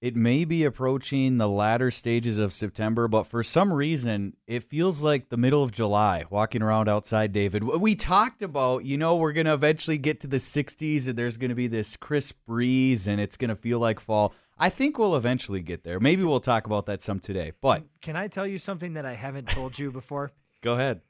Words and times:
it 0.00 0.16
may 0.16 0.44
be 0.44 0.64
approaching 0.64 1.36
the 1.36 1.48
latter 1.48 1.90
stages 1.90 2.38
of 2.38 2.52
September, 2.54 3.06
but 3.06 3.24
for 3.24 3.42
some 3.42 3.72
reason, 3.72 4.34
it 4.46 4.64
feels 4.64 5.02
like 5.02 5.28
the 5.28 5.36
middle 5.36 5.62
of 5.62 5.72
July 5.72 6.24
walking 6.30 6.62
around 6.62 6.88
outside, 6.88 7.32
David. 7.32 7.62
We 7.62 7.94
talked 7.94 8.42
about, 8.42 8.84
you 8.84 8.96
know, 8.96 9.16
we're 9.16 9.34
going 9.34 9.46
to 9.46 9.52
eventually 9.52 9.98
get 9.98 10.20
to 10.20 10.26
the 10.26 10.38
60s 10.38 11.06
and 11.06 11.18
there's 11.18 11.36
going 11.36 11.50
to 11.50 11.54
be 11.54 11.68
this 11.68 11.96
crisp 11.96 12.36
breeze 12.46 13.06
and 13.06 13.20
it's 13.20 13.36
going 13.36 13.50
to 13.50 13.56
feel 13.56 13.78
like 13.78 14.00
fall. 14.00 14.34
I 14.58 14.70
think 14.70 14.98
we'll 14.98 15.16
eventually 15.16 15.60
get 15.60 15.84
there. 15.84 16.00
Maybe 16.00 16.24
we'll 16.24 16.40
talk 16.40 16.66
about 16.66 16.86
that 16.86 17.02
some 17.02 17.20
today, 17.20 17.52
but 17.60 17.82
Can 18.00 18.16
I 18.16 18.28
tell 18.28 18.46
you 18.46 18.58
something 18.58 18.94
that 18.94 19.04
I 19.04 19.14
haven't 19.14 19.48
told 19.48 19.78
you 19.78 19.90
before? 19.90 20.32
go 20.62 20.74
ahead. 20.74 21.02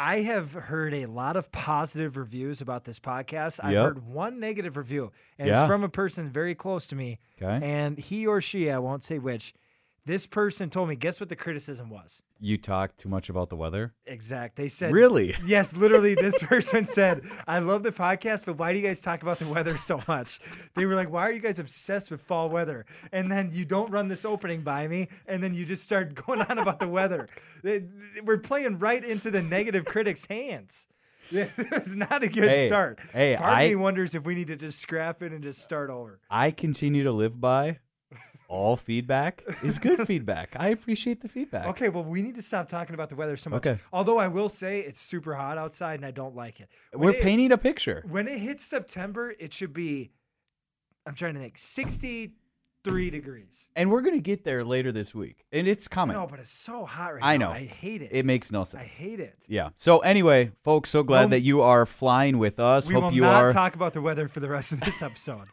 I 0.00 0.20
have 0.20 0.52
heard 0.52 0.94
a 0.94 1.06
lot 1.06 1.36
of 1.36 1.50
positive 1.50 2.16
reviews 2.16 2.60
about 2.60 2.84
this 2.84 3.00
podcast. 3.00 3.58
I've 3.62 3.72
Yep. 3.72 3.84
heard 3.84 4.06
one 4.06 4.38
negative 4.38 4.76
review, 4.76 5.10
and 5.38 5.48
Yeah. 5.48 5.60
it's 5.62 5.68
from 5.68 5.82
a 5.82 5.88
person 5.88 6.28
very 6.30 6.54
close 6.54 6.86
to 6.86 6.96
me. 6.96 7.18
Okay. 7.42 7.58
And 7.66 7.98
he 7.98 8.24
or 8.26 8.40
she, 8.40 8.70
I 8.70 8.78
won't 8.78 9.02
say 9.02 9.18
which, 9.18 9.54
this 10.08 10.26
person 10.26 10.70
told 10.70 10.88
me, 10.88 10.96
guess 10.96 11.20
what 11.20 11.28
the 11.28 11.36
criticism 11.36 11.90
was? 11.90 12.22
You 12.40 12.56
talk 12.56 12.96
too 12.96 13.08
much 13.08 13.28
about 13.28 13.50
the 13.50 13.56
weather? 13.56 13.92
Exact. 14.06 14.56
They 14.56 14.68
said, 14.68 14.92
Really? 14.92 15.34
Yes, 15.44 15.76
literally, 15.76 16.14
this 16.14 16.38
person 16.42 16.86
said, 16.86 17.22
I 17.46 17.58
love 17.58 17.82
the 17.82 17.92
podcast, 17.92 18.46
but 18.46 18.56
why 18.58 18.72
do 18.72 18.78
you 18.78 18.86
guys 18.86 19.00
talk 19.02 19.22
about 19.22 19.38
the 19.38 19.46
weather 19.46 19.76
so 19.76 20.00
much? 20.08 20.40
They 20.74 20.86
were 20.86 20.94
like, 20.94 21.10
why 21.10 21.22
are 21.28 21.32
you 21.32 21.40
guys 21.40 21.58
obsessed 21.58 22.10
with 22.10 22.22
fall 22.22 22.48
weather? 22.48 22.86
And 23.12 23.30
then 23.30 23.50
you 23.52 23.64
don't 23.66 23.90
run 23.90 24.08
this 24.08 24.24
opening 24.24 24.62
by 24.62 24.88
me, 24.88 25.08
and 25.26 25.42
then 25.42 25.52
you 25.54 25.64
just 25.66 25.84
start 25.84 26.14
going 26.26 26.40
on 26.40 26.58
about 26.58 26.80
the 26.80 26.88
weather. 26.88 27.28
They- 27.62 27.84
We're 28.24 28.38
playing 28.38 28.78
right 28.78 29.04
into 29.04 29.30
the 29.30 29.42
negative 29.42 29.84
critics' 29.84 30.26
hands. 30.26 30.86
It's 31.30 31.94
not 31.94 32.22
a 32.22 32.28
good 32.28 32.48
Hey, 32.48 32.68
start. 32.68 33.00
hey, 33.12 33.36
Part 33.36 33.52
I- 33.52 33.68
me 33.68 33.74
wonders 33.76 34.14
if 34.14 34.24
we 34.24 34.34
need 34.34 34.46
to 34.46 34.56
just 34.56 34.78
scrap 34.78 35.22
it 35.22 35.30
and 35.32 35.42
just 35.42 35.60
start 35.60 35.90
over. 35.90 36.18
I 36.30 36.50
continue 36.50 37.04
to 37.04 37.12
live 37.12 37.38
by 37.38 37.80
all 38.48 38.76
feedback 38.76 39.42
is 39.62 39.78
good 39.78 40.06
feedback. 40.06 40.56
I 40.58 40.68
appreciate 40.68 41.20
the 41.20 41.28
feedback. 41.28 41.66
Okay, 41.66 41.88
well, 41.90 42.02
we 42.04 42.22
need 42.22 42.34
to 42.36 42.42
stop 42.42 42.68
talking 42.68 42.94
about 42.94 43.10
the 43.10 43.16
weather 43.16 43.36
so 43.36 43.50
much. 43.50 43.66
Okay. 43.66 43.78
Although 43.92 44.18
I 44.18 44.28
will 44.28 44.48
say 44.48 44.80
it's 44.80 45.00
super 45.00 45.34
hot 45.34 45.58
outside 45.58 45.96
and 46.00 46.06
I 46.06 46.10
don't 46.10 46.34
like 46.34 46.58
it. 46.60 46.68
When 46.92 47.02
We're 47.12 47.16
it- 47.18 47.22
painting 47.22 47.52
a 47.52 47.58
picture. 47.58 48.02
When 48.08 48.26
it 48.26 48.38
hits 48.38 48.64
September, 48.64 49.34
it 49.38 49.52
should 49.52 49.72
be, 49.74 50.12
I'm 51.06 51.14
trying 51.14 51.34
to 51.34 51.40
think, 51.40 51.58
63 51.58 53.10
degrees. 53.10 53.68
And 53.76 53.90
we're 53.90 54.00
going 54.00 54.14
to 54.14 54.20
get 54.22 54.44
there 54.44 54.64
later 54.64 54.92
this 54.92 55.14
week. 55.14 55.44
And 55.52 55.66
it's 55.66 55.86
coming. 55.88 56.16
No, 56.16 56.26
but 56.26 56.38
it's 56.38 56.50
so 56.50 56.84
hot 56.86 57.14
right 57.14 57.22
I 57.22 57.36
now. 57.36 57.48
know. 57.48 57.52
I 57.54 57.64
hate 57.66 58.00
it. 58.02 58.10
It 58.12 58.24
makes 58.24 58.50
no 58.50 58.64
sense. 58.64 58.82
I 58.82 58.86
hate 58.86 59.20
it. 59.20 59.36
Yeah. 59.46 59.70
So 59.76 59.98
anyway, 59.98 60.52
folks, 60.64 60.88
so 60.90 61.02
glad 61.02 61.20
Well, 61.20 61.28
that 61.28 61.40
you 61.40 61.60
are 61.62 61.84
flying 61.86 62.38
with 62.38 62.58
us. 62.58 62.88
We 62.88 62.94
Hope 62.94 63.04
will 63.04 63.12
you 63.12 63.20
not 63.22 63.44
are. 63.44 63.52
talk 63.52 63.74
about 63.74 63.92
the 63.92 64.00
weather 64.00 64.26
for 64.28 64.40
the 64.40 64.48
rest 64.48 64.72
of 64.72 64.80
this 64.80 65.02
episode. 65.02 65.48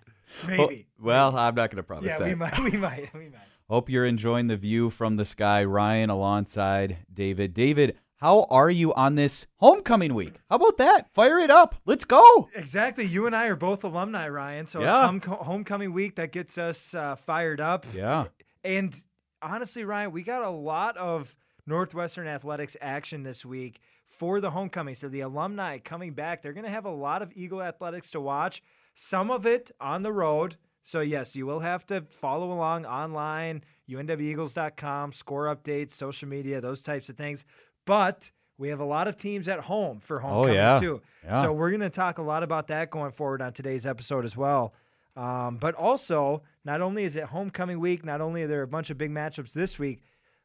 Maybe. 0.48 0.88
well, 1.00 1.30
I'm 1.38 1.56
not 1.56 1.70
going 1.70 1.78
to 1.78 1.84
promise 1.84 2.06
yeah, 2.14 2.18
that. 2.20 2.28
we 2.28 2.36
might. 2.36 2.60
We 2.64 2.72
might. 2.78 3.14
We 3.14 3.30
might. 3.30 3.40
Hope 3.70 3.90
you're 3.90 4.06
enjoying 4.06 4.48
the 4.48 4.58
view 4.58 4.90
from 4.90 5.16
the 5.16 5.26
sky. 5.26 5.64
Ryan 5.64 6.10
alongside 6.10 6.98
David. 7.12 7.54
David, 7.54 7.98
how 8.18 8.44
are 8.52 8.70
you 8.70 8.94
on 8.94 9.16
this 9.16 9.48
homecoming 9.58 10.14
week? 10.14 10.36
How 10.50 10.58
about 10.58 10.78
that? 10.78 11.12
Fire 11.14 11.40
it 11.40 11.50
up. 11.50 11.76
Let's 11.86 12.06
go. 12.06 12.48
Exactly. 12.56 13.06
You 13.06 13.26
and 13.26 13.36
I 13.36 13.46
are 13.48 13.56
both 13.56 13.84
alumni, 13.84 14.28
Ryan. 14.30 14.68
So 14.68 14.82
Yeah. 14.82 15.10
it's 15.16 15.26
home- 15.26 15.38
homecoming 15.46 15.94
week 15.94 16.16
that 16.16 16.32
gets 16.32 16.58
us 16.58 16.94
uh, 16.94 17.16
fired 17.16 17.60
up. 17.60 17.86
Yeah. 17.94 18.26
And 18.64 18.96
honestly, 19.42 19.84
Ryan, 19.84 20.12
we 20.12 20.22
got 20.24 20.44
a 20.44 20.50
lot 20.50 20.96
of 20.98 21.36
Northwestern 21.66 22.28
athletics 22.28 22.78
action 22.82 23.24
this 23.24 23.44
week 23.44 23.80
for 24.06 24.40
the 24.40 24.52
homecoming. 24.52 24.94
So 24.96 25.10
the 25.10 25.22
alumni 25.22 25.80
coming 25.80 26.14
back, 26.14 26.44
they're 26.44 26.54
going 26.54 26.66
to 26.66 26.70
have 26.72 26.86
a 26.86 26.92
lot 26.92 27.22
of 27.24 27.32
Eagle 27.36 27.62
athletics 27.64 28.12
to 28.12 28.22
watch. 28.22 28.62
Some 28.96 29.30
of 29.30 29.46
it 29.46 29.72
on 29.80 30.02
the 30.02 30.12
road. 30.12 30.56
So 30.82 31.02
yes, 31.02 31.36
you 31.36 31.46
will 31.46 31.60
have 31.60 31.86
to 31.88 32.02
follow 32.02 32.52
along 32.52 32.86
online, 32.86 33.64
unweagles.com, 33.90 35.12
score 35.14 35.56
updates, 35.56 35.92
social 35.92 36.28
media, 36.28 36.62
those 36.62 36.82
types 36.82 37.10
of 37.10 37.18
things. 37.18 37.46
But 37.86 38.32
we 38.58 38.70
have 38.70 38.80
a 38.80 38.86
lot 38.86 39.08
of 39.08 39.16
teams 39.16 39.48
at 39.48 39.62
home 39.62 40.00
for 40.00 40.20
homecoming 40.20 40.56
yeah. 40.56 40.80
too. 40.80 41.02
Yeah. 41.24 41.42
So 41.42 41.52
we're 41.52 41.70
going 41.70 41.82
to 41.82 41.90
talk 41.90 42.18
a 42.18 42.24
lot 42.24 42.42
about 42.42 42.68
that 42.68 42.90
going 42.90 43.12
forward 43.12 43.42
on 43.42 43.52
today's 43.52 43.86
episode 43.86 44.26
as 44.26 44.38
well. 44.38 44.74
Um, 45.18 45.58
but 45.58 45.76
also, 45.76 46.44
not 46.64 46.82
only 46.82 47.04
is 47.04 47.16
it 47.16 47.26
homecoming 47.26 47.80
week, 47.80 48.06
not 48.06 48.22
only 48.22 48.44
are 48.44 48.48
there 48.48 48.62
a 48.62 48.68
bunch 48.68 48.90
of 48.90 48.98
big 48.98 49.12
matchups 49.12 49.54
this 49.54 49.78
week, 49.78 50.02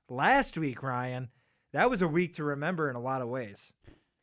last 0.08 0.58
week, 0.58 0.82
Ryan, 0.82 1.28
that 1.72 1.88
was 1.88 2.02
a 2.02 2.08
week 2.08 2.34
to 2.34 2.44
remember 2.44 2.90
in 2.90 2.96
a 2.96 3.00
lot 3.00 3.22
of 3.22 3.28
ways. 3.28 3.72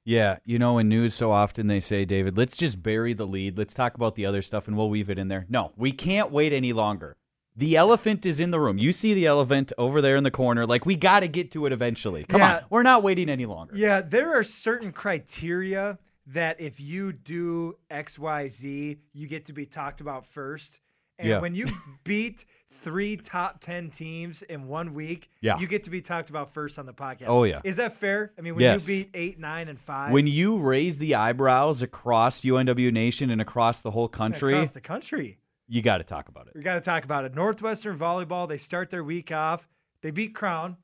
Yeah, 0.07 0.37
you 0.45 0.57
know, 0.57 0.77
in 0.77 0.87
news 0.87 1.13
so 1.13 1.33
often 1.33 1.67
they 1.67 1.81
say, 1.81 2.05
David, 2.05 2.37
let's 2.37 2.55
just 2.55 2.81
bury 2.81 3.11
the 3.11 3.27
lead. 3.27 3.57
Let's 3.57 3.73
talk 3.73 3.93
about 3.95 4.15
the 4.15 4.25
other 4.25 4.41
stuff 4.41 4.65
and 4.69 4.77
we'll 4.77 4.89
weave 4.89 5.09
it 5.09 5.19
in 5.19 5.27
there. 5.27 5.45
No, 5.49 5.73
we 5.75 5.91
can't 5.91 6.31
wait 6.31 6.53
any 6.53 6.71
longer. 6.71 7.17
The 7.57 7.75
elephant 7.75 8.25
is 8.25 8.39
in 8.39 8.51
the 8.51 8.59
room. 8.61 8.77
You 8.77 8.93
see 8.93 9.13
the 9.13 9.25
elephant 9.25 9.73
over 9.77 10.01
there 10.01 10.15
in 10.15 10.23
the 10.23 10.31
corner. 10.31 10.65
Like, 10.65 10.85
we 10.85 10.95
got 10.95 11.19
to 11.21 11.27
get 11.27 11.51
to 11.51 11.65
it 11.65 11.73
eventually. 11.73 12.23
Come 12.23 12.39
Yeah. 12.39 12.55
on. 12.59 12.61
We're 12.69 12.83
not 12.83 13.03
waiting 13.03 13.27
any 13.29 13.45
longer. 13.45 13.75
Yeah, 13.75 13.99
there 13.99 14.33
are 14.39 14.45
certain 14.45 14.93
criteria 14.93 15.97
that 16.27 16.61
if 16.61 16.79
you 16.79 17.11
do 17.11 17.75
XYZ, 17.91 18.99
you 19.13 19.27
get 19.27 19.43
to 19.47 19.53
be 19.53 19.65
talked 19.65 19.99
about 19.99 20.25
first. 20.25 20.79
And 21.19 21.27
Yeah. 21.27 21.39
when 21.39 21.53
you 21.53 21.67
beat 22.05 22.45
three 22.83 23.17
top 23.17 23.59
10 23.59 23.89
teams 23.91 24.41
in 24.41 24.67
one 24.67 24.93
week, 24.93 25.29
Yeah. 25.41 25.59
you 25.59 25.67
get 25.67 25.83
to 25.83 25.89
be 25.89 26.01
talked 26.01 26.29
about 26.29 26.53
first 26.53 26.77
on 26.79 26.85
the 26.85 26.93
podcast. 26.93 27.25
Oh, 27.27 27.43
yeah. 27.43 27.61
Is 27.63 27.75
that 27.77 27.93
fair? 27.93 28.31
I 28.37 28.41
mean, 28.41 28.55
when 28.55 28.63
Yes. 28.63 28.87
you 28.87 29.03
beat 29.05 29.09
eight, 29.13 29.39
nine, 29.39 29.67
and 29.67 29.79
five 29.79 30.11
When 30.11 30.27
you 30.27 30.57
raise 30.57 30.97
the 30.97 31.15
eyebrows 31.15 31.81
across 31.81 32.43
UNW 32.43 32.91
Nation 32.91 33.29
and 33.29 33.41
across 33.41 33.81
the 33.81 33.91
whole 33.91 34.07
country, 34.07 34.53
across 34.53 34.71
the 34.71 34.81
country, 34.81 35.37
you 35.67 35.81
got 35.81 35.97
to 35.97 36.03
talk 36.03 36.29
about 36.29 36.47
it. 36.47 36.53
we 36.55 36.61
got 36.61 36.75
to 36.75 36.81
talk 36.81 37.03
about 37.03 37.25
it. 37.25 37.33
Northwestern 37.35 37.97
volleyball, 37.97 38.47
they 38.47 38.57
start 38.57 38.89
their 38.89 39.03
week 39.03 39.31
off. 39.31 39.67
They 40.01 40.11
beat 40.11 40.33
Crown, 40.35 40.77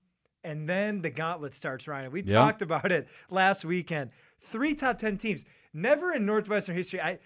and 0.43 0.67
then 0.67 1.01
the 1.01 1.09
gauntlet 1.09 1.53
starts, 1.53 1.87
Ryan. 1.87 2.11
We 2.11 2.21
Yeah. 2.23 2.33
talked 2.33 2.61
about 2.61 2.91
it 2.91 3.07
last 3.29 3.63
weekend. 3.63 4.11
Three 4.41 4.73
top 4.73 4.97
10 4.97 5.17
teams. 5.17 5.45
Never 5.73 6.11
in 6.11 6.25
Northwestern 6.25 6.75
history. 6.75 6.99
I 7.01 7.19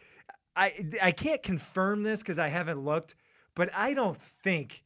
I 0.56 0.74
I 1.02 1.12
can't 1.12 1.42
confirm 1.44 2.04
this 2.04 2.22
because 2.22 2.38
I 2.40 2.48
haven't 2.48 2.80
looked, 2.84 3.16
but 3.58 3.72
I 3.74 3.96
don't 3.96 4.22
think 4.44 4.84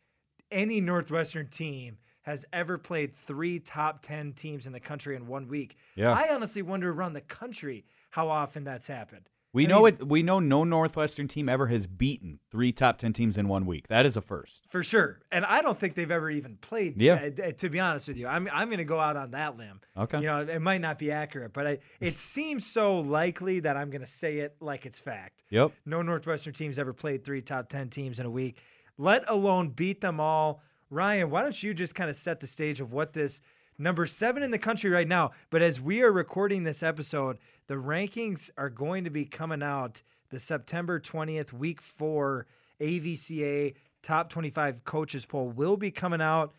any 0.50 0.80
Northwestern 0.80 1.48
team 1.48 1.98
has 2.22 2.46
ever 2.54 2.78
played 2.78 3.14
three 3.14 3.60
top 3.60 4.02
10 4.02 4.32
teams 4.32 4.66
in 4.66 4.72
the 4.72 4.80
country 4.80 5.18
in 5.18 5.28
one 5.28 5.50
week. 5.50 5.76
Yeah. 5.96 6.14
I 6.14 6.34
honestly 6.34 6.62
wonder 6.62 6.90
around 6.90 7.14
the 7.14 7.22
country 7.22 7.84
how 8.12 8.30
often 8.30 8.64
that's 8.64 8.88
happened. 8.88 9.30
We 9.54 9.66
I 9.66 9.70
know 9.70 9.84
mean, 9.84 9.94
it. 9.96 10.08
We 10.08 10.24
know 10.24 10.40
no 10.40 10.64
Northwestern 10.64 11.28
team 11.28 11.50
ever 11.50 11.68
has 11.68 11.86
beaten 11.86 12.40
three 12.50 12.72
top 12.72 12.98
ten 12.98 13.12
teams 13.12 13.38
in 13.38 13.48
one 13.48 13.66
week. 13.66 13.88
That 13.90 14.06
is 14.06 14.16
a 14.16 14.22
first. 14.22 14.66
For 14.70 14.82
sure. 14.82 15.20
And 15.32 15.46
I 15.46 15.62
don't 15.62 15.78
think 15.78 15.96
they've 15.96 16.10
ever 16.10 16.30
even 16.30 16.56
played. 16.58 17.02
Yeah. 17.02 17.30
uh, 17.44 17.52
to 17.52 17.70
be 17.70 17.80
honest 17.80 18.08
with 18.08 18.18
you, 18.18 18.28
I'm, 18.28 18.48
I'm 18.54 18.70
going 18.70 18.78
to 18.78 18.86
go 18.86 19.00
out 19.00 19.18
on 19.18 19.32
that 19.32 19.58
limb. 19.58 19.82
Okay. 19.98 20.20
You 20.20 20.28
know, 20.28 20.40
it 20.40 20.62
might 20.62 20.80
not 20.80 20.98
be 20.98 21.12
accurate, 21.12 21.52
but 21.52 21.68
I, 21.68 21.80
it 22.00 22.18
seems 22.18 22.66
so 22.66 23.00
likely 23.00 23.60
that 23.62 23.76
I'm 23.76 23.90
going 23.90 24.02
to 24.02 24.08
say 24.08 24.40
it 24.40 24.56
like 24.62 24.86
it's 24.86 25.00
fact. 25.00 25.44
Yep. 25.50 25.74
No 25.86 26.02
Northwestern 26.02 26.54
teams 26.54 26.80
ever 26.80 26.94
played 26.94 27.26
three 27.26 27.42
top 27.42 27.68
10 27.68 27.90
teams 27.90 28.20
in 28.20 28.26
a 28.26 28.32
week, 28.32 28.58
let 28.98 29.30
alone 29.30 29.70
beat 29.70 30.00
them 30.00 30.20
all. 30.20 30.62
Ryan, 30.90 31.30
why 31.30 31.42
don't 31.42 31.62
you 31.62 31.74
just 31.74 31.96
kind 31.96 32.10
of 32.10 32.16
set 32.16 32.40
the 32.40 32.48
stage 32.48 32.80
of 32.82 32.94
what 32.94 33.14
this 33.14 33.42
number 33.82 34.06
seven 34.06 34.44
in 34.44 34.52
the 34.52 34.60
country 34.60 34.90
right 34.90 35.08
now? 35.08 35.32
But 35.50 35.62
as 35.62 35.82
we 35.82 36.02
are 36.02 36.12
recording 36.12 36.64
this 36.64 36.82
episode, 36.84 37.38
the 37.68 37.76
rankings 37.76 38.50
are 38.58 38.70
going 38.70 39.04
to 39.04 39.10
be 39.10 39.26
coming 39.26 39.64
out 39.64 40.02
the 40.30 40.40
September 40.40 41.00
20th, 41.00 41.52
week 41.52 41.82
four 41.82 42.46
AVCA 42.80 43.74
top 44.02 44.30
25 44.30 44.84
coaches 44.84 45.26
poll 45.26 45.50
will 45.50 45.78
be 45.78 45.92
coming 45.92 46.22
out 46.22 46.54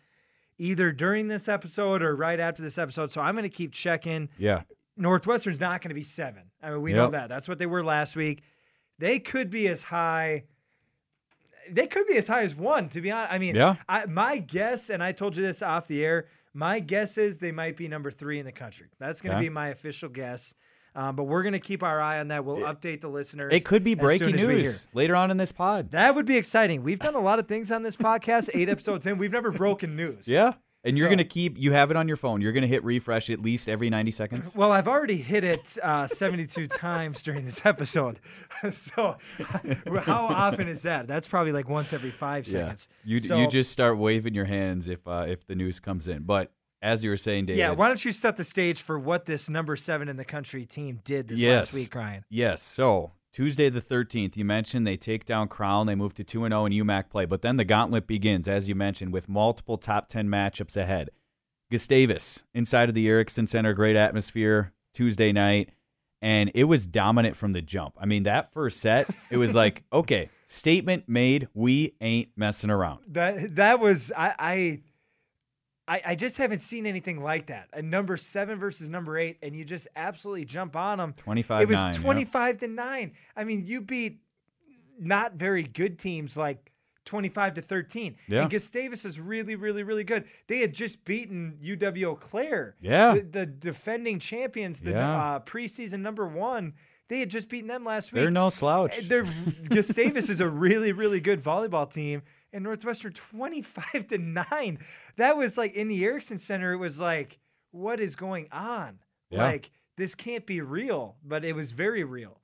either 0.57 0.91
during 0.91 1.27
this 1.27 1.47
episode 1.47 2.01
or 2.01 2.15
right 2.15 2.39
after 2.39 2.61
this 2.61 2.77
episode. 2.77 3.11
So 3.11 3.21
I'm 3.21 3.35
going 3.35 3.43
to 3.43 3.49
keep 3.49 3.73
checking. 3.73 4.29
Yeah. 4.37 4.61
Northwestern's 4.95 5.59
not 5.59 5.81
going 5.81 5.89
to 5.89 5.95
be 5.95 6.03
seven. 6.03 6.43
I 6.61 6.69
mean, 6.69 6.81
we 6.81 6.93
know 6.93 7.09
that. 7.09 7.27
That's 7.27 7.49
what 7.49 7.57
they 7.59 7.65
were 7.65 7.83
last 7.83 8.15
week. 8.15 8.43
They 8.99 9.19
could 9.19 9.49
be 9.49 9.67
as 9.67 9.83
high. 9.83 10.43
They 11.69 11.87
could 11.87 12.05
be 12.07 12.17
as 12.17 12.27
high 12.27 12.43
as 12.43 12.53
one. 12.55 12.89
To 12.89 13.01
be 13.01 13.11
honest, 13.11 13.33
I 13.33 13.39
mean, 13.39 13.55
Yeah. 13.55 13.75
I, 13.89 14.05
my 14.05 14.37
guess, 14.37 14.89
and 14.89 15.03
I 15.03 15.11
told 15.11 15.35
you 15.35 15.43
this 15.43 15.61
off 15.61 15.87
the 15.87 16.05
air. 16.05 16.27
My 16.53 16.79
guess 16.79 17.17
is 17.17 17.39
they 17.39 17.51
might 17.51 17.75
be 17.77 17.87
number 17.87 18.11
three 18.11 18.39
in 18.39 18.45
the 18.45 18.51
country. 18.51 18.87
That's 18.99 19.21
going 19.21 19.31
to 19.31 19.37
Okay. 19.37 19.45
be 19.45 19.49
my 19.49 19.69
official 19.69 20.09
guess. 20.09 20.53
Um, 20.95 21.15
but 21.15 21.23
we're 21.23 21.41
going 21.41 21.53
to 21.53 21.59
keep 21.59 21.81
our 21.81 21.99
eye 21.99 22.19
on 22.19 22.27
that. 22.27 22.45
We'll 22.45 22.57
update 22.57 23.01
the 23.01 23.07
listeners. 23.07 23.51
It 23.51 23.65
could 23.65 23.83
be 23.83 23.95
breaking 23.95 24.27
soon 24.27 24.35
as 24.39 24.45
we 24.45 24.53
hear. 24.53 24.63
news 24.63 24.87
later 24.93 25.15
on 25.15 25.31
in 25.31 25.37
this 25.37 25.51
pod. 25.51 25.89
That 25.89 26.13
would 26.13 26.27
be 26.27 26.37
exciting. 26.37 26.83
We've 26.83 26.99
done 26.99 27.15
a 27.15 27.19
lot 27.19 27.39
of 27.39 27.47
things 27.47 27.71
on 27.71 27.81
this 27.81 27.95
podcast. 27.95 28.51
Eight 28.53 28.69
episodes 28.75 29.07
in, 29.07 29.17
we've 29.17 29.31
never 29.31 29.49
broken 29.51 29.95
news. 29.95 30.27
Yeah. 30.27 30.53
And 30.85 30.97
you're 30.97 31.05
So- 31.05 31.11
going 31.11 31.17
to 31.19 31.23
keep, 31.23 31.57
you 31.57 31.71
have 31.71 31.91
it 31.91 31.97
on 31.97 32.07
your 32.07 32.17
phone. 32.17 32.41
You're 32.41 32.51
going 32.51 32.63
to 32.63 32.67
hit 32.67 32.83
refresh 32.83 33.29
at 33.29 33.41
least 33.41 33.69
every 33.69 33.89
90 33.89 34.11
seconds. 34.11 34.55
Well, 34.55 34.71
I've 34.71 34.87
already 34.87 35.17
hit 35.17 35.43
it 35.43 35.77
uh, 35.81 36.07
72 36.07 36.67
times 36.67 37.21
during 37.23 37.45
this 37.45 37.65
episode. 37.65 38.19
so, 38.73 39.15
how 40.01 40.25
often 40.27 40.67
is 40.67 40.81
that? 40.81 41.07
That's 41.07 41.27
probably 41.27 41.53
like 41.53 41.69
once 41.69 41.93
every 41.93 42.11
five 42.11 42.45
Yeah. 42.47 42.51
seconds. 42.51 42.87
You, 43.05 43.21
So- 43.21 43.37
you 43.37 43.47
just 43.47 43.71
start 43.71 43.97
waving 43.97 44.33
your 44.33 44.45
hands 44.45 44.87
if 44.89 45.07
uh, 45.07 45.25
if 45.27 45.47
the 45.47 45.55
news 45.55 45.79
comes 45.79 46.07
in. 46.07 46.23
But 46.23 46.51
as 46.81 47.01
you 47.03 47.09
were 47.09 47.17
saying, 47.17 47.45
David. 47.45 47.59
Yeah, 47.59 47.71
why 47.71 47.87
don't 47.87 48.03
you 48.03 48.11
set 48.11 48.35
the 48.35 48.43
stage 48.43 48.81
for 48.81 48.99
what 48.99 49.25
this 49.25 49.49
number 49.49 49.77
seven 49.77 50.09
in 50.09 50.17
the 50.17 50.25
country 50.25 50.65
team 50.65 50.99
did 51.05 51.29
this 51.29 51.39
yes. 51.39 51.67
last 51.67 51.73
week, 51.73 51.95
Ryan? 51.95 52.25
Yes. 52.29 52.61
So 52.61 53.11
Tuesday 53.33 53.67
the 53.67 53.81
13th, 53.81 54.37
you 54.37 54.45
mentioned 54.45 54.85
they 54.85 54.95
take 54.95 55.25
down 55.25 55.47
Crown. 55.47 55.87
They 55.87 55.95
move 55.95 56.13
to 56.13 56.23
2 56.23 56.47
0 56.47 56.65
in 56.65 56.71
UMAC 56.71 57.09
play. 57.09 57.25
But 57.25 57.41
then 57.41 57.57
the 57.57 57.65
gauntlet 57.65 58.05
begins, 58.05 58.47
as 58.47 58.69
you 58.69 58.75
mentioned, 58.75 59.11
with 59.11 59.27
multiple 59.27 59.77
top 59.77 60.07
10 60.07 60.29
matchups 60.29 60.77
ahead. 60.77 61.09
Gustavus 61.71 62.43
inside 62.53 62.89
of 62.89 62.95
the 62.95 63.07
Ericksen 63.07 63.49
Center, 63.49 63.73
great 63.73 63.95
atmosphere 63.95 64.71
Tuesday 64.93 65.31
night. 65.31 65.71
And 66.21 66.51
it 66.53 66.65
was 66.65 66.87
dominant 66.87 67.35
from 67.35 67.51
the 67.51 67.61
jump. 67.61 67.95
I 67.99 68.05
mean, 68.05 68.23
that 68.23 68.53
first 68.53 68.79
set, 68.79 69.09
it 69.29 69.37
was 69.37 69.55
like, 69.55 69.83
okay, 69.91 70.29
statement 70.45 71.09
made. 71.09 71.47
We 71.53 71.95
ain't 71.99 72.29
messing 72.37 72.69
around. 72.69 72.99
That 73.07 73.55
that 73.55 73.79
was 73.79 74.11
I 74.15 74.35
I 74.37 74.81
I, 75.87 76.01
I 76.05 76.15
just 76.15 76.37
haven't 76.37 76.59
seen 76.59 76.85
anything 76.85 77.21
like 77.21 77.47
that. 77.47 77.67
A 77.73 77.81
number 77.81 78.15
seven 78.15 78.57
versus 78.57 78.87
number 78.89 79.17
eight, 79.17 79.37
and 79.41 79.55
you 79.55 79.65
just 79.65 79.87
absolutely 79.95 80.45
jump 80.45 80.75
on 80.75 80.97
them. 80.97 81.13
25 81.17 81.61
It 81.63 81.67
was 81.69 81.79
9, 81.79 81.93
25 81.93 82.57
to 82.59 82.67
9. 82.67 83.11
I 83.35 83.43
mean, 83.43 83.65
you 83.65 83.81
beat 83.81 84.19
not 84.99 85.33
very 85.33 85.63
good 85.63 85.99
teams 85.99 86.37
like 86.37 86.71
25 87.05 87.55
to 87.55 87.61
13. 87.61 88.15
Yeah. 88.27 88.43
And 88.43 88.49
Gustavus 88.49 89.03
is 89.03 89.19
really, 89.19 89.55
really, 89.55 89.83
really 89.83 90.05
good. 90.05 90.23
They 90.47 90.59
had 90.59 90.73
just 90.73 91.03
beaten 91.03 91.57
UW 91.61 92.03
Eau 92.03 92.15
Claire. 92.15 92.75
Yeah. 92.79 93.15
The, 93.15 93.21
the 93.21 93.45
defending 93.45 94.19
champions, 94.19 94.79
the 94.81 94.91
Yeah. 94.91 95.35
uh, 95.35 95.39
preseason 95.41 95.99
number 95.99 96.25
one. 96.25 96.73
They 97.09 97.19
had 97.19 97.29
just 97.29 97.49
beaten 97.49 97.67
them 97.67 97.83
last 97.83 98.13
week. 98.13 98.21
They're 98.21 98.31
no 98.31 98.47
slouch. 98.49 98.97
They're, 99.09 99.25
Gustavus 99.69 100.29
is 100.29 100.39
a 100.39 100.49
really, 100.49 100.93
really 100.93 101.19
good 101.19 101.43
volleyball 101.43 101.91
team, 101.91 102.21
and 102.53 102.63
Northwestern 102.63 103.11
25 103.31 104.07
to 104.07 104.17
9. 104.17 104.77
That 105.17 105.35
was 105.37 105.57
like 105.57 105.73
in 105.73 105.87
the 105.87 106.01
Ericksen 106.03 106.39
Center, 106.39 106.73
it 106.73 106.77
was 106.77 106.99
like, 106.99 107.39
what 107.71 107.99
is 107.99 108.15
going 108.15 108.47
on? 108.51 108.99
Yeah. 109.29 109.43
Like, 109.43 109.71
this 109.97 110.15
can't 110.15 110.45
be 110.45 110.61
real, 110.61 111.15
but 111.23 111.43
it 111.43 111.55
was 111.55 111.71
very 111.71 112.03
real. 112.03 112.39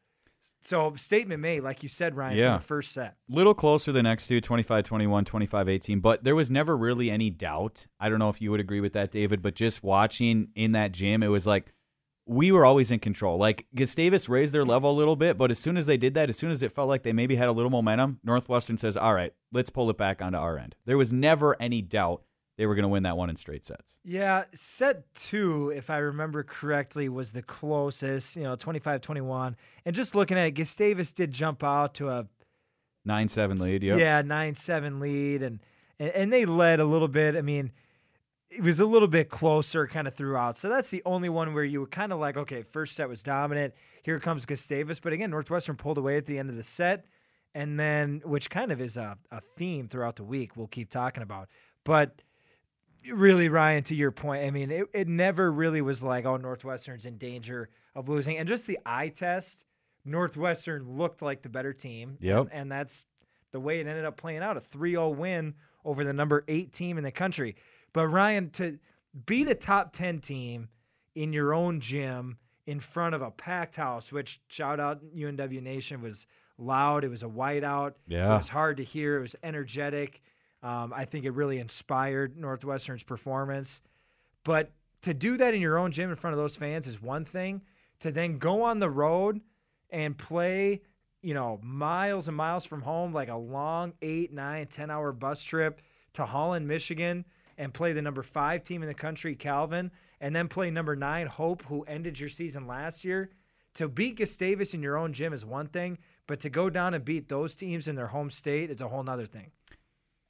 So, 0.62 0.94
statement 0.96 1.40
made, 1.42 1.62
like 1.62 1.84
you 1.84 1.90
said, 1.90 2.16
Ryan, 2.18 2.38
Yeah. 2.38 2.52
from 2.54 2.62
the 2.62 2.66
first 2.68 2.92
set. 2.92 3.16
little 3.30 3.54
closer 3.54 3.92
the 3.94 4.04
next 4.04 4.28
two 4.28 4.42
25 4.42 4.84
21 4.84 5.24
25 5.26 5.70
18 5.70 6.00
but 6.02 6.24
there 6.24 6.36
was 6.36 6.50
never 6.52 6.76
really 6.76 7.10
any 7.10 7.30
doubt 7.30 7.88
i 8.00 8.10
don't 8.10 8.20
know 8.20 8.28
if 8.30 8.42
you 8.42 8.52
would 8.52 8.60
agree 8.60 8.82
with 8.82 8.92
that 8.94 9.10
david 9.12 9.42
but 9.42 9.56
just 9.56 9.84
watching 9.84 10.50
in 10.56 10.74
that 10.74 10.92
gym 10.92 11.24
it 11.24 11.28
was 11.28 11.48
like 11.48 11.72
we 12.30 12.52
were 12.52 12.64
always 12.64 12.92
in 12.92 13.00
control 13.00 13.38
like 13.38 13.66
gustavus 13.74 14.30
raised 14.30 14.54
their 14.54 14.64
level 14.64 14.92
a 14.92 14.94
little 14.94 15.16
bit 15.16 15.36
but 15.36 15.50
as 15.50 15.58
soon 15.58 15.76
as 15.78 15.88
they 15.88 15.98
did 15.98 16.14
that 16.14 16.30
as 16.30 16.38
soon 16.38 16.52
as 16.52 16.62
it 16.62 16.72
felt 16.72 16.88
like 16.88 17.02
they 17.02 17.12
maybe 17.12 17.36
had 17.36 17.48
a 17.48 17.52
little 17.52 17.72
momentum 17.72 18.20
northwestern 18.24 18.78
says 18.78 18.96
all 18.96 19.16
right 19.16 19.34
let's 19.52 19.72
pull 19.72 19.90
it 19.90 19.98
back 19.98 20.22
onto 20.22 20.38
our 20.38 20.58
end 20.58 20.76
there 20.86 20.98
was 20.98 21.12
never 21.12 21.60
any 21.60 21.82
doubt 21.82 22.22
they 22.58 22.68
were 22.68 22.76
going 22.76 22.84
to 22.84 22.90
win 22.90 23.04
that 23.04 23.18
one 23.18 23.30
in 23.30 23.36
straight 23.38 23.64
sets 23.66 24.00
Yeah, 24.04 24.44
set 24.54 25.12
two, 25.16 25.72
if 25.74 25.90
I 25.90 25.98
remember 25.98 26.44
correctly, 26.44 27.08
was 27.08 27.32
the 27.32 27.42
closest, 27.42 28.36
you 28.36 28.44
know, 28.44 28.58
25 28.58 29.00
21. 29.00 29.56
And 29.86 29.96
just 29.96 30.14
looking 30.14 30.38
at 30.38 30.48
it, 30.48 30.52
Gustavus 30.52 31.14
did 31.14 31.32
jump 31.32 31.64
out 31.64 31.94
to 31.96 32.10
a 32.10 32.28
9-7 33.08 33.60
lead. 33.60 33.84
Yeah, 33.84 34.22
nine 34.24 34.56
seven 34.56 35.00
lead, 35.00 35.42
and, 35.42 35.60
and 36.00 36.10
and 36.12 36.34
they 36.34 36.44
led 36.46 36.82
a 36.82 36.86
little 36.86 37.08
bit. 37.08 37.38
I 37.38 37.42
mean, 37.42 37.72
it 38.50 38.64
was 38.64 38.80
a 38.80 38.86
little 38.86 39.08
bit 39.08 39.30
closer 39.30 39.86
kind 39.88 40.08
of 40.08 40.16
throughout. 40.16 40.58
So 40.58 40.70
that's 40.70 40.90
the 40.90 41.04
only 41.06 41.30
one 41.30 41.54
where 41.54 41.64
you 41.64 41.82
were 41.82 41.88
kind 41.88 42.12
of 42.12 42.20
like, 42.20 42.36
okay, 42.36 42.62
first 42.62 42.96
set 42.96 43.08
was 43.08 43.22
dominant. 43.22 43.74
Here 44.04 44.20
comes 44.20 44.46
Gustavus, 44.46 45.00
but 45.00 45.14
again, 45.14 45.30
Northwestern 45.30 45.76
pulled 45.76 45.98
away 45.98 46.18
at 46.18 46.26
the 46.26 46.40
end 46.40 46.50
of 46.50 46.56
the 46.56 46.64
set, 46.64 47.06
and 47.54 47.80
then 47.80 48.22
which 48.26 48.50
kind 48.50 48.72
of 48.72 48.82
is 48.82 48.98
a, 48.98 49.18
a 49.32 49.42
theme 49.42 49.88
throughout 49.88 50.16
the 50.16 50.24
week. 50.24 50.58
We'll 50.58 50.68
keep 50.68 50.90
talking 50.90 51.24
about, 51.24 51.50
but. 51.84 52.22
Really, 53.10 53.48
Ryan, 53.48 53.84
to 53.84 53.96
your 53.96 54.12
point, 54.12 54.44
I 54.46 54.52
mean, 54.52 54.70
it, 54.72 54.88
it 54.94 55.08
never 55.08 55.50
really 55.50 55.80
was 55.80 56.04
like, 56.04 56.26
oh, 56.26 56.36
Northwestern's 56.36 57.06
in 57.06 57.18
danger 57.18 57.70
of 57.96 58.10
losing. 58.10 58.38
And 58.38 58.46
just 58.46 58.68
the 58.68 58.78
eye 58.86 59.08
test, 59.08 59.64
Northwestern 60.04 60.98
looked 60.98 61.22
like 61.22 61.42
the 61.42 61.48
better 61.48 61.72
team. 61.72 62.18
Yep. 62.20 62.38
And, 62.38 62.50
and 62.52 62.72
that's 62.72 63.06
the 63.52 63.60
way 63.60 63.80
it 63.80 63.88
ended 63.88 64.04
up 64.04 64.18
playing 64.18 64.40
out 64.40 64.58
a 64.58 64.60
3 64.60 64.92
0 64.92 65.10
win 65.12 65.56
over 65.86 66.04
the 66.04 66.14
number 66.14 66.44
eight 66.50 66.74
team 66.74 66.98
in 66.98 67.06
the 67.06 67.12
country. 67.12 67.56
But 67.94 68.08
Ryan, 68.08 68.50
to 68.52 68.80
beat 69.26 69.48
a 69.48 69.56
top 69.56 69.94
10 69.94 70.20
team 70.20 70.70
in 71.16 71.34
your 71.34 71.54
own 71.54 71.80
gym 71.80 72.38
in 72.66 72.80
front 72.80 73.16
of 73.16 73.22
a 73.22 73.32
packed 73.32 73.78
house, 73.78 74.12
which 74.12 74.42
shout 74.48 74.80
out 74.80 75.02
UNW 75.16 75.62
Nation 75.62 76.02
was 76.02 76.28
loud. 76.58 77.04
It 77.04 77.10
was 77.10 77.24
a 77.24 77.28
whiteout. 77.28 77.94
Yeah. 78.08 78.34
It 78.34 78.38
was 78.38 78.50
hard 78.50 78.78
to 78.78 78.84
hear. 78.84 79.18
It 79.18 79.22
was 79.22 79.36
energetic. 79.42 80.22
Um, 80.62 80.94
I 80.96 81.06
think 81.06 81.26
it 81.26 81.32
really 81.32 81.60
inspired 81.60 82.38
Northwestern's 82.38 83.04
performance. 83.04 83.82
But 84.44 84.72
to 85.02 85.14
do 85.14 85.38
that 85.38 85.54
in 85.54 85.62
your 85.62 85.78
own 85.78 85.92
gym 85.92 86.10
in 86.10 86.16
front 86.16 86.34
of 86.34 86.38
those 86.38 86.56
fans 86.56 86.88
is 86.88 87.02
one 87.02 87.26
thing. 87.26 87.62
To 88.02 88.12
then 88.12 88.38
go 88.38 88.64
on 88.64 88.80
the 88.80 88.90
road 88.90 89.42
and 89.90 90.18
play, 90.18 90.82
you 91.22 91.34
know, 91.34 91.60
miles 91.64 92.28
and 92.28 92.38
miles 92.38 92.66
from 92.66 92.82
home, 92.82 93.14
like 93.14 93.30
a 93.30 93.36
long 93.36 93.94
eight, 94.02 94.32
nine, 94.32 94.68
10 94.68 94.92
hour 94.92 95.12
bus 95.12 95.44
trip 95.44 95.82
to 96.14 96.26
Holland, 96.26 96.68
Michigan, 96.68 97.26
and 97.60 97.74
play 97.74 97.94
the 97.94 98.02
number 98.02 98.24
five 98.24 98.64
team 98.64 98.82
in 98.82 98.88
the 98.88 98.96
country, 98.96 99.36
Calvin, 99.36 99.92
and 100.20 100.36
then 100.36 100.48
play 100.48 100.72
number 100.72 100.96
nine, 100.96 101.28
Hope, 101.28 101.62
who 101.64 101.84
ended 101.84 102.20
your 102.20 102.30
season 102.30 102.66
last 102.66 103.04
year. 103.04 103.30
To 103.76 103.88
beat 103.88 104.18
Gustavus 104.18 104.74
in 104.74 104.82
your 104.82 104.98
own 104.98 105.14
gym 105.14 105.34
is 105.34 105.46
one 105.46 105.68
thing, 105.68 106.00
but 106.26 106.40
to 106.40 106.50
go 106.50 106.70
down 106.70 106.94
and 106.94 107.06
beat 107.06 107.28
those 107.28 107.54
teams 107.54 107.88
in 107.88 107.96
their 107.96 108.08
home 108.08 108.32
state 108.32 108.72
is 108.72 108.82
a 108.82 108.88
whole 108.88 109.04
nother 109.04 109.26
thing. 109.26 109.52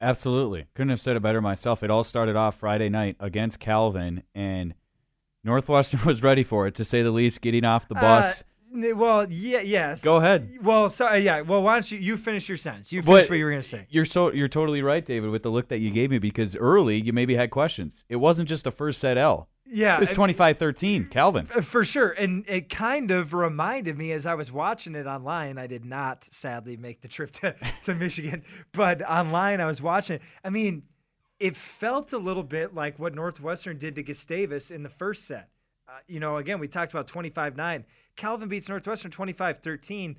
Absolutely. 0.01 0.65
Couldn't 0.73 0.89
have 0.89 1.01
said 1.01 1.15
it 1.15 1.21
better 1.21 1.41
myself. 1.41 1.83
It 1.83 1.91
all 1.91 2.03
started 2.03 2.35
off 2.35 2.55
Friday 2.55 2.89
night 2.89 3.15
against 3.19 3.59
Calvin, 3.59 4.23
and 4.33 4.73
Northwestern 5.43 6.01
was 6.05 6.23
ready 6.23 6.43
for 6.43 6.67
it, 6.67 6.75
to 6.75 6.83
say 6.83 7.03
the 7.03 7.11
least, 7.11 7.41
getting 7.41 7.63
off 7.63 7.87
the 7.87 7.95
bus. 7.95 8.41
Uh, 8.41 8.45
well, 8.71 9.31
yeah, 9.31 9.61
yes. 9.61 10.03
Go 10.03 10.17
ahead. 10.17 10.57
Well, 10.61 10.89
sorry, 10.89 11.19
yeah. 11.19 11.41
Well, 11.41 11.63
why 11.63 11.73
don't 11.73 11.91
you 11.91 11.97
you 11.97 12.17
finish 12.17 12.47
your 12.47 12.57
sentence? 12.57 12.91
You 12.91 13.01
finish 13.01 13.25
But 13.25 13.29
what 13.29 13.37
you 13.37 13.45
were 13.45 13.51
going 13.51 13.61
to 13.61 13.67
say. 13.67 13.87
You're 13.89 14.05
so 14.05 14.31
you're 14.31 14.47
totally 14.47 14.81
right, 14.81 15.05
David, 15.05 15.29
with 15.31 15.43
the 15.43 15.49
look 15.49 15.69
that 15.69 15.79
you 15.79 15.91
gave 15.91 16.11
me 16.11 16.19
because 16.19 16.55
early 16.55 16.99
you 16.99 17.13
maybe 17.13 17.35
had 17.35 17.49
questions. 17.51 18.05
It 18.09 18.17
wasn't 18.17 18.49
just 18.49 18.67
a 18.67 18.71
first 18.71 18.99
set 18.99 19.17
L. 19.17 19.49
Yeah, 19.71 19.97
It 19.97 19.99
was 19.99 20.11
I 20.11 20.15
25-13, 20.15 21.11
Calvin. 21.11 21.47
Uh, 21.55 21.61
For 21.61 21.85
sure. 21.85 22.09
And 22.09 22.43
it 22.49 22.69
kind 22.69 23.11
of 23.11 23.33
reminded 23.35 23.99
me 23.99 24.11
as 24.13 24.25
I 24.25 24.33
was 24.33 24.51
watching 24.51 24.95
it 24.95 25.05
online. 25.05 25.59
I 25.59 25.67
did 25.67 25.85
not 25.85 26.23
sadly 26.23 26.75
make 26.75 27.01
the 27.01 27.07
trip 27.07 27.29
to, 27.33 27.55
to 27.83 27.93
Michigan, 27.93 28.43
but 28.71 29.07
online 29.07 29.61
I 29.61 29.67
was 29.67 29.79
watching 29.79 30.15
it. 30.15 30.21
I 30.43 30.49
mean, 30.49 30.83
it 31.39 31.55
felt 31.55 32.11
a 32.13 32.17
little 32.17 32.43
bit 32.43 32.73
like 32.73 32.97
what 32.97 33.13
Northwestern 33.13 33.77
did 33.77 33.93
to 33.95 34.03
Gustavus 34.03 34.71
in 34.71 34.81
the 34.81 34.89
first 34.89 35.25
set. 35.27 35.49
Uh, 35.89 35.99
you 36.07 36.19
know, 36.19 36.37
again, 36.37 36.59
we 36.59 36.67
talked 36.67 36.93
about 36.93 37.07
25 37.07 37.57
9. 37.57 37.85
Calvin 38.15 38.47
beats 38.47 38.69
Northwestern 38.69 39.09
25 39.11 39.57
13. 39.59 40.17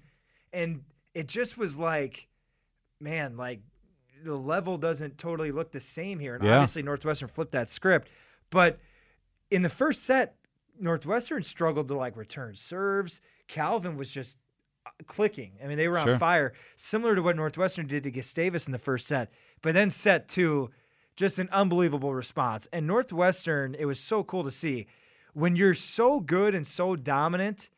And 0.52 0.82
it 1.14 1.28
just 1.28 1.56
was 1.56 1.78
like, 1.78 2.26
man, 2.98 3.36
like 3.36 3.60
the 4.24 4.34
level 4.36 4.76
doesn't 4.78 5.16
totally 5.16 5.52
look 5.52 5.70
the 5.70 5.80
same 5.80 6.18
here. 6.18 6.34
And 6.34 6.44
Yeah. 6.44 6.54
obviously, 6.56 6.82
Northwestern 6.82 7.28
flipped 7.28 7.52
that 7.52 7.70
script. 7.70 8.10
But 8.50 8.80
in 9.50 9.62
the 9.62 9.68
first 9.68 10.02
set, 10.02 10.34
Northwestern 10.78 11.42
struggled 11.44 11.88
to 11.88 11.94
like 11.94 12.16
return 12.16 12.54
serves. 12.56 13.20
Calvin 13.46 13.96
was 13.96 14.10
just 14.10 14.38
uh, 14.86 14.90
clicking. 15.06 15.52
I 15.62 15.66
mean, 15.68 15.76
they 15.76 15.88
were 15.88 15.98
on 15.98 16.06
Sure. 16.06 16.18
fire, 16.18 16.52
similar 16.76 17.14
to 17.14 17.22
what 17.22 17.36
Northwestern 17.36 17.86
did 17.86 18.02
to 18.04 18.10
Gustavus 18.10 18.66
in 18.66 18.72
the 18.72 18.78
first 18.78 19.06
set. 19.06 19.30
But 19.62 19.74
then 19.74 19.90
set 19.90 20.26
two, 20.26 20.70
just 21.16 21.38
an 21.38 21.48
unbelievable 21.52 22.14
response. 22.14 22.66
And 22.72 22.86
Northwestern, 22.86 23.74
it 23.78 23.84
was 23.84 24.00
so 24.00 24.24
cool 24.24 24.42
to 24.42 24.50
see. 24.50 24.86
When 25.34 25.56
you're 25.56 25.74
so 25.74 26.20
good 26.20 26.54
and 26.54 26.66
so 26.66 26.96
dominant, 26.96 27.70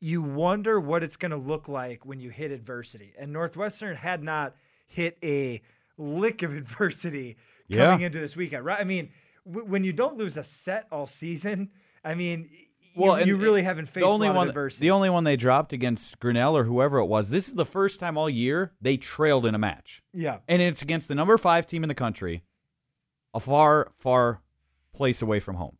you 0.00 0.22
wonder 0.22 0.78
what 0.78 1.02
it's 1.02 1.16
going 1.16 1.30
to 1.32 1.36
look 1.36 1.68
like 1.68 2.04
when 2.06 2.20
you 2.20 2.30
hit 2.30 2.50
adversity. 2.50 3.14
And 3.18 3.32
Northwestern 3.32 3.96
had 3.96 4.22
not 4.22 4.54
hit 4.86 5.18
a 5.22 5.60
lick 5.96 6.42
of 6.42 6.56
adversity 6.56 7.36
Yeah. 7.66 7.86
coming 7.90 8.02
into 8.02 8.18
this 8.20 8.36
weekend, 8.36 8.64
right? 8.64 8.80
I 8.80 8.84
mean, 8.84 9.10
w- 9.46 9.66
when 9.66 9.84
you 9.84 9.92
don't 9.92 10.16
lose 10.16 10.36
a 10.36 10.44
set 10.44 10.86
all 10.92 11.06
season, 11.06 11.70
I 12.04 12.14
mean, 12.14 12.48
you, 12.94 13.02
Well, 13.02 13.14
and- 13.16 13.26
you 13.26 13.36
really 13.36 13.62
haven't 13.62 13.86
faced 13.86 14.04
the 14.06 14.12
only 14.12 14.30
one, 14.30 14.48
adversity. 14.48 14.86
the 14.86 14.90
only 14.92 15.10
one 15.10 15.24
they 15.24 15.36
dropped 15.36 15.72
against 15.72 16.18
Grinnell 16.20 16.56
or 16.56 16.64
whoever 16.64 16.98
it 16.98 17.06
was. 17.06 17.30
This 17.30 17.48
is 17.48 17.54
the 17.54 17.64
first 17.64 17.98
time 17.98 18.16
all 18.16 18.30
year 18.30 18.72
they 18.80 18.96
trailed 18.96 19.46
in 19.46 19.54
a 19.54 19.58
match, 19.58 20.02
yeah, 20.12 20.38
and 20.46 20.60
it's 20.62 20.82
against 20.82 21.08
the 21.08 21.14
number 21.16 21.36
five 21.38 21.66
team 21.66 21.82
in 21.82 21.88
the 21.88 21.94
country, 21.94 22.44
a 23.34 23.40
far, 23.40 23.90
far 23.96 24.42
place 24.94 25.22
away 25.22 25.40
from 25.40 25.56
home. 25.56 25.76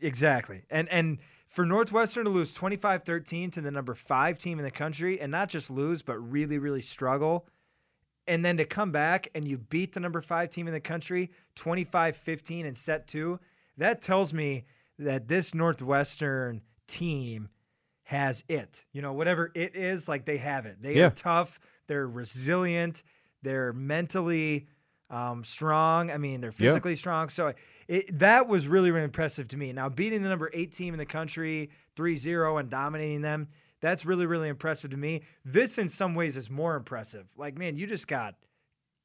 Exactly. 0.00 0.62
And 0.70 0.88
and 0.88 1.18
for 1.46 1.66
Northwestern 1.66 2.24
to 2.24 2.30
lose 2.30 2.56
25-13 2.56 3.50
to 3.52 3.60
the 3.60 3.70
number 3.70 3.94
5 3.94 4.38
team 4.38 4.58
in 4.58 4.64
the 4.64 4.70
country 4.70 5.20
and 5.20 5.32
not 5.32 5.48
just 5.48 5.68
lose 5.70 6.00
but 6.02 6.16
really 6.18 6.58
really 6.58 6.80
struggle 6.80 7.46
and 8.26 8.44
then 8.44 8.56
to 8.58 8.64
come 8.64 8.92
back 8.92 9.28
and 9.34 9.48
you 9.48 9.58
beat 9.58 9.92
the 9.92 10.00
number 10.00 10.20
5 10.20 10.48
team 10.50 10.68
in 10.68 10.72
the 10.72 10.80
country 10.80 11.30
25-15 11.56 12.64
in 12.64 12.74
set 12.74 13.08
2, 13.08 13.40
that 13.76 14.00
tells 14.00 14.32
me 14.32 14.64
that 14.98 15.26
this 15.26 15.54
Northwestern 15.54 16.60
team 16.86 17.48
has 18.04 18.44
it. 18.48 18.84
You 18.92 19.02
know, 19.02 19.12
whatever 19.12 19.50
it 19.54 19.74
is, 19.74 20.06
like 20.08 20.26
they 20.26 20.36
have 20.36 20.66
it. 20.66 20.80
They 20.80 20.96
Yeah. 20.96 21.06
are 21.06 21.10
tough, 21.10 21.58
they're 21.86 22.06
resilient, 22.06 23.02
they're 23.42 23.72
mentally 23.72 24.68
um, 25.10 25.44
strong. 25.44 26.10
I 26.10 26.16
mean, 26.18 26.40
they're 26.40 26.50
Yeah. 26.58 26.68
physically 26.68 26.96
strong. 26.96 27.28
So 27.28 27.52
it, 27.88 28.18
that 28.18 28.46
was 28.48 28.68
really, 28.68 28.90
really 28.90 29.04
impressive 29.04 29.48
to 29.48 29.56
me. 29.56 29.72
Now, 29.72 29.88
beating 29.88 30.22
the 30.22 30.28
number 30.28 30.50
eight 30.54 30.72
team 30.72 30.94
in 30.94 30.98
the 30.98 31.06
country 31.06 31.70
3 31.96 32.16
0 32.16 32.56
and 32.58 32.70
dominating 32.70 33.22
them, 33.22 33.48
That's 33.80 34.04
really, 34.04 34.26
really 34.26 34.48
impressive 34.48 34.90
to 34.90 34.96
me. 34.98 35.22
This, 35.44 35.78
in 35.78 35.88
some 35.88 36.14
ways, 36.14 36.36
is 36.36 36.50
more 36.50 36.76
impressive. 36.76 37.26
Like, 37.36 37.56
man, 37.58 37.76
you 37.78 37.86
just 37.86 38.06
got 38.06 38.34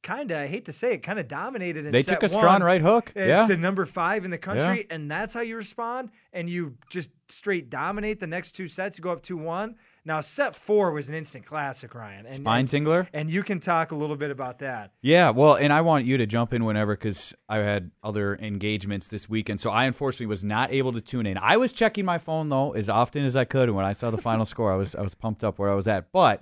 kind 0.02 0.30
of, 0.30 0.36
I 0.36 0.46
hate 0.46 0.66
to 0.66 0.72
say 0.72 0.92
it, 0.92 0.98
kind 0.98 1.18
of 1.18 1.26
dominated. 1.28 1.86
In 1.86 1.92
They 1.92 2.02
took 2.02 2.22
a 2.22 2.28
strong 2.28 2.62
right 2.62 2.82
hook. 2.82 3.10
Yeah. 3.16 3.46
to 3.46 3.56
number 3.56 3.86
five 3.86 4.24
in 4.26 4.30
the 4.30 4.38
country, 4.38 4.86
and 4.90 5.10
that's 5.10 5.32
how 5.34 5.40
you 5.40 5.56
respond, 5.56 6.10
and 6.32 6.48
you 6.48 6.76
just 6.90 7.10
straight 7.28 7.70
dominate 7.70 8.20
the 8.20 8.26
next 8.26 8.52
two 8.52 8.68
sets. 8.68 8.98
You 8.98 9.02
go 9.02 9.10
up 9.12 9.22
two 9.22 9.38
one. 9.38 9.76
Now, 10.06 10.20
set 10.20 10.54
four 10.54 10.92
was 10.92 11.08
an 11.08 11.16
instant 11.16 11.44
classic, 11.44 11.92
Ryan. 11.92 12.26
And, 12.26 12.36
Spine 12.36 12.66
tingler. 12.66 13.08
and 13.12 13.28
you 13.28 13.42
can 13.42 13.58
talk 13.58 13.90
a 13.90 13.96
little 13.96 14.14
bit 14.14 14.30
about 14.30 14.60
that. 14.60 14.92
Yeah, 15.02 15.30
well, 15.30 15.56
and 15.56 15.72
I 15.72 15.80
want 15.80 16.04
you 16.06 16.16
to 16.16 16.26
jump 16.26 16.54
in 16.54 16.64
whenever 16.64 16.94
because 16.94 17.34
I 17.48 17.58
had 17.58 17.90
other 18.04 18.36
engagements 18.36 19.08
this 19.08 19.28
weekend, 19.28 19.60
so 19.60 19.70
I 19.70 19.84
unfortunately 19.84 20.26
was 20.26 20.44
not 20.44 20.72
able 20.72 20.92
to 20.92 21.00
tune 21.00 21.26
in. 21.26 21.36
I 21.36 21.56
was 21.56 21.72
checking 21.72 22.04
my 22.04 22.18
phone 22.18 22.48
though 22.50 22.70
as 22.70 22.88
often 22.88 23.24
as 23.24 23.34
I 23.34 23.44
could, 23.44 23.68
and 23.68 23.74
when 23.76 23.84
I 23.84 23.94
saw 23.94 24.12
the 24.12 24.18
final 24.18 24.44
score, 24.46 24.72
I 24.72 24.76
was 24.76 24.94
I 24.94 25.02
was 25.02 25.16
pumped 25.16 25.42
up 25.42 25.58
where 25.58 25.70
I 25.70 25.74
was 25.74 25.88
at. 25.88 26.12
But 26.12 26.40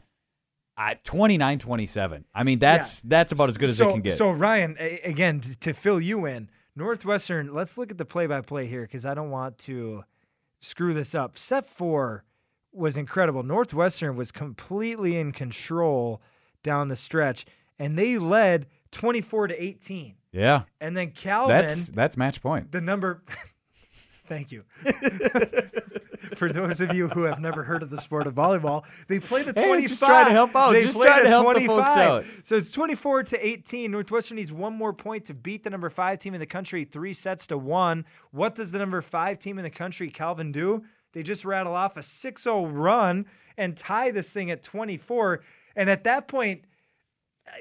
at 0.77 1.03
29-27, 1.05 2.25
I 2.35 2.43
mean 2.43 2.59
that's 2.59 3.01
that's 3.01 3.33
about 3.33 3.49
as 3.49 3.57
good 3.57 3.71
as 3.71 3.79
so, 3.79 3.89
it 3.89 3.93
can 3.93 4.03
get. 4.03 4.19
So 4.19 4.31
Ryan, 4.31 4.77
again, 5.05 5.41
to 5.61 5.73
fill 5.73 6.03
you 6.03 6.27
in, 6.27 6.51
Northwestern. 6.77 7.55
Let's 7.55 7.79
look 7.79 7.91
at 7.91 7.97
the 7.97 8.05
play-by-play 8.05 8.67
here 8.67 8.83
because 8.83 9.07
I 9.07 9.15
don't 9.15 9.31
want 9.31 9.57
to 9.61 10.05
screw 10.61 10.93
this 10.93 11.15
up. 11.15 11.39
Set 11.39 11.67
four 11.67 12.25
was 12.75 12.97
incredible. 12.97 13.43
Northwestern 13.43 14.17
was 14.17 14.33
completely 14.33 15.17
in 15.19 15.33
control 15.33 16.21
down 16.63 16.89
the 16.89 16.97
stretch, 16.97 17.45
and 17.79 17.99
they 17.99 18.19
led 18.19 18.67
twenty-four 18.91 19.49
to 19.49 19.63
eighteen. 19.63 20.15
yeah, 20.33 20.63
And 20.81 20.97
then 20.97 21.11
Calvin, 21.13 21.57
that's 21.57 21.89
that's 21.89 22.17
match 22.17 22.43
point. 22.43 22.73
the 22.73 22.81
number. 22.81 23.23
Thank 24.27 24.53
you. 24.53 24.65
For 26.37 26.51
those 26.51 26.81
of 26.81 26.95
you 26.95 27.09
who 27.09 27.25
have 27.25 27.39
never 27.41 27.63
heard 27.65 27.83
of 27.83 27.91
the 27.91 28.01
sport 28.01 28.27
of 28.27 28.35
volleyball, 28.35 28.85
they 29.07 29.21
play 29.21 29.43
the 29.43 29.53
Hey, 29.55 29.67
25. 29.67 29.89
just 29.89 30.03
trying 30.03 30.25
to 30.27 30.33
help 30.33 30.57
out. 30.57 30.73
They 30.73 30.85
Just 30.85 31.01
trying 31.01 31.25
to 31.25 31.29
help 31.29 31.55
the 31.55 31.67
folks 31.67 31.91
out. 31.91 32.25
So 32.43 32.57
it's 32.57 32.71
24 32.73 33.25
to 33.25 33.47
18. 33.47 33.91
Northwestern 33.91 34.37
needs 34.37 34.51
one 34.51 34.73
more 34.75 34.95
point 34.95 35.27
to 35.27 35.35
beat 35.35 35.63
the 35.65 35.71
number 35.71 35.91
five 35.91 36.19
team 36.19 36.33
in 36.33 36.41
the 36.41 36.47
country, 36.47 36.85
three 36.85 37.13
sets 37.13 37.47
to 37.49 37.59
one. 37.59 38.07
What 38.31 38.55
does 38.55 38.73
the 38.73 38.79
number 38.79 39.03
five 39.03 39.39
team 39.39 39.59
in 39.59 39.65
the 39.65 39.71
country, 39.71 40.09
Calvin, 40.11 40.51
do? 40.53 40.85
They 41.15 41.23
just 41.23 41.45
rattle 41.45 41.75
off 41.75 41.97
a 41.97 42.03
6 42.03 42.43
0 42.43 42.67
run 42.67 43.27
and 43.57 43.77
tie 43.77 44.11
this 44.11 44.31
thing 44.31 44.51
at 44.51 44.63
24. 44.63 45.43
And 45.77 45.89
at 45.89 46.05
that 46.05 46.29
point, 46.29 46.65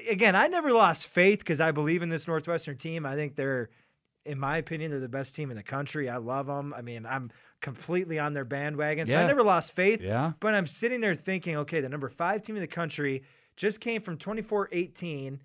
again, 0.08 0.36
I 0.36 0.46
never 0.48 0.72
lost 0.72 1.06
faith 1.06 1.38
because 1.38 1.60
I 1.60 1.70
believe 1.70 2.02
in 2.02 2.08
this 2.08 2.28
Northwestern 2.28 2.76
team. 2.76 3.06
I 3.06 3.14
think 3.14 3.36
they're, 3.36 3.70
in 4.24 4.38
my 4.38 4.58
opinion, 4.58 4.90
they're 4.90 5.00
the 5.00 5.08
best 5.08 5.34
team 5.34 5.50
in 5.50 5.56
the 5.56 5.62
country. 5.62 6.08
I 6.10 6.16
love 6.16 6.46
them. 6.46 6.74
I 6.76 6.82
mean, 6.82 7.06
I'm 7.06 7.30
completely 7.60 8.18
on 8.18 8.34
their 8.34 8.44
bandwagon. 8.44 9.06
So 9.06 9.18
I 9.18 9.26
never 9.26 9.42
lost 9.42 9.72
faith. 9.72 10.02
Yeah. 10.02 10.32
But 10.40 10.54
I'm 10.54 10.66
sitting 10.66 11.00
there 11.00 11.14
thinking, 11.14 11.56
okay, 11.58 11.80
the 11.80 11.88
number 11.88 12.08
five 12.08 12.42
team 12.42 12.56
in 12.56 12.62
the 12.62 12.68
country 12.68 13.22
just 13.56 13.80
came 13.80 14.02
from 14.02 14.18
24 14.18 14.68
18. 14.72 15.40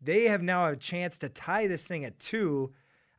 They 0.00 0.24
have 0.24 0.42
now 0.42 0.66
a 0.66 0.76
chance 0.76 1.16
to 1.18 1.28
tie 1.28 1.66
this 1.66 1.86
thing 1.86 2.04
at 2.04 2.18
two. 2.18 2.72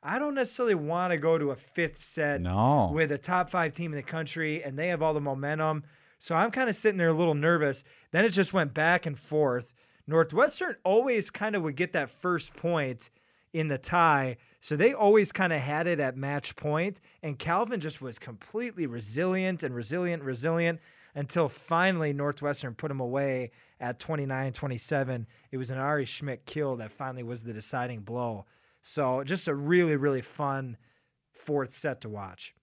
I 0.05 0.19
don't 0.19 0.35
necessarily 0.35 0.75
want 0.75 1.11
to 1.11 1.17
go 1.17 1.37
to 1.39 1.49
a 1.49 1.55
fifth 1.55 1.97
set 1.97 2.39
No. 2.41 2.91
with 2.93 3.11
a 3.11 3.17
top 3.17 3.49
five 3.49 3.73
team 3.73 3.91
in 3.91 3.97
the 3.97 4.03
country, 4.03 4.63
and 4.63 4.77
they 4.77 4.89
have 4.89 5.01
all 5.01 5.13
the 5.15 5.19
momentum. 5.21 5.83
So 6.19 6.35
I'm 6.35 6.51
kind 6.51 6.69
of 6.69 6.75
sitting 6.75 6.97
there 6.97 7.09
a 7.09 7.13
little 7.13 7.33
nervous. 7.33 7.83
Then 8.11 8.23
it 8.23 8.29
just 8.29 8.53
went 8.53 8.73
back 8.73 9.05
and 9.05 9.17
forth. 9.17 9.73
Northwestern 10.07 10.75
always 10.83 11.31
kind 11.31 11.55
of 11.55 11.63
would 11.63 11.75
get 11.75 11.91
that 11.93 12.11
first 12.11 12.53
point 12.55 13.09
in 13.51 13.67
the 13.69 13.77
tie. 13.79 14.37
So 14.61 14.75
they 14.75 14.93
always 14.93 15.31
kind 15.31 15.51
of 15.51 15.61
had 15.61 15.87
it 15.87 15.99
at 15.99 16.15
match 16.15 16.55
point, 16.55 17.01
and 17.23 17.39
Calvin 17.39 17.79
just 17.79 18.01
was 18.01 18.19
completely 18.19 18.85
resilient 18.85 19.63
and 19.63 19.73
resilient, 19.75 20.23
resilient 20.23 20.79
until 21.15 21.47
finally 21.49 22.13
Northwestern 22.13 22.75
put 22.75 22.91
him 22.91 22.99
away 22.99 23.51
at 23.79 23.99
29 23.99 24.53
27. 24.53 25.27
It 25.51 25.57
was 25.57 25.71
an 25.71 25.77
Ari 25.77 26.05
Schmidt 26.05 26.45
kill 26.45 26.75
that 26.77 26.91
finally 26.91 27.23
was 27.23 27.43
the 27.43 27.53
deciding 27.53 28.01
blow. 28.01 28.45
So 28.85 29.23
just 29.23 29.47
a 29.47 29.55
really, 29.55 29.95
really 29.95 30.21
fun 30.21 30.77
fourth 31.33 31.73
set 31.73 32.01
to 32.01 32.09
watch. 32.09 32.53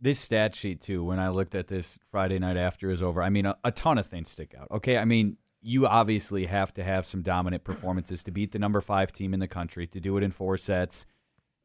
this 0.00 0.18
stat 0.18 0.54
sheet 0.54 0.80
too 0.80 1.04
when 1.04 1.18
i 1.18 1.28
looked 1.28 1.54
at 1.54 1.68
this 1.68 1.98
friday 2.10 2.38
night 2.38 2.56
after 2.56 2.90
is 2.90 3.02
over 3.02 3.22
i 3.22 3.28
mean 3.28 3.44
a, 3.44 3.54
a 3.62 3.70
ton 3.70 3.98
of 3.98 4.06
things 4.06 4.30
stick 4.30 4.54
out 4.58 4.66
okay? 4.70 4.96
I 4.96 5.04
mean 5.04 5.36
you 5.60 5.86
obviously 5.86 6.46
have 6.46 6.72
to 6.72 6.82
have 6.82 7.04
some 7.04 7.20
dominant 7.20 7.64
performances 7.64 8.24
to 8.24 8.30
beat 8.30 8.52
the 8.52 8.58
number 8.58 8.80
five 8.80 9.12
team 9.12 9.34
in 9.34 9.40
the 9.40 9.46
country 9.46 9.86
to 9.88 10.00
do 10.00 10.16
it 10.16 10.22
in 10.22 10.30
four 10.30 10.56
sets. 10.56 11.04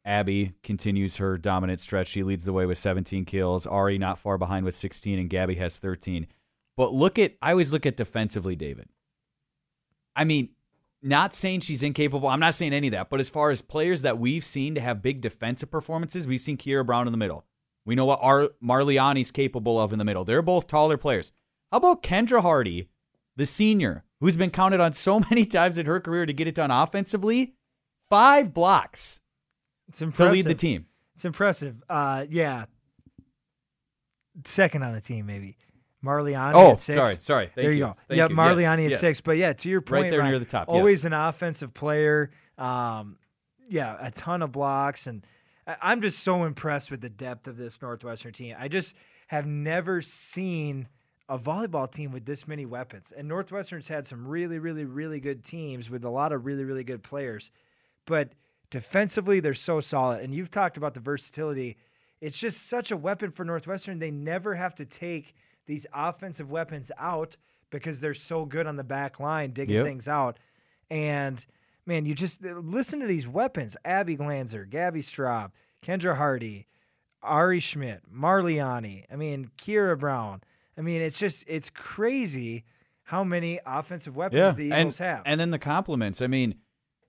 Abby 0.04 0.52
continues 0.64 1.16
her 1.16 1.38
dominant 1.38 1.80
stretch. 1.80 2.08
She 2.08 2.22
leads 2.22 2.44
the 2.44 2.52
way 2.52 2.66
with 2.66 2.78
17 2.78 3.24
kills. 3.24 3.66
Ari 3.66 3.98
not 3.98 4.18
far 4.18 4.38
behind 4.38 4.66
with 4.66 4.76
16 4.76 5.18
and 5.18 5.30
gabby 5.30 5.56
has 5.56 5.80
13 5.80 6.28
but 6.76 6.94
look 6.94 7.18
at 7.18 7.36
i 7.42 7.52
always 7.52 7.72
look 7.72 7.86
at 7.86 7.96
defensively 7.96 8.58
david. 8.58 8.90
I 10.14 10.26
mean 10.26 10.50
not 11.06 11.36
saying 11.36 11.62
she's 11.62 11.84
incapable. 11.84 12.28
I'm 12.28 12.40
not 12.40 12.56
saying 12.56 12.74
any 12.74 12.88
of 12.88 12.92
that. 12.94 13.10
But 13.10 13.20
as 13.20 13.30
far 13.30 13.52
as 13.52 13.62
players 13.62 14.02
that 14.02 14.18
we've 14.18 14.44
seen 14.44 14.76
to 14.76 14.82
have 14.82 15.02
big 15.02 15.22
defensive 15.22 15.70
performances, 15.72 16.28
we've 16.28 16.42
seen 16.42 16.58
Kiera 16.58 16.86
Brown 16.86 17.08
in 17.08 17.12
the 17.14 17.18
middle. 17.18 17.46
We 17.86 17.96
know 17.96 18.06
what 18.06 18.20
Ar- 18.22 18.50
Marliani's 18.64 19.32
capable 19.32 19.80
of 19.80 19.94
in 19.94 20.00
the 20.00 20.06
middle. 20.06 20.26
They're 20.26 20.42
both 20.42 20.68
taller 20.68 20.98
players. 20.98 21.32
How 21.72 21.78
about 21.78 22.02
Kendra 22.02 22.42
Hardy, 22.42 22.90
the 23.36 23.46
senior, 23.46 24.04
who's 24.20 24.36
been 24.36 24.50
counted 24.50 24.80
on 24.80 24.94
so 24.94 25.20
many 25.30 25.46
times 25.46 25.78
in 25.78 25.86
her 25.86 26.00
career 26.00 26.26
to 26.26 26.34
get 26.34 26.48
it 26.48 26.56
done 26.56 26.72
offensively? 26.72 27.54
Five 28.10 28.54
blocks 28.54 29.22
It's 29.88 30.02
impressive. 30.02 30.32
to 30.32 30.34
lead 30.36 30.46
the 30.46 30.56
team. 30.56 30.88
It's 31.16 31.26
impressive. 31.26 31.84
Uh, 31.90 32.26
yeah. 32.30 32.66
Second 34.44 34.84
on 34.84 34.94
the 34.94 35.02
team, 35.02 35.26
maybe. 35.28 35.58
Marliani 36.06 36.54
Oh, 36.54 36.72
at 36.74 36.82
six. 36.82 36.96
sorry, 36.96 37.16
sorry. 37.20 37.46
Thank 37.48 37.56
there 37.56 37.72
you, 37.72 37.78
you. 37.78 37.84
go. 37.86 37.94
Thank 37.94 38.18
yeah, 38.18 38.28
you. 38.30 38.36
Marliani 38.36 38.84
Yes, 38.84 38.86
at 38.86 38.92
yes. 38.92 39.00
six. 39.00 39.22
But 39.22 39.38
yeah, 39.38 39.54
to 39.54 39.70
your 39.70 39.82
point, 39.82 40.04
Right 40.04 40.12
there 40.12 40.24
near 40.24 40.40
the 40.40 40.46
top, 40.46 40.70
Always 40.70 41.00
yes. 41.00 41.06
an 41.06 41.14
offensive 41.14 41.74
player. 41.74 42.32
Um, 42.58 43.18
yeah, 43.68 43.98
a 44.00 44.12
ton 44.12 44.42
of 44.42 44.52
blocks, 44.52 45.08
and 45.08 45.26
I'm 45.82 46.02
just 46.02 46.20
so 46.20 46.44
impressed 46.44 46.92
with 46.92 47.02
the 47.02 47.10
depth 47.10 47.48
of 47.48 47.58
this 47.58 47.82
Northwestern 47.82 48.32
team. 48.34 48.56
I 48.60 48.68
just 48.68 48.96
have 49.28 49.48
never 49.48 50.02
seen 50.02 50.88
a 51.28 51.40
volleyball 51.40 51.92
team 51.92 52.12
with 52.12 52.26
this 52.26 52.48
many 52.48 52.68
weapons. 52.68 53.12
And 53.16 53.28
Northwestern's 53.28 53.88
had 53.88 54.06
some 54.06 54.28
really, 54.28 54.60
really, 54.60 54.86
really 54.86 55.20
good 55.20 55.44
teams 55.44 55.90
with 55.90 56.06
a 56.06 56.10
lot 56.10 56.32
of 56.32 56.46
really, 56.46 56.64
really 56.64 56.84
good 56.84 57.02
players. 57.02 57.50
But 58.06 58.34
defensively, 58.70 59.40
they're 59.40 59.56
so 59.56 59.80
solid. 59.80 60.22
And 60.22 60.36
you've 60.36 60.52
talked 60.52 60.78
about 60.78 60.94
the 60.94 61.00
versatility. 61.00 61.78
It's 62.22 62.38
just 62.38 62.68
such 62.70 62.92
a 62.92 62.98
weapon 62.98 63.32
for 63.32 63.44
Northwestern. 63.44 63.98
They 63.98 64.12
never 64.12 64.54
have 64.54 64.76
to 64.76 64.86
take 64.86 65.34
these 65.66 65.86
offensive 65.94 66.50
weapons 66.52 66.92
out 66.98 67.38
because 67.70 68.00
they're 68.00 68.14
so 68.14 68.46
good 68.46 68.68
on 68.68 68.76
the 68.76 68.84
back 68.84 69.20
line 69.20 69.52
digging 69.52 69.76
Yep. 69.76 69.86
things 69.86 70.08
out. 70.08 70.38
And 70.90 71.46
man, 71.86 72.06
you 72.06 72.14
just 72.16 72.46
uh, 72.46 72.54
listen 72.60 73.00
to 73.00 73.08
these 73.08 73.28
weapons: 73.28 73.76
Abby 73.86 74.16
Glanzer, 74.18 74.70
Gabby 74.70 75.02
Straub, 75.02 75.52
Kendra 75.84 76.16
Hardy, 76.18 76.68
Ari 77.24 77.60
Schmidt, 77.60 78.02
Marliani. 78.14 79.06
I 79.12 79.16
mean, 79.16 79.50
Kira 79.58 79.98
Brown. 80.00 80.42
I 80.78 80.82
mean, 80.82 81.02
it's 81.02 81.18
just 81.20 81.44
it's 81.48 81.70
crazy 81.70 82.64
how 83.04 83.24
many 83.24 83.60
offensive 83.66 84.16
weapons 84.16 84.56
the 84.56 84.72
and, 84.72 84.80
Eagles 84.82 84.98
have. 85.00 85.22
and 85.26 85.40
then 85.40 85.52
the 85.52 85.60
compliments. 85.60 86.22
I 86.22 86.28
mean, 86.28 86.56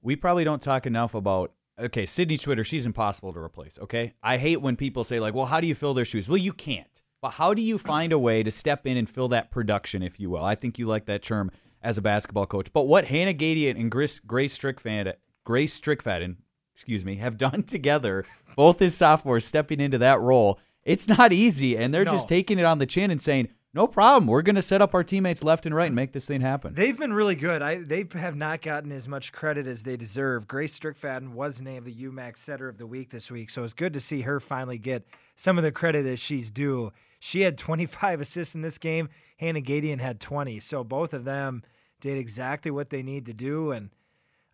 we 0.03 0.15
probably 0.17 0.45
don't 0.45 0.63
talk 0.63 0.87
enough 0.87 1.15
about. 1.15 1.53
Okay, 1.79 2.07
Sydney 2.07 2.39
Schwitters, 2.39 2.65
she's 2.65 2.87
impossible 2.87 3.35
to 3.35 3.39
replace. 3.39 3.79
Okay, 3.79 4.15
I 4.23 4.39
hate 4.39 4.63
when 4.63 4.77
people 4.77 5.05
say 5.05 5.21
like, 5.21 5.35
"Well, 5.35 5.45
how 5.47 5.61
do 5.61 5.67
you 5.67 5.75
fill 5.75 5.93
their 5.93 6.07
shoes?" 6.07 6.27
Well, 6.27 6.39
you 6.39 6.55
can't. 6.55 7.03
But 7.23 7.31
how 7.33 7.55
do 7.55 7.63
you 7.63 7.79
find 7.79 8.13
a 8.13 8.19
way 8.19 8.43
to 8.43 8.51
step 8.51 8.87
in 8.87 8.97
and 8.97 9.09
fill 9.09 9.29
that 9.29 9.51
production, 9.51 10.03
if 10.03 10.21
you 10.21 10.31
will? 10.31 10.45
I 10.45 10.55
think 10.55 10.79
you 10.79 10.87
like 10.87 11.07
that 11.07 11.23
term 11.23 11.51
as 11.83 11.99
a 11.99 12.03
basketball 12.03 12.47
coach. 12.47 12.73
But 12.73 12.87
what 12.87 13.07
Hannah 13.07 13.35
Gadian 13.35 13.79
and 13.81 13.91
Grace, 13.91 14.19
Grace 14.21 14.57
Strickfad, 14.59 15.15
Grace 15.45 15.79
Strickfaden, 15.81 16.37
excuse 16.75 17.05
me, 17.05 17.17
have 17.17 17.37
done 17.39 17.63
together, 17.63 18.25
both 18.55 18.83
as 18.83 18.95
sophomores 18.95 19.45
stepping 19.45 19.81
into 19.81 19.99
that 19.99 20.21
role, 20.21 20.59
it's 20.85 21.09
not 21.09 21.33
easy, 21.33 21.77
and 21.77 21.93
they're 21.93 22.05
No. 22.05 22.13
just 22.13 22.29
taking 22.29 22.59
it 22.59 22.65
on 22.65 22.79
the 22.79 22.87
chin 22.87 23.11
and 23.11 23.21
saying, 23.21 23.49
"No 23.75 23.89
problem, 23.89 24.29
we're 24.29 24.43
going 24.43 24.55
to 24.55 24.63
set 24.63 24.81
up 24.81 24.95
our 24.95 25.03
teammates 25.03 25.43
left 25.43 25.67
and 25.67 25.75
right 25.75 25.87
and 25.87 25.97
make 25.97 26.13
this 26.13 26.27
thing 26.27 26.43
happen." 26.43 26.75
They've 26.75 26.97
been 26.97 27.13
really 27.13 27.35
good. 27.35 27.61
I 27.61 27.79
they 27.83 28.07
have 28.13 28.37
not 28.37 28.63
gotten 28.63 28.93
as 28.93 29.09
much 29.09 29.33
credit 29.33 29.67
as 29.67 29.83
they 29.83 29.97
deserve. 29.97 30.47
Grace 30.47 30.79
Strickfaden 30.79 31.31
was 31.31 31.61
named 31.61 31.87
the 31.87 31.93
UMAC 32.05 32.37
Setter 32.37 32.69
of 32.69 32.79
the 32.79 32.87
Week 32.87 33.11
this 33.11 33.33
week, 33.33 33.51
so 33.51 33.65
it's 33.65 33.73
good 33.75 33.93
to 33.95 34.01
see 34.01 34.21
her 34.21 34.39
finally 34.39 34.79
get 34.79 35.05
some 35.37 35.59
of 35.59 35.65
the 35.65 35.71
credit 35.73 36.03
that 36.05 36.19
she's 36.19 36.51
due. 36.51 36.93
She 37.21 37.43
had 37.43 37.57
25 37.59 38.21
assists 38.23 38.55
in 38.55 38.63
this 38.63 38.79
game. 38.79 39.09
Hannah 39.39 39.61
Gadian 39.61 40.01
had 40.01 40.19
20, 40.19 40.61
so 40.61 40.83
both 40.83 41.13
of 41.13 41.25
them 41.25 41.63
did 42.01 42.17
exactly 42.19 42.71
what 42.71 42.91
they 42.91 43.03
need 43.03 43.27
to 43.27 43.33
do, 43.35 43.71
and 43.71 43.91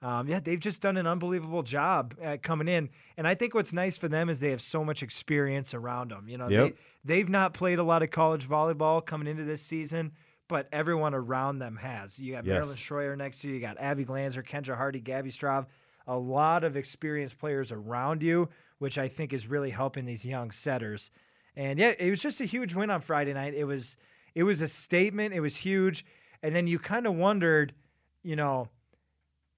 um, 0.01 0.27
yeah, 0.27 0.41
they've 0.41 0.59
just 0.59 0.83
done 0.83 0.97
an 0.97 1.07
unbelievable 1.07 1.63
job 1.63 2.15
at 2.21 2.43
coming 2.43 2.67
in. 2.67 2.91
And 3.17 3.29
I 3.29 3.37
think 3.37 3.55
what's 3.55 3.73
nice 3.73 3.97
for 3.97 4.09
them 4.09 4.29
is 4.29 4.41
they 4.41 4.51
have 4.51 4.61
so 4.61 4.85
much 4.85 5.01
experience 5.01 5.75
around 5.75 6.11
them. 6.11 6.29
You 6.29 6.39
know, 6.39 6.49
Yep. 6.49 6.75
they, 7.05 7.15
they've 7.15 7.29
not 7.29 7.55
played 7.55 7.79
a 7.79 7.85
lot 7.85 8.03
of 8.03 8.11
college 8.11 8.49
volleyball 8.49 9.05
coming 9.07 9.29
into 9.29 9.45
this 9.45 9.63
season, 9.63 10.11
but 10.49 10.67
everyone 10.73 11.15
around 11.15 11.61
them 11.61 11.77
has. 11.77 12.19
You 12.19 12.33
got 12.33 12.45
Yes. 12.45 12.53
Marilyn 12.55 12.77
Schroyer 12.77 13.17
next 13.17 13.43
to 13.43 13.49
you, 13.49 13.55
you 13.55 13.61
got 13.61 13.79
Abby 13.79 14.05
Glanzer, 14.05 14.45
Kendra 14.45 14.77
Hardy, 14.77 14.99
Gabby 14.99 15.31
Straub, 15.31 15.67
a 16.09 16.19
lot 16.19 16.65
of 16.65 16.77
experienced 16.77 17.39
players 17.39 17.71
around 17.71 18.25
you, 18.25 18.49
which 18.83 18.99
I 18.99 19.07
think 19.07 19.33
is 19.33 19.47
really 19.47 19.71
helping 19.71 20.07
these 20.07 20.25
young 20.25 20.51
setters. 20.51 21.13
And 21.55 21.79
yeah, 21.79 21.93
it 21.97 22.11
was 22.11 22.21
just 22.21 22.41
a 22.41 22.45
huge 22.45 22.75
win 22.75 22.91
on 22.91 23.01
Friday 23.01 23.33
night. 23.33 23.55
It 23.55 23.63
was 23.63 23.97
it 24.35 24.43
was 24.43 24.61
a 24.61 24.67
statement. 24.67 25.33
It 25.33 25.39
was 25.39 25.57
huge. 25.57 26.05
And 26.43 26.53
then 26.53 26.67
you 26.67 26.81
kind 26.81 27.07
of 27.07 27.15
wondered, 27.15 27.75
you 28.25 28.35
know, 28.35 28.71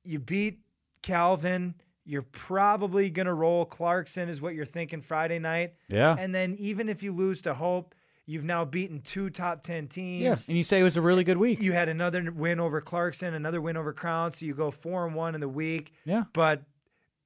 you 0.04 0.18
beat 0.18 0.60
Calvin. 1.00 1.74
You're 2.04 2.20
probably 2.20 3.08
going 3.08 3.24
to 3.24 3.32
roll 3.32 3.64
Clarkson, 3.64 4.28
is 4.28 4.42
what 4.42 4.54
you're 4.54 4.66
thinking 4.66 5.00
Friday 5.00 5.38
night. 5.38 5.72
Yeah. 5.88 6.14
And 6.18 6.34
then 6.34 6.54
even 6.58 6.90
if 6.90 7.02
you 7.02 7.12
lose 7.12 7.40
to 7.42 7.54
Hope, 7.54 7.94
you've 8.26 8.44
now 8.44 8.66
beaten 8.66 9.00
two 9.00 9.30
top 9.30 9.62
10 9.62 9.88
teams. 9.88 10.22
Yeah. 10.22 10.36
And 10.48 10.58
you 10.58 10.62
say 10.62 10.80
it 10.80 10.82
was 10.82 10.98
a 10.98 11.02
really 11.02 11.24
good 11.24 11.38
week. 11.38 11.62
You 11.62 11.72
had 11.72 11.88
another 11.88 12.30
win 12.30 12.60
over 12.60 12.82
Clarkson, 12.82 13.32
another 13.32 13.62
win 13.62 13.78
over 13.78 13.94
Crown. 13.94 14.32
So 14.32 14.44
you 14.44 14.52
go 14.52 14.70
four 14.70 15.06
and 15.06 15.14
one 15.14 15.34
in 15.34 15.40
the 15.40 15.48
week. 15.48 15.94
Yeah. 16.04 16.24
But 16.34 16.64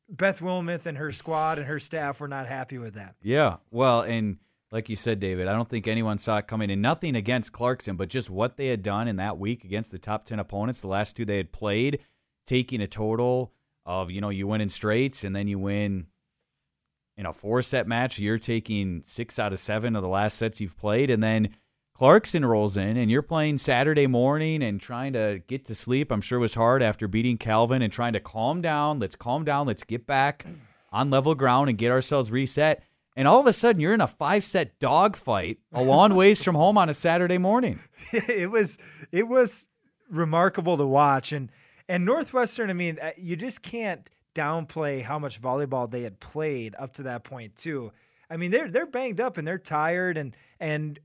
Beth 0.09 0.41
Wilmoth 0.41 0.87
and 0.87 0.99
her 0.99 1.13
squad 1.13 1.59
and 1.59 1.67
her 1.67 1.79
staff 1.79 2.21
were 2.21 2.29
not 2.29 2.47
happy 2.47 2.79
with 2.79 2.95
that. 2.95 3.17
Yeah. 3.23 3.57
Well, 3.71 4.03
and 4.03 4.39
like 4.71 4.89
you 4.89 4.97
said, 4.97 5.21
David, 5.21 5.49
I 5.49 5.53
don't 5.53 5.69
think 5.69 5.87
anyone 5.87 6.19
saw 6.19 6.39
it 6.39 6.47
coming. 6.47 6.71
And 6.71 6.83
nothing 6.83 7.17
against 7.17 7.53
Clarkson, 7.53 7.97
but 7.97 8.09
just 8.09 8.31
what 8.31 8.57
they 8.57 8.69
had 8.69 8.83
done 8.83 9.09
in 9.09 9.17
that 9.17 9.39
week 9.39 9.65
against 9.65 9.91
the 9.91 9.99
top 9.99 10.25
10 10.25 10.39
opponents, 10.39 10.81
the 10.81 10.89
last 10.89 11.17
two 11.17 11.25
they 11.25 11.37
had 11.37 11.53
played, 11.53 12.01
taking 12.47 12.81
a 12.81 12.87
total 12.87 13.53
of, 13.85 14.11
you 14.11 14.21
know, 14.21 14.31
you 14.31 14.47
win 14.47 14.61
in 14.61 14.69
straights 14.69 15.25
and 15.25 15.35
then 15.35 15.49
you 15.49 15.59
win 15.59 16.07
in 17.17 17.27
a 17.27 17.33
four 17.33 17.63
set 17.63 17.87
match. 17.87 18.19
You're 18.19 18.39
taking 18.39 19.03
six 19.03 19.39
out 19.39 19.53
of 19.53 19.59
seven 19.59 19.97
of 19.97 20.03
the 20.03 20.09
last 20.09 20.37
sets 20.37 20.61
you've 20.61 20.77
played. 20.77 21.11
And 21.11 21.23
then 21.23 21.51
Clarkson 21.99 22.45
rolls 22.45 22.77
in 22.77 22.97
and 22.97 23.11
you're 23.11 23.23
playing 23.23 23.59
Saturday 23.59 24.07
morning 24.07 24.63
and 24.63 24.81
trying 24.81 25.15
to 25.15 25.43
get 25.49 25.65
to 25.65 25.75
sleep. 25.75 26.13
I'm 26.13 26.21
sure 26.21 26.39
was 26.39 26.55
hard 26.55 26.81
after 26.81 27.09
beating 27.09 27.39
Calvin 27.39 27.83
and 27.83 27.93
trying 27.93 28.13
to 28.13 28.21
calm 28.21 28.63
down. 28.63 29.01
Let's 29.01 29.17
calm 29.17 29.45
down. 29.45 29.67
Let's 29.67 29.83
get 29.83 30.07
back 30.07 30.47
on 30.93 31.11
level 31.11 31.35
ground 31.35 31.71
and 31.71 31.77
get 31.77 31.91
ourselves 31.91 32.31
reset. 32.31 32.85
And 33.17 33.27
all 33.27 33.41
of 33.41 33.49
a 33.49 33.53
sudden, 33.53 33.81
you're 33.81 33.95
in 33.95 34.01
a 34.01 34.07
five 34.07 34.45
set 34.45 34.79
dogfight 34.79 35.59
a 35.73 35.83
long 35.83 36.15
ways 36.15 36.41
from 36.41 36.55
home 36.55 36.79
on 36.79 36.89
a 36.89 36.95
Saturday 36.95 37.37
morning. 37.37 37.81
it 38.13 38.49
was 38.49 38.79
it 39.11 39.27
was 39.27 39.67
remarkable 40.09 40.77
to 40.77 40.87
watch 40.87 41.33
and 41.33 41.51
and 41.89 42.05
Northwestern 42.05 42.71
I 42.71 42.75
mean 42.75 43.01
uh, 43.03 43.11
you 43.17 43.35
just 43.35 43.61
can't 43.61 44.09
downplay 44.37 45.03
how 45.03 45.19
much 45.19 45.43
volleyball 45.43 45.91
they 45.91 46.03
had 46.03 46.21
played 46.21 46.77
up 46.79 46.95
to 46.95 47.03
that 47.03 47.25
point 47.25 47.57
too. 47.57 47.91
I 48.31 48.37
mean 48.37 48.53
they're 48.53 48.71
they're 48.71 48.87
banged 48.87 49.21
up 49.21 49.37
and 49.37 49.45
they're 49.49 49.59
tired 49.59 50.17
and 50.17 50.37
and 50.61 51.01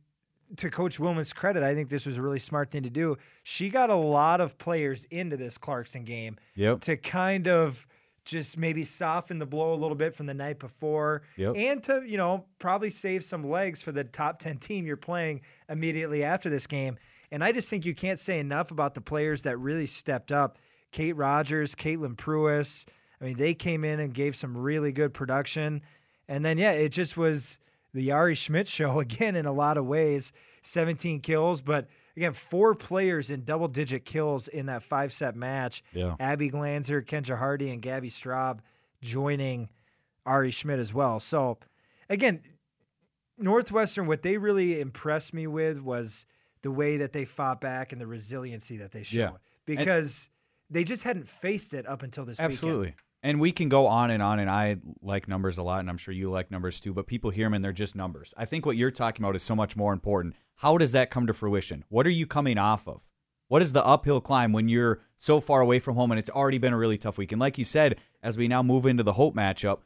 to 0.57 0.69
coach 0.69 0.99
Wilmoth's 0.99 1.33
credit 1.33 1.63
I 1.63 1.73
think 1.73 1.89
this 1.89 2.05
was 2.05 2.17
a 2.17 2.21
really 2.21 2.39
smart 2.39 2.71
thing 2.71 2.83
to 2.83 2.89
do. 2.89 3.17
She 3.43 3.69
got 3.69 3.89
a 3.89 3.95
lot 3.95 4.41
of 4.41 4.57
players 4.57 5.05
into 5.05 5.37
this 5.37 5.57
Clarkson 5.57 6.03
game 6.03 6.37
Yep. 6.55 6.81
to 6.81 6.97
kind 6.97 7.47
of 7.47 7.87
just 8.25 8.57
maybe 8.57 8.85
soften 8.85 9.39
the 9.39 9.45
blow 9.45 9.73
a 9.73 9.75
little 9.75 9.95
bit 9.97 10.15
from 10.15 10.27
the 10.27 10.33
night 10.33 10.57
before 10.59 11.23
Yep. 11.35 11.55
and 11.57 11.83
to, 11.83 12.03
you 12.05 12.17
know, 12.17 12.45
probably 12.59 12.89
save 12.89 13.23
some 13.23 13.43
legs 13.49 13.81
for 13.81 13.91
the 13.91 14.03
top 14.03 14.39
10 14.39 14.57
team 14.57 14.85
you're 14.85 14.95
playing 14.95 15.41
immediately 15.67 16.23
after 16.23 16.49
this 16.49 16.65
game. 16.67 16.97
And 17.31 17.43
I 17.43 17.51
just 17.51 17.69
think 17.69 17.83
you 17.85 17.95
can't 17.95 18.19
say 18.19 18.39
enough 18.39 18.71
about 18.71 18.93
the 18.93 19.01
players 19.01 19.41
that 19.41 19.57
really 19.57 19.87
stepped 19.87 20.31
up. 20.31 20.57
Kate 20.91 21.13
Rogers, 21.17 21.73
Caitlin 21.75 22.15
Pruis. 22.15 22.85
I 23.19 23.25
mean, 23.25 23.37
they 23.37 23.53
came 23.55 23.83
in 23.83 23.99
and 23.99 24.13
gave 24.13 24.35
some 24.35 24.55
really 24.55 24.91
good 24.91 25.13
production. 25.13 25.81
And 26.27 26.45
then, 26.45 26.57
yeah, 26.57 26.71
it 26.71 26.89
just 26.89 27.17
was 27.17 27.57
the 27.93 28.11
Ari 28.11 28.35
Schmidt 28.35 28.67
show 28.67 28.99
again 29.01 29.35
in 29.35 29.45
a 29.45 29.51
lot 29.51 29.77
of 29.77 29.85
ways 29.85 30.31
17 30.63 31.19
kills, 31.21 31.61
but 31.61 31.87
again, 32.15 32.33
four 32.33 32.73
players 32.75 33.29
in 33.29 33.43
double 33.43 33.67
digit 33.67 34.05
kills 34.05 34.47
in 34.47 34.67
that 34.67 34.83
five 34.83 35.11
set 35.11 35.35
match. 35.35 35.83
Yeah. 35.93 36.15
Abby 36.19 36.49
Glanzer, 36.49 37.05
Kendra 37.05 37.37
Hardy, 37.37 37.69
and 37.69 37.81
Gabby 37.81 38.09
Straub 38.09 38.59
joining 39.01 39.69
Ari 40.25 40.51
Schmidt 40.51 40.79
as 40.79 40.93
well. 40.93 41.19
So, 41.19 41.57
again, 42.09 42.41
Northwestern, 43.37 44.07
what 44.07 44.21
they 44.21 44.37
really 44.37 44.79
impressed 44.79 45.33
me 45.33 45.47
with 45.47 45.79
was 45.79 46.25
the 46.61 46.71
way 46.71 46.97
that 46.97 47.11
they 47.13 47.25
fought 47.25 47.59
back 47.59 47.91
and 47.91 47.99
the 47.99 48.07
resiliency 48.07 48.77
that 48.77 48.91
they 48.91 49.03
showed 49.03 49.19
Yeah. 49.19 49.31
because 49.65 50.29
they 50.69 50.83
just 50.83 51.03
hadn't 51.03 51.27
faced 51.27 51.73
it 51.73 51.85
up 51.87 52.03
until 52.03 52.25
this 52.25 52.39
weekend. 52.39 52.93
And 53.23 53.39
we 53.39 53.53
can 53.53 53.69
go 53.69 53.87
on 53.87 54.11
and 54.11 54.21
on, 54.21 54.39
and 54.39 54.49
I 54.49 54.77
like 55.01 55.29
numbers 55.29 55.57
a 55.57 55.63
lot, 55.63 55.79
and 55.79 55.89
I'm 55.89 55.97
sure 55.97 56.13
you 56.13 56.29
like 56.29 56.51
numbers 56.51 56.81
too, 56.81 56.93
but 56.93 57.07
people 57.07 57.29
hear 57.29 57.45
them 57.45 57.53
and 57.53 57.63
they're 57.63 57.71
just 57.71 57.95
numbers. 57.95 58.33
I 58.35 58.43
think 58.43 58.65
what 58.65 58.75
you're 58.75 58.91
talking 58.91 59.23
about 59.23 59.37
is 59.37 59.43
so 59.43 59.55
much 59.55 59.77
more 59.77 59.93
important. 59.93 60.35
How 60.55 60.77
does 60.77 60.91
that 60.91 61.09
come 61.09 61.25
to 61.27 61.33
fruition? 61.33 61.85
What 61.87 62.05
are 62.05 62.11
you 62.11 62.27
coming 62.27 62.57
off 62.57 62.85
of? 62.85 63.07
What 63.47 63.61
is 63.61 63.71
the 63.71 63.85
uphill 63.85 64.19
climb 64.19 64.51
when 64.51 64.67
you're 64.67 65.01
so 65.17 65.39
far 65.39 65.61
away 65.61 65.79
from 65.79 65.95
home 65.95 66.11
and 66.11 66.19
it's 66.19 66.29
already 66.29 66.57
been 66.57 66.73
a 66.73 66.77
really 66.77 66.97
tough 66.97 67.17
week? 67.17 67.31
And 67.31 67.39
like 67.39 67.57
you 67.57 67.63
said, 67.63 67.97
as 68.21 68.37
we 68.37 68.49
now 68.49 68.61
move 68.61 68.85
into 68.85 69.03
the 69.03 69.13
Hope 69.13 69.35
matchup, 69.35 69.79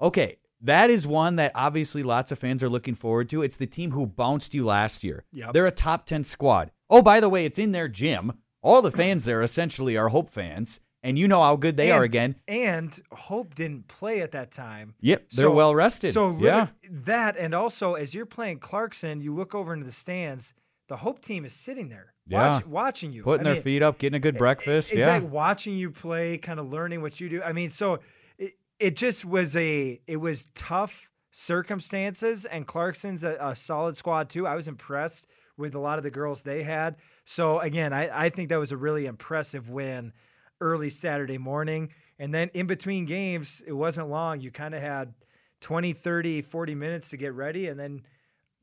okay, 0.00 0.38
that 0.62 0.88
is 0.88 1.06
one 1.06 1.36
that 1.36 1.52
obviously 1.54 2.02
lots 2.02 2.32
of 2.32 2.38
fans 2.38 2.62
are 2.62 2.68
looking 2.68 2.94
forward 2.94 3.28
to. 3.30 3.42
It's 3.42 3.56
the 3.56 3.66
team 3.66 3.90
who 3.90 4.06
bounced 4.06 4.54
you 4.54 4.64
last 4.64 5.04
year. 5.04 5.24
Yep. 5.32 5.52
They're 5.52 5.66
a 5.66 5.72
top 5.72 6.06
10 6.06 6.24
squad. 6.24 6.70
Oh, 6.88 7.02
by 7.02 7.20
the 7.20 7.28
way, 7.28 7.44
it's 7.44 7.58
in 7.58 7.72
their 7.72 7.88
gym. 7.88 8.32
All 8.62 8.82
the 8.82 8.90
fans 8.90 9.24
there 9.24 9.42
essentially 9.42 9.96
are 9.96 10.08
Hope 10.08 10.30
fans, 10.30 10.80
and 11.08 11.18
you 11.18 11.26
know 11.28 11.42
how 11.42 11.56
good 11.56 11.76
they 11.76 11.90
And- 11.90 11.98
are 11.98 12.02
again. 12.04 12.36
And 12.46 12.98
Hope 13.12 13.54
didn't 13.54 13.88
play 13.88 14.20
at 14.20 14.32
that 14.32 14.50
time. 14.52 14.94
Yep, 15.00 15.30
they're 15.30 15.44
So- 15.46 15.52
well 15.54 15.74
rested. 15.74 16.12
So 16.14 16.36
yeah, 16.38 16.68
that, 16.90 17.36
and 17.36 17.54
also 17.54 17.94
as 17.94 18.14
you're 18.14 18.26
playing 18.26 18.58
Clarkson, 18.60 19.20
you 19.20 19.34
look 19.34 19.54
over 19.54 19.72
into 19.72 19.86
the 19.86 19.92
stands. 19.92 20.54
The 20.88 20.96
Hope 20.98 21.20
team 21.20 21.44
is 21.44 21.52
sitting 21.52 21.90
there, 21.90 22.14
Yeah. 22.26 22.54
watch, 22.54 22.66
watching 22.66 23.12
you, 23.12 23.22
putting 23.22 23.40
I 23.42 23.50
their 23.50 23.54
mean, 23.54 23.62
feet 23.62 23.82
up, 23.82 23.98
getting 23.98 24.16
a 24.16 24.20
good 24.20 24.38
breakfast. 24.38 24.90
It's 24.90 25.00
yeah, 25.00 25.08
like 25.18 25.30
watching 25.30 25.74
you 25.74 25.90
play, 25.90 26.38
kind 26.38 26.58
of 26.58 26.70
learning 26.72 27.02
what 27.02 27.20
you 27.20 27.28
do. 27.28 27.42
I 27.42 27.52
mean, 27.52 27.68
so 27.68 27.98
it, 28.38 28.54
it 28.78 28.96
just 28.96 29.24
was 29.24 29.54
a 29.56 30.00
it 30.06 30.16
was 30.16 30.46
tough 30.54 31.10
circumstances, 31.30 32.44
and 32.44 32.66
Clarkson's 32.66 33.24
a, 33.24 33.36
a 33.40 33.54
solid 33.56 33.96
squad 33.96 34.28
too. 34.30 34.46
I 34.46 34.54
was 34.54 34.68
impressed 34.68 35.26
with 35.56 35.74
a 35.74 35.78
lot 35.78 35.98
of 35.98 36.04
the 36.04 36.10
girls 36.10 36.42
they 36.44 36.62
had. 36.62 36.96
So 37.24 37.58
again, 37.60 37.92
I, 37.92 38.26
I 38.26 38.28
think 38.30 38.48
that 38.48 38.58
was 38.58 38.72
a 38.72 38.76
really 38.76 39.06
impressive 39.06 39.68
win 39.68 40.12
early 40.60 40.90
Saturday 40.90 41.38
morning. 41.38 41.90
And 42.18 42.34
then 42.34 42.50
in 42.54 42.66
between 42.66 43.04
games, 43.04 43.62
it 43.66 43.72
wasn't 43.72 44.08
long. 44.08 44.40
You 44.40 44.50
kind 44.50 44.74
of 44.74 44.82
had 44.82 45.14
20, 45.60 45.92
30, 45.92 46.42
40 46.42 46.74
minutes 46.74 47.10
to 47.10 47.16
get 47.16 47.32
ready. 47.34 47.68
And 47.68 47.78
then 47.78 48.02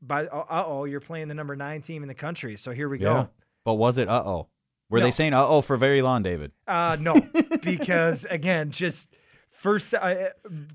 by 0.02 0.26
uh 0.26 0.64
oh, 0.66 0.84
you're 0.84 1.00
playing 1.00 1.28
the 1.28 1.34
number 1.34 1.56
nine 1.56 1.80
team 1.80 2.02
in 2.02 2.08
the 2.08 2.14
country. 2.14 2.56
So 2.56 2.72
here 2.72 2.88
we 2.88 2.98
yeah. 2.98 3.04
go. 3.04 3.28
But 3.64 3.74
was 3.74 3.98
it 3.98 4.08
uh 4.08 4.22
oh? 4.24 4.48
Were 4.90 4.98
No. 4.98 5.04
they 5.04 5.10
saying 5.10 5.34
uh 5.34 5.46
oh 5.46 5.62
for 5.62 5.76
very 5.76 6.02
long, 6.02 6.22
David? 6.22 6.52
Uh, 6.66 6.96
no, 7.00 7.14
because 7.62 8.24
again, 8.26 8.70
just 8.70 9.08
first 9.50 9.94
uh, 9.94 10.28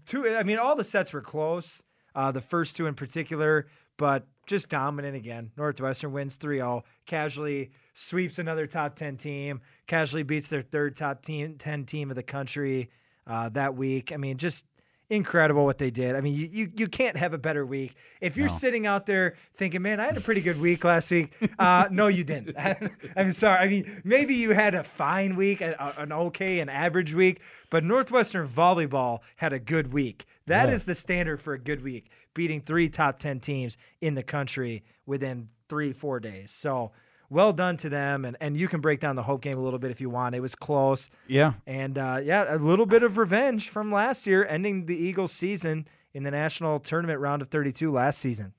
two. 0.05 0.27
I 0.27 0.43
mean, 0.43 0.57
all 0.57 0.75
the 0.75 0.83
sets 0.83 1.13
were 1.13 1.21
close. 1.21 1.83
Uh, 2.13 2.31
the 2.31 2.41
first 2.41 2.75
two 2.75 2.87
in 2.87 2.93
particular, 2.93 3.67
but 3.97 4.27
just 4.51 4.69
dominant 4.69 5.15
again. 5.15 5.49
Northwestern 5.57 6.11
wins 6.11 6.37
3-0. 6.37 6.83
Casually 7.05 7.71
sweeps 7.93 8.37
another 8.37 8.67
top 8.67 8.95
10 8.95 9.15
team. 9.15 9.61
Casually 9.87 10.23
beats 10.23 10.49
their 10.49 10.61
third 10.61 10.95
top 10.95 11.23
team 11.23 11.55
10 11.57 11.85
team 11.85 12.09
of 12.09 12.17
the 12.17 12.23
country 12.23 12.89
uh, 13.25 13.47
that 13.49 13.75
week. 13.75 14.11
I 14.11 14.17
mean, 14.17 14.37
just 14.37 14.65
incredible 15.11 15.65
what 15.65 15.77
they 15.77 15.91
did. 15.91 16.15
I 16.15 16.21
mean, 16.21 16.33
you 16.33 16.47
you, 16.51 16.71
you 16.75 16.87
can't 16.87 17.17
have 17.17 17.33
a 17.33 17.37
better 17.37 17.65
week. 17.65 17.95
If 18.21 18.37
you're 18.37 18.47
No. 18.47 18.53
sitting 18.53 18.87
out 18.87 19.05
there 19.05 19.35
thinking, 19.53 19.81
"Man, 19.83 19.99
I 19.99 20.05
had 20.05 20.17
a 20.17 20.21
pretty 20.21 20.41
good 20.41 20.59
week 20.59 20.83
last 20.83 21.11
week," 21.11 21.31
uh, 21.59 21.87
no, 21.91 22.07
you 22.07 22.23
didn't. 22.23 22.55
I'm 23.17 23.31
sorry. 23.33 23.59
I 23.59 23.67
mean, 23.67 24.01
maybe 24.03 24.33
you 24.33 24.51
had 24.51 24.73
a 24.73 24.83
fine 24.83 25.35
week, 25.35 25.61
a- 25.61 25.93
an 25.97 26.11
okay, 26.11 26.59
an 26.61 26.69
average 26.69 27.13
week, 27.13 27.41
but 27.69 27.83
Northwestern 27.83 28.47
volleyball 28.47 29.19
had 29.35 29.53
a 29.53 29.59
good 29.59 29.93
week. 29.93 30.25
That 30.47 30.69
is 30.69 30.81
Yeah. 30.83 30.85
the 30.87 30.95
standard 30.95 31.41
for 31.41 31.53
a 31.53 31.59
good 31.59 31.83
week, 31.83 32.09
beating 32.33 32.61
three 32.61 32.89
top 32.89 33.19
ten 33.19 33.39
teams 33.39 33.77
in 33.99 34.15
the 34.15 34.23
country 34.23 34.83
within 35.05 35.49
three 35.69 35.93
four 35.93 36.19
days. 36.19 36.51
So. 36.51 36.93
Well 37.31 37.53
done 37.53 37.77
to 37.77 37.87
them, 37.87 38.25
and, 38.25 38.35
and 38.41 38.57
you 38.57 38.67
can 38.67 38.81
break 38.81 38.99
down 38.99 39.15
the 39.15 39.23
Hope 39.23 39.41
game 39.41 39.53
a 39.53 39.61
little 39.61 39.79
bit 39.79 39.89
if 39.89 40.01
you 40.01 40.09
want. 40.09 40.35
It 40.35 40.41
was 40.41 40.53
close. 40.53 41.09
Yeah, 41.27 41.53
And 41.65 41.97
uh, 41.97 42.19
yeah, 42.21 42.53
a 42.53 42.57
little 42.57 42.85
bit 42.85 43.03
of 43.03 43.17
revenge 43.17 43.69
from 43.69 43.89
last 43.89 44.27
year, 44.27 44.45
ending 44.45 44.85
the 44.85 44.97
Eagles' 44.97 45.31
season 45.31 45.87
in 46.13 46.23
the 46.23 46.31
national 46.31 46.81
tournament 46.81 47.21
round 47.21 47.41
of 47.41 47.47
32 47.47 47.89
last 47.89 48.19
season. 48.19 48.51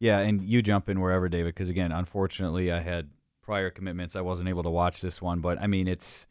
yeah. 0.00 0.20
And 0.20 0.42
you 0.42 0.62
jump 0.62 0.88
in 0.88 1.00
wherever, 1.00 1.28
David, 1.28 1.54
because 1.54 1.68
again, 1.68 1.92
unfortunately, 1.92 2.72
I 2.72 2.80
had 2.80 3.10
prior 3.42 3.68
commitments. 3.68 4.16
I 4.16 4.22
wasn't 4.22 4.48
able 4.48 4.62
to 4.62 4.70
watch 4.70 5.02
this 5.02 5.20
one, 5.20 5.40
but 5.40 5.60
I 5.60 5.66
mean, 5.66 5.86
it's 5.86 6.26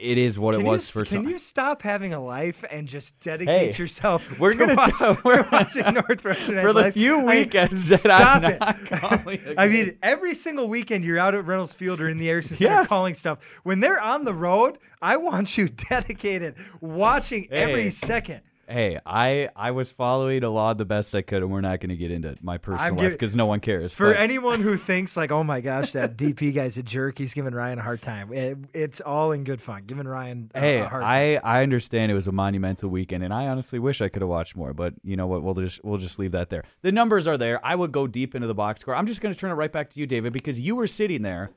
it 0.00 0.18
is 0.18 0.38
what 0.38 0.52
Can 0.52 0.62
it 0.62 0.64
you, 0.64 0.70
was 0.70 0.90
for 0.90 1.04
can 1.04 1.24
some. 1.24 1.28
you 1.28 1.38
stop 1.38 1.82
having 1.82 2.12
a 2.14 2.20
life 2.22 2.64
and 2.70 2.88
just 2.88 3.18
dedicate 3.20 3.74
Hey, 3.76 3.82
yourself? 3.82 4.38
we're 4.40 4.54
gonna 4.54 4.74
watch- 4.74 4.98
tell- 4.98 5.18
we're- 5.24 5.44
watching 5.52 5.82
Northwestern 5.94 6.60
for 6.60 6.72
the 6.72 6.80
Life? 6.82 6.94
few 6.94 7.20
I 7.20 7.24
weekends 7.40 7.88
that 7.90 8.00
stop 8.00 8.42
I'm 8.42 8.44
it. 8.44 8.60
not 8.60 8.84
calling 8.86 9.40
a 9.46 9.54
I 9.58 9.68
mean, 9.68 9.98
every 10.02 10.34
single 10.34 10.68
weekend 10.68 11.04
you're 11.04 11.18
out 11.18 11.34
at 11.34 11.44
Reynolds 11.46 11.74
Field 11.74 12.00
or 12.00 12.08
in 12.08 12.18
the 12.18 12.28
Ericksen 12.28 12.56
Center 12.56 12.64
Yes. 12.72 12.86
calling 12.88 13.14
stuff. 13.14 13.38
When 13.62 13.80
they're 13.80 14.00
on 14.00 14.24
the 14.24 14.34
road, 14.34 14.78
I 15.02 15.16
want 15.18 15.56
you 15.58 15.68
dedicated, 15.68 16.54
watching 16.80 17.48
every 17.50 17.90
second. 17.90 18.40
Hey, 18.70 19.00
I 19.04 19.48
I 19.56 19.72
was 19.72 19.90
following 19.90 20.44
along 20.44 20.76
the 20.76 20.84
best 20.84 21.12
I 21.14 21.22
could, 21.22 21.42
and 21.42 21.50
we're 21.50 21.60
not 21.60 21.80
going 21.80 21.90
to 21.90 21.96
get 21.96 22.12
into 22.12 22.36
my 22.40 22.56
personal 22.56 22.92
I'm 22.92 22.96
life 22.96 23.12
because 23.12 23.34
no 23.34 23.46
one 23.46 23.58
cares. 23.58 23.92
For 23.92 24.12
but- 24.12 24.20
anyone 24.20 24.60
who 24.60 24.76
thinks 24.90 25.16
like, 25.16 25.32
oh 25.32 25.42
my 25.42 25.60
gosh, 25.60 25.92
that 25.92 26.16
DP 26.16 26.54
guy's 26.54 26.76
a 26.76 26.82
jerk, 26.84 27.18
he's 27.18 27.34
giving 27.34 27.52
Ryan 27.52 27.80
a 27.80 27.82
hard 27.82 28.00
time. 28.00 28.32
It, 28.32 28.58
it's 28.72 29.00
all 29.00 29.32
in 29.32 29.42
good 29.42 29.60
fun, 29.60 29.82
giving 29.86 30.06
Ryan 30.06 30.52
a, 30.54 30.60
Hey, 30.60 30.78
a 30.78 30.88
hard 30.88 31.02
time. 31.02 31.12
I, 31.12 31.36
I 31.42 31.62
understand 31.64 32.12
it 32.12 32.14
was 32.14 32.28
a 32.28 32.32
monumental 32.32 32.90
weekend, 32.90 33.24
and 33.24 33.34
I 33.34 33.48
honestly 33.48 33.80
wish 33.80 34.00
I 34.00 34.08
could 34.08 34.22
have 34.22 34.28
watched 34.28 34.54
more. 34.54 34.72
But 34.72 34.94
you 35.02 35.16
know 35.16 35.26
what? 35.26 35.42
We'll 35.42 35.54
just 35.54 35.84
we'll 35.84 35.98
just 35.98 36.20
leave 36.20 36.32
that 36.32 36.50
there. 36.50 36.62
The 36.82 36.92
numbers 36.92 37.26
are 37.26 37.36
there. 37.36 37.64
I 37.66 37.74
would 37.74 37.90
go 37.90 38.06
deep 38.06 38.36
into 38.36 38.46
the 38.46 38.54
box 38.54 38.82
score. 38.82 38.94
I'm 38.94 39.06
just 39.06 39.20
going 39.20 39.34
to 39.34 39.40
turn 39.40 39.50
it 39.50 39.54
right 39.54 39.72
back 39.72 39.90
to 39.90 40.00
you, 40.00 40.06
David, 40.06 40.32
because 40.32 40.60
you 40.60 40.76
were 40.76 40.86
sitting 40.86 41.22
there. 41.22 41.50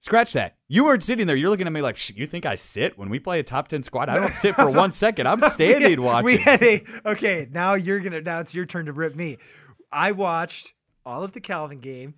Scratch 0.00 0.32
that. 0.34 0.56
You 0.68 0.84
weren't 0.84 1.02
sitting 1.02 1.26
there. 1.26 1.36
You're 1.36 1.50
looking 1.50 1.66
at 1.66 1.72
me 1.72 1.82
like, 1.82 2.16
you 2.16 2.26
think 2.26 2.46
I 2.46 2.54
sit 2.54 2.98
when 2.98 3.08
we 3.08 3.18
play 3.18 3.40
a 3.40 3.42
top 3.42 3.68
ten 3.68 3.82
squad? 3.82 4.08
I 4.08 4.16
don't 4.16 4.32
sit 4.32 4.54
for 4.54 4.70
one 4.70 4.92
second. 4.92 5.26
I'm 5.26 5.40
standing 5.50 6.00
watching. 6.02 6.24
We 6.24 6.36
had 6.36 6.62
a 6.62 6.84
okay. 7.04 7.48
Now 7.50 7.74
you're 7.74 8.00
gonna. 8.00 8.20
Now 8.20 8.40
it's 8.40 8.54
your 8.54 8.66
turn 8.66 8.86
to 8.86 8.92
rip 8.92 9.16
me. 9.16 9.38
I 9.90 10.12
watched 10.12 10.74
all 11.04 11.24
of 11.24 11.32
the 11.32 11.40
Calvin 11.40 11.80
game, 11.80 12.14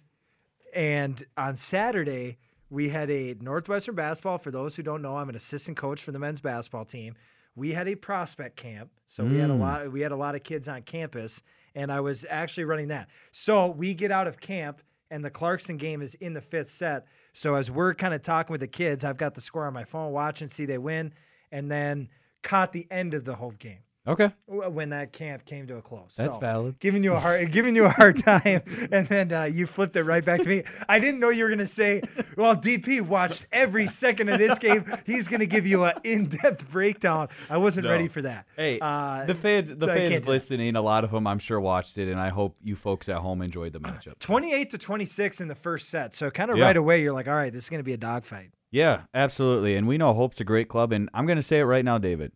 and 0.74 1.22
on 1.36 1.56
Saturday 1.56 2.38
we 2.70 2.90
had 2.90 3.10
a 3.10 3.36
Northwestern 3.40 3.94
basketball. 3.94 4.38
For 4.38 4.50
those 4.50 4.76
who 4.76 4.82
don't 4.82 5.02
know, 5.02 5.16
I'm 5.16 5.28
an 5.28 5.34
assistant 5.36 5.76
coach 5.76 6.02
for 6.02 6.12
the 6.12 6.18
men's 6.18 6.40
basketball 6.40 6.84
team. 6.84 7.14
We 7.54 7.72
had 7.72 7.88
a 7.88 7.96
prospect 7.96 8.56
camp, 8.56 8.90
so 9.06 9.24
we 9.24 9.38
had 9.38 9.50
a 9.50 9.54
hmm. 9.54 9.60
lot. 9.60 9.92
We 9.92 10.00
had 10.00 10.12
a 10.12 10.16
lot 10.16 10.34
of 10.34 10.42
kids 10.42 10.68
on 10.68 10.82
campus, 10.82 11.42
and 11.74 11.90
I 11.90 12.00
was 12.00 12.24
actually 12.28 12.64
running 12.64 12.88
that. 12.88 13.08
So 13.32 13.66
we 13.66 13.94
get 13.94 14.10
out 14.10 14.26
of 14.28 14.40
camp, 14.40 14.80
and 15.10 15.24
the 15.24 15.30
Clarkson 15.30 15.76
game 15.76 16.02
is 16.02 16.14
in 16.14 16.34
the 16.34 16.40
fifth 16.40 16.70
set. 16.70 17.06
So 17.32 17.54
as 17.54 17.70
we're 17.70 17.94
kind 17.94 18.14
of 18.14 18.22
talking 18.22 18.52
with 18.52 18.60
the 18.60 18.68
kids, 18.68 19.04
I've 19.04 19.16
got 19.16 19.34
the 19.34 19.40
score 19.40 19.66
on 19.66 19.74
my 19.74 19.84
phone, 19.84 20.12
watching, 20.12 20.48
see 20.48 20.66
they 20.66 20.78
win, 20.78 21.12
and 21.52 21.70
then 21.70 22.08
caught 22.42 22.72
the 22.72 22.86
end 22.90 23.14
of 23.14 23.24
the 23.24 23.34
whole 23.34 23.52
game 23.52 23.80
okay. 24.08 24.32
when 24.46 24.90
that 24.90 25.12
camp 25.12 25.44
came 25.44 25.66
to 25.68 25.76
a 25.76 25.82
close. 25.82 26.16
That's 26.16 26.34
So, 26.34 26.40
valid. 26.40 26.78
Giving 26.80 27.04
you 27.04 27.12
a 27.12 27.18
hard, 27.20 27.52
giving 27.52 27.76
you 27.76 27.84
a 27.84 27.90
hard 27.90 28.16
time, 28.22 28.62
and 28.92 29.06
then 29.08 29.32
uh, 29.32 29.44
you 29.44 29.66
flipped 29.66 29.94
it 29.96 30.02
right 30.04 30.24
back 30.24 30.42
to 30.42 30.48
me. 30.48 30.62
I 30.88 30.98
didn't 30.98 31.20
know 31.20 31.28
you 31.28 31.44
were 31.44 31.50
gonna 31.50 31.66
say, 31.66 32.02
"Well, 32.36 32.56
DP 32.56 33.00
watched 33.02 33.46
every 33.52 33.86
second 33.86 34.28
of 34.30 34.38
this 34.38 34.58
game. 34.58 34.84
He's 35.06 35.28
gonna 35.28 35.46
give 35.46 35.66
you 35.66 35.84
an 35.84 35.94
in-depth 36.04 36.70
breakdown." 36.70 37.28
I 37.50 37.58
wasn't 37.58 37.84
No. 37.86 37.92
ready 37.92 38.08
for 38.08 38.22
that. 38.22 38.46
Hey, 38.56 38.78
Uh, 38.80 39.24
the 39.24 39.34
fans, 39.34 39.68
the 39.74 39.86
so 39.86 39.94
fans 39.94 40.26
listening, 40.26 40.74
a 40.76 40.82
lot 40.82 41.04
of 41.04 41.10
them, 41.10 41.26
I'm 41.26 41.38
sure, 41.38 41.60
watched 41.60 41.98
it, 41.98 42.08
and 42.10 42.18
I 42.20 42.28
hope 42.30 42.56
you 42.62 42.76
folks 42.76 43.08
at 43.08 43.16
home 43.18 43.42
enjoyed 43.42 43.72
the 43.72 43.80
matchup. 43.80 44.18
28 44.20 44.70
to 44.70 44.78
26 44.78 45.40
in 45.40 45.48
the 45.48 45.54
first 45.54 45.88
set. 45.88 46.14
So 46.14 46.30
kind 46.30 46.50
of 46.50 46.56
Yeah. 46.58 46.64
right 46.64 46.76
away, 46.76 47.02
you're 47.02 47.12
like, 47.12 47.28
"All 47.28 47.34
right, 47.34 47.52
this 47.52 47.64
is 47.64 47.70
gonna 47.70 47.82
be 47.82 47.92
a 47.92 47.96
dogfight." 47.98 48.50
Yeah, 48.70 49.02
absolutely. 49.14 49.76
And 49.76 49.88
we 49.88 49.96
know 49.96 50.12
Hope's 50.12 50.40
a 50.42 50.44
great 50.44 50.68
club. 50.68 50.92
And 50.92 51.08
I'm 51.14 51.24
going 51.24 51.36
to 51.38 51.42
say 51.42 51.58
it 51.60 51.64
right 51.64 51.82
now, 51.82 51.96
David. 51.96 52.32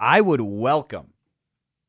I 0.00 0.22
would 0.22 0.40
welcome 0.40 1.12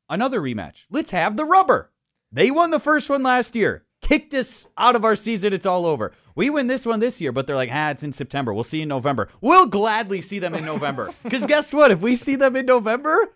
another 0.09 0.41
rematch. 0.41 0.83
Let's 0.89 1.11
have 1.11 1.37
the 1.37 1.45
rubber. 1.45 1.91
They 2.29 2.51
won 2.51 2.69
the 2.71 2.79
first 2.79 3.09
one 3.09 3.23
last 3.23 3.55
year, 3.55 3.85
kicked 4.01 4.33
us 4.33 4.67
out 4.77 4.97
of 4.97 5.05
our 5.05 5.15
season. 5.15 5.53
It's 5.53 5.65
all 5.65 5.85
over. 5.85 6.11
We 6.35 6.49
win 6.49 6.67
this 6.67 6.85
one 6.85 6.99
this 6.99 7.21
year, 7.21 7.31
but 7.31 7.47
they're 7.47 7.55
like, 7.55 7.69
ah, 7.71 7.91
it's 7.91 8.03
in 8.03 8.11
September. 8.11 8.53
We'll 8.53 8.65
see 8.65 8.77
you 8.79 8.83
in 8.83 8.89
November. 8.89 9.29
We'll 9.39 9.65
gladly 9.65 10.19
see 10.19 10.39
them 10.39 10.55
in 10.55 10.65
November. 10.65 11.11
Because 11.23 11.45
guess 11.45 11.73
what? 11.73 11.91
If 11.91 12.01
we 12.01 12.17
see 12.17 12.35
them 12.35 12.57
in 12.57 12.65
November, 12.65 13.33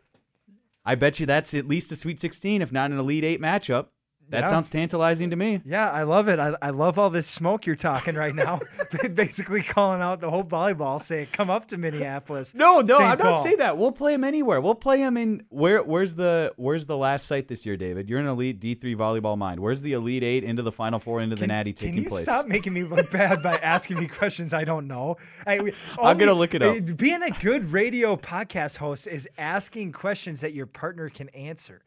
I 0.83 0.95
bet 0.95 1.21
you 1.21 1.25
that's 1.25 1.53
at 1.53 1.69
least 1.69 1.93
a 1.93 1.95
Sweet 1.95 2.19
16, 2.19 2.61
if 2.61 2.73
not 2.73 2.91
an 2.91 2.99
Elite 2.99 3.23
Eight 3.23 3.41
matchup. 3.41 3.87
That 4.29 4.41
Yeah. 4.41 4.45
sounds 4.47 4.69
tantalizing 4.69 5.29
to 5.29 5.35
me. 5.35 5.61
Yeah, 5.65 5.89
I 5.91 6.03
love 6.03 6.27
it. 6.27 6.39
I, 6.39 6.55
I 6.61 6.71
love 6.71 6.97
all 6.97 7.09
this 7.11 7.27
smoke 7.27 7.65
you're 7.67 7.75
talking 7.75 8.15
right 8.15 8.33
now. 8.33 8.59
Basically 9.13 9.61
calling 9.61 10.01
out 10.01 10.19
the 10.21 10.29
whole 10.29 10.43
volleyball, 10.43 11.01
saying, 11.01 11.27
"Come 11.31 11.49
up 11.49 11.67
to 11.67 11.77
Minneapolis." 11.77 12.53
No, 12.55 12.81
no, 12.81 12.97
St. 12.97 13.11
I'm 13.11 13.17
Paul. 13.17 13.31
not 13.31 13.43
saying 13.43 13.57
that. 13.57 13.77
We'll 13.77 13.91
play 13.91 14.13
them 14.13 14.23
anywhere. 14.23 14.61
We'll 14.61 14.73
play 14.75 14.97
them 14.97 15.15
in 15.17 15.43
where? 15.49 15.83
Where's 15.83 16.15
the 16.15 16.53
Where's 16.57 16.85
the 16.85 16.97
last 16.97 17.27
site 17.27 17.47
this 17.47 17.65
year, 17.65 17.77
David? 17.77 18.09
You're 18.09 18.19
an 18.19 18.27
elite 18.27 18.59
D3 18.59 18.95
volleyball 18.95 19.37
mind. 19.37 19.59
Where's 19.59 19.81
the 19.81 19.93
elite 19.93 20.23
eight 20.23 20.43
into 20.43 20.63
the 20.63 20.71
final 20.71 20.99
four 20.99 21.21
into 21.21 21.35
the 21.35 21.41
Can- 21.41 21.49
natty 21.49 21.73
Can 21.73 21.87
taking 21.89 22.03
you 22.03 22.09
place? 22.09 22.23
stop 22.23 22.47
making 22.47 22.73
me 22.73 22.83
look 22.83 23.11
bad 23.11 23.43
by 23.43 23.55
asking 23.63 23.99
me 23.99 24.07
questions 24.07 24.53
I 24.53 24.63
don't 24.63 24.87
know? 24.87 25.17
I, 25.45 25.71
I'm 26.01 26.17
gonna 26.17 26.33
look 26.33 26.53
it 26.55 26.61
up. 26.61 26.97
Being 26.97 27.21
a 27.23 27.31
good 27.31 27.71
radio 27.71 28.15
podcast 28.15 28.77
host 28.77 29.07
is 29.07 29.27
asking 29.37 29.91
questions 29.91 30.41
that 30.41 30.53
your 30.53 30.65
partner 30.65 31.09
can 31.09 31.29
answer. 31.29 31.81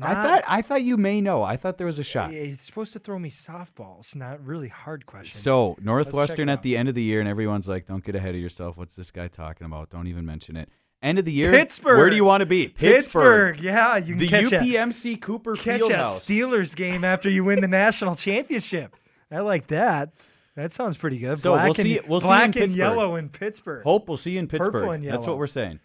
I 0.00 0.14
thought 0.14 0.44
I 0.48 0.62
thought 0.62 0.82
you 0.82 0.96
may 0.96 1.20
know. 1.20 1.42
I 1.42 1.56
thought 1.56 1.76
there 1.76 1.86
was 1.86 1.98
a 1.98 2.04
shot. 2.04 2.30
he's 2.30 2.60
supposed 2.60 2.94
to 2.94 2.98
throw 2.98 3.18
me 3.18 3.28
softballs, 3.28 4.16
not 4.16 4.44
really 4.44 4.68
hard 4.68 5.04
questions. 5.04 5.42
So 5.42 5.76
Northwestern 5.82 6.48
at 6.48 6.62
the 6.62 6.76
end 6.76 6.88
of 6.88 6.94
the 6.94 7.02
year, 7.02 7.20
and 7.20 7.28
everyone's 7.28 7.68
like, 7.68 7.86
"Don't 7.86 8.02
get 8.02 8.14
ahead 8.14 8.34
of 8.34 8.40
yourself. 8.40 8.76
What's 8.76 8.96
this 8.96 9.10
guy 9.10 9.28
talking 9.28 9.66
about? 9.66 9.90
Don't 9.90 10.06
even 10.06 10.24
mention 10.24 10.56
it." 10.56 10.70
End 11.02 11.18
of 11.18 11.24
the 11.24 11.32
year, 11.32 11.50
Pittsburgh. 11.50 11.98
Where 11.98 12.08
do 12.10 12.16
you 12.16 12.24
want 12.24 12.42
to 12.42 12.46
be? 12.46 12.68
Pittsburgh, 12.68 13.60
yeah, 13.60 13.96
you 13.96 14.14
can 14.14 14.18
The 14.18 14.28
catch 14.28 14.52
a, 14.52 14.60
UPMC 14.60 15.20
Cooper 15.20 15.56
catch 15.56 15.80
a 15.80 15.84
Steelers 15.84 16.76
game 16.76 17.02
after 17.02 17.28
you 17.28 17.42
win 17.42 17.60
the 17.60 17.68
national 17.84 18.14
championship. 18.14 18.94
I 19.30 19.40
like 19.40 19.66
that. 19.66 20.12
That 20.54 20.70
sounds 20.72 20.96
pretty 20.96 21.18
good. 21.18 21.38
So 21.38 21.52
black 21.52 21.64
we'll 21.64 21.74
and, 21.74 21.76
see- 21.76 22.00
we'll 22.06 22.20
see 22.20 22.26
in 22.26 22.28
black 22.28 22.44
and 22.44 22.54
Pittsburgh. 22.54 22.76
yellow 22.76 23.16
in 23.16 23.28
Pittsburgh. 23.30 23.82
Hope 23.84 24.06
we'll 24.06 24.16
see 24.16 24.32
you 24.32 24.38
in 24.38 24.48
Pittsburgh. 24.48 24.88
and 24.88 25.04
That's 25.04 25.26
what 25.26 25.38
we're 25.38 25.46
saying. 25.46 25.80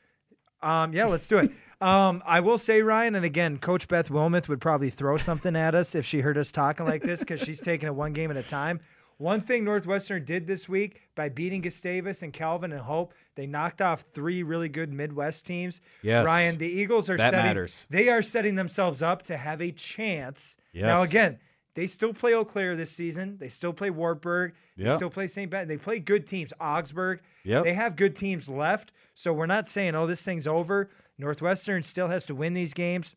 Um, 0.62 0.94
yeah, 0.94 1.06
let's 1.06 1.28
do 1.28 1.38
it. 1.40 1.52
Um, 1.80 2.24
I 2.26 2.40
will 2.40 2.58
say, 2.58 2.82
Ryan, 2.82 3.14
and 3.14 3.24
again, 3.24 3.60
Coach 3.60 3.88
Beth 3.88 4.10
Wilmoth 4.10 4.48
would 4.48 4.60
probably 4.60 4.90
throw 4.90 5.18
something 5.18 5.56
at 5.56 5.76
us 5.76 5.94
if 5.94 6.08
she 6.08 6.22
heard 6.22 6.36
us 6.36 6.52
talking 6.52 6.88
like 6.88 7.04
this 7.04 7.20
because 7.20 7.40
she's 7.40 7.62
taking 7.62 7.86
it 7.86 7.94
one 7.94 8.14
game 8.14 8.32
at 8.32 8.36
a 8.38 8.42
time. 8.42 8.80
One 9.18 9.42
thing 9.42 9.64
Northwestern 9.64 10.26
did 10.26 10.48
this 10.48 10.68
week 10.68 11.02
by 11.14 11.30
beating 11.30 11.62
Gustavus 11.62 12.24
and 12.24 12.34
Calvin 12.34 12.72
and 12.72 12.82
Hope, 12.82 13.14
they 13.36 13.46
knocked 13.46 13.80
off 13.80 14.06
three 14.12 14.42
really 14.42 14.70
good 14.70 14.92
Midwest 14.92 15.46
teams. 15.46 15.80
Yes. 16.02 16.26
Ryan, 16.26 16.58
the 16.58 16.66
Eagles 16.68 17.12
are 17.12 17.18
That 17.18 17.30
setting 17.30 17.46
matters. 17.46 17.86
they 17.92 18.10
are 18.10 18.24
setting 18.24 18.56
themselves 18.56 19.04
up 19.04 19.22
to 19.26 19.38
have 19.38 19.62
a 19.62 19.72
chance. 19.72 20.58
Yes. 20.74 20.82
Now 20.86 21.04
again, 21.04 21.38
they 21.78 21.86
still 21.86 22.12
play 22.12 22.34
Eau 22.34 22.44
Claire 22.44 22.76
this 22.76 22.90
season. 22.90 23.38
They 23.38 23.50
still 23.50 23.72
play 23.72 23.92
Wartburg. 23.92 24.56
They 24.76 24.90
still 24.96 25.12
play 25.12 25.28
St. 25.28 25.52
Ben. 25.52 25.68
They 25.68 25.78
play 25.78 26.00
good 26.00 26.26
teams. 26.26 26.52
Augsburg. 26.60 27.22
Yep. 27.44 27.66
They 27.66 27.74
have 27.74 27.96
good 27.96 28.16
teams 28.16 28.50
left. 28.50 28.94
So 29.14 29.32
we're 29.32 29.46
not 29.46 29.68
saying, 29.68 29.94
oh, 29.94 30.08
this 30.08 30.24
thing's 30.24 30.48
over. 30.48 30.90
Northwestern 31.20 31.84
still 31.84 32.08
has 32.08 32.26
to 32.26 32.34
win 32.34 32.56
these 32.56 32.74
games. 32.74 33.16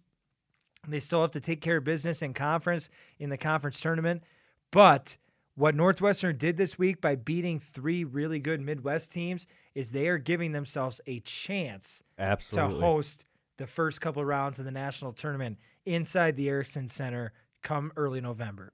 They 0.87 1.01
still 1.01 1.23
have 1.23 1.31
to 1.31 1.40
take 1.40 1.62
care 1.62 1.79
of 1.79 1.85
business 1.85 2.20
in 2.20 2.35
conference 2.35 2.90
in 3.18 3.31
the 3.31 3.38
conference 3.38 3.81
tournament. 3.81 4.25
But 4.70 5.16
what 5.55 5.75
Northwestern 5.75 6.37
did 6.37 6.59
this 6.59 6.79
week 6.79 7.01
by 7.01 7.14
beating 7.14 7.61
three 7.61 8.05
really 8.05 8.40
good 8.40 8.61
Midwest 8.61 9.11
teams 9.11 9.46
is 9.75 9.92
they 9.92 10.07
are 10.09 10.18
giving 10.18 10.53
themselves 10.53 11.01
a 11.07 11.20
chance 11.20 12.03
Absolutely. 12.18 12.75
to 12.75 12.81
host 12.83 13.25
the 13.57 13.66
first 13.66 14.03
couple 14.03 14.23
rounds 14.23 14.59
of 14.59 14.66
the 14.66 14.70
national 14.70 15.14
tournament 15.14 15.57
inside 15.87 16.37
the 16.37 16.49
Ericksen 16.49 16.90
Center 16.90 17.33
come 17.62 17.92
early 17.96 18.20
November. 18.20 18.73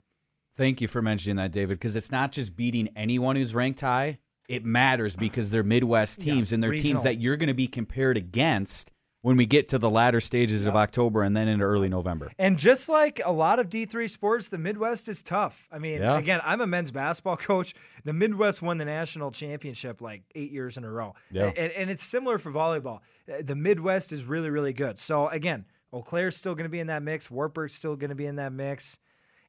Thank 0.57 0.81
you 0.81 0.89
for 0.89 1.03
mentioning 1.03 1.37
that, 1.37 1.53
David, 1.53 1.79
because 1.79 1.97
it's 1.97 2.11
not 2.11 2.33
just 2.33 2.57
beating 2.57 2.89
anyone 2.97 3.37
who's 3.37 3.55
ranked 3.55 3.81
high. 3.83 4.19
It 4.49 4.65
matters 4.65 5.17
because 5.17 5.51
they're 5.51 5.63
Midwest 5.65 6.23
Yeah, 6.25 6.35
teams 6.35 6.53
and 6.53 6.63
they're 6.63 6.71
regional. 6.71 6.93
teams 6.93 7.03
that 7.03 7.21
you're 7.21 7.37
going 7.37 7.49
to 7.49 7.55
be 7.55 7.67
compared 7.67 8.17
against 8.17 8.91
when 9.23 9.37
we 9.37 9.45
get 9.45 9.69
to 9.69 9.77
the 9.79 9.91
latter 9.91 10.21
stages 10.21 10.67
of 10.67 10.77
October 10.77 11.25
and 11.25 11.37
then 11.37 11.49
into 11.49 11.65
early 11.65 11.89
November. 11.89 12.31
And 12.39 12.57
just 12.57 12.89
like 12.89 13.21
a 13.25 13.33
lot 13.33 13.59
of 13.59 13.69
D3 13.69 14.09
sports, 14.09 14.49
the 14.51 14.57
Midwest 14.59 15.09
is 15.09 15.21
tough. 15.21 15.67
I 15.73 15.79
mean, 15.81 16.01
Yeah. 16.01 16.17
again, 16.17 16.41
I'm 16.45 16.61
a 16.61 16.67
men's 16.67 16.93
basketball 16.93 17.37
coach. 17.37 17.75
The 18.05 18.13
Midwest 18.13 18.63
won 18.63 18.79
the 18.79 18.85
national 18.85 19.33
championship 19.33 20.01
like 20.01 20.23
eight 20.37 20.53
years 20.53 20.77
in 20.77 20.85
a 20.85 20.91
row. 20.91 21.15
Yeah. 21.33 21.51
And, 21.57 21.73
and 21.73 21.91
it's 21.91 22.05
similar 22.05 22.39
for 22.39 22.53
volleyball. 22.53 23.01
Uh, 23.29 23.43
The 23.45 23.57
Midwest 23.57 24.13
is 24.13 24.23
really, 24.25 24.49
really 24.49 24.73
good. 24.73 24.97
So, 25.01 25.27
again, 25.29 25.65
Eau 25.93 26.03
Claire's 26.03 26.37
still 26.37 26.55
going 26.55 26.65
to 26.65 26.71
be 26.71 26.81
in 26.81 26.89
that 26.89 27.03
mix. 27.03 27.31
Wartburg's 27.31 27.75
still 27.75 27.97
going 27.97 28.11
to 28.11 28.17
be 28.17 28.27
in 28.27 28.37
that 28.37 28.53
mix. 28.53 28.99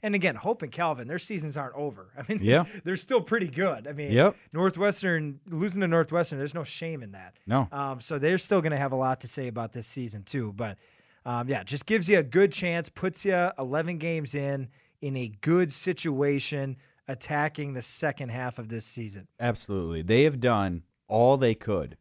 And 0.03 0.13
again, 0.13 0.35
Hope 0.35 0.61
and 0.61 0.71
Calvin, 0.71 1.07
their 1.07 1.17
seasons 1.17 1.57
aren't 1.57 1.75
over. 1.75 2.09
I 2.17 2.23
mean, 2.31 2.39
Yeah. 2.43 2.65
they're 2.83 2.95
still 2.95 3.21
pretty 3.21 3.47
good. 3.47 3.87
I 3.87 3.93
mean, 3.93 4.11
Yep. 4.11 4.35
Northwestern, 4.53 5.39
losing 5.49 5.81
to 5.81 5.87
Northwestern, 5.87 6.37
there's 6.37 6.53
no 6.53 6.63
shame 6.63 7.01
in 7.01 7.11
that. 7.13 7.35
No. 7.47 7.67
Um, 7.71 7.99
so 7.99 8.19
they're 8.19 8.37
still 8.37 8.61
going 8.61 8.71
to 8.71 8.77
have 8.77 8.91
a 8.91 8.95
lot 8.97 9.21
to 9.21 9.27
say 9.27 9.47
about 9.47 9.73
this 9.73 9.87
season 9.87 10.23
too. 10.23 10.53
But 10.53 10.77
um, 11.25 11.49
yeah, 11.49 11.63
just 11.63 11.85
gives 11.85 12.07
you 12.07 12.19
a 12.19 12.23
good 12.23 12.51
chance, 12.53 12.89
puts 12.89 13.25
you 13.25 13.49
11 13.57 13.97
games 13.97 14.33
in 14.35 14.69
in 15.01 15.17
a 15.17 15.27
good 15.41 15.71
situation, 15.73 16.77
attacking 17.07 17.73
the 17.73 17.81
second 17.81 18.29
half 18.29 18.59
of 18.59 18.69
this 18.69 18.85
season. 18.85 19.27
Absolutely. 19.39 20.01
They 20.01 20.23
have 20.23 20.39
done 20.39 20.83
all 21.07 21.37
they 21.37 21.53
could, 21.55 21.97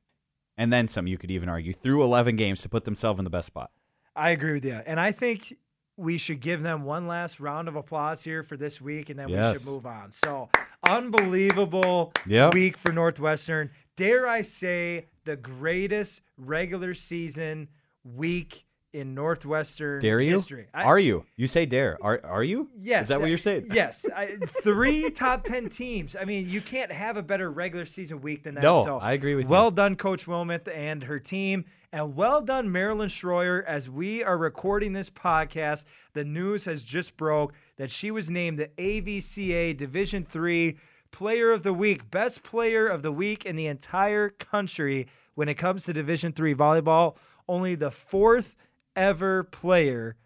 and 0.56 0.72
then 0.72 0.88
some, 0.88 1.06
you 1.06 1.18
could 1.18 1.30
even 1.30 1.48
argue, 1.48 1.72
through 1.72 2.02
11 2.02 2.36
games 2.36 2.62
to 2.62 2.68
put 2.68 2.84
themselves 2.84 3.18
in 3.18 3.24
the 3.24 3.30
best 3.30 3.46
spot. 3.48 3.70
I 4.16 4.30
agree 4.30 4.54
with 4.54 4.64
you, 4.64 4.80
and 4.86 4.98
I 4.98 5.12
think 5.12 5.56
we 5.98 6.18
should 6.18 6.40
give 6.40 6.62
them 6.62 6.84
one 6.84 7.06
last 7.06 7.38
round 7.40 7.68
of 7.68 7.76
applause 7.76 8.22
here 8.22 8.42
for 8.42 8.56
this 8.56 8.80
week, 8.80 9.08
and 9.10 9.18
then 9.18 9.28
we 9.30 9.36
should 9.58 9.66
move 9.66 9.86
on. 9.86 10.12
So 10.12 10.48
unbelievable 10.86 12.12
Yep. 12.26 12.54
week 12.54 12.76
for 12.76 12.92
Northwestern. 12.92 13.70
Dare 13.96 14.26
I 14.26 14.42
say 14.42 15.06
the 15.24 15.36
greatest 15.36 16.20
regular 16.36 16.92
season 16.94 17.68
week 18.04 18.65
in 18.92 19.14
Northwestern 19.14 20.00
Dare 20.00 20.20
you? 20.20 20.32
history. 20.36 20.66
I- 20.72 20.84
are 20.84 20.98
you? 20.98 21.24
You 21.36 21.46
say 21.46 21.66
dare. 21.66 21.98
Are 22.00 22.20
are 22.24 22.44
you? 22.44 22.68
Yes. 22.78 23.04
Is 23.04 23.08
that 23.10 23.20
what 23.20 23.28
you're 23.28 23.38
saying? 23.38 23.68
Yes. 23.72 24.06
I, 24.16 24.36
three 24.62 25.10
top 25.10 25.44
10 25.44 25.68
teams. 25.68 26.16
I 26.18 26.24
mean, 26.24 26.48
you 26.48 26.60
can't 26.60 26.90
have 26.92 27.16
a 27.16 27.22
better 27.22 27.50
regular 27.50 27.84
season 27.84 28.20
week 28.20 28.44
than 28.44 28.54
that. 28.54 28.62
No, 28.62 28.84
so 28.84 28.98
I 28.98 29.12
agree 29.12 29.34
with 29.34 29.46
you. 29.46 29.50
well 29.50 29.70
done, 29.70 29.96
Coach 29.96 30.26
Wilmoth 30.26 30.68
and 30.74 31.04
her 31.04 31.18
team. 31.18 31.64
And 31.92 32.16
well 32.16 32.40
done, 32.40 32.70
Marilyn 32.72 33.08
Schroyer. 33.08 33.64
As 33.64 33.88
we 33.90 34.22
are 34.22 34.36
recording 34.38 34.92
this 34.92 35.10
podcast, 35.10 35.84
the 36.14 36.24
news 36.24 36.64
has 36.64 36.82
just 36.82 37.16
broke 37.16 37.52
that 37.76 37.90
she 37.90 38.10
was 38.10 38.28
named 38.30 38.58
the 38.58 38.68
AVCA 38.78 39.76
Division 39.76 40.24
Three 40.24 40.78
Player 41.10 41.52
of 41.52 41.62
the 41.62 41.72
Week, 41.72 42.10
best 42.10 42.42
player 42.42 42.86
of 42.86 43.02
the 43.02 43.12
week 43.12 43.46
in 43.46 43.56
the 43.56 43.66
entire 43.66 44.28
country 44.28 45.06
when 45.34 45.48
it 45.48 45.54
comes 45.54 45.84
to 45.84 45.92
Division 45.92 46.32
Three 46.32 46.54
volleyball. 46.54 47.16
Only 47.48 47.74
the 47.74 47.90
fourth 47.90 48.54
ever 48.96 49.44
player 49.44 50.16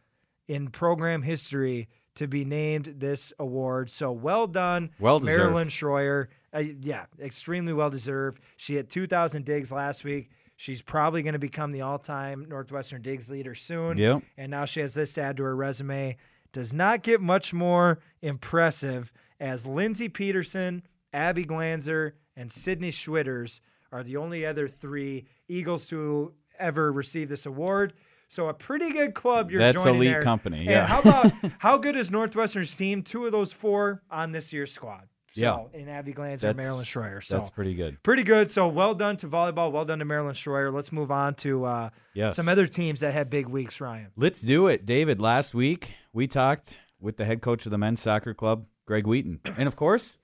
in 0.49 0.69
program 0.69 1.23
history 1.23 1.89
to 2.15 2.27
be 2.27 2.45
named 2.45 2.95
this 2.99 3.33
award. 3.39 3.91
So 3.91 4.11
well 4.13 4.47
done, 4.47 4.91
Well 4.99 5.21
deserved. 5.21 5.39
Marilyn 5.39 5.69
Schroyer. 5.69 6.29
Uh, 6.53 6.65
yeah, 6.81 7.07
extremely 7.21 7.73
well 7.73 7.91
deserved. 7.91 8.41
She 8.57 8.75
had 8.75 8.91
2,000 8.91 9.45
digs 9.45 9.71
last 9.71 10.05
week. 10.05 10.31
She's 10.57 10.83
probably 10.83 11.23
going 11.23 11.33
to 11.35 11.39
become 11.39 11.73
the 11.73 11.81
all-time 11.83 12.45
Northwestern 12.49 13.01
digs 13.01 13.31
leader 13.31 13.55
soon. 13.55 13.97
Yep. 13.97 14.23
And 14.37 14.51
now 14.51 14.65
she 14.65 14.81
has 14.81 14.93
this 14.93 15.15
to 15.15 15.23
add 15.23 15.37
to 15.39 15.45
her 15.45 15.57
resume. 15.57 16.17
Does 16.53 16.73
not 16.73 17.03
get 17.03 17.21
much 17.21 17.55
more 17.55 18.01
impressive 18.21 19.13
as 19.39 19.65
Lindsey 19.65 20.09
Peterson, 20.09 20.83
Abby 21.13 21.45
Glanzer, 21.45 22.13
and 22.37 22.51
Sydney 22.51 22.91
Schwitters 22.91 23.61
are 23.93 24.03
the 24.03 24.17
only 24.17 24.45
other 24.45 24.69
three 24.69 25.25
Eagles 25.49 25.87
to 25.87 26.35
ever 26.59 26.93
receive 26.93 27.29
this 27.29 27.47
award. 27.47 27.95
So 28.31 28.49
a 28.49 28.55
pretty 28.55 28.93
good 28.93 29.13
club 29.13 29.51
you're 29.51 29.59
That's 29.61 29.77
joining 29.77 29.97
elite 29.97 30.09
there. 30.13 30.23
company, 30.23 30.59
And 30.59 30.67
yeah. 30.71 30.87
how 30.87 31.01
about 31.01 31.33
how 31.59 31.79
good 31.79 31.97
is 31.97 32.13
Northwestern's 32.13 32.73
team? 32.77 33.03
Two 33.03 33.27
of 33.27 33.33
those 33.33 33.53
four 33.53 34.03
on 34.09 34.31
this 34.31 34.53
year's 34.53 34.71
squad. 34.73 35.09
So 35.33 35.69
in 35.75 35.89
Abby 35.89 36.13
Glanzer, 36.13 36.45
and 36.51 36.57
Marilyn 36.57 36.85
Schroyer. 36.85 37.23
So 37.23 37.37
That's 37.39 37.51
pretty 37.51 37.75
good. 37.75 38.01
pretty 38.05 38.23
good. 38.23 38.49
So 38.51 38.67
well 38.69 38.95
done 38.95 39.17
to 39.19 39.29
volleyball. 39.29 39.71
Well 39.73 39.85
done 39.85 39.99
to 40.01 40.05
Marilyn 40.05 40.35
Schroyer. 40.35 40.73
Let's 40.73 40.91
move 40.93 41.11
on 41.11 41.35
to 41.37 41.65
uh, 41.65 41.91
Yes. 42.15 42.37
some 42.37 42.49
other 42.49 42.67
teams 42.69 43.01
that 43.01 43.13
had 43.15 43.31
big 43.31 43.49
weeks. 43.49 43.81
Ryan. 43.81 44.09
Let's 44.17 44.41
do 44.41 44.67
it, 44.69 44.87
David. 44.87 45.21
Last 45.21 45.53
week 45.55 45.95
we 46.13 46.27
talked 46.29 46.79
with 47.01 47.17
the 47.17 47.25
head 47.25 47.43
coach 47.43 47.65
of 47.67 47.71
the 47.71 47.79
men's 47.79 48.01
soccer 48.01 48.33
club, 48.35 48.67
Greg 48.87 49.07
Wheaton, 49.09 49.41
and 49.57 49.67
of 49.69 49.75
course, 49.75 50.19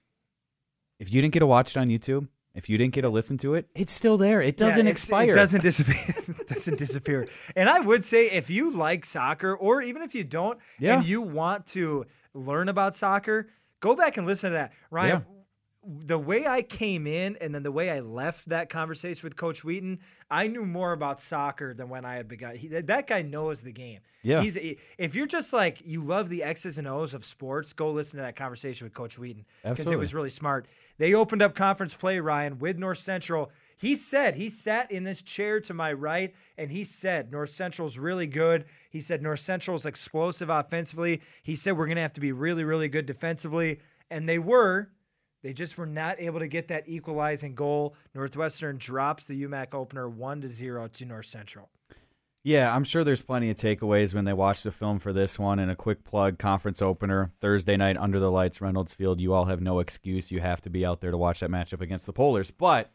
if 1.00 1.12
you 1.12 1.20
didn't 1.22 1.34
get 1.34 1.40
to 1.40 1.46
watch 1.46 1.76
it 1.76 1.78
on 1.80 1.88
YouTube, 1.88 2.28
if 2.56 2.68
you 2.68 2.78
didn't 2.78 2.94
get 2.94 3.02
to 3.02 3.08
listen 3.08 3.38
to 3.38 3.54
it, 3.54 3.68
it's 3.74 3.92
still 3.92 4.16
there. 4.16 4.40
It 4.42 4.56
doesn't 4.56 4.86
Yeah, 4.86 4.90
expire. 4.92 5.30
It 5.32 5.34
doesn't 5.36 5.62
disappear. 5.70 5.96
it 6.40 6.48
doesn't 6.48 6.78
disappear. 6.78 7.28
And 7.54 7.68
I 7.68 7.80
would 7.80 8.04
say 8.04 8.30
if 8.30 8.50
you 8.50 8.70
like 8.70 9.04
soccer, 9.04 9.54
or 9.54 9.82
even 9.82 10.02
if 10.02 10.14
you 10.14 10.24
don't, 10.24 10.58
Yeah. 10.78 10.96
and 10.96 11.04
you 11.06 11.20
want 11.22 11.66
to 11.68 12.06
learn 12.34 12.68
about 12.68 12.96
soccer, 12.96 13.48
go 13.80 13.94
back 13.94 14.16
and 14.16 14.26
listen 14.26 14.50
to 14.50 14.54
that. 14.54 14.72
Ryan, 14.90 15.24
the 15.86 16.18
way 16.18 16.46
I 16.46 16.62
came 16.62 17.06
in 17.06 17.36
and 17.40 17.54
then 17.54 17.62
the 17.62 17.70
way 17.70 17.90
I 17.90 18.00
left 18.00 18.48
that 18.48 18.68
conversation 18.68 19.24
with 19.24 19.36
Coach 19.36 19.62
Wheaton, 19.62 20.00
I 20.28 20.48
knew 20.48 20.66
more 20.66 20.92
about 20.92 21.20
soccer 21.20 21.72
than 21.74 21.88
when 21.88 22.04
I 22.04 22.14
had 22.14 22.26
begun. 22.26 22.56
He, 22.56 22.66
that 22.66 23.06
guy 23.06 23.22
knows 23.22 23.62
the 23.62 23.72
game. 23.72 24.00
Yeah. 24.22 24.42
He's 24.42 24.58
if 24.98 25.14
you're 25.14 25.26
just 25.26 25.52
like 25.52 25.80
you 25.84 26.02
love 26.02 26.28
the 26.28 26.42
X's 26.42 26.78
and 26.78 26.88
O's 26.88 27.14
of 27.14 27.24
sports, 27.24 27.72
go 27.72 27.92
listen 27.92 28.16
to 28.16 28.24
that 28.24 28.34
conversation 28.34 28.84
with 28.84 28.94
Coach 28.94 29.16
Wheaton 29.16 29.44
because 29.62 29.86
it 29.86 29.98
was 29.98 30.12
really 30.12 30.30
smart. 30.30 30.66
They 30.98 31.14
opened 31.14 31.42
up 31.42 31.54
conference 31.54 31.94
play, 31.94 32.18
Ryan, 32.18 32.58
with 32.58 32.78
North 32.78 32.98
Central. 32.98 33.52
He 33.76 33.94
said 33.94 34.34
he 34.34 34.48
sat 34.48 34.90
in 34.90 35.04
this 35.04 35.22
chair 35.22 35.60
to 35.60 35.74
my 35.74 35.92
right 35.92 36.34
and 36.58 36.72
he 36.72 36.82
said 36.82 37.30
North 37.30 37.50
Central's 37.50 37.98
really 37.98 38.26
good. 38.26 38.64
He 38.90 39.00
said 39.00 39.22
North 39.22 39.40
Central's 39.40 39.86
explosive 39.86 40.48
offensively. 40.48 41.20
He 41.42 41.54
said 41.54 41.76
we're 41.76 41.86
going 41.86 41.96
to 41.96 42.02
have 42.02 42.14
to 42.14 42.20
be 42.20 42.32
really, 42.32 42.64
really 42.64 42.88
good 42.88 43.06
defensively. 43.06 43.80
And 44.10 44.28
they 44.28 44.38
were. 44.38 44.90
They 45.46 45.52
just 45.52 45.78
were 45.78 45.86
not 45.86 46.18
able 46.18 46.40
to 46.40 46.48
get 46.48 46.66
that 46.68 46.88
equalizing 46.88 47.54
goal. 47.54 47.94
Northwestern 48.16 48.78
drops 48.78 49.26
the 49.26 49.44
UMAC 49.44 49.74
opener 49.74 50.08
1 50.08 50.40
to 50.40 50.48
0 50.48 50.88
to 50.88 51.04
North 51.04 51.26
Central. 51.26 51.70
Yeah, 52.42 52.74
I'm 52.74 52.82
sure 52.82 53.04
there's 53.04 53.22
plenty 53.22 53.48
of 53.50 53.56
takeaways 53.56 54.12
when 54.12 54.24
they 54.24 54.32
watch 54.32 54.64
the 54.64 54.72
film 54.72 54.98
for 54.98 55.12
this 55.12 55.38
one. 55.38 55.60
And 55.60 55.70
a 55.70 55.76
quick 55.76 56.02
plug 56.02 56.40
conference 56.40 56.82
opener 56.82 57.30
Thursday 57.40 57.76
night 57.76 57.96
under 57.96 58.18
the 58.18 58.28
lights, 58.28 58.60
Reynolds 58.60 58.92
Field. 58.92 59.20
You 59.20 59.34
all 59.34 59.44
have 59.44 59.60
no 59.60 59.78
excuse. 59.78 60.32
You 60.32 60.40
have 60.40 60.60
to 60.62 60.70
be 60.70 60.84
out 60.84 61.00
there 61.00 61.12
to 61.12 61.16
watch 61.16 61.38
that 61.38 61.50
matchup 61.50 61.80
against 61.80 62.06
the 62.06 62.12
Polars. 62.12 62.50
But 62.56 62.90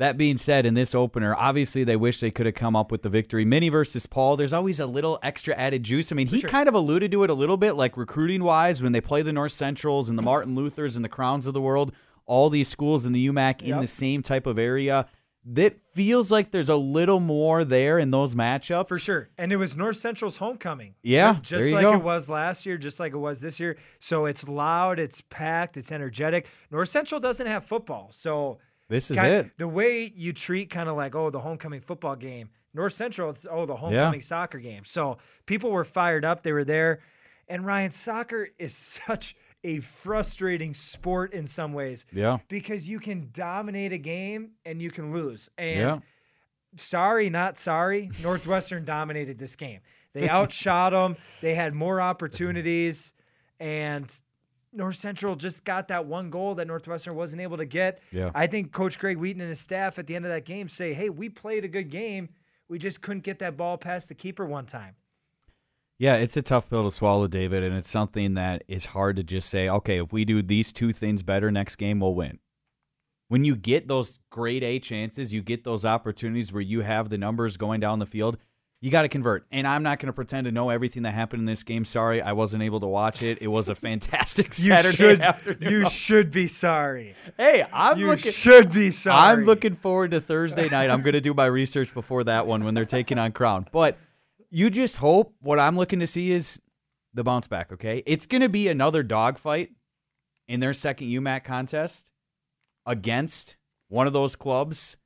that 0.00 0.16
being 0.16 0.38
said, 0.38 0.64
in 0.64 0.72
this 0.72 0.94
opener, 0.94 1.36
obviously 1.36 1.84
they 1.84 1.94
wish 1.94 2.20
they 2.20 2.30
could 2.30 2.46
have 2.46 2.54
come 2.54 2.74
up 2.74 2.90
with 2.90 3.02
the 3.02 3.10
victory. 3.10 3.44
Minnie 3.44 3.68
versus 3.68 4.06
Paul, 4.06 4.34
there's 4.34 4.54
always 4.54 4.80
a 4.80 4.86
little 4.86 5.18
extra 5.22 5.54
added 5.54 5.82
juice. 5.82 6.10
I 6.10 6.14
mean, 6.14 6.26
he 6.26 6.40
sure. 6.40 6.48
kind 6.48 6.70
of 6.70 6.74
alluded 6.74 7.12
to 7.12 7.22
it 7.22 7.28
a 7.28 7.34
little 7.34 7.58
bit, 7.58 7.74
like 7.74 7.98
recruiting 7.98 8.42
wise, 8.42 8.82
when 8.82 8.92
they 8.92 9.02
play 9.02 9.20
the 9.20 9.30
North 9.30 9.52
Centrals 9.52 10.08
and 10.08 10.16
the 10.16 10.22
Martin 10.22 10.54
Luthers 10.54 10.96
and 10.96 11.04
the 11.04 11.10
Crowns 11.10 11.46
of 11.46 11.52
the 11.52 11.60
world, 11.60 11.92
all 12.24 12.48
these 12.48 12.66
schools 12.66 13.04
in 13.04 13.12
the 13.12 13.28
UMAC 13.28 13.60
in 13.60 13.78
the 13.78 13.86
same 13.86 14.22
type 14.22 14.46
of 14.46 14.58
area. 14.58 15.06
That 15.44 15.78
feels 15.94 16.32
like 16.32 16.50
there's 16.50 16.70
a 16.70 16.76
little 16.76 17.20
more 17.20 17.62
there 17.62 17.98
in 17.98 18.10
those 18.10 18.34
matchups. 18.34 18.88
For 18.88 18.98
sure. 18.98 19.28
And 19.36 19.52
it 19.52 19.56
was 19.56 19.76
North 19.76 19.96
Central's 19.98 20.38
homecoming. 20.38 20.94
Yeah, 21.02 21.34
Ju- 21.42 21.58
Just, 21.58 21.72
like 21.72 21.82
go. 21.82 21.94
it 21.94 22.02
was 22.02 22.30
last 22.30 22.64
year, 22.64 22.78
just 22.78 23.00
like 23.00 23.12
it 23.12 23.18
was 23.18 23.40
this 23.40 23.60
year. 23.60 23.76
So 24.00 24.24
it's 24.24 24.48
loud, 24.48 24.98
it's 24.98 25.20
packed, 25.20 25.76
it's 25.76 25.92
energetic. 25.92 26.46
North 26.70 26.88
Central 26.88 27.20
doesn't 27.20 27.46
have 27.46 27.64
football. 27.64 28.08
So 28.12 28.58
This 28.90 29.10
is 29.10 29.16
kind- 29.16 29.32
it. 29.32 29.50
The 29.56 29.66
way 29.68 30.12
you 30.14 30.32
treat 30.34 30.68
kind 30.68 30.88
of 30.90 30.96
like, 30.96 31.14
oh, 31.14 31.30
the 31.30 31.40
homecoming 31.40 31.80
football 31.80 32.16
game. 32.16 32.50
North 32.74 32.92
Central, 32.92 33.30
it's 33.30 33.46
oh, 33.50 33.64
the 33.66 33.76
homecoming 33.76 34.20
soccer 34.20 34.58
game. 34.58 34.84
So 34.84 35.16
people 35.46 35.70
were 35.70 35.84
fired 35.84 36.24
up. 36.24 36.42
They 36.42 36.52
were 36.52 36.64
there. 36.64 37.00
And 37.48 37.64
Ryan, 37.64 37.90
soccer 37.90 38.48
is 38.58 38.74
such 39.06 39.34
a 39.64 39.80
frustrating 39.80 40.74
sport 40.74 41.32
in 41.32 41.46
some 41.46 41.72
ways. 41.72 42.04
Yeah. 42.12 42.38
Because 42.48 42.88
you 42.88 42.98
can 43.00 43.30
dominate 43.32 43.92
a 43.92 43.98
game 43.98 44.52
and 44.64 44.80
you 44.82 44.90
can 44.90 45.12
lose. 45.12 45.48
And 45.58 45.76
Yeah. 45.78 45.96
sorry, 46.76 47.30
not 47.30 47.58
sorry. 47.58 48.10
Northwestern 48.22 48.84
dominated 48.84 49.38
this 49.38 49.56
game. 49.56 49.80
They 50.12 50.28
outshot 50.28 50.92
them. 50.92 51.16
They 51.40 51.54
had 51.54 51.72
more 51.74 52.00
opportunities, 52.00 53.12
and 53.60 54.10
North 54.72 54.96
Central 54.96 55.36
just 55.36 55.64
got 55.64 55.88
that 55.88 56.06
one 56.06 56.30
goal 56.30 56.54
that 56.54 56.66
Northwestern 56.66 57.14
wasn't 57.14 57.42
able 57.42 57.56
to 57.56 57.64
get. 57.64 58.00
Yeah. 58.12 58.30
I 58.34 58.46
think 58.46 58.72
Coach 58.72 58.98
Greg 58.98 59.16
Wheaton 59.16 59.40
and 59.40 59.48
his 59.48 59.60
staff 59.60 59.98
at 59.98 60.06
the 60.06 60.14
end 60.14 60.24
of 60.24 60.30
that 60.30 60.44
game 60.44 60.68
say, 60.68 60.94
"Hey, 60.94 61.10
we 61.10 61.28
played 61.28 61.64
a 61.64 61.68
good 61.68 61.90
game. 61.90 62.28
We 62.68 62.78
just 62.78 63.00
couldn't 63.02 63.24
get 63.24 63.40
that 63.40 63.56
ball 63.56 63.78
past 63.78 64.08
the 64.08 64.14
keeper 64.14 64.46
one 64.46 64.66
time." 64.66 64.94
Yeah, 65.98 66.14
it's 66.14 66.36
a 66.36 66.42
tough 66.42 66.70
pill 66.70 66.84
to 66.84 66.90
swallow, 66.90 67.26
David, 67.26 67.62
and 67.62 67.76
it's 67.76 67.90
something 67.90 68.32
that 68.32 68.64
is 68.68 68.86
hard 68.86 69.16
to 69.16 69.22
just 69.22 69.50
say, 69.50 69.68
okay, 69.68 70.00
if 70.00 70.14
we 70.14 70.24
do 70.24 70.40
these 70.40 70.72
two 70.72 70.94
things 70.94 71.22
better 71.22 71.50
next 71.50 71.76
game, 71.76 72.00
we'll 72.00 72.14
win. 72.14 72.38
When 73.28 73.44
you 73.44 73.54
get 73.54 73.86
those 73.86 74.18
grade 74.30 74.64
A 74.64 74.78
chances, 74.78 75.34
you 75.34 75.42
get 75.42 75.62
those 75.62 75.84
opportunities 75.84 76.54
where 76.54 76.62
you 76.62 76.80
have 76.80 77.10
the 77.10 77.18
numbers 77.18 77.58
going 77.58 77.80
down 77.80 77.98
the 77.98 78.06
field, 78.06 78.38
you 78.82 78.90
got 78.90 79.02
to 79.02 79.08
convert. 79.08 79.44
And 79.52 79.66
I'm 79.66 79.82
not 79.82 79.98
going 79.98 80.06
to 80.06 80.12
pretend 80.12 80.46
to 80.46 80.52
know 80.52 80.70
everything 80.70 81.02
that 81.02 81.12
happened 81.12 81.40
in 81.40 81.46
this 81.46 81.62
game. 81.62 81.84
Sorry, 81.84 82.22
I 82.22 82.32
wasn't 82.32 82.62
able 82.62 82.80
to 82.80 82.86
watch 82.86 83.22
it. 83.22 83.38
It 83.42 83.48
was 83.48 83.68
a 83.68 83.74
fantastic 83.74 84.46
You 84.58 84.70
Saturday 84.70 84.96
should, 84.96 85.20
afternoon. 85.20 85.70
you 85.70 85.90
should 85.90 86.30
be 86.30 86.48
sorry. 86.48 87.14
hey, 87.36 87.66
I'm 87.72 87.98
You 87.98 88.06
looking. 88.06 88.32
should 88.32 88.72
be 88.72 88.90
sorry. 88.90 89.38
I'm 89.40 89.44
looking 89.44 89.74
forward 89.74 90.12
to 90.12 90.20
Thursday 90.20 90.68
night. 90.68 90.88
I'm 90.90 91.02
going 91.02 91.12
to 91.12 91.20
do 91.20 91.34
my 91.34 91.46
research 91.46 91.92
before 91.92 92.24
that 92.24 92.46
one 92.46 92.64
when 92.64 92.74
they're 92.74 92.84
taking 92.86 93.18
on 93.18 93.32
Crown. 93.32 93.66
But 93.70 93.98
you 94.50 94.70
just 94.70 94.96
hope 94.96 95.34
what 95.40 95.58
I'm 95.58 95.76
looking 95.76 96.00
to 96.00 96.06
see 96.06 96.32
is 96.32 96.60
the 97.12 97.22
bounce 97.22 97.48
back, 97.48 97.72
okay? 97.72 98.02
It's 98.06 98.24
going 98.26 98.40
to 98.40 98.48
be 98.48 98.68
another 98.68 99.02
dogfight 99.02 99.70
in 100.48 100.60
their 100.60 100.72
second 100.72 101.08
UMAC 101.08 101.44
contest 101.44 102.10
against 102.86 103.56
one 103.88 104.06
of 104.06 104.12
those 104.12 104.36
clubs 104.36 104.96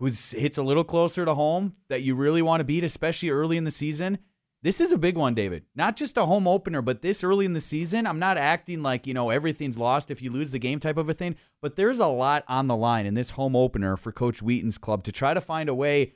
who's 0.00 0.32
hits 0.32 0.58
a 0.58 0.62
little 0.62 0.82
closer 0.82 1.24
to 1.24 1.34
home 1.34 1.74
that 1.88 2.02
you 2.02 2.16
really 2.16 2.42
want 2.42 2.60
to 2.60 2.64
beat, 2.64 2.82
especially 2.82 3.30
early 3.30 3.56
in 3.56 3.64
the 3.64 3.70
season. 3.70 4.18
This 4.62 4.80
is 4.80 4.92
a 4.92 4.98
big 4.98 5.16
one, 5.16 5.34
David. 5.34 5.64
Not 5.74 5.96
just 5.96 6.18
a 6.18 6.26
home 6.26 6.46
opener, 6.46 6.82
but 6.82 7.00
this 7.00 7.22
early 7.22 7.46
in 7.46 7.52
the 7.52 7.60
season. 7.60 8.06
I'm 8.06 8.18
not 8.18 8.36
acting 8.36 8.82
like, 8.82 9.06
you 9.06 9.14
know, 9.14 9.30
everything's 9.30 9.78
lost 9.78 10.10
if 10.10 10.20
you 10.20 10.30
lose 10.30 10.50
the 10.50 10.58
game 10.58 10.80
type 10.80 10.98
of 10.98 11.08
a 11.08 11.14
thing, 11.14 11.36
but 11.62 11.76
there's 11.76 12.00
a 12.00 12.06
lot 12.08 12.44
on 12.48 12.66
the 12.66 12.76
line 12.76 13.06
in 13.06 13.14
this 13.14 13.30
home 13.30 13.54
opener 13.54 13.96
for 13.96 14.12
Coach 14.12 14.42
Wheaton's 14.42 14.76
club 14.76 15.04
to 15.04 15.12
try 15.12 15.32
to 15.32 15.40
find 15.40 15.68
a 15.68 15.74
way 15.74 16.14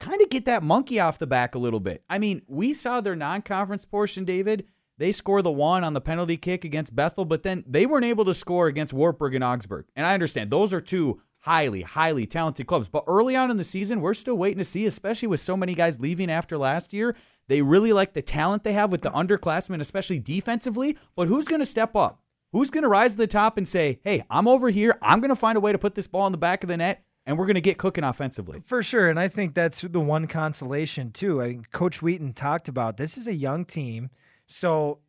kind 0.00 0.22
of 0.22 0.30
get 0.30 0.44
that 0.44 0.62
monkey 0.62 1.00
off 1.00 1.18
the 1.18 1.26
back 1.26 1.54
a 1.54 1.58
little 1.58 1.80
bit. 1.80 2.04
I 2.08 2.18
mean, 2.18 2.42
we 2.46 2.72
saw 2.72 3.00
their 3.00 3.16
non-conference 3.16 3.84
portion, 3.84 4.24
David. 4.24 4.66
They 4.96 5.12
score 5.12 5.42
the 5.42 5.50
one 5.50 5.84
on 5.84 5.94
the 5.94 6.00
penalty 6.00 6.36
kick 6.36 6.64
against 6.64 6.94
Bethel, 6.94 7.24
but 7.24 7.42
then 7.42 7.64
they 7.66 7.86
weren't 7.86 8.04
able 8.04 8.24
to 8.24 8.34
score 8.34 8.66
against 8.66 8.92
Wartburg 8.92 9.34
and 9.34 9.44
Augsburg. 9.44 9.86
And 9.94 10.06
I 10.06 10.14
understand 10.14 10.50
those 10.50 10.72
are 10.72 10.80
two 10.80 11.20
highly, 11.40 11.82
highly 11.82 12.26
talented 12.26 12.66
clubs. 12.66 12.88
But 12.88 13.04
early 13.06 13.36
on 13.36 13.50
in 13.50 13.56
the 13.56 13.64
season, 13.64 14.00
we're 14.00 14.14
still 14.14 14.36
waiting 14.36 14.58
to 14.58 14.64
see, 14.64 14.86
especially 14.86 15.28
with 15.28 15.40
so 15.40 15.56
many 15.56 15.74
guys 15.74 16.00
leaving 16.00 16.30
after 16.30 16.58
last 16.58 16.92
year. 16.92 17.16
They 17.48 17.62
really 17.62 17.92
like 17.92 18.12
the 18.12 18.22
talent 18.22 18.64
they 18.64 18.72
have 18.74 18.92
with 18.92 19.02
the 19.02 19.10
underclassmen, 19.10 19.80
especially 19.80 20.18
defensively. 20.18 20.98
But 21.16 21.28
who's 21.28 21.48
going 21.48 21.60
to 21.60 21.66
step 21.66 21.96
up? 21.96 22.20
Who's 22.52 22.70
going 22.70 22.82
to 22.82 22.88
rise 22.88 23.12
to 23.12 23.18
the 23.18 23.26
top 23.26 23.56
and 23.58 23.68
say, 23.68 24.00
hey, 24.02 24.24
I'm 24.30 24.48
over 24.48 24.70
here. 24.70 24.98
I'm 25.02 25.20
going 25.20 25.28
to 25.30 25.36
find 25.36 25.56
a 25.56 25.60
way 25.60 25.72
to 25.72 25.78
put 25.78 25.94
this 25.94 26.06
ball 26.06 26.26
in 26.26 26.32
the 26.32 26.38
back 26.38 26.62
of 26.62 26.68
the 26.68 26.76
net 26.76 27.04
and 27.26 27.36
we're 27.36 27.44
going 27.44 27.56
to 27.56 27.60
get 27.60 27.76
cooking 27.76 28.04
offensively. 28.04 28.62
For 28.64 28.82
sure. 28.82 29.10
And 29.10 29.20
I 29.20 29.28
think 29.28 29.54
that's 29.54 29.82
the 29.82 30.00
one 30.00 30.26
consolation, 30.26 31.10
too. 31.10 31.42
I 31.42 31.48
mean, 31.48 31.64
Coach 31.72 32.00
Wheaton 32.00 32.32
talked 32.32 32.68
about 32.68 32.96
this 32.96 33.18
is 33.18 33.26
a 33.26 33.34
young 33.34 33.66
team. 33.66 34.08
So 34.46 35.00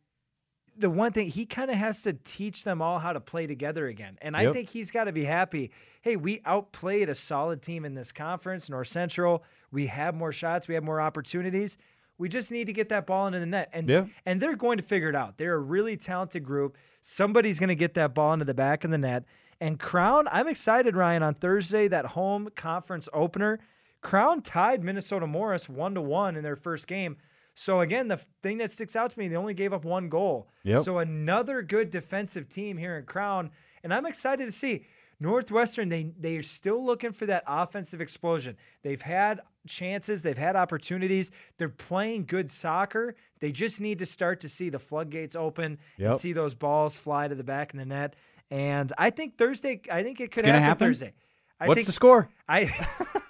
the 0.80 0.90
one 0.90 1.12
thing 1.12 1.28
he 1.28 1.46
kind 1.46 1.70
of 1.70 1.76
has 1.76 2.02
to 2.02 2.12
teach 2.12 2.64
them 2.64 2.82
all 2.82 2.98
how 2.98 3.12
to 3.12 3.20
play 3.20 3.46
together 3.46 3.86
again. 3.86 4.18
And 4.22 4.36
I 4.36 4.52
think 4.52 4.70
he's 4.70 4.90
got 4.90 5.04
to 5.04 5.12
be 5.12 5.24
happy. 5.24 5.70
Hey, 6.02 6.16
we 6.16 6.40
outplayed 6.44 7.08
a 7.08 7.14
solid 7.14 7.62
team 7.62 7.84
in 7.84 7.94
this 7.94 8.10
conference, 8.12 8.68
North 8.70 8.88
Central. 8.88 9.44
We 9.70 9.86
have 9.88 10.14
more 10.14 10.32
shots, 10.32 10.66
we 10.66 10.74
have 10.74 10.82
more 10.84 11.00
opportunities. 11.00 11.76
We 12.18 12.28
just 12.28 12.50
need 12.50 12.66
to 12.66 12.72
get 12.72 12.88
that 12.90 13.06
ball 13.06 13.26
into 13.28 13.38
the 13.38 13.46
net. 13.46 13.70
And 13.72 13.88
Yeah. 13.88 14.04
and 14.26 14.40
they're 14.42 14.56
going 14.56 14.76
to 14.78 14.82
figure 14.84 15.08
it 15.08 15.14
out. 15.14 15.38
They're 15.38 15.54
a 15.54 15.58
really 15.58 15.96
talented 15.96 16.44
group. 16.44 16.76
Somebody's 17.00 17.58
going 17.58 17.68
to 17.68 17.74
get 17.74 17.94
that 17.94 18.14
ball 18.14 18.32
into 18.34 18.44
the 18.44 18.52
back 18.54 18.84
of 18.84 18.90
the 18.90 18.98
net. 18.98 19.24
And 19.60 19.78
Crown, 19.78 20.26
I'm 20.30 20.48
excited, 20.48 20.96
Ryan, 20.96 21.22
on 21.22 21.34
Thursday, 21.34 21.88
that 21.88 22.06
home 22.06 22.48
conference 22.56 23.08
opener. 23.12 23.58
Crown 24.02 24.40
tied 24.42 24.82
Minnesota 24.82 25.26
Morris 25.26 25.68
one 25.68 25.94
to 25.94 26.00
one 26.00 26.36
in 26.36 26.42
their 26.42 26.56
first 26.56 26.86
game. 26.86 27.16
So 27.54 27.80
again, 27.80 28.08
the 28.08 28.20
thing 28.42 28.58
that 28.58 28.70
sticks 28.70 28.96
out 28.96 29.10
to 29.10 29.18
me, 29.18 29.28
they 29.28 29.36
only 29.36 29.54
gave 29.54 29.72
up 29.72 29.84
one 29.84 30.08
goal. 30.08 30.48
Yep. 30.64 30.80
So 30.80 30.98
another 30.98 31.62
good 31.62 31.90
defensive 31.90 32.48
team 32.48 32.78
here 32.78 32.96
in 32.96 33.04
Crown, 33.04 33.50
and 33.82 33.92
I'm 33.92 34.06
excited 34.06 34.44
to 34.46 34.52
see 34.52 34.86
Northwestern. 35.18 35.88
They 35.88 36.12
they 36.18 36.36
are 36.36 36.42
still 36.42 36.84
looking 36.84 37.12
for 37.12 37.26
that 37.26 37.44
offensive 37.46 38.00
explosion. 38.00 38.56
They've 38.82 39.02
had 39.02 39.40
chances, 39.66 40.22
they've 40.22 40.38
had 40.38 40.56
opportunities. 40.56 41.30
They're 41.58 41.68
playing 41.68 42.26
good 42.26 42.50
soccer. 42.50 43.14
They 43.40 43.52
just 43.52 43.80
need 43.80 43.98
to 43.98 44.06
start 44.06 44.40
to 44.40 44.48
see 44.48 44.70
the 44.70 44.78
floodgates 44.78 45.36
open 45.36 45.78
and 45.98 46.18
see 46.18 46.32
those 46.32 46.54
balls 46.54 46.96
fly 46.96 47.28
to 47.28 47.34
the 47.34 47.44
back 47.44 47.72
of 47.72 47.78
the 47.78 47.84
net. 47.86 48.16
And 48.50 48.92
I 48.98 49.10
think 49.10 49.38
Thursday, 49.38 49.80
I 49.90 50.02
think 50.02 50.20
it 50.20 50.32
could 50.32 50.44
happen, 50.44 50.62
happen? 50.62 50.86
Thursday. 50.88 51.12
I 51.60 51.68
What's 51.68 51.78
think 51.78 51.86
the 51.86 51.92
score? 51.92 52.28
I 52.48 52.70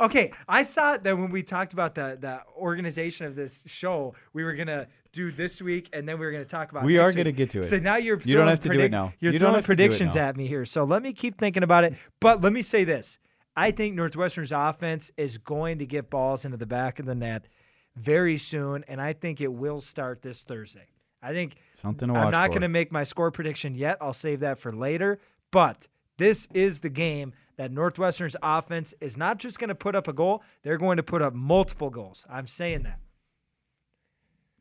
Okay, 0.00 0.32
I 0.48 0.64
thought 0.64 1.02
that 1.04 1.18
when 1.18 1.30
we 1.30 1.42
talked 1.42 1.72
about 1.72 1.94
the 1.94 2.16
the 2.18 2.40
organization 2.56 3.26
of 3.26 3.36
this 3.36 3.62
show, 3.66 4.14
we 4.32 4.44
were 4.44 4.54
gonna 4.54 4.88
do 5.12 5.30
this 5.30 5.60
week, 5.60 5.90
and 5.92 6.08
then 6.08 6.18
we 6.18 6.24
were 6.24 6.32
gonna 6.32 6.44
talk 6.44 6.70
about. 6.70 6.84
We 6.84 6.98
are 6.98 7.08
week. 7.08 7.16
gonna 7.16 7.32
get 7.32 7.50
to 7.50 7.60
it. 7.60 7.64
So 7.64 7.78
now 7.78 7.96
you're 7.96 8.18
You 8.20 8.36
don't 8.36 8.44
throwing 8.44 8.48
have 8.48 8.60
to 8.60 8.68
do 8.70 8.80
it 8.80 8.90
now. 8.90 9.12
You're 9.20 9.32
You 9.32 9.38
don't 9.38 9.48
throwing 9.48 9.54
have 9.56 9.64
to 9.64 9.68
do 9.68 9.72
it 9.72 9.76
predictions 9.76 10.16
at 10.16 10.36
me 10.36 10.46
here, 10.46 10.64
so 10.64 10.84
let 10.84 11.02
me 11.02 11.12
keep 11.12 11.38
thinking 11.38 11.62
about 11.62 11.84
it. 11.84 11.94
But 12.18 12.40
let 12.40 12.52
me 12.52 12.62
say 12.62 12.84
this: 12.84 13.18
I 13.56 13.70
think 13.70 13.94
Northwestern's 13.94 14.52
offense 14.52 15.10
is 15.16 15.36
going 15.36 15.78
to 15.78 15.86
get 15.86 16.08
balls 16.08 16.44
into 16.44 16.56
the 16.56 16.66
back 16.66 16.98
of 16.98 17.06
the 17.06 17.14
net 17.14 17.46
very 17.94 18.38
soon, 18.38 18.84
and 18.88 19.00
I 19.00 19.12
think 19.12 19.40
it 19.40 19.52
will 19.52 19.80
start 19.80 20.22
this 20.22 20.44
Thursday. 20.44 20.86
I 21.22 21.32
think 21.32 21.56
Something 21.74 22.08
to 22.08 22.14
I'm 22.14 22.30
not 22.30 22.48
going 22.48 22.62
to 22.62 22.68
make 22.68 22.90
my 22.90 23.04
score 23.04 23.30
prediction 23.30 23.74
yet. 23.74 23.98
I'll 24.00 24.14
save 24.14 24.40
that 24.40 24.58
for 24.58 24.72
later. 24.72 25.20
But 25.50 25.88
this 26.20 26.46
is 26.54 26.80
the 26.80 26.88
game 26.90 27.32
that 27.56 27.72
Northwestern's 27.72 28.36
offense 28.42 28.94
is 29.00 29.16
not 29.16 29.38
just 29.38 29.58
going 29.58 29.68
to 29.68 29.74
put 29.74 29.94
up 29.96 30.06
a 30.06 30.12
goal, 30.12 30.42
they're 30.62 30.78
going 30.78 30.98
to 30.98 31.02
put 31.02 31.22
up 31.22 31.34
multiple 31.34 31.90
goals. 31.90 32.24
I'm 32.30 32.46
saying 32.46 32.84
that. 32.84 33.00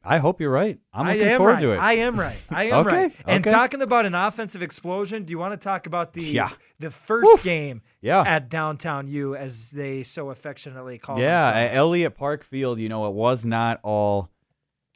I 0.02 0.20
hope 0.20 0.40
you're 0.40 0.50
right. 0.52 0.80
I'm 0.94 1.06
looking 1.08 1.36
forward 1.36 1.52
right. 1.54 1.62
to 1.62 1.72
it. 1.74 1.78
I 1.78 1.94
am 1.94 2.18
right. 2.18 2.42
I 2.50 2.64
am 2.70 2.88
Okay, 2.88 2.96
right. 3.04 3.16
And 3.28 3.46
okay. 3.46 3.54
talking 3.54 3.82
about 3.82 4.06
an 4.06 4.16
offensive 4.16 4.64
explosion, 4.64 5.26
do 5.26 5.32
you 5.32 5.38
want 5.38 5.52
to 5.52 5.58
talk 5.58 5.86
about 5.88 6.14
the 6.14 6.24
Yeah. 6.24 6.50
the 6.80 6.90
first 6.90 7.44
game 7.44 7.82
Yeah. 8.02 8.24
at 8.26 8.50
downtown 8.50 9.08
U 9.10 9.36
as 9.36 9.72
they 9.72 10.04
so 10.04 10.30
affectionately 10.30 10.98
call 10.98 11.18
it? 11.18 11.22
yeah, 11.24 11.50
at? 11.50 11.76
Elliott 11.76 12.16
Park 12.16 12.46
Field, 12.46 12.80
you 12.80 12.88
know, 12.88 13.08
it 13.08 13.14
was 13.14 13.44
not 13.44 13.82
all 13.84 14.30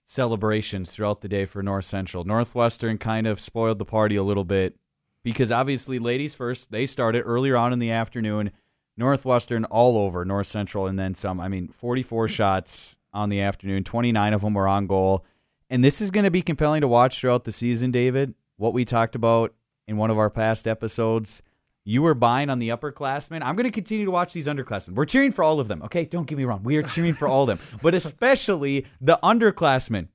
celebrations 0.06 0.92
throughout 0.92 1.20
the 1.20 1.28
day 1.28 1.46
for 1.46 1.62
North 1.62 1.86
Central. 1.86 2.24
Northwestern 2.24 2.98
kind 2.98 3.28
of 3.28 3.42
spoiled 3.42 3.80
the 3.80 3.86
party 3.86 4.16
a 4.16 4.24
little 4.24 4.46
bit 4.46 4.78
because 5.24 5.52
obviously, 5.52 6.00
ladies 6.00 6.36
first, 6.36 6.72
they 6.72 6.86
started 6.86 7.22
earlier 7.22 7.56
on 7.56 7.74
in 7.74 7.80
the 7.80 7.92
afternoon. 7.92 8.52
Northwestern 8.96 9.66
all 9.66 9.98
over 9.98 10.24
North 10.24 10.48
Central 10.48 10.86
and 10.86 11.00
then 11.00 11.16
some. 11.16 11.40
I 11.40 11.48
mean, 11.48 11.70
44 11.70 12.26
mm-hmm. 12.26 12.34
shots 12.34 12.98
on 13.14 13.30
the 13.30 13.42
afternoon, 13.42 13.84
29 13.84 14.34
of 14.34 14.42
them 14.42 14.54
were 14.54 14.68
on 14.68 14.88
goal. 14.88 15.26
And 15.70 15.84
this 15.84 16.02
is 16.02 16.12
going 16.12 16.26
to 16.26 16.32
be 16.32 16.42
compelling 16.42 16.82
to 16.82 16.88
watch 16.88 17.20
throughout 17.20 17.46
the 17.46 17.52
season, 17.52 17.92
David. 17.92 18.34
What 18.58 18.74
we 18.74 18.86
talked 18.86 19.16
about 19.16 19.54
in 19.88 19.98
one 19.98 20.12
of 20.12 20.18
our 20.18 20.30
past 20.30 20.68
episodes. 20.68 21.42
You 21.86 22.02
were 22.02 22.14
buying 22.14 22.50
on 22.50 22.60
the 22.60 22.70
upperclassmen. 22.70 23.42
I'm 23.42 23.56
going 23.56 23.66
to 23.66 23.72
continue 23.72 24.06
to 24.06 24.12
watch 24.12 24.32
these 24.32 24.48
underclassmen. 24.48 24.96
We're 24.96 25.06
cheering 25.06 25.34
for 25.34 25.44
all 25.44 25.60
of 25.60 25.68
them. 25.68 25.82
Okay, 25.84 26.06
don't 26.06 26.26
get 26.26 26.38
me 26.38 26.46
wrong. 26.46 26.64
We 26.64 26.78
are 26.78 26.84
cheering 26.84 27.14
for 27.14 27.28
all 27.28 27.42
of 27.42 27.48
them, 27.48 27.80
but 27.82 27.94
especially 27.94 28.86
the 29.02 29.20
underclassmen. 29.22 30.08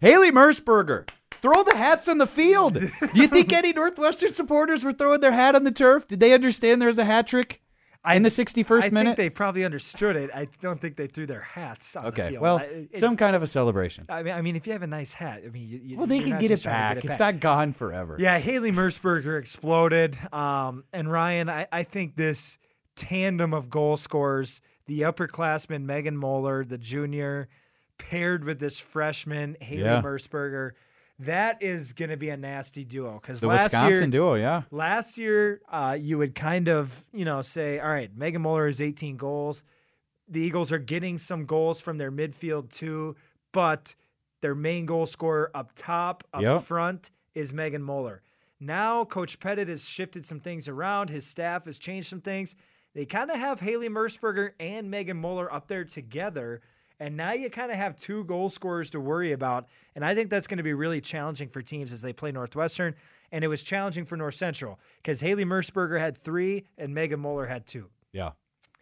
Haley 0.00 0.30
Mersberger, 0.30 1.08
throw 1.40 1.62
the 1.62 1.76
hats 1.76 2.08
on 2.08 2.18
the 2.18 2.26
field. 2.26 2.74
Do 2.74 2.90
you 3.20 3.28
think 3.28 3.52
any 3.52 3.72
Northwestern 3.72 4.32
supporters 4.32 4.84
were 4.84 4.92
throwing 4.92 5.20
their 5.20 5.32
hat 5.32 5.54
on 5.54 5.64
the 5.64 5.70
turf? 5.72 6.06
Did 6.08 6.20
they 6.20 6.32
understand 6.32 6.80
there 6.80 6.88
was 6.88 6.98
a 6.98 7.04
hat 7.04 7.26
trick 7.26 7.62
in 8.08 8.22
the 8.22 8.28
61st 8.28 8.84
I 8.84 8.88
minute? 8.90 9.04
think 9.10 9.16
they 9.16 9.30
probably 9.30 9.64
understood 9.64 10.14
it. 10.16 10.30
I 10.32 10.46
don't 10.62 10.80
think 10.80 10.96
they 10.96 11.08
threw 11.08 11.26
their 11.26 11.40
hats 11.40 11.96
on 11.96 12.04
the 12.04 12.08
okay, 12.10 12.38
well, 12.38 12.58
I- 12.58 12.86
it- 12.92 12.98
some 12.98 13.16
kind 13.16 13.34
of 13.34 13.42
a 13.42 13.46
celebration. 13.46 14.04
I 14.08 14.22
mean, 14.22 14.34
I 14.34 14.42
mean, 14.42 14.54
if 14.56 14.66
you 14.66 14.72
have 14.74 14.82
a 14.82 14.86
nice 14.86 15.12
hat, 15.12 15.42
I 15.44 15.48
mean, 15.50 15.68
you, 15.68 15.80
you, 15.82 15.96
Well, 15.98 16.06
they 16.06 16.20
can 16.20 16.38
get 16.38 16.50
it 16.50 16.62
back. 16.62 16.96
get 16.96 17.04
It's 17.04 17.18
back. 17.18 17.34
not 17.34 17.40
gone 17.40 17.72
forever. 17.72 18.16
Yeah, 18.18 18.38
Haley 18.38 18.70
Mersberger 18.72 19.38
exploded. 19.38 20.18
Um, 20.32 20.84
and 20.92 21.10
Ryan, 21.10 21.48
I, 21.50 21.66
I 21.72 21.82
think 21.82 22.16
this 22.16 22.58
tandem 22.94 23.52
of 23.52 23.68
goal 23.70 23.96
scorers, 23.96 24.60
the 24.86 25.00
upperclassman 25.00 25.82
Megan 25.82 26.16
Moeller, 26.16 26.64
the 26.64 26.78
junior, 26.78 27.48
paired 27.98 28.44
with 28.44 28.60
this 28.60 28.78
freshman 28.78 29.56
Haley 29.60 29.82
Yeah. 29.82 30.00
Mersberger, 30.00 30.70
that 31.20 31.62
is 31.62 31.92
going 31.92 32.10
to 32.10 32.16
be 32.16 32.28
a 32.28 32.36
nasty 32.36 32.84
duo. 32.84 33.18
Because 33.20 33.40
The 33.40 33.46
last 33.48 33.64
Wisconsin 33.64 34.02
year, 34.04 34.10
duo, 34.10 34.34
yeah. 34.34 34.62
Last 34.70 35.16
year, 35.16 35.60
uh, 35.70 35.96
you 35.98 36.18
would 36.18 36.34
kind 36.34 36.68
of, 36.68 37.04
you 37.12 37.24
know, 37.24 37.42
say, 37.42 37.78
all 37.80 37.88
right, 37.88 38.14
Megan 38.16 38.42
Muller 38.42 38.68
is 38.68 38.80
18 38.80 39.16
goals. 39.16 39.64
The 40.28 40.40
Eagles 40.40 40.72
are 40.72 40.78
getting 40.78 41.18
some 41.18 41.46
goals 41.46 41.80
from 41.80 41.98
their 41.98 42.10
midfield 42.12 42.70
too, 42.70 43.16
but 43.52 43.94
their 44.42 44.54
main 44.54 44.84
goal 44.84 45.06
scorer 45.06 45.50
up 45.54 45.70
top, 45.74 46.24
up 46.34 46.42
Yep. 46.42 46.64
front, 46.64 47.10
is 47.34 47.52
Megan 47.52 47.82
Muller. 47.82 48.22
Now, 48.58 49.04
Coach 49.04 49.38
Pettit 49.40 49.68
has 49.68 49.86
shifted 49.88 50.26
some 50.26 50.40
things 50.40 50.66
around. 50.68 51.10
His 51.10 51.26
staff 51.26 51.66
has 51.66 51.78
changed 51.78 52.08
some 52.08 52.20
things. 52.22 52.56
They 52.94 53.04
kind 53.04 53.30
of 53.30 53.36
have 53.36 53.60
Haley 53.60 53.88
Mersberger 53.90 54.52
and 54.58 54.90
Megan 54.90 55.18
Muller 55.18 55.52
up 55.52 55.68
there 55.68 55.84
together. 55.84 56.60
And 56.98 57.16
now 57.16 57.32
you 57.32 57.50
kind 57.50 57.70
of 57.70 57.76
have 57.76 57.96
two 57.96 58.24
goal 58.24 58.48
scorers 58.48 58.90
to 58.90 59.00
worry 59.00 59.32
about. 59.32 59.66
And 59.94 60.04
I 60.04 60.14
think 60.14 60.30
that's 60.30 60.46
going 60.46 60.58
to 60.58 60.64
be 60.64 60.72
really 60.72 61.00
challenging 61.00 61.48
for 61.48 61.60
teams 61.60 61.92
as 61.92 62.00
they 62.00 62.12
play 62.12 62.32
Northwestern. 62.32 62.94
And 63.30 63.44
it 63.44 63.48
was 63.48 63.62
challenging 63.62 64.04
for 64.04 64.16
North 64.16 64.34
Central 64.34 64.78
because 64.96 65.20
Haley 65.20 65.44
Mersberger 65.44 66.00
had 66.00 66.16
three 66.16 66.64
and 66.78 66.94
Megan 66.94 67.20
Moeller 67.20 67.46
had 67.46 67.66
two. 67.66 67.90
Yeah. 68.12 68.30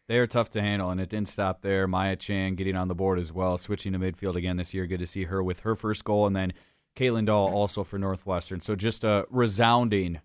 They 0.07 0.19
are 0.19 0.27
tough 0.27 0.51
to 0.51 0.61
handle, 0.61 0.91
and 0.91 1.01
it 1.01 1.09
didn't 1.09 1.29
stop 1.29 1.63
there. 1.63 1.89
Maya 1.89 2.15
Chan 2.15 2.57
getting 2.57 2.77
on 2.77 2.89
the 2.89 2.95
board 2.95 3.19
as 3.19 3.33
well, 3.33 3.57
switching 3.57 3.95
to 3.95 3.99
midfield 3.99 4.37
again 4.37 4.59
this 4.59 4.75
year. 4.75 4.87
Good 4.87 5.01
to 5.01 5.07
see 5.07 5.25
her 5.25 5.43
with 5.43 5.61
her 5.61 5.75
first 5.75 6.05
goal, 6.05 6.27
and 6.27 6.37
then 6.37 6.53
Caitlin 6.95 7.25
Dahl 7.25 7.49
also 7.49 7.83
for 7.85 7.99
Northwestern. 7.99 8.61
So 8.61 8.77
just 8.77 9.03
a 9.03 9.27
resounding 9.31 10.21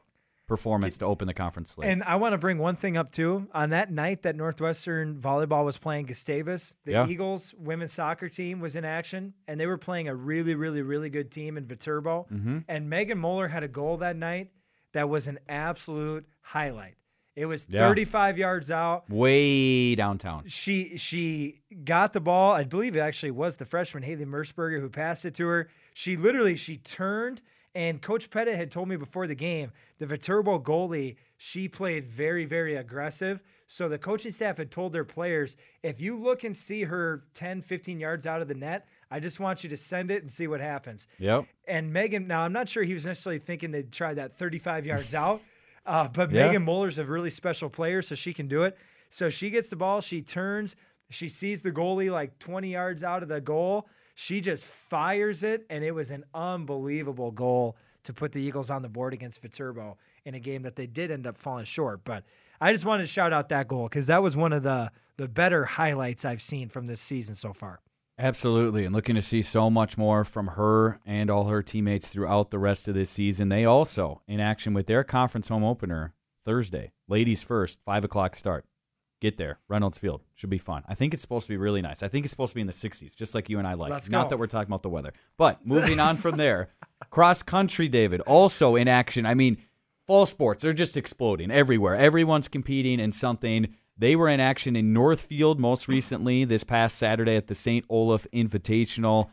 performance 0.50 0.98
to 0.98 1.06
open 1.06 1.28
the 1.28 1.34
conference 1.34 1.72
slate. 1.72 1.88
And 1.90 2.04
I 2.04 2.18
want 2.18 2.34
to 2.34 2.38
bring 2.38 2.58
one 2.58 2.76
thing 2.76 2.98
up 2.98 3.12
too. 3.14 3.48
On 3.54 3.70
that 3.70 3.90
night 3.92 4.24
that 4.24 4.36
Northwestern 4.36 5.22
volleyball 5.22 5.64
was 5.64 5.78
playing 5.78 6.08
Gustavus, 6.08 6.76
the 6.84 6.92
Yeah. 6.92 7.08
Eagles 7.08 7.54
women's 7.58 7.94
soccer 7.94 8.28
team 8.28 8.60
was 8.60 8.76
in 8.76 8.84
action, 8.84 9.34
and 9.48 9.58
they 9.62 9.68
were 9.68 9.78
playing 9.78 10.10
a 10.10 10.16
really, 10.16 10.56
really, 10.56 10.82
really 10.82 11.10
good 11.10 11.32
team 11.32 11.56
in 11.58 11.66
Viterbo. 11.66 12.28
Mm-hmm. 12.34 12.58
And 12.68 12.90
Megan 12.90 13.18
Moeller 13.18 13.48
had 13.48 13.64
a 13.64 13.70
goal 13.70 13.96
that 13.98 14.18
night 14.18 14.50
that 14.92 15.08
was 15.08 15.30
an 15.30 15.40
absolute 15.48 16.26
highlight. 16.42 16.96
It 17.36 17.46
was 17.46 17.68
Yeah. 17.70 17.80
35 17.88 18.38
yards 18.38 18.70
out. 18.70 19.10
Way 19.10 19.96
downtown. 19.96 20.44
She 20.48 20.98
she 20.98 21.62
got 21.86 22.12
the 22.12 22.20
ball. 22.20 22.52
I 22.54 22.66
believe 22.66 22.98
it 22.98 23.00
actually 23.00 23.32
was 23.32 23.56
the 23.56 23.66
freshman 23.66 24.04
Haley 24.04 24.26
Mersberger 24.26 24.82
who 24.82 24.90
passed 24.90 25.24
it 25.24 25.36
to 25.36 25.48
her. 25.48 25.70
She 25.94 26.18
literally 26.18 26.56
she 26.58 26.76
turned 26.76 27.42
and 27.76 28.02
Coach 28.02 28.30
Pettit 28.30 28.56
had 28.56 28.72
told 28.72 28.88
me 28.90 28.96
before 28.96 29.28
the 29.28 29.36
game 29.36 29.72
the 30.00 30.06
Viterbo 30.06 30.60
goalie 30.60 31.16
she 31.38 31.68
played 31.68 32.08
very 32.08 32.46
very 32.46 32.76
aggressive. 32.76 33.42
So 33.72 33.88
the 33.88 34.00
coaching 34.00 34.32
staff 34.32 34.58
had 34.58 34.72
told 34.72 34.94
their 34.94 35.04
players 35.04 35.56
if 35.84 36.02
you 36.02 36.20
look 36.20 36.44
and 36.44 36.58
see 36.58 36.84
her 36.84 37.24
10 37.34 37.62
15 37.62 38.00
yards 38.00 38.26
out 38.26 38.42
of 38.42 38.48
the 38.48 38.56
net, 38.56 38.88
I 39.12 39.20
just 39.20 39.40
want 39.40 39.64
you 39.64 39.70
to 39.70 39.78
send 39.78 40.10
it 40.10 40.24
and 40.24 40.32
see 40.32 40.48
what 40.48 40.60
happens. 40.60 41.08
Yep. 41.20 41.46
And 41.68 41.94
Megan, 41.94 42.26
now 42.28 42.42
I'm 42.42 42.54
not 42.54 42.68
sure 42.68 42.84
he 42.84 42.94
was 42.96 43.06
necessarily 43.06 43.40
thinking 43.40 43.72
they'd 43.72 43.92
try 43.92 44.14
that 44.16 44.38
35 44.38 44.86
yards 44.88 45.14
out, 45.26 45.42
uh, 45.86 46.08
but 46.08 46.32
Yeah. 46.32 46.48
Megan 46.48 46.66
Muller's 46.66 46.98
a 46.98 47.06
really 47.06 47.30
special 47.30 47.70
player, 47.70 48.02
so 48.02 48.16
she 48.16 48.34
can 48.34 48.48
do 48.48 48.64
it. 48.64 48.76
So 49.12 49.30
she 49.30 49.50
gets 49.52 49.70
the 49.70 49.76
ball, 49.76 50.02
she 50.02 50.22
turns, 50.24 50.76
she 51.12 51.30
sees 51.30 51.62
the 51.62 51.72
goalie 51.72 52.12
like 52.12 52.40
20 52.40 52.72
yards 52.72 53.04
out 53.04 53.22
of 53.24 53.30
the 53.30 53.42
goal. 53.42 53.88
She 54.22 54.42
just 54.42 54.66
fires 54.66 55.44
it, 55.44 55.66
and 55.70 55.82
it 55.82 55.92
was 55.92 56.12
an 56.12 56.26
unbelievable 56.34 57.32
goal 57.32 57.78
to 58.04 58.12
put 58.12 58.34
the 58.34 58.42
Eagles 58.42 58.70
on 58.70 58.82
the 58.82 58.90
board 58.90 59.14
against 59.14 59.42
Viterbo 59.42 59.98
in 60.26 60.36
a 60.36 60.42
game 60.42 60.64
that 60.64 60.76
they 60.76 60.88
did 60.88 61.10
end 61.10 61.26
up 61.26 61.38
falling 61.38 61.64
short. 61.64 62.04
But 62.04 62.26
I 62.60 62.74
just 62.74 62.84
wanted 62.84 63.04
to 63.04 63.08
shout 63.08 63.32
out 63.32 63.48
that 63.48 63.70
goal 63.70 63.84
because 63.84 64.08
that 64.08 64.22
was 64.22 64.36
one 64.36 64.52
of 64.52 64.62
the 64.62 64.92
the 65.16 65.30
better 65.30 65.64
highlights 65.64 66.26
I've 66.26 66.42
seen 66.42 66.68
from 66.68 66.88
this 66.88 67.00
season 67.00 67.34
so 67.34 67.54
far. 67.54 67.80
Absolutely. 68.18 68.84
And 68.84 68.94
looking 68.94 69.16
to 69.16 69.22
see 69.22 69.42
so 69.42 69.70
much 69.70 69.98
more 69.98 70.26
from 70.26 70.48
her 70.48 71.00
and 71.06 71.30
all 71.30 71.46
her 71.46 71.64
teammates 71.64 72.10
throughout 72.10 72.52
the 72.52 72.60
rest 72.60 72.90
of 72.90 72.96
this 72.96 73.10
season. 73.10 73.48
They 73.48 73.64
also, 73.64 74.22
in 74.28 74.42
action 74.42 74.74
with 74.74 74.88
their 74.88 75.06
conference 75.06 75.48
home 75.48 75.64
opener 75.64 76.14
Thursday. 76.44 76.92
Ladies 77.08 77.42
first, 77.42 77.80
five 77.86 78.04
o'clock 78.04 78.36
start. 78.36 78.66
Get 79.22 79.38
there. 79.38 79.60
Reynolds 79.68 79.98
Field 79.98 80.22
should 80.34 80.50
be 80.50 80.58
fun. 80.58 80.84
I 80.88 80.94
think 80.94 81.14
it's 81.14 81.22
supposed 81.22 81.46
to 81.48 81.50
be 81.50 81.58
really 81.58 81.82
nice. 81.82 82.04
I 82.04 82.08
think 82.08 82.26
it's 82.26 82.32
supposed 82.32 82.52
to 82.52 82.56
be 82.56 82.62
in 82.62 82.68
the 82.68 82.74
60s, 82.74 83.16
just 83.16 83.36
like 83.36 83.50
you 83.50 83.60
and 83.60 83.68
I 83.68 83.74
like. 83.74 83.92
Let's 83.92 84.10
Not 84.10 84.26
go. 84.26 84.30
that 84.30 84.38
we're 84.38 84.48
talking 84.48 84.70
about 84.70 84.82
the 84.82 84.90
weather. 84.90 85.12
But 85.38 85.66
moving 85.66 86.00
on 86.00 86.16
from 86.16 86.38
there, 86.38 86.70
cross 87.10 87.44
country, 87.44 87.90
David, 87.90 88.22
also 88.22 88.76
in 88.78 88.88
action. 88.88 89.26
I 89.26 89.34
mean, 89.34 89.58
fall 90.08 90.26
sports, 90.26 90.64
they're 90.64 90.72
just 90.72 90.96
exploding 90.96 91.52
everywhere. 91.52 91.96
Everyone's 91.96 92.48
competing 92.48 93.00
in 93.00 93.12
something. 93.12 93.76
They 93.98 94.16
were 94.16 94.30
in 94.30 94.40
action 94.40 94.78
in 94.78 94.94
Northfield 94.94 95.60
most 95.60 95.90
recently 95.90 96.46
this 96.46 96.64
past 96.64 96.98
Saturday 96.98 97.36
at 97.36 97.48
the 97.48 97.56
St. 97.56 97.86
Olaf 97.90 98.26
Invitational 98.34 99.30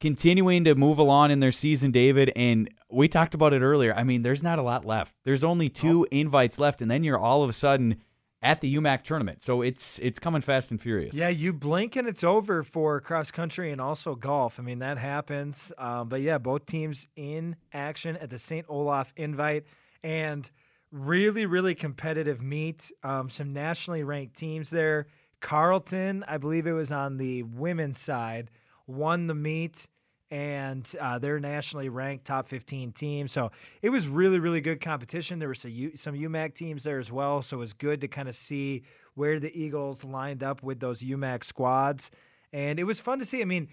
continuing 0.00 0.64
to 0.64 0.74
move 0.74 0.98
along 0.98 1.30
in 1.30 1.40
their 1.40 1.52
season, 1.52 1.90
David. 1.90 2.32
And 2.34 2.68
we 2.90 3.06
talked 3.06 3.34
about 3.34 3.52
it 3.52 3.60
earlier. 3.60 3.94
I 3.94 4.02
mean, 4.02 4.22
there's 4.22 4.42
not 4.42 4.58
a 4.58 4.62
lot 4.62 4.84
left. 4.84 5.14
There's 5.24 5.44
only 5.44 5.68
two 5.68 6.06
invites 6.10 6.58
left, 6.58 6.82
and 6.82 6.90
then 6.90 7.04
you're 7.04 7.18
all 7.18 7.42
of 7.42 7.50
a 7.50 7.52
sudden 7.52 8.02
at 8.42 8.60
the 8.60 8.74
UMAC 8.74 9.02
tournament. 9.02 9.42
So 9.42 9.62
it's 9.62 9.98
it's 9.98 10.18
coming 10.18 10.40
fast 10.40 10.70
and 10.70 10.80
furious. 10.80 11.14
Yeah, 11.14 11.28
you 11.28 11.52
blink 11.52 11.96
and 11.96 12.08
it's 12.08 12.24
over 12.24 12.62
for 12.62 13.00
cross 13.00 13.30
country 13.30 13.70
and 13.70 13.80
also 13.80 14.14
golf. 14.14 14.58
I 14.58 14.62
mean, 14.62 14.78
that 14.78 14.98
happens. 14.98 15.72
Um, 15.78 16.08
but 16.08 16.20
yeah, 16.20 16.38
both 16.38 16.66
teams 16.66 17.06
in 17.16 17.56
action 17.72 18.16
at 18.16 18.30
the 18.30 18.38
St. 18.38 18.66
Olaf 18.68 19.12
invite 19.16 19.64
and 20.02 20.50
really, 20.90 21.46
really 21.46 21.74
competitive 21.74 22.40
meet. 22.40 22.90
Um, 23.02 23.28
some 23.28 23.52
nationally 23.52 24.02
ranked 24.02 24.36
teams 24.36 24.70
there. 24.70 25.06
Carleton, 25.40 26.24
I 26.28 26.36
believe 26.36 26.66
it 26.66 26.72
was 26.72 26.92
on 26.92 27.16
the 27.16 27.42
women's 27.42 27.98
side, 27.98 28.50
won 28.86 29.26
the 29.26 29.34
meet 29.34 29.88
and 30.30 30.88
uh, 31.00 31.18
they're 31.18 31.40
nationally 31.40 31.88
ranked 31.88 32.24
top 32.24 32.48
15 32.48 32.92
team. 32.92 33.26
So 33.26 33.50
it 33.82 33.90
was 33.90 34.06
really, 34.06 34.38
really 34.38 34.60
good 34.60 34.80
competition. 34.80 35.38
There 35.40 35.48
were 35.48 35.54
some, 35.54 35.72
U- 35.72 35.96
some 35.96 36.14
UMAC 36.14 36.54
teams 36.54 36.84
there 36.84 36.98
as 36.98 37.10
well. 37.10 37.42
So 37.42 37.56
it 37.56 37.60
was 37.60 37.72
good 37.72 38.00
to 38.02 38.08
kind 38.08 38.28
of 38.28 38.36
see 38.36 38.82
where 39.14 39.40
the 39.40 39.52
Eagles 39.60 40.04
lined 40.04 40.42
up 40.42 40.62
with 40.62 40.80
those 40.80 41.02
UMAC 41.02 41.42
squads. 41.42 42.10
And 42.52 42.78
it 42.78 42.84
was 42.84 43.00
fun 43.00 43.18
to 43.18 43.24
see. 43.24 43.42
I 43.42 43.44
mean, 43.44 43.68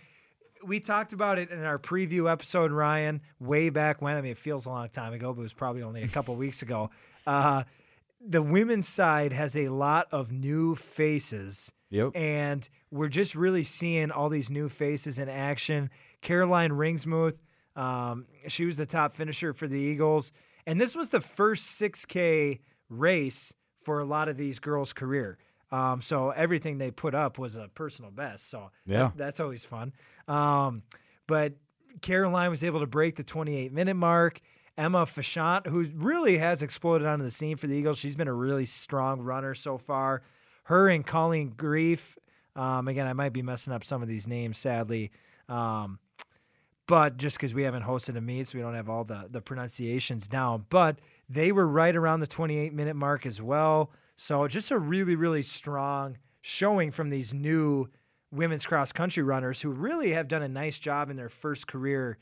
we 0.65 0.79
talked 0.79 1.13
about 1.13 1.37
it 1.37 1.51
in 1.51 1.63
our 1.63 1.77
preview 1.77 2.31
episode, 2.31 2.71
Ryan, 2.71 3.21
way 3.39 3.69
back 3.69 4.01
when. 4.01 4.17
I 4.17 4.21
mean, 4.21 4.31
it 4.31 4.37
feels 4.37 4.65
a 4.65 4.69
long 4.69 4.89
time 4.89 5.13
ago, 5.13 5.33
but 5.33 5.41
it 5.41 5.43
was 5.43 5.53
probably 5.53 5.83
only 5.83 6.01
a 6.01 6.07
couple 6.07 6.35
weeks 6.37 6.63
ago. 6.63 6.89
Uh, 7.25 7.63
the 8.25 8.41
women's 8.41 8.87
side 8.87 9.31
has 9.31 9.55
a 9.55 9.67
lot 9.67 10.07
of 10.11 10.31
new 10.31 10.75
faces. 10.75 11.71
Yep. 11.89 12.11
And 12.15 12.67
we're 12.91 13.07
just 13.07 13.35
really 13.35 13.63
seeing 13.63 14.11
all 14.11 14.29
these 14.29 14.49
new 14.49 14.69
faces 14.69 15.19
in 15.19 15.29
action. 15.29 15.89
Caroline 16.21 16.71
Ringsmuth, 16.71 17.37
um, 17.75 18.25
she 18.47 18.65
was 18.65 18.77
the 18.77 18.85
top 18.85 19.13
finisher 19.15 19.53
for 19.53 19.67
the 19.67 19.79
Eagles. 19.79 20.31
And 20.65 20.81
this 20.81 20.95
was 20.95 21.09
the 21.09 21.21
first 21.21 21.79
6K 21.79 22.59
race 22.89 23.53
for 23.81 23.99
a 23.99 24.05
lot 24.05 24.27
of 24.27 24.37
these 24.37 24.59
girls' 24.59 24.93
career. 24.93 25.37
Um, 25.71 26.01
so 26.01 26.31
everything 26.31 26.77
they 26.77 26.91
put 26.91 27.13
up 27.13 27.37
was 27.37 27.55
a 27.55 27.67
personal 27.69 28.11
best. 28.11 28.49
So 28.49 28.71
that- 28.85 28.91
Yeah. 28.91 29.11
that's 29.15 29.39
always 29.39 29.65
fun. 29.65 29.93
Um, 30.27 30.83
but 31.27 31.53
Caroline 32.01 32.49
was 32.49 32.63
able 32.63 32.79
to 32.81 32.87
break 32.87 33.15
the 33.15 33.23
28 33.23 33.71
minute 33.71 33.95
mark. 33.95 34.41
Emma 34.77 35.05
Fashant, 35.05 35.65
who 35.67 35.83
really 35.95 36.37
has 36.37 36.61
exploded 36.61 37.07
onto 37.07 37.23
the 37.25 37.31
scene 37.31 37.57
for 37.57 37.65
the 37.67 37.73
Eagles, 37.75 37.97
she's 37.97 38.15
been 38.15 38.27
a 38.27 38.33
really 38.33 38.65
strong 38.65 39.21
runner 39.21 39.55
so 39.55 39.77
far. 39.77 40.21
Her 40.65 40.87
and 40.89 41.05
Colleen 41.05 41.49
Grief, 41.57 42.15
um, 42.55 42.87
again, 42.87 43.07
I 43.07 43.13
might 43.13 43.33
be 43.33 43.41
messing 43.41 43.73
up 43.73 43.83
some 43.83 44.01
of 44.03 44.07
these 44.07 44.27
names, 44.27 44.57
sadly. 44.57 45.11
Um, 45.49 45.97
but 46.87 47.17
just 47.17 47.37
because 47.37 47.53
we 47.53 47.63
haven't 47.63 47.83
hosted 47.83 48.17
a 48.17 48.21
meet, 48.21 48.47
so 48.47 48.57
we 48.57 48.63
don't 48.63 48.75
have 48.75 48.89
all 48.89 49.03
the, 49.03 49.27
the 49.29 49.41
pronunciations 49.41 50.27
down. 50.27 50.65
But 50.69 50.99
they 51.29 51.51
were 51.51 51.67
right 51.67 51.95
around 51.95 52.21
the 52.21 52.27
28 52.27 52.73
minute 52.73 52.95
mark 52.95 53.25
as 53.25 53.41
well. 53.41 53.91
So 54.15 54.47
just 54.47 54.71
a 54.71 54.79
really, 54.79 55.15
really 55.15 55.43
strong 55.43 56.17
showing 56.41 56.91
from 56.91 57.09
these 57.09 57.33
new 57.33 57.89
women's 58.31 58.65
cross 58.65 58.91
country 58.91 59.23
runners 59.23 59.61
who 59.61 59.69
really 59.69 60.11
have 60.11 60.27
done 60.27 60.41
a 60.41 60.47
nice 60.47 60.79
job 60.79 61.09
in 61.09 61.17
their 61.17 61.29
first 61.29 61.67
career 61.67 62.17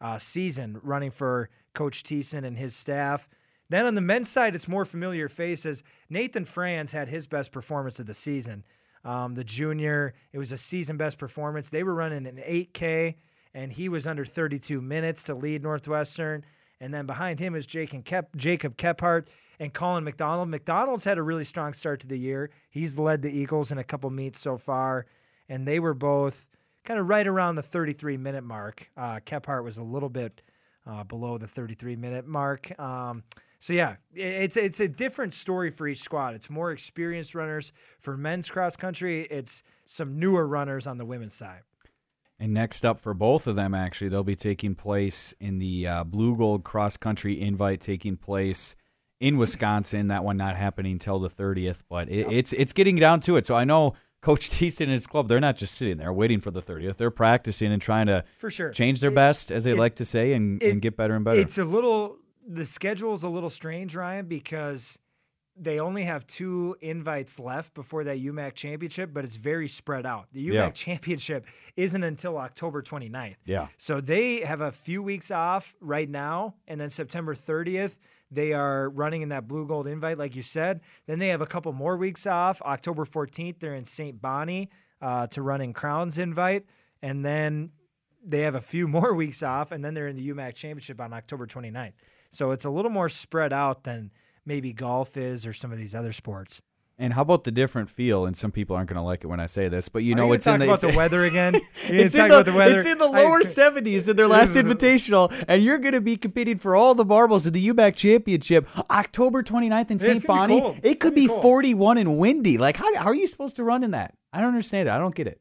uh, 0.00 0.18
season 0.18 0.78
running 0.82 1.10
for 1.10 1.48
Coach 1.74 2.02
Thiessen 2.02 2.44
and 2.44 2.56
his 2.56 2.74
staff. 2.74 3.28
Then 3.68 3.86
on 3.86 3.94
the 3.94 4.00
men's 4.00 4.28
side, 4.28 4.54
it's 4.54 4.68
more 4.68 4.84
familiar 4.84 5.28
faces. 5.28 5.82
Nathan 6.08 6.44
Franz 6.44 6.92
had 6.92 7.08
his 7.08 7.26
best 7.26 7.52
performance 7.52 7.98
of 8.00 8.06
the 8.06 8.14
season. 8.14 8.64
Um, 9.04 9.34
the 9.34 9.44
junior, 9.44 10.14
it 10.32 10.38
was 10.38 10.52
a 10.52 10.56
season 10.56 10.96
best 10.96 11.18
performance. 11.18 11.70
They 11.70 11.82
were 11.82 11.94
running 11.94 12.26
an 12.26 12.36
8K, 12.36 13.14
and 13.54 13.72
he 13.72 13.88
was 13.88 14.06
under 14.06 14.24
32 14.24 14.80
minutes 14.80 15.22
to 15.24 15.34
lead 15.34 15.62
Northwestern. 15.62 16.44
And 16.80 16.94
then 16.94 17.06
behind 17.06 17.40
him 17.40 17.54
is 17.54 17.66
Kep, 17.66 18.36
Jacob 18.36 18.76
Kephart 18.76 19.26
and 19.58 19.72
Colin 19.72 20.04
McDonald. 20.04 20.48
McDonald's 20.48 21.04
had 21.04 21.18
a 21.18 21.22
really 21.22 21.44
strong 21.44 21.72
start 21.74 22.00
to 22.00 22.06
the 22.06 22.18
year. 22.18 22.50
He's 22.70 22.98
led 22.98 23.22
the 23.22 23.30
Eagles 23.30 23.70
in 23.70 23.78
a 23.78 23.84
couple 23.84 24.08
meets 24.10 24.40
so 24.40 24.56
far, 24.56 25.06
and 25.48 25.68
they 25.68 25.78
were 25.78 25.94
both 25.94 26.46
kind 26.84 26.98
of 26.98 27.08
right 27.08 27.26
around 27.26 27.56
the 27.56 27.62
33 27.62 28.16
minute 28.16 28.44
mark. 28.44 28.90
Uh, 28.96 29.20
Kephart 29.20 29.62
was 29.62 29.76
a 29.76 29.82
little 29.82 30.08
bit 30.08 30.40
uh, 30.86 31.04
below 31.04 31.36
the 31.36 31.46
33 31.46 31.96
minute 31.96 32.26
mark. 32.26 32.78
Um, 32.80 33.24
so 33.60 33.74
yeah, 33.74 33.96
it's 34.14 34.56
it's 34.56 34.80
a 34.80 34.88
different 34.88 35.34
story 35.34 35.70
for 35.70 35.86
each 35.86 36.00
squad. 36.00 36.34
It's 36.34 36.48
more 36.48 36.72
experienced 36.72 37.34
runners 37.34 37.74
for 37.98 38.16
men's 38.16 38.50
cross 38.50 38.74
country. 38.74 39.26
It's 39.30 39.62
some 39.84 40.18
newer 40.18 40.46
runners 40.46 40.86
on 40.86 40.96
the 40.96 41.04
women's 41.04 41.34
side. 41.34 41.60
And 42.40 42.54
next 42.54 42.86
up 42.86 42.98
for 42.98 43.12
both 43.12 43.46
of 43.46 43.54
them, 43.54 43.74
actually, 43.74 44.08
they'll 44.08 44.24
be 44.24 44.34
taking 44.34 44.74
place 44.74 45.34
in 45.40 45.58
the 45.58 45.86
uh, 45.86 46.04
Blue 46.04 46.34
Gold 46.34 46.64
Cross 46.64 46.96
Country 46.96 47.38
Invite, 47.40 47.82
taking 47.82 48.16
place 48.16 48.74
in 49.20 49.36
Wisconsin. 49.36 50.08
That 50.08 50.24
one 50.24 50.38
not 50.38 50.56
happening 50.56 50.98
till 50.98 51.18
the 51.18 51.28
30th, 51.28 51.82
but 51.90 52.08
it, 52.08 52.32
it's 52.32 52.54
it's 52.54 52.72
getting 52.72 52.96
down 52.96 53.20
to 53.20 53.36
it. 53.36 53.44
So 53.46 53.54
I 53.54 53.64
know 53.64 53.92
Coach 54.22 54.48
Thiessen 54.52 54.82
and 54.84 54.92
his 54.92 55.06
club, 55.06 55.28
they're 55.28 55.38
not 55.38 55.56
just 55.56 55.74
sitting 55.74 55.98
there 55.98 56.12
waiting 56.14 56.40
for 56.40 56.50
the 56.50 56.62
30th. 56.62 56.96
They're 56.96 57.10
practicing 57.10 57.72
and 57.72 57.82
trying 57.82 58.06
to 58.06 58.24
For 58.38 58.50
sure. 58.50 58.70
change 58.70 59.02
their 59.02 59.10
It- 59.12 59.14
best, 59.16 59.52
as 59.52 59.64
they 59.64 59.72
it- 59.72 59.78
like 59.78 59.96
to 59.96 60.06
say, 60.06 60.32
and, 60.32 60.62
and 60.62 60.80
get 60.80 60.96
better 60.96 61.14
and 61.14 61.24
better. 61.24 61.38
It's 61.40 61.58
a 61.58 61.64
little 61.64 62.16
the 62.48 62.64
schedule 62.64 63.12
is 63.12 63.22
a 63.22 63.28
little 63.28 63.50
strange, 63.50 63.94
Ryan, 63.94 64.24
because 64.26 64.98
they 65.62 65.78
only 65.78 66.04
have 66.04 66.26
two 66.26 66.74
invites 66.80 67.38
left 67.38 67.74
before 67.74 68.02
that 68.04 68.18
UMAC 68.18 68.54
championship, 68.54 69.10
but 69.12 69.24
it's 69.24 69.36
very 69.36 69.68
spread 69.68 70.06
out. 70.06 70.28
The 70.32 70.48
UMAC 70.48 70.54
Yeah. 70.54 70.70
championship 70.70 71.44
isn't 71.76 72.02
until 72.02 72.38
October 72.38 72.80
29th. 72.82 73.36
yeah. 73.44 73.68
So 73.76 74.00
they 74.00 74.40
have 74.40 74.60
a 74.62 74.72
few 74.72 75.02
weeks 75.02 75.30
off 75.30 75.74
right 75.80 76.08
now, 76.08 76.54
and 76.66 76.80
then 76.80 76.88
September 76.88 77.34
30th, 77.34 78.00
they 78.30 78.52
are 78.52 78.88
running 78.88 79.22
in 79.22 79.28
that 79.30 79.46
blue 79.48 79.66
gold 79.66 79.86
invite, 79.86 80.16
like 80.16 80.34
you 80.34 80.42
said. 80.42 80.80
Then 81.06 81.18
they 81.18 81.28
have 81.28 81.40
a 81.40 81.46
couple 81.46 81.72
more 81.72 81.96
weeks 81.96 82.26
off. 82.26 82.62
October 82.62 83.04
14th, 83.04 83.58
they're 83.60 83.74
in 83.74 83.84
St. 83.84 84.22
Bonnie 84.22 84.70
uh, 85.02 85.26
to 85.28 85.42
run 85.42 85.60
in 85.60 85.72
Crowns 85.72 86.16
invite, 86.16 86.64
and 87.02 87.24
then 87.24 87.72
they 88.24 88.40
have 88.42 88.54
a 88.54 88.60
few 88.60 88.86
more 88.96 89.12
weeks 89.14 89.42
off, 89.42 89.72
and 89.72 89.84
then 89.84 89.94
they're 89.94 90.08
in 90.08 90.16
the 90.16 90.28
UMAC 90.30 90.54
championship 90.54 91.00
on 91.00 91.12
October 91.12 91.46
29th. 91.46 91.92
So 92.30 92.52
it's 92.52 92.64
a 92.64 92.70
little 92.70 92.90
more 92.90 93.08
spread 93.08 93.52
out 93.52 93.82
than 93.84 94.10
maybe 94.46 94.72
golf 94.72 95.16
is 95.16 95.46
or 95.46 95.52
some 95.52 95.72
of 95.72 95.78
these 95.78 95.94
other 95.94 96.12
sports. 96.12 96.60
And 96.98 97.14
how 97.14 97.22
about 97.22 97.44
the 97.44 97.50
different 97.50 97.88
feel? 97.88 98.26
And 98.26 98.36
some 98.36 98.52
people 98.52 98.76
aren't 98.76 98.90
going 98.90 98.98
to 98.98 99.02
like 99.02 99.24
it 99.24 99.26
when 99.28 99.40
I 99.40 99.46
say 99.46 99.68
this, 99.68 99.88
but 99.88 100.02
you 100.02 100.12
Are 100.12 100.16
know 100.16 100.26
you 100.26 100.32
it's 100.34 100.46
in 100.46 100.58
the 100.58 100.66
about 100.66 100.82
the 100.82 100.88
weather 100.96 101.24
again. 101.24 101.54
It's 101.84 102.14
in, 102.14 102.20
the, 102.20 102.26
about 102.26 102.44
the 102.44 102.52
weather? 102.52 102.76
it's 102.76 102.84
in 102.84 102.98
the 102.98 103.06
lower 103.06 103.40
70s 103.40 104.06
in 104.06 104.16
their 104.16 104.28
last 104.28 104.54
invitational, 104.56 105.32
and 105.48 105.62
you're 105.62 105.78
going 105.78 105.94
to 105.94 106.02
be 106.02 106.18
competing 106.18 106.58
for 106.58 106.76
all 106.76 106.94
the 106.94 107.06
marbles 107.06 107.46
in 107.46 107.54
the 107.54 107.68
UMAC 107.68 107.96
Championship 107.96 108.68
October 108.90 109.42
29th 109.42 109.90
in 109.90 109.98
Yeah, 109.98 110.04
St. 110.04 110.16
it's 110.16 110.24
gonna 110.26 110.46
be 110.54 110.60
Bonnie. 110.60 110.80
It 110.82 111.00
could 111.00 111.14
be 111.14 111.22
be 111.22 111.28
cold. 111.28 111.42
41 111.42 111.96
and 111.98 112.18
windy. 112.18 112.58
Like, 112.58 112.76
how, 112.76 112.94
how 112.94 113.06
are 113.06 113.14
you 113.14 113.26
supposed 113.26 113.56
to 113.56 113.64
run 113.64 113.82
in 113.82 113.92
that? 113.92 114.14
I 114.32 114.40
don't 114.40 114.48
understand 114.48 114.86
it. 114.88 114.92
I 114.92 114.98
don't 114.98 115.14
get 115.14 115.26
it. 115.26 115.40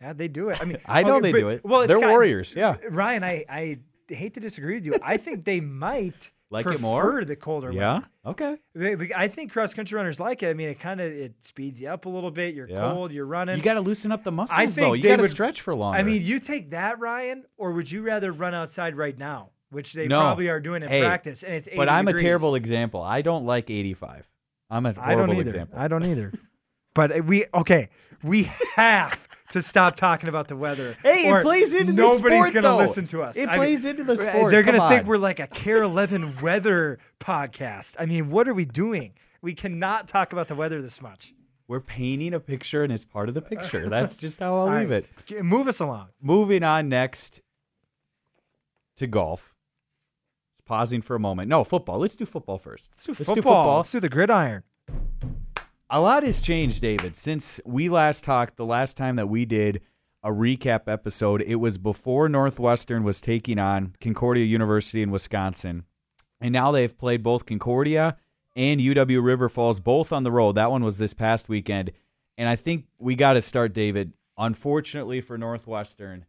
Yeah, 0.00 0.14
they 0.14 0.28
do 0.28 0.48
it. 0.48 0.60
I 0.62 0.64
mean, 0.64 0.78
I 0.86 1.02
know 1.02 1.16
okay, 1.16 1.24
they 1.24 1.32
but- 1.32 1.38
do 1.40 1.48
it. 1.50 1.64
Well, 1.64 1.82
it's 1.82 1.88
They're 1.88 2.08
warriors. 2.08 2.54
Yeah. 2.56 2.76
Ryan, 2.88 3.22
I, 3.22 3.44
I 3.50 3.78
hate 4.08 4.32
to 4.34 4.40
disagree 4.40 4.76
with 4.76 4.86
you. 4.86 4.94
I 5.02 5.18
think 5.18 5.44
they 5.44 5.60
might 5.60 6.32
Like 6.50 6.64
prefer 6.64 6.76
it 6.78 6.80
more? 6.80 7.24
the 7.24 7.34
colder 7.36 7.72
Yeah. 7.72 8.00
Okay. 8.24 8.56
They- 8.74 9.12
I 9.16 9.26
think 9.28 9.52
cross 9.52 9.74
country 9.74 9.96
runners 9.96 10.20
like 10.20 10.42
it. 10.44 10.48
I 10.50 10.54
mean, 10.54 10.68
it 10.68 10.78
kind 10.78 11.00
of 11.00 11.10
it 11.10 11.44
speeds 11.44 11.80
you 11.82 11.88
up 11.88 12.06
a 12.06 12.08
little 12.08 12.30
bit. 12.30 12.54
You're 12.54 12.68
Yeah. 12.68 12.92
cold. 12.92 13.10
You're 13.12 13.26
running. 13.26 13.56
You 13.56 13.62
got 13.62 13.74
to 13.74 13.80
loosen 13.80 14.12
up 14.12 14.22
the 14.22 14.30
muscles, 14.32 14.58
I 14.58 14.66
think 14.66 14.74
though. 14.76 14.92
You 14.92 15.02
they 15.02 15.08
got 15.08 15.16
to 15.16 15.22
would- 15.22 15.30
stretch 15.30 15.60
for 15.60 15.74
longer. 15.74 15.98
I 15.98 16.02
mean, 16.04 16.22
you 16.22 16.38
take 16.38 16.70
that, 16.70 17.00
Ryan, 17.00 17.44
or 17.56 17.72
would 17.72 17.90
you 17.90 18.02
rather 18.02 18.30
run 18.32 18.54
outside 18.54 18.96
right 18.96 19.18
now, 19.18 19.50
which 19.70 19.92
they 19.92 20.06
No. 20.06 20.20
probably 20.20 20.48
are 20.48 20.60
doing 20.60 20.82
in 20.84 20.88
Hey, 20.88 21.00
practice, 21.02 21.42
and 21.42 21.52
it's 21.54 21.66
80 21.66 21.76
but 21.76 21.88
I'm 21.88 22.04
degrees. 22.06 22.22
a 22.22 22.24
terrible 22.24 22.54
example. 22.54 23.02
I 23.02 23.22
don't 23.22 23.44
like 23.44 23.68
85. 23.68 24.28
I'm 24.70 24.86
a 24.86 24.90
I 24.90 24.92
don't 24.92 25.04
horrible 25.14 25.34
either. 25.34 25.42
example. 25.42 25.78
I 25.78 25.88
don't 25.88 26.04
either. 26.06 26.32
but 26.94 27.10
uh, 27.18 27.22
we 27.24 27.44
okay. 27.54 27.88
We 28.22 28.44
have 28.76 29.25
to 29.50 29.62
stop 29.62 29.96
talking 29.96 30.28
about 30.28 30.48
the 30.48 30.56
weather. 30.56 30.96
Hey, 31.02 31.28
it 31.28 31.42
plays 31.42 31.74
into 31.74 31.92
the 31.92 32.06
sport. 32.06 32.32
nobody's 32.32 32.54
gonna 32.54 32.76
listen 32.76 33.06
to 33.08 33.22
us. 33.22 33.36
It 33.36 33.48
I 33.48 33.52
mean, 33.52 33.58
plays 33.58 33.84
into 33.84 34.04
the 34.04 34.16
sport. 34.16 34.50
They're 34.50 34.62
gonna 34.62 34.88
think 34.88 35.06
we're 35.06 35.18
like 35.18 35.40
a 35.40 35.46
KARE 35.46 35.82
11 35.82 36.36
weather 36.42 36.98
podcast. 37.20 37.96
I 37.98 38.06
mean, 38.06 38.30
what 38.30 38.48
are 38.48 38.54
we 38.54 38.64
doing? 38.64 39.12
We 39.42 39.54
cannot 39.54 40.08
talk 40.08 40.32
about 40.32 40.48
the 40.48 40.54
weather 40.54 40.82
this 40.82 41.00
much. 41.00 41.32
We're 41.68 41.80
painting 41.80 42.32
a 42.32 42.40
picture, 42.40 42.84
and 42.84 42.92
it's 42.92 43.04
part 43.04 43.28
of 43.28 43.34
the 43.34 43.42
picture. 43.42 43.88
That's 43.88 44.16
just 44.16 44.40
how 44.40 44.56
I'll 44.56 44.78
leave 44.78 44.90
right, 44.90 45.04
it. 45.28 45.42
Move 45.42 45.66
us 45.68 45.80
along. 45.80 46.08
Moving 46.20 46.62
on 46.62 46.88
next 46.88 47.40
to 48.96 49.06
golf. 49.06 49.54
It's 50.54 50.60
pausing 50.62 51.02
for 51.02 51.16
a 51.16 51.20
moment. 51.20 51.48
No, 51.48 51.64
football. 51.64 51.98
Let's 51.98 52.14
do 52.14 52.24
football 52.24 52.58
first. 52.58 52.88
Let's 53.08 53.18
do 53.18 53.42
football. 53.42 53.78
Let's 53.78 53.90
do 53.90 54.00
the 54.00 54.08
gridiron. 54.08 54.62
A 55.88 56.00
lot 56.00 56.24
has 56.24 56.40
changed, 56.40 56.82
David, 56.82 57.14
since 57.14 57.60
we 57.64 57.88
last 57.88 58.24
talked. 58.24 58.56
The 58.56 58.64
last 58.64 58.96
time 58.96 59.14
that 59.16 59.28
we 59.28 59.44
did 59.44 59.80
a 60.20 60.30
recap 60.30 60.88
episode, 60.88 61.42
it 61.42 61.56
was 61.56 61.78
before 61.78 62.28
Northwestern 62.28 63.04
was 63.04 63.20
taking 63.20 63.60
on 63.60 63.94
Concordia 64.00 64.44
University 64.44 65.00
in 65.00 65.12
Wisconsin. 65.12 65.84
And 66.40 66.52
now 66.52 66.72
they've 66.72 66.98
played 66.98 67.22
both 67.22 67.46
Concordia 67.46 68.16
and 68.56 68.80
UW 68.80 69.22
River 69.22 69.48
Falls 69.48 69.78
both 69.78 70.12
on 70.12 70.24
the 70.24 70.32
road. 70.32 70.56
That 70.56 70.72
one 70.72 70.82
was 70.82 70.98
this 70.98 71.14
past 71.14 71.48
weekend. 71.48 71.92
And 72.36 72.48
I 72.48 72.56
think 72.56 72.86
we 72.98 73.14
got 73.14 73.34
to 73.34 73.40
start, 73.40 73.72
David. 73.72 74.12
Unfortunately 74.36 75.20
for 75.20 75.38
Northwestern, 75.38 76.26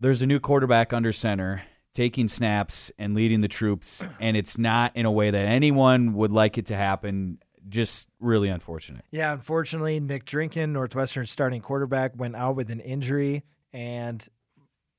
there's 0.00 0.22
a 0.22 0.26
new 0.26 0.40
quarterback 0.40 0.94
under 0.94 1.12
center 1.12 1.62
taking 1.92 2.26
snaps 2.26 2.90
and 2.98 3.14
leading 3.14 3.42
the 3.42 3.48
troops, 3.48 4.02
and 4.18 4.34
it's 4.34 4.56
not 4.56 4.96
in 4.96 5.04
a 5.04 5.12
way 5.12 5.30
that 5.30 5.44
anyone 5.44 6.14
would 6.14 6.32
like 6.32 6.56
it 6.56 6.64
to 6.64 6.74
happen 6.74 7.38
just 7.68 8.08
really 8.20 8.48
unfortunate. 8.48 9.04
Yeah, 9.10 9.32
unfortunately, 9.32 10.00
Nick 10.00 10.24
Drinkin, 10.24 10.70
Northwestern 10.70 11.26
starting 11.26 11.60
quarterback, 11.60 12.12
went 12.16 12.36
out 12.36 12.56
with 12.56 12.70
an 12.70 12.80
injury, 12.80 13.44
and 13.72 14.26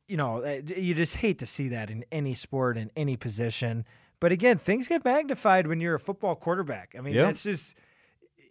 you 0.07 0.17
know 0.17 0.41
eh, 0.41 0.61
you 0.77 0.93
just 0.93 1.15
hate 1.15 1.39
to 1.39 1.45
see 1.45 1.67
that 1.69 1.89
in 1.89 2.05
any 2.11 2.33
sport 2.33 2.77
in 2.77 2.91
any 2.95 3.17
position. 3.17 3.85
But 4.19 4.31
again, 4.31 4.57
things 4.57 4.87
get 4.87 5.03
magnified 5.03 5.67
when 5.67 5.81
you're 5.81 5.95
a 5.95 5.99
football 5.99 6.35
quarterback. 6.35 6.95
I 6.97 7.01
mean, 7.01 7.13
yep. 7.13 7.27
that's 7.27 7.43
just. 7.43 7.75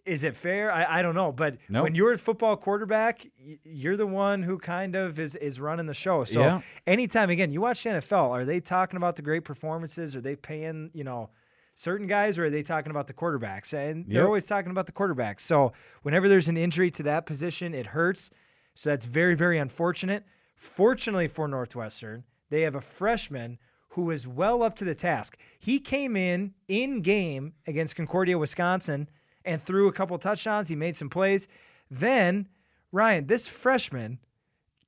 Is 0.05 0.25
it 0.25 0.35
fair? 0.35 0.69
I, 0.69 0.99
I 0.99 1.01
don't 1.01 1.15
know, 1.15 1.31
but 1.31 1.59
nope. 1.69 1.83
when 1.83 1.95
you're 1.95 2.11
a 2.11 2.17
football 2.17 2.57
quarterback, 2.57 3.25
you're 3.63 3.95
the 3.95 4.05
one 4.05 4.43
who 4.43 4.57
kind 4.57 4.97
of 4.97 5.17
is 5.17 5.37
is 5.37 5.61
running 5.61 5.85
the 5.85 5.93
show. 5.93 6.25
So 6.25 6.41
yeah. 6.41 6.61
anytime 6.85 7.29
again, 7.29 7.53
you 7.53 7.61
watch 7.61 7.83
the 7.83 7.91
NFL, 7.91 8.31
are 8.31 8.43
they 8.43 8.59
talking 8.59 8.97
about 8.97 9.15
the 9.15 9.21
great 9.21 9.45
performances? 9.45 10.13
Are 10.13 10.19
they 10.19 10.35
paying 10.35 10.91
you 10.93 11.05
know 11.05 11.29
certain 11.75 12.07
guys, 12.07 12.37
or 12.37 12.45
are 12.45 12.49
they 12.49 12.63
talking 12.63 12.91
about 12.91 13.07
the 13.07 13.13
quarterbacks? 13.13 13.73
And 13.73 14.05
they're 14.07 14.25
always 14.25 14.45
talking 14.45 14.71
about 14.71 14.85
the 14.85 14.91
quarterbacks. 14.91 15.41
So 15.41 15.73
whenever 16.01 16.29
there's 16.29 16.47
an 16.47 16.57
injury 16.57 16.91
to 16.91 17.03
that 17.03 17.25
position, 17.25 17.73
it 17.73 17.87
hurts. 17.87 18.29
So 18.75 18.89
that's 18.89 19.05
very, 19.05 19.35
very 19.35 19.59
unfortunate. 19.59 20.25
Fortunately 20.55 21.27
for 21.27 21.47
Northwestern, 21.47 22.23
they 22.49 22.61
have 22.61 22.75
a 22.75 22.81
freshman 22.81 23.57
who 23.89 24.09
is 24.09 24.27
well 24.27 24.63
up 24.63 24.75
to 24.77 24.85
the 24.85 24.95
task. 24.95 25.37
He 25.59 25.79
came 25.79 26.15
in 26.15 26.53
in 26.67 27.01
game 27.01 27.53
against 27.67 27.95
Concordia, 27.95 28.37
Wisconsin, 28.37 29.09
and 29.45 29.61
threw 29.61 29.87
a 29.87 29.93
couple 29.93 30.17
touchdowns. 30.17 30.69
He 30.69 30.75
made 30.75 30.95
some 30.95 31.09
plays. 31.09 31.47
Then, 31.91 32.47
Ryan, 32.91 33.27
this 33.27 33.47
freshman 33.47 34.19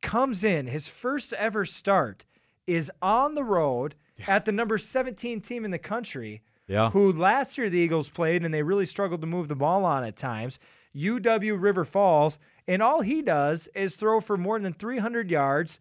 comes 0.01 0.43
in, 0.43 0.67
his 0.67 0.87
first 0.87 1.33
ever 1.33 1.65
start 1.65 2.25
is 2.67 2.91
on 3.01 3.35
the 3.35 3.43
road 3.43 3.95
yeah. 4.17 4.25
at 4.35 4.45
the 4.45 4.51
number 4.51 4.77
17 4.77 5.41
team 5.41 5.65
in 5.65 5.71
the 5.71 5.77
country 5.77 6.41
yeah. 6.67 6.89
who 6.91 7.11
last 7.11 7.57
year 7.57 7.69
the 7.69 7.77
Eagles 7.77 8.09
played 8.09 8.43
and 8.43 8.53
they 8.53 8.63
really 8.63 8.85
struggled 8.85 9.21
to 9.21 9.27
move 9.27 9.47
the 9.47 9.55
ball 9.55 9.85
on 9.85 10.03
at 10.03 10.15
times. 10.15 10.59
UW 10.95 11.61
River 11.61 11.83
Falls, 11.83 12.39
and 12.67 12.81
all 12.81 13.01
he 13.01 13.21
does 13.21 13.67
is 13.75 13.95
throw 13.95 14.21
for 14.21 14.37
more 14.37 14.59
than 14.59 14.73
300 14.73 15.29
yards, 15.29 15.79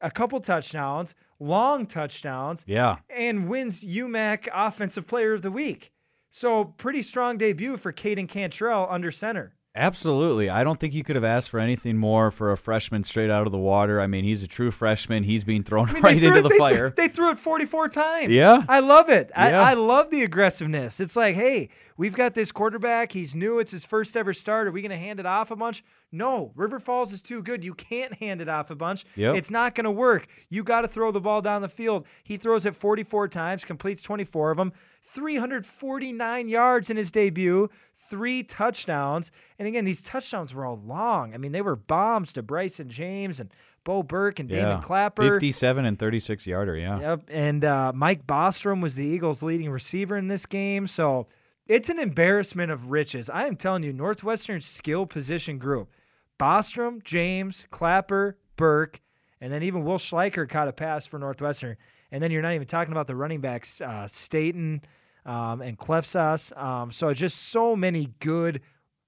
a 0.00 0.10
couple 0.10 0.38
touchdowns, 0.40 1.14
long 1.38 1.86
touchdowns, 1.86 2.64
yeah, 2.66 2.98
and 3.08 3.48
wins 3.48 3.82
UMAC 3.82 4.48
Offensive 4.52 5.06
Player 5.06 5.32
of 5.32 5.42
the 5.42 5.50
Week. 5.50 5.92
So 6.28 6.64
pretty 6.64 7.02
strong 7.02 7.38
debut 7.38 7.76
for 7.76 7.92
Caden 7.92 8.28
Cantrell 8.28 8.86
under 8.88 9.10
center. 9.10 9.54
Absolutely. 9.76 10.50
I 10.50 10.64
don't 10.64 10.80
think 10.80 10.94
you 10.94 11.04
could 11.04 11.14
have 11.14 11.24
asked 11.24 11.48
for 11.48 11.60
anything 11.60 11.96
more 11.96 12.32
for 12.32 12.50
a 12.50 12.56
freshman 12.56 13.04
straight 13.04 13.30
out 13.30 13.46
of 13.46 13.52
the 13.52 13.58
water. 13.58 14.00
I 14.00 14.08
mean, 14.08 14.24
he's 14.24 14.42
a 14.42 14.48
true 14.48 14.72
freshman. 14.72 15.22
He's 15.22 15.44
being 15.44 15.62
thrown 15.62 15.88
I 15.88 15.92
mean, 15.92 16.02
right 16.02 16.22
into 16.22 16.38
it, 16.38 16.42
the 16.42 16.48
they 16.48 16.58
fire. 16.58 16.90
Threw, 16.90 17.06
they 17.06 17.08
threw 17.08 17.30
it 17.30 17.38
44 17.38 17.88
times. 17.88 18.32
Yeah. 18.32 18.64
I 18.68 18.80
love 18.80 19.08
it. 19.08 19.30
I, 19.34 19.50
yeah. 19.50 19.62
I 19.62 19.74
love 19.74 20.10
the 20.10 20.24
aggressiveness. 20.24 20.98
It's 20.98 21.14
like, 21.14 21.36
hey, 21.36 21.68
we've 21.96 22.16
got 22.16 22.34
this 22.34 22.50
quarterback. 22.50 23.12
He's 23.12 23.32
new. 23.36 23.60
It's 23.60 23.70
his 23.70 23.84
first 23.84 24.16
ever 24.16 24.32
start. 24.32 24.66
Are 24.66 24.72
we 24.72 24.82
going 24.82 24.90
to 24.90 24.96
hand 24.96 25.20
it 25.20 25.26
off 25.26 25.52
a 25.52 25.56
bunch? 25.56 25.84
No. 26.10 26.50
River 26.56 26.80
Falls 26.80 27.12
is 27.12 27.22
too 27.22 27.40
good. 27.40 27.62
You 27.62 27.74
can't 27.74 28.14
hand 28.14 28.40
it 28.40 28.48
off 28.48 28.72
a 28.72 28.74
bunch. 28.74 29.04
Yep. 29.14 29.36
It's 29.36 29.50
not 29.52 29.76
going 29.76 29.84
to 29.84 29.90
work. 29.92 30.26
You 30.48 30.64
got 30.64 30.80
to 30.80 30.88
throw 30.88 31.12
the 31.12 31.20
ball 31.20 31.42
down 31.42 31.62
the 31.62 31.68
field. 31.68 32.06
He 32.24 32.36
throws 32.36 32.66
it 32.66 32.74
44 32.74 33.28
times, 33.28 33.64
completes 33.64 34.02
24 34.02 34.50
of 34.50 34.56
them, 34.56 34.72
349 35.04 36.48
yards 36.48 36.90
in 36.90 36.96
his 36.96 37.12
debut, 37.12 37.70
three 38.10 38.42
touchdowns. 38.42 39.30
And 39.58 39.66
again, 39.66 39.84
these 39.84 40.02
touchdowns 40.02 40.52
were 40.52 40.66
all 40.66 40.80
long. 40.84 41.32
I 41.32 41.38
mean, 41.38 41.52
they 41.52 41.62
were 41.62 41.76
bombs 41.76 42.32
to 42.34 42.42
Bryson 42.42 42.90
James 42.90 43.40
and 43.40 43.50
Bo 43.84 44.02
Burke 44.02 44.40
and 44.40 44.50
yeah. 44.50 44.62
Damon 44.62 44.82
Clapper. 44.82 45.22
57 45.22 45.84
and 45.84 45.98
36 45.98 46.46
yarder, 46.46 46.76
yeah. 46.76 47.00
Yep. 47.00 47.22
And 47.28 47.64
uh, 47.64 47.92
Mike 47.94 48.26
Bostrom 48.26 48.82
was 48.82 48.96
the 48.96 49.06
Eagles' 49.06 49.42
leading 49.42 49.70
receiver 49.70 50.18
in 50.18 50.28
this 50.28 50.44
game. 50.44 50.86
So 50.86 51.28
it's 51.66 51.88
an 51.88 51.98
embarrassment 51.98 52.70
of 52.70 52.90
riches. 52.90 53.30
I 53.30 53.46
am 53.46 53.56
telling 53.56 53.84
you, 53.84 53.92
Northwestern's 53.92 54.66
skill 54.66 55.06
position 55.06 55.58
group 55.58 55.88
Bostrom, 56.38 57.02
James, 57.04 57.66
Clapper, 57.70 58.36
Burke, 58.56 59.00
and 59.40 59.52
then 59.52 59.62
even 59.62 59.84
Will 59.84 59.98
Schleicher 59.98 60.48
caught 60.48 60.68
a 60.68 60.72
pass 60.72 61.06
for 61.06 61.18
Northwestern. 61.18 61.76
And 62.10 62.22
then 62.22 62.30
you're 62.30 62.42
not 62.42 62.54
even 62.54 62.66
talking 62.66 62.92
about 62.92 63.06
the 63.06 63.14
running 63.14 63.40
backs, 63.40 63.80
uh, 63.80 64.08
Staten 64.08 64.82
um, 65.30 65.62
and 65.62 65.78
Clefsas. 65.78 66.56
Um, 66.60 66.90
so 66.90 67.14
just 67.14 67.38
so 67.38 67.76
many 67.76 68.08
good 68.18 68.60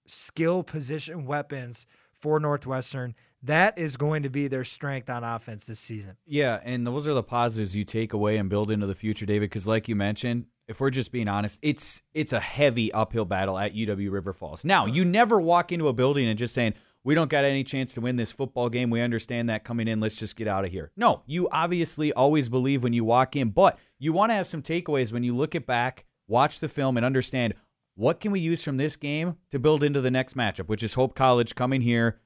skill 0.07 0.63
position 0.63 1.27
weapons 1.27 1.85
for 2.13 2.39
Northwestern. 2.39 3.15
That 3.43 3.77
is 3.77 3.97
going 3.97 4.23
to 4.23 4.29
be 4.31 4.47
their 4.47 4.63
strength 4.63 5.11
on 5.11 5.25
offense 5.25 5.65
this 5.65 5.81
season. 5.81 6.17
Yeah, 6.25 6.61
and 6.63 6.87
those 6.87 7.09
are 7.09 7.15
the 7.15 7.25
positives 7.25 7.75
you 7.75 7.83
take 7.83 8.13
away 8.13 8.37
and 8.37 8.49
build 8.49 8.71
into 8.71 8.87
the 8.87 8.95
future, 8.95 9.27
David. 9.27 9.51
Because, 9.51 9.67
like 9.67 9.89
you 9.89 9.97
mentioned, 9.97 10.47
if 10.69 10.81
we're 10.81 10.91
just 10.91 11.11
being 11.11 11.27
honest, 11.27 11.59
it's 11.61 12.03
it's 12.15 12.33
a 12.33 12.39
heavy 12.39 12.93
uphill 12.93 13.25
battle 13.25 13.59
at 13.59 13.75
UW 13.75 14.13
River 14.13 14.33
Falls. 14.33 14.65
Now, 14.65 14.87
you 14.87 15.05
never 15.05 15.41
walk 15.41 15.73
into 15.73 15.89
a 15.89 15.93
building 15.93 16.29
and 16.29 16.39
just 16.39 16.55
saying, 16.55 16.75
we 17.03 17.17
don't 17.17 17.29
got 17.29 17.45
any 17.45 17.65
chance 17.65 17.95
to 17.95 18.01
win 18.01 18.15
this 18.15 18.31
football 18.31 18.69
game. 18.69 18.91
We 18.91 19.01
understand 19.01 19.49
that 19.49 19.65
coming 19.65 19.89
in. 19.89 19.99
Let's 19.99 20.15
just 20.15 20.37
get 20.37 20.47
out 20.47 20.65
of 20.65 20.71
here. 20.71 20.93
No, 20.97 21.23
you 21.27 21.49
obviously 21.51 22.13
always 22.13 22.49
believe 22.49 22.85
when 22.85 22.93
you 22.93 23.05
walk 23.05 23.35
in, 23.35 23.51
but 23.51 23.77
you 23.99 24.13
want 24.13 24.31
to 24.31 24.35
have 24.35 24.47
some 24.47 24.63
takeaways 24.63 25.13
when 25.13 25.25
you 25.25 25.35
look 25.35 25.57
it 25.57 25.67
back, 25.67 26.05
watch 26.33 26.59
the 26.61 26.69
film, 26.69 26.97
and 26.97 27.07
understand 27.07 27.55
what 27.95 28.21
can 28.21 28.33
we 28.33 28.41
use 28.41 28.63
from 28.63 28.79
this 28.79 28.97
game 28.97 29.37
to 29.51 29.59
build 29.59 29.85
into 29.85 30.01
the 30.01 30.11
next 30.11 30.37
matchup, 30.37 30.67
which 30.67 30.83
is 30.83 30.95
Hope 30.95 31.15
College 31.15 31.55
coming 31.55 31.83
here 31.83 32.19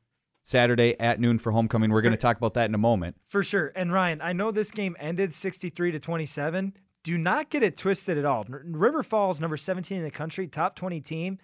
Saturday 0.43 0.99
at 1.01 1.21
noon 1.21 1.39
for 1.39 1.53
homecoming. 1.53 1.91
We're 1.91 2.03
going 2.03 2.13
to 2.13 2.17
talk 2.17 2.37
about 2.39 2.55
that 2.55 2.71
in 2.71 2.75
a 2.75 2.79
moment. 2.79 3.17
For 3.27 3.43
sure. 3.43 3.73
And 3.75 3.93
Ryan, 3.93 4.23
I 4.23 4.33
know 4.33 4.51
this 4.51 4.71
game 4.71 4.97
ended 4.99 5.35
63 5.35 5.93
to 5.93 5.99
27. 5.99 6.75
Do 7.03 7.19
not 7.19 7.51
get 7.51 7.63
it 7.63 7.77
twisted 7.77 8.17
at 8.17 8.25
all. 8.25 8.47
River 8.49 9.03
Falls, 9.03 9.41
number 9.41 9.57
17 9.57 9.99
in 9.99 10.05
the 10.05 10.11
country, 10.11 10.47
top 10.47 10.77
20 10.77 11.01
team 11.01 11.39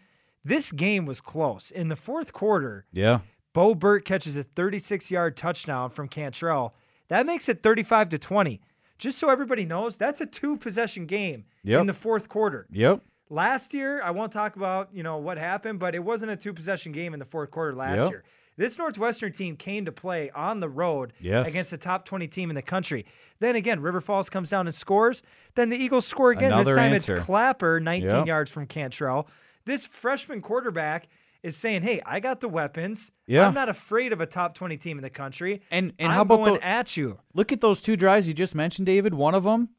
this 0.45 0.73
game 0.73 1.07
was 1.07 1.21
close. 1.21 1.71
In 1.71 1.89
the 1.89 1.97
fourth 1.97 2.33
quarter, 2.33 2.87
yeah, 2.93 3.21
Bo 3.53 3.75
Burke 3.75 4.05
catches 4.05 4.37
a 4.37 4.43
36 4.43 5.11
yard 5.11 5.37
touchdown 5.37 5.91
from 5.91 6.09
Cantrell. 6.09 6.75
That 7.09 7.27
makes 7.27 7.49
it 7.49 7.63
35 7.63 8.11
to 8.11 8.19
20. 8.19 8.61
Just 9.03 9.19
so 9.19 9.31
everybody 9.31 9.65
knows, 9.65 9.97
that's 9.97 10.21
a 10.21 10.27
two 10.27 10.57
possession 10.57 11.07
game 11.07 11.45
yep. 11.65 11.81
in 11.81 11.89
the 11.89 11.93
fourth 11.93 12.29
quarter. 12.29 12.69
Yep. 12.71 13.01
Last 13.31 13.75
year, 13.75 14.01
I 14.01 14.13
won't 14.13 14.31
talk 14.31 14.55
about, 14.55 14.91
you 14.93 15.03
know, 15.03 15.17
what 15.17 15.39
happened, 15.39 15.81
but 15.81 15.97
it 15.97 16.05
wasn't 16.05 16.31
a 16.31 16.37
two 16.37 16.53
possession 16.53 16.93
game 16.93 17.13
in 17.13 17.19
the 17.19 17.25
fourth 17.25 17.51
quarter 17.51 17.75
last 17.75 17.99
yep. 17.99 18.11
year. 18.11 18.25
This 18.57 18.79
Northwestern 18.79 19.33
team 19.33 19.57
came 19.57 19.87
to 19.87 19.91
play 19.91 20.31
on 20.31 20.61
the 20.61 20.69
road 20.69 21.15
yes. 21.19 21.49
against 21.49 21.73
the 21.73 21.79
top 21.79 22.05
20 22.05 22.29
team 22.29 22.49
in 22.49 22.55
the 22.55 22.63
country. 22.63 23.05
Then 23.41 23.57
again, 23.57 23.81
River 23.81 24.01
Falls 24.01 24.31
comes 24.31 24.51
down 24.51 24.69
and 24.69 24.75
scores. 24.75 25.21
Then 25.57 25.71
the 25.71 25.77
Eagles 25.77 26.07
score 26.07 26.31
again. 26.31 26.53
Another 26.53 26.75
this 26.75 26.79
time 26.79 26.93
answer. 26.93 27.15
it's 27.15 27.25
Clapper, 27.25 27.81
19 27.81 28.09
yep. 28.09 28.27
yards 28.29 28.53
from 28.53 28.69
Cantrell. 28.69 29.27
This 29.65 29.85
freshman 29.85 30.43
quarterback 30.43 31.09
is 31.43 31.57
saying, 31.57 31.83
"Hey, 31.83 32.01
I 32.07 32.21
got 32.21 32.41
the 32.41 32.49
weapons. 32.49 33.11
Yeah. 33.27 33.47
I'm 33.47 33.55
not 33.55 33.69
afraid 33.69 34.13
of 34.13 34.21
a 34.21 34.27
top 34.27 34.55
20 34.55 34.77
team 34.77 34.99
in 34.99 35.03
the 35.03 35.11
country. 35.11 35.63
And 35.71 35.93
and 35.99 36.09
I'm 36.09 36.15
how 36.15 36.23
about 36.23 36.45
going 36.45 36.55
the, 36.55 36.65
at 36.65 36.97
you? 36.97 37.19
Look 37.35 37.53
at 37.53 37.61
those 37.61 37.81
two 37.81 37.97
drives 37.97 38.29
you 38.29 38.35
just 38.35 38.55
mentioned, 38.55 38.87
David. 38.87 39.15
One 39.15 39.35
of 39.35 39.45
them, 39.45 39.71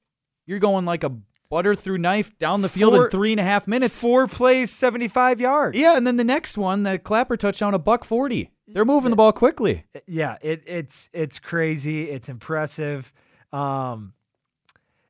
you're 0.46 0.60
going 0.60 0.86
like 0.86 1.04
a 1.04 1.12
butter 1.50 1.76
through 1.76 2.00
knife 2.00 2.38
down 2.40 2.62
the 2.62 2.70
field 2.70 2.94
four, 2.94 3.06
in 3.06 3.12
three 3.12 3.32
and 3.32 3.40
a 3.40 3.44
half 3.44 3.68
minutes. 3.68 4.02
Four 4.02 4.28
plays, 4.28 4.72
75 4.72 5.40
yards. 5.40 5.78
Yeah, 5.78 5.96
and 5.96 6.08
then 6.08 6.18
the 6.18 6.24
next 6.24 6.58
one, 6.58 6.82
the 6.84 6.98
Clapper 6.98 7.38
touchdown, 7.38 7.76
a 7.76 7.80
buck 7.80 8.04
40. 8.04 8.50
They're 8.68 8.86
moving 8.86 9.12
the 9.12 9.16
ball 9.16 9.34
quickly. 9.34 9.86
Yeah, 10.08 10.38
it, 10.42 10.64
it's 10.66 11.10
it's 11.14 11.38
crazy. 11.38 12.10
It's 12.10 12.30
impressive. 12.30 13.14
Um, 13.52 14.14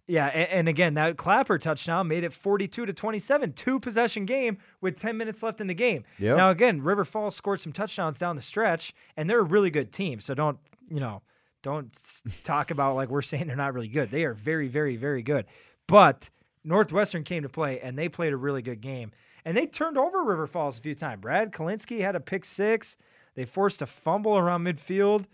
yeah, 0.08 0.28
and, 0.28 0.50
and, 0.50 0.68
again, 0.68 0.96
that 0.96 1.18
Clapper 1.18 1.58
touchdown 1.58 2.10
made 2.10 2.24
it 2.24 2.34
42 2.34 2.86
to 2.86 2.94
27, 2.94 3.54
two 3.54 3.80
possession 3.80 4.26
game 4.26 4.58
with 4.82 5.00
10 5.00 5.16
minutes 5.16 5.42
left 5.42 5.62
in 5.62 5.68
the 5.68 5.74
game. 5.74 6.04
Yep. 6.20 6.38
Now, 6.38 6.50
again, 6.50 6.82
River 6.82 7.06
Falls 7.06 7.36
scored 7.36 7.62
some 7.62 7.72
touchdowns 7.72 8.20
down 8.20 8.36
the 8.36 8.42
stretch, 8.42 8.94
and 9.16 9.30
they're 9.30 9.40
a 9.40 9.44
really 9.44 9.70
good 9.70 9.94
team. 9.94 10.20
So 10.20 10.34
don't, 10.34 10.58
you 10.90 11.00
know, 11.00 11.22
don't 11.62 11.98
talk 12.44 12.70
about 12.70 12.96
like 12.96 13.10
we're 13.10 13.22
saying 13.22 13.48
they're 13.48 13.56
not 13.56 13.74
really 13.74 13.88
good. 13.88 14.12
They 14.12 14.26
are 14.26 14.34
very, 14.34 14.68
very, 14.68 14.98
very 14.98 15.24
good. 15.24 15.46
But 15.88 16.30
Northwestern 16.66 17.24
came 17.24 17.44
to 17.44 17.50
play, 17.50 17.80
and 17.80 17.98
they 17.98 18.10
played 18.10 18.34
a 18.34 18.38
really 18.38 18.62
good 18.62 18.82
game. 18.82 19.12
And 19.46 19.56
they 19.56 19.68
turned 19.68 19.98
over 19.98 20.24
River 20.24 20.48
Falls 20.48 20.80
a 20.80 20.82
few 20.82 20.96
times. 20.96 21.22
Brad 21.22 21.52
Kalinsky 21.52 22.02
had 22.02 22.16
a 22.16 22.20
pick 22.20 22.44
six. 22.46 22.98
They 23.36 23.46
forced 23.46 23.82
a 23.82 23.86
fumble 23.86 24.38
around 24.38 24.64
midfield 24.64 25.26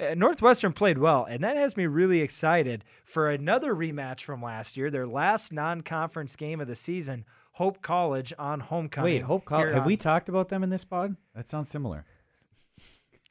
Uh, 0.00 0.14
Northwestern 0.14 0.72
played 0.72 0.98
well, 0.98 1.24
and 1.28 1.42
that 1.44 1.56
has 1.56 1.76
me 1.76 1.86
really 1.86 2.20
excited 2.20 2.84
for 3.04 3.28
another 3.28 3.74
rematch 3.74 4.22
from 4.22 4.42
last 4.42 4.76
year, 4.76 4.90
their 4.90 5.06
last 5.06 5.52
non-conference 5.52 6.36
game 6.36 6.60
of 6.60 6.68
the 6.68 6.76
season. 6.76 7.24
Hope 7.52 7.82
College 7.82 8.32
on 8.38 8.60
homecoming. 8.60 9.14
Wait, 9.14 9.22
Hope 9.22 9.44
College. 9.44 9.72
Have 9.74 9.82
on- 9.82 9.86
we 9.86 9.94
um, 9.94 9.98
talked 9.98 10.28
about 10.28 10.48
them 10.48 10.62
in 10.62 10.70
this 10.70 10.84
pod? 10.84 11.16
That 11.34 11.48
sounds 11.48 11.68
similar. 11.68 12.06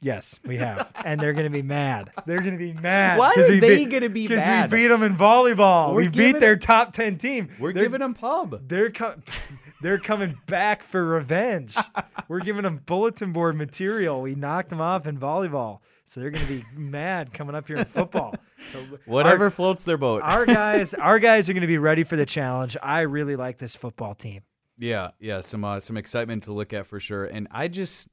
Yes, 0.01 0.39
we 0.45 0.55
have, 0.57 0.89
and 1.03 1.19
they're 1.19 1.33
going 1.33 1.45
to 1.45 1.49
be 1.49 1.61
mad. 1.61 2.11
They're 2.25 2.39
going 2.39 2.57
to 2.57 2.57
be 2.57 2.71
mad. 2.71 3.19
Why 3.19 3.33
are 3.35 3.47
they 3.47 3.59
beat- 3.59 3.89
gonna 3.91 4.07
be 4.07 4.29
mad? 4.29 4.69
Because 4.69 4.71
we 4.71 4.77
beat 4.83 4.87
them 4.87 5.03
in 5.03 5.17
volleyball. 5.17 5.89
We're 5.93 6.03
we 6.03 6.07
beat 6.07 6.39
their 6.39 6.55
top 6.55 6.93
ten 6.93 7.17
team. 7.17 7.49
We're 7.59 7.73
They're- 7.73 7.83
giving 7.83 7.99
them 7.99 8.13
pub. 8.13 8.69
They're 8.69 8.91
com- 8.91 9.23
they're 9.81 9.97
coming 9.97 10.37
back 10.47 10.83
for 10.83 11.03
revenge. 11.03 11.75
We're 12.29 12.39
giving 12.41 12.61
them 12.63 12.81
bulletin 12.85 13.33
board 13.33 13.57
material. 13.57 14.21
We 14.21 14.35
knocked 14.35 14.69
them 14.69 14.79
off 14.79 15.05
in 15.07 15.17
volleyball, 15.17 15.79
so 16.09 16.19
they're 16.19 16.31
going 16.31 16.45
to 16.47 16.51
be 16.51 16.65
mad 16.75 17.31
coming 17.31 17.53
up 17.53 17.67
here 17.67 17.77
in 17.77 17.85
football. 17.85 18.33
So 18.71 18.83
Whatever 19.05 19.45
our, 19.45 19.49
floats 19.51 19.83
their 19.83 19.97
boat. 19.97 20.23
our 20.23 20.45
guys, 20.45 20.95
our 20.95 21.19
guys 21.19 21.47
are 21.47 21.53
going 21.53 21.61
to 21.61 21.67
be 21.67 21.77
ready 21.77 22.03
for 22.03 22.15
the 22.15 22.25
challenge. 22.25 22.75
I 22.81 23.01
really 23.01 23.35
like 23.35 23.59
this 23.59 23.75
football 23.75 24.15
team. 24.15 24.41
Yeah, 24.79 25.11
yeah, 25.19 25.41
some 25.41 25.63
uh, 25.63 25.79
some 25.79 25.97
excitement 25.97 26.43
to 26.43 26.53
look 26.53 26.73
at 26.73 26.87
for 26.87 26.99
sure. 26.99 27.25
And 27.25 27.47
I 27.51 27.67
just 27.67 28.09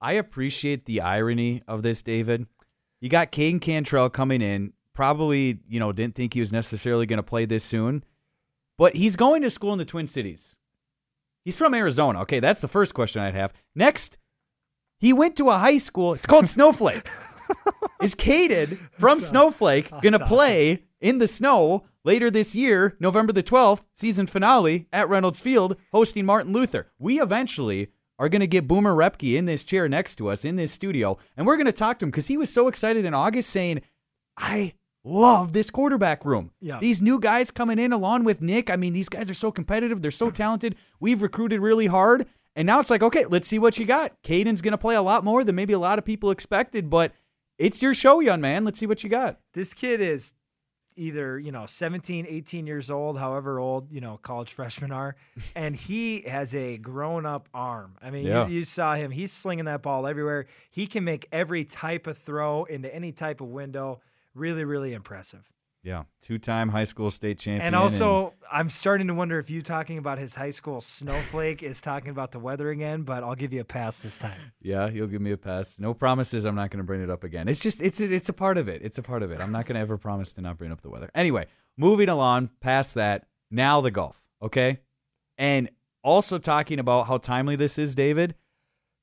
I 0.00 0.12
appreciate 0.12 0.84
the 0.84 1.00
irony 1.00 1.62
of 1.66 1.82
this, 1.82 2.02
David. 2.02 2.46
You 3.00 3.08
got 3.08 3.32
Caden 3.32 3.60
Cantrell 3.60 4.10
coming 4.10 4.42
in, 4.42 4.72
probably, 4.94 5.58
you 5.68 5.80
know, 5.80 5.90
didn't 5.90 6.14
think 6.14 6.34
he 6.34 6.40
was 6.40 6.52
necessarily 6.52 7.06
going 7.06 7.16
to 7.16 7.22
play 7.22 7.46
this 7.46 7.64
soon, 7.64 8.04
but 8.78 8.94
he's 8.94 9.16
going 9.16 9.42
to 9.42 9.50
school 9.50 9.72
in 9.72 9.78
the 9.78 9.84
Twin 9.84 10.06
Cities. 10.06 10.58
He's 11.44 11.56
from 11.56 11.74
Arizona. 11.74 12.20
Okay, 12.20 12.38
that's 12.38 12.60
the 12.60 12.68
first 12.68 12.94
question 12.94 13.22
I'd 13.22 13.34
have. 13.34 13.52
Next, 13.74 14.18
he 14.98 15.12
went 15.12 15.36
to 15.36 15.48
a 15.48 15.58
high 15.58 15.78
school. 15.78 16.12
It's 16.14 16.26
called 16.26 16.46
Snowflake. 16.48 17.08
Is 18.02 18.14
Caden 18.14 18.78
from 18.92 19.20
Snowflake 19.20 19.90
going 19.90 20.12
to 20.12 20.18
That's 20.18 20.28
play 20.28 20.84
in 21.00 21.18
the 21.18 21.28
snow 21.28 21.84
later 22.04 22.30
this 22.30 22.54
year, 22.54 22.96
November 22.98 23.32
the 23.32 23.42
12th, 23.42 23.84
season 23.94 24.26
finale 24.26 24.86
at 24.92 25.08
Reynolds 25.08 25.40
Field, 25.40 25.76
hosting 25.92 26.24
Martin 26.24 26.52
Luther? 26.52 26.88
We 26.98 27.20
eventually 27.20 27.88
are 28.18 28.28
going 28.28 28.40
to 28.40 28.46
get 28.46 28.68
Boomer 28.68 28.94
Repke 28.94 29.36
in 29.36 29.44
this 29.46 29.64
chair 29.64 29.88
next 29.88 30.16
to 30.16 30.28
us 30.28 30.44
in 30.44 30.56
this 30.56 30.72
studio, 30.72 31.18
and 31.36 31.46
we're 31.46 31.56
going 31.56 31.66
to 31.66 31.72
talk 31.72 31.98
to 31.98 32.04
him 32.04 32.10
because 32.10 32.26
he 32.26 32.36
was 32.36 32.52
so 32.52 32.68
excited 32.68 33.04
in 33.04 33.14
August 33.14 33.50
saying, 33.50 33.82
I 34.36 34.74
love 35.04 35.52
this 35.52 35.70
quarterback 35.70 36.24
room. 36.24 36.50
Yeah. 36.60 36.78
These 36.80 37.02
new 37.02 37.18
guys 37.18 37.50
coming 37.50 37.78
in 37.78 37.92
along 37.92 38.24
with 38.24 38.40
Nick. 38.40 38.70
I 38.70 38.76
mean, 38.76 38.92
these 38.92 39.08
guys 39.08 39.30
are 39.30 39.34
so 39.34 39.50
competitive. 39.50 40.02
They're 40.02 40.10
so 40.10 40.30
talented. 40.30 40.76
We've 41.00 41.22
recruited 41.22 41.60
really 41.60 41.86
hard. 41.86 42.26
And 42.56 42.66
now 42.66 42.80
it's 42.80 42.90
like, 42.90 43.02
okay, 43.02 43.24
let's 43.26 43.48
see 43.48 43.58
what 43.58 43.78
you 43.78 43.86
got. 43.86 44.12
Caden's 44.22 44.60
going 44.60 44.72
to 44.72 44.78
play 44.78 44.96
a 44.96 45.02
lot 45.02 45.24
more 45.24 45.44
than 45.44 45.54
maybe 45.54 45.72
a 45.72 45.78
lot 45.78 45.98
of 45.98 46.04
people 46.04 46.30
expected, 46.30 46.90
but 46.90 47.12
it's 47.60 47.82
your 47.82 47.94
show, 47.94 48.20
young 48.20 48.40
man. 48.40 48.64
Let's 48.64 48.78
see 48.78 48.86
what 48.86 49.04
you 49.04 49.10
got. 49.10 49.38
This 49.52 49.74
kid 49.74 50.00
is 50.00 50.32
either, 50.96 51.38
you 51.38 51.52
know, 51.52 51.66
17, 51.66 52.26
18 52.28 52.66
years 52.66 52.90
old, 52.90 53.18
however 53.18 53.58
old, 53.60 53.90
you 53.92 54.00
know, 54.00 54.18
college 54.22 54.52
freshmen 54.56 54.90
are, 54.92 55.14
and 55.54 55.76
he 55.76 56.22
has 56.22 56.54
a 56.54 56.76
grown 56.78 57.24
up 57.26 57.48
arm. 57.54 57.96
I 58.02 58.10
mean, 58.10 58.26
Yeah. 58.26 58.46
you, 58.48 58.56
you 58.58 58.64
saw 58.64 58.94
him. 58.94 59.10
He's 59.10 59.32
slinging 59.32 59.66
that 59.66 59.82
ball 59.82 60.06
everywhere. 60.06 60.46
He 60.70 60.86
can 60.86 61.04
make 61.04 61.26
every 61.32 61.64
type 61.64 62.06
of 62.06 62.18
throw 62.18 62.64
into 62.64 62.92
any 62.94 63.12
type 63.12 63.40
of 63.40 63.48
window. 63.48 64.00
Really, 64.34 64.64
really 64.64 64.92
impressive. 64.92 65.48
Yeah. 65.82 66.04
Two 66.20 66.38
time 66.38 66.68
high 66.68 66.84
school 66.84 67.10
state 67.10 67.38
champion. 67.38 67.66
And 67.66 67.74
also, 67.74 68.34
I'm 68.52 68.68
starting 68.68 69.06
to 69.06 69.14
wonder 69.14 69.38
if 69.38 69.48
you 69.48 69.62
talking 69.62 69.96
about 69.96 70.18
his 70.18 70.34
high 70.34 70.50
school 70.50 70.80
snowflake 70.80 71.62
is 71.62 71.80
talking 71.80 72.10
about 72.10 72.32
the 72.32 72.38
weather 72.38 72.70
again, 72.70 73.02
but 73.02 73.22
I'll 73.22 73.34
give 73.34 73.52
you 73.52 73.60
a 73.60 73.64
pass 73.64 73.98
this 73.98 74.18
time. 74.18 74.52
yeah, 74.60 74.88
you'll 74.90 75.06
give 75.06 75.22
me 75.22 75.32
a 75.32 75.38
pass. 75.38 75.80
No 75.80 75.94
promises. 75.94 76.44
I'm 76.44 76.54
not 76.54 76.70
going 76.70 76.78
to 76.78 76.84
bring 76.84 77.02
it 77.02 77.08
up 77.08 77.24
again. 77.24 77.48
It's 77.48 77.60
just, 77.60 77.80
it's, 77.80 78.00
it's 78.00 78.28
a 78.28 78.34
part 78.34 78.58
of 78.58 78.68
it. 78.68 78.82
It's 78.82 78.98
a 78.98 79.02
part 79.02 79.22
of 79.22 79.30
it. 79.30 79.40
I'm 79.40 79.52
not 79.52 79.66
going 79.66 79.76
to 79.76 79.80
ever 79.80 79.96
promise 79.96 80.32
to 80.34 80.42
not 80.42 80.58
bring 80.58 80.70
up 80.70 80.82
the 80.82 80.90
weather. 80.90 81.10
Anyway, 81.14 81.46
moving 81.78 82.08
along 82.10 82.50
past 82.60 82.94
that, 82.96 83.26
now 83.50 83.80
the 83.80 83.90
golf. 83.90 84.22
Okay. 84.42 84.80
And 85.38 85.70
also 86.04 86.36
talking 86.38 86.78
about 86.78 87.06
how 87.06 87.16
timely 87.16 87.56
this 87.56 87.78
is, 87.78 87.94
David. 87.94 88.34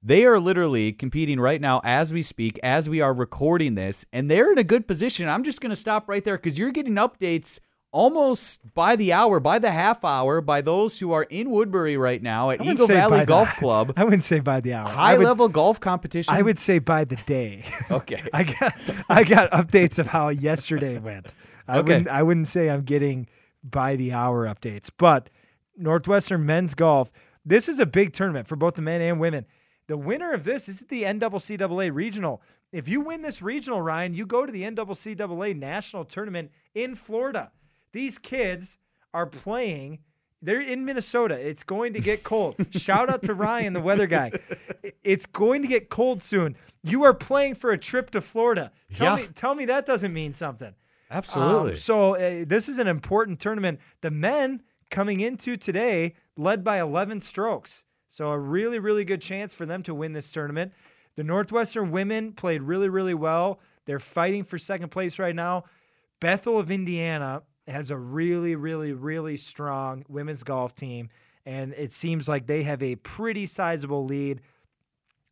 They 0.03 0.25
are 0.25 0.39
literally 0.39 0.93
competing 0.93 1.39
right 1.39 1.59
now 1.59 1.81
as 1.83 2.13
we 2.13 2.21
speak, 2.21 2.59
as 2.63 2.87
we 2.89 3.01
are 3.01 3.13
recording 3.13 3.75
this, 3.75 4.05
and 4.13 4.29
they're 4.29 4.51
in 4.51 4.57
a 4.57 4.63
good 4.63 4.87
position. 4.87 5.27
I'm 5.27 5.43
just 5.43 5.59
going 5.59 5.71
to 5.71 5.75
stop 5.75 6.07
right 6.07 6.23
there 6.23 6.37
because 6.37 6.57
you're 6.57 6.71
getting 6.71 6.95
updates 6.95 7.59
almost 7.91 8.61
by 8.75 8.95
the 8.95 9.11
hour, 9.11 9.39
by 9.39 9.57
the 9.57 9.71
half 9.71 10.05
hour, 10.05 10.39
by 10.39 10.61
those 10.61 10.99
who 10.99 11.11
are 11.13 11.23
in 11.23 11.49
Woodbury 11.49 11.97
right 11.97 12.21
now 12.21 12.51
at 12.51 12.63
Eagle 12.63 12.85
Valley 12.85 13.19
the- 13.21 13.25
Golf 13.25 13.55
Club. 13.57 13.91
I 13.97 14.03
wouldn't 14.03 14.23
say 14.23 14.39
by 14.39 14.59
the 14.61 14.75
hour. 14.75 14.87
High 14.87 15.17
would- 15.17 15.25
level 15.25 15.49
golf 15.49 15.79
competition. 15.79 16.33
I 16.33 16.41
would 16.43 16.59
say 16.59 16.77
by 16.79 17.03
the 17.05 17.15
day. 17.25 17.63
Okay. 17.91 18.21
I 18.33 18.43
got 18.43 18.73
I 19.09 19.23
got 19.23 19.49
updates 19.51 19.97
of 19.97 20.07
how 20.07 20.29
yesterday 20.29 20.99
went. 20.99 21.33
I 21.67 21.79
Okay. 21.79 21.81
wouldn't 21.93 22.07
I 22.09 22.21
wouldn't 22.21 22.47
say 22.47 22.69
I'm 22.69 22.83
getting 22.83 23.27
by 23.63 23.95
the 23.95 24.13
hour 24.13 24.45
updates, 24.45 24.89
but 24.95 25.29
Northwestern 25.77 26.45
men's 26.45 26.75
golf. 26.75 27.11
This 27.45 27.69
is 27.69 27.79
a 27.79 27.85
big 27.85 28.11
tournament 28.13 28.47
for 28.47 28.57
both 28.57 28.75
the 28.75 28.81
men 28.81 29.01
and 29.01 29.19
women. 29.19 29.45
The 29.87 29.97
winner 29.97 30.33
of 30.33 30.43
this 30.43 30.67
is 30.67 30.81
at 30.81 30.89
the 30.89 31.03
NCCAA 31.03 31.93
regional. 31.93 32.41
If 32.71 32.87
you 32.89 32.99
win 33.01 33.21
this 33.21 33.41
regional, 33.41 33.81
Ryan, 33.81 34.13
you 34.13 34.25
go 34.25 34.45
to 34.45 34.51
the 34.51 34.63
NCCAA 34.63 35.57
national 35.57 36.05
tournament 36.05 36.51
in 36.75 36.95
Florida. 36.95 37.51
These 37.93 38.17
kids 38.17 38.77
are 39.13 39.25
playing. 39.25 39.99
They're 40.41 40.61
in 40.61 40.83
Minnesota. 40.85 41.35
It's 41.35 41.63
going 41.63 41.93
to 41.93 41.99
get 41.99 42.23
cold. 42.23 42.55
Shout 42.71 43.09
out 43.09 43.23
to 43.23 43.33
Ryan, 43.33 43.73
the 43.73 43.79
weather 43.79 44.07
guy. 44.07 44.33
It's 45.03 45.25
going 45.25 45.61
to 45.61 45.67
get 45.67 45.89
cold 45.89 46.21
soon. 46.21 46.55
You 46.83 47.03
are 47.05 47.13
playing 47.13 47.55
for 47.55 47.71
a 47.71 47.77
trip 47.77 48.11
to 48.11 48.21
Florida. 48.21 48.71
Tell 48.93 49.17
Yeah. 49.17 49.23
me, 49.25 49.29
tell 49.33 49.55
me 49.55 49.65
that 49.65 49.85
doesn't 49.85 50.13
mean 50.13 50.33
something. 50.33 50.75
Absolutely. 51.09 51.71
Um, 51.71 51.77
so 51.77 52.15
uh, 52.15 52.43
this 52.45 52.67
is 52.67 52.77
an 52.77 52.87
important 52.87 53.39
tournament. 53.39 53.79
The 54.01 54.11
men 54.11 54.61
coming 54.91 55.21
into 55.21 55.55
today 55.55 56.13
led 56.35 56.63
by 56.63 56.79
11 56.81 57.21
strokes. 57.21 57.85
So 58.09 58.29
a 58.29 58.39
really, 58.39 58.79
really 58.79 59.05
good 59.05 59.21
chance 59.21 59.53
for 59.53 59.65
them 59.65 59.83
to 59.83 59.93
win 59.93 60.13
this 60.13 60.29
tournament. 60.29 60.73
The 61.15 61.23
Northwestern 61.23 61.91
women 61.91 62.33
played 62.33 62.61
really, 62.61 62.89
really 62.89 63.13
well. 63.13 63.59
They're 63.85 63.99
fighting 63.99 64.43
for 64.43 64.57
second 64.57 64.89
place 64.89 65.19
right 65.19 65.35
now. 65.35 65.65
Bethel 66.19 66.59
of 66.59 66.71
Indiana 66.71 67.43
has 67.67 67.91
a 67.91 67.97
really, 67.97 68.55
really, 68.55 68.93
really 68.93 69.37
strong 69.37 70.05
women's 70.07 70.43
golf 70.43 70.73
team. 70.73 71.09
And 71.45 71.73
it 71.73 71.93
seems 71.93 72.27
like 72.27 72.47
they 72.47 72.63
have 72.63 72.83
a 72.83 72.95
pretty 72.95 73.45
sizable 73.45 74.05
lead. 74.05 74.41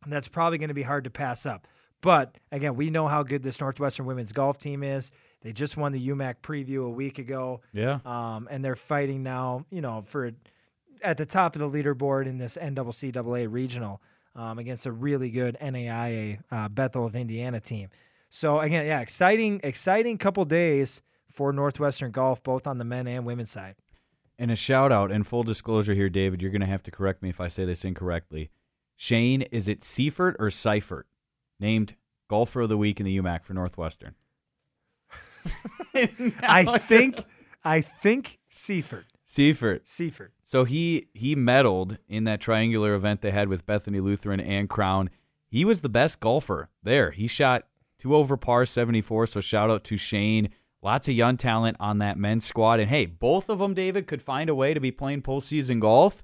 And 0.04 0.12
that's 0.12 0.28
probably 0.28 0.58
going 0.58 0.68
to 0.68 0.74
be 0.74 0.82
hard 0.82 1.04
to 1.04 1.10
pass 1.10 1.46
up. 1.46 1.66
But 2.00 2.38
again, 2.52 2.76
we 2.76 2.90
know 2.90 3.08
how 3.08 3.22
good 3.22 3.42
this 3.42 3.60
Northwestern 3.60 4.06
women's 4.06 4.32
golf 4.32 4.58
team 4.58 4.82
is. 4.82 5.10
They 5.42 5.52
just 5.52 5.76
won 5.76 5.92
the 5.92 6.08
UMAC 6.08 6.36
preview 6.42 6.84
a 6.86 6.90
week 6.90 7.18
ago. 7.18 7.60
yeah. 7.72 8.00
Um, 8.04 8.48
and 8.50 8.64
they're 8.64 8.76
fighting 8.76 9.22
now, 9.22 9.64
you 9.70 9.80
know, 9.80 10.04
for 10.06 10.32
at 11.02 11.16
the 11.16 11.26
top 11.26 11.56
of 11.56 11.60
the 11.60 11.68
leaderboard 11.70 12.26
in 12.26 12.38
this 12.38 12.56
NCCAA 12.60 13.50
regional 13.50 14.00
um, 14.34 14.58
against 14.58 14.86
a 14.86 14.92
really 14.92 15.30
good 15.30 15.56
NAIA 15.60 16.40
uh, 16.50 16.68
Bethel 16.68 17.06
of 17.06 17.16
Indiana 17.16 17.60
team. 17.60 17.88
So 18.28 18.60
again, 18.60 18.86
yeah, 18.86 19.00
exciting, 19.00 19.60
exciting 19.62 20.18
couple 20.18 20.44
days 20.44 21.02
for 21.30 21.52
Northwestern 21.52 22.10
golf, 22.10 22.42
both 22.42 22.66
on 22.66 22.78
the 22.78 22.84
men 22.84 23.06
and 23.06 23.24
women's 23.24 23.50
side. 23.50 23.76
And 24.38 24.50
a 24.50 24.56
shout 24.56 24.92
out 24.92 25.10
and 25.10 25.26
full 25.26 25.42
disclosure 25.42 25.94
here, 25.94 26.10
David, 26.10 26.42
you're 26.42 26.50
going 26.50 26.60
to 26.60 26.66
have 26.66 26.82
to 26.84 26.90
correct 26.90 27.22
me 27.22 27.30
if 27.30 27.40
I 27.40 27.48
say 27.48 27.64
this 27.64 27.84
incorrectly. 27.84 28.50
Shane, 28.96 29.42
is 29.42 29.68
it 29.68 29.82
Seifert 29.82 30.36
or 30.38 30.50
Seifert? 30.50 31.06
Named 31.58 31.96
golfer 32.28 32.62
of 32.62 32.68
the 32.68 32.76
week 32.76 33.00
in 33.00 33.06
the 33.06 33.18
UMAC 33.18 33.44
for 33.44 33.54
Northwestern. 33.54 34.14
I 35.94 36.78
think, 36.86 37.24
I 37.64 37.80
think 37.80 38.38
Seaford, 38.50 39.06
Seifert. 39.24 39.88
Seaford. 39.88 40.32
So 40.46 40.62
he 40.62 41.08
he 41.12 41.34
medaled 41.34 41.98
in 42.08 42.22
that 42.24 42.40
triangular 42.40 42.94
event 42.94 43.20
they 43.20 43.32
had 43.32 43.48
with 43.48 43.66
Bethany 43.66 43.98
Lutheran 43.98 44.38
and 44.38 44.70
Crown. 44.70 45.10
He 45.48 45.64
was 45.64 45.80
the 45.80 45.88
best 45.88 46.20
golfer 46.20 46.68
there. 46.84 47.10
He 47.10 47.26
shot 47.26 47.66
two 47.98 48.14
over 48.14 48.36
par 48.36 48.64
74. 48.64 49.26
So 49.26 49.40
shout 49.40 49.70
out 49.70 49.82
to 49.84 49.96
Shane. 49.96 50.50
Lots 50.82 51.08
of 51.08 51.16
young 51.16 51.36
talent 51.36 51.76
on 51.80 51.98
that 51.98 52.16
men's 52.16 52.44
squad. 52.44 52.78
And 52.78 52.88
hey, 52.88 53.06
both 53.06 53.48
of 53.48 53.58
them, 53.58 53.74
David, 53.74 54.06
could 54.06 54.22
find 54.22 54.48
a 54.48 54.54
way 54.54 54.72
to 54.72 54.78
be 54.78 54.92
playing 54.92 55.22
postseason 55.22 55.80
golf. 55.80 56.22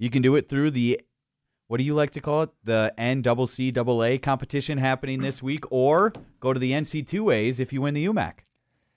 You 0.00 0.10
can 0.10 0.20
do 0.20 0.34
it 0.34 0.48
through 0.48 0.72
the 0.72 1.00
what 1.68 1.78
do 1.78 1.84
you 1.84 1.94
like 1.94 2.10
to 2.12 2.20
call 2.20 2.42
it? 2.42 2.50
The 2.64 2.92
NCCAA 2.98 4.20
competition 4.20 4.78
happening 4.78 5.20
this 5.20 5.44
week, 5.44 5.62
or 5.70 6.12
go 6.40 6.52
to 6.52 6.58
the 6.58 6.72
NC2As 6.72 7.60
if 7.60 7.72
you 7.72 7.82
win 7.82 7.94
the 7.94 8.06
UMAC. 8.06 8.40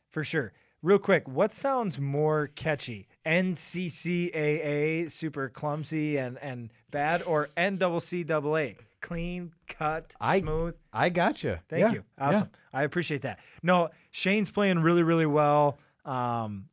For 0.09 0.23
sure. 0.23 0.51
Real 0.81 0.97
quick, 0.97 1.27
what 1.27 1.53
sounds 1.53 1.99
more 1.99 2.47
catchy? 2.47 3.07
NCCAA, 3.25 5.11
super 5.11 5.49
clumsy 5.49 6.17
and, 6.17 6.37
and 6.39 6.71
bad, 6.91 7.21
or 7.23 7.47
NCCAA, 7.57 8.77
clean, 9.01 9.51
cut, 9.67 10.13
I- 10.19 10.39
smooth? 10.39 10.75
I 10.91 11.09
gotcha. 11.09 11.61
Thank 11.69 11.81
Yeah, 11.81 11.91
you. 11.93 12.03
yeah. 12.17 12.27
Awesome. 12.27 12.49
I 12.73 12.83
appreciate 12.83 13.21
that. 13.23 13.39
No, 13.61 13.89
Shane's 14.11 14.49
playing 14.49 14.79
really, 14.79 15.03
really 15.03 15.25
well. 15.25 15.77
Um, 16.05 16.65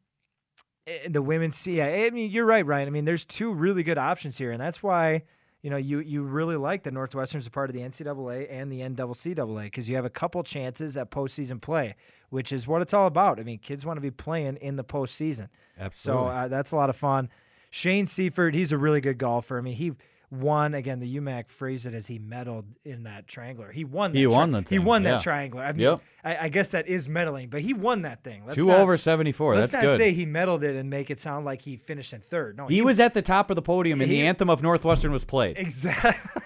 eh, 0.87 1.09
the 1.09 1.23
women's, 1.23 1.67
yeah, 1.67 1.87
I 1.87 2.11
mean, 2.11 2.31
you're 2.31 2.47
right, 2.47 2.65
Ryan. 2.65 2.89
I 2.89 2.91
mean, 2.91 3.05
there's 3.05 3.25
two 3.25 3.53
really 3.53 3.83
good 3.83 3.99
options 3.99 4.39
here, 4.39 4.51
and 4.53 4.61
that's 4.61 4.83
why, 4.83 5.23
you 5.63 5.71
know, 5.71 5.77
you 5.77 5.99
you 6.01 6.23
really 6.23 6.57
like 6.57 6.85
that 6.85 6.95
Northwestern's 6.95 7.47
a 7.47 7.51
part 7.51 7.69
of 7.69 7.77
the 7.77 7.83
NCAA 7.83 8.47
and 8.51 8.73
the 8.73 8.81
NCCAA 8.81 9.65
because 9.65 9.89
you 9.89 9.97
have 9.97 10.05
a 10.05 10.11
couple 10.11 10.43
chances 10.43 10.97
at 10.97 11.11
postseason 11.11 11.61
play, 11.61 11.95
which 12.31 12.53
is 12.53 12.67
what 12.67 12.81
it's 12.81 12.95
all 12.95 13.07
about. 13.07 13.39
I 13.39 13.43
mean, 13.43 13.59
kids 13.59 13.85
want 13.85 13.99
to 13.99 14.01
be 14.01 14.11
playing 14.11 14.57
in 14.57 14.77
the 14.77 14.85
postseason. 14.85 15.49
Absolutely. 15.79 16.25
So 16.25 16.29
uh, 16.29 16.49
that's 16.49 16.73
a 16.73 16.77
lot 16.77 16.89
of 16.89 16.97
fun. 16.97 17.29
Shane 17.71 18.07
Seifert, 18.07 18.55
he's 18.55 18.73
a 18.73 18.79
really 18.79 19.01
good 19.01 19.19
golfer. 19.19 19.59
I 19.59 19.61
mean, 19.61 19.75
he 19.75 19.93
won 20.31 20.75
again. 20.75 21.01
The 21.01 21.17
UMAC 21.17 21.51
phrased 21.51 21.87
it 21.87 21.95
as 21.95 22.07
he 22.07 22.19
medaled 22.19 22.65
in 22.85 23.03
that 23.05 23.27
triangler. 23.27 23.73
He 23.73 23.85
won. 23.85 24.13
That 24.13 24.19
He 24.19 24.27
won 24.27 24.51
tri- 24.53 24.61
the 24.61 24.71
He 24.71 24.79
won 24.79 25.03
that 25.03 25.11
yeah. 25.11 25.19
triangler. 25.19 25.63
I 25.63 25.73
mean, 25.73 25.81
Yep. 25.81 26.01
I, 26.25 26.37
I 26.37 26.49
guess 26.49 26.71
that 26.71 26.87
is 26.89 27.09
medaling, 27.09 27.51
but 27.51 27.61
he 27.63 27.75
won 27.75 28.03
that 28.03 28.23
thing. 28.23 28.43
Let's 28.45 28.57
Two 28.57 28.67
not- 28.67 28.79
over 28.79 28.97
74. 28.97 29.57
Let's 29.57 29.73
That's 29.73 29.83
not 29.83 29.89
good. 29.91 29.99
say 29.99 30.13
he 30.13 30.27
medaled 30.27 30.63
it 30.63 30.77
and 30.77 30.89
make 30.91 31.11
it 31.11 31.19
sound 31.21 31.45
like 31.45 31.63
he 31.63 31.77
finished 31.77 32.13
in 32.13 32.21
third. 32.21 32.57
No, 32.57 32.67
he 32.69 32.83
was 32.83 33.01
at 33.01 33.15
the 33.15 33.23
top 33.23 33.51
of 33.51 33.57
the 33.57 33.63
podium 33.63 34.01
and 34.01 34.11
He- 34.11 34.21
the 34.21 34.27
anthem 34.27 34.49
of 34.51 34.63
Northwestern 34.63 35.13
was 35.13 35.25
played. 35.25 35.59
Exactly. 35.59 36.43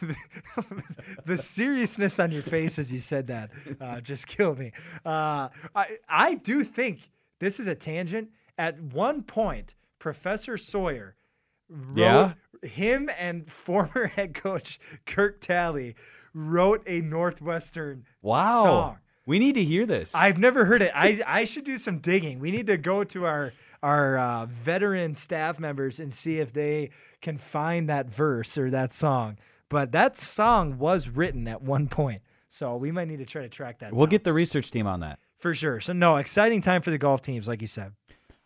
the 1.26 1.36
seriousness 1.36 2.18
on 2.18 2.30
your 2.32 2.42
face 2.42 2.78
as 2.78 2.92
you 2.92 2.98
said 3.00 3.26
that 3.26 3.50
uh, 3.80 4.00
just 4.00 4.26
killed 4.26 4.58
me. 4.58 4.72
Uh, 5.04 5.48
I 5.74 5.98
I 6.08 6.34
do 6.34 6.64
think 6.64 7.10
this 7.38 7.60
is 7.60 7.66
a 7.66 7.74
tangent. 7.74 8.30
At 8.58 8.80
one 8.80 9.22
point, 9.22 9.74
Professor 9.98 10.56
Sawyer 10.56 11.15
wrote 11.68 11.96
Yeah? 11.98 12.32
him 12.62 13.10
and 13.18 13.50
former 13.52 14.08
head 14.08 14.34
coach 14.34 14.78
Kirk 15.06 15.40
Talley 15.40 15.94
wrote 16.34 16.82
a 16.86 17.00
Northwestern 17.00 18.04
Wow. 18.22 18.64
song. 18.64 18.98
We 19.26 19.38
need 19.40 19.56
to 19.56 19.64
hear 19.64 19.86
this. 19.86 20.14
I've 20.14 20.38
never 20.38 20.64
heard 20.66 20.82
it. 20.82 20.92
I, 20.94 21.20
I 21.26 21.44
should 21.44 21.64
do 21.64 21.78
some 21.78 21.98
digging. 21.98 22.38
We 22.38 22.50
need 22.52 22.66
to 22.68 22.76
go 22.76 23.02
to 23.04 23.24
our 23.26 23.52
our 23.82 24.18
uh, 24.18 24.46
veteran 24.46 25.14
staff 25.14 25.58
members 25.58 26.00
and 26.00 26.12
see 26.14 26.38
if 26.38 26.52
they 26.52 26.90
can 27.20 27.36
find 27.38 27.88
that 27.88 28.08
verse 28.08 28.56
or 28.56 28.70
that 28.70 28.92
song. 28.92 29.36
But 29.68 29.92
that 29.92 30.18
song 30.18 30.78
was 30.78 31.08
written 31.08 31.46
at 31.46 31.60
one 31.62 31.88
point, 31.88 32.22
so 32.48 32.76
we 32.76 32.90
might 32.90 33.06
need 33.08 33.18
to 33.18 33.26
try 33.26 33.42
to 33.42 33.48
track 33.48 33.80
that. 33.80 33.92
we'll 33.92 34.06
down 34.06 34.10
get 34.12 34.24
the 34.24 34.32
research 34.32 34.70
team 34.70 34.86
on 34.86 35.00
that. 35.00 35.18
for 35.38 35.54
sure. 35.54 35.78
So 35.80 35.92
no, 35.92 36.16
exciting 36.16 36.62
time 36.62 36.82
for 36.82 36.90
the 36.90 36.98
golf 36.98 37.20
teams, 37.20 37.46
like 37.48 37.60
you 37.60 37.66
said. 37.66 37.92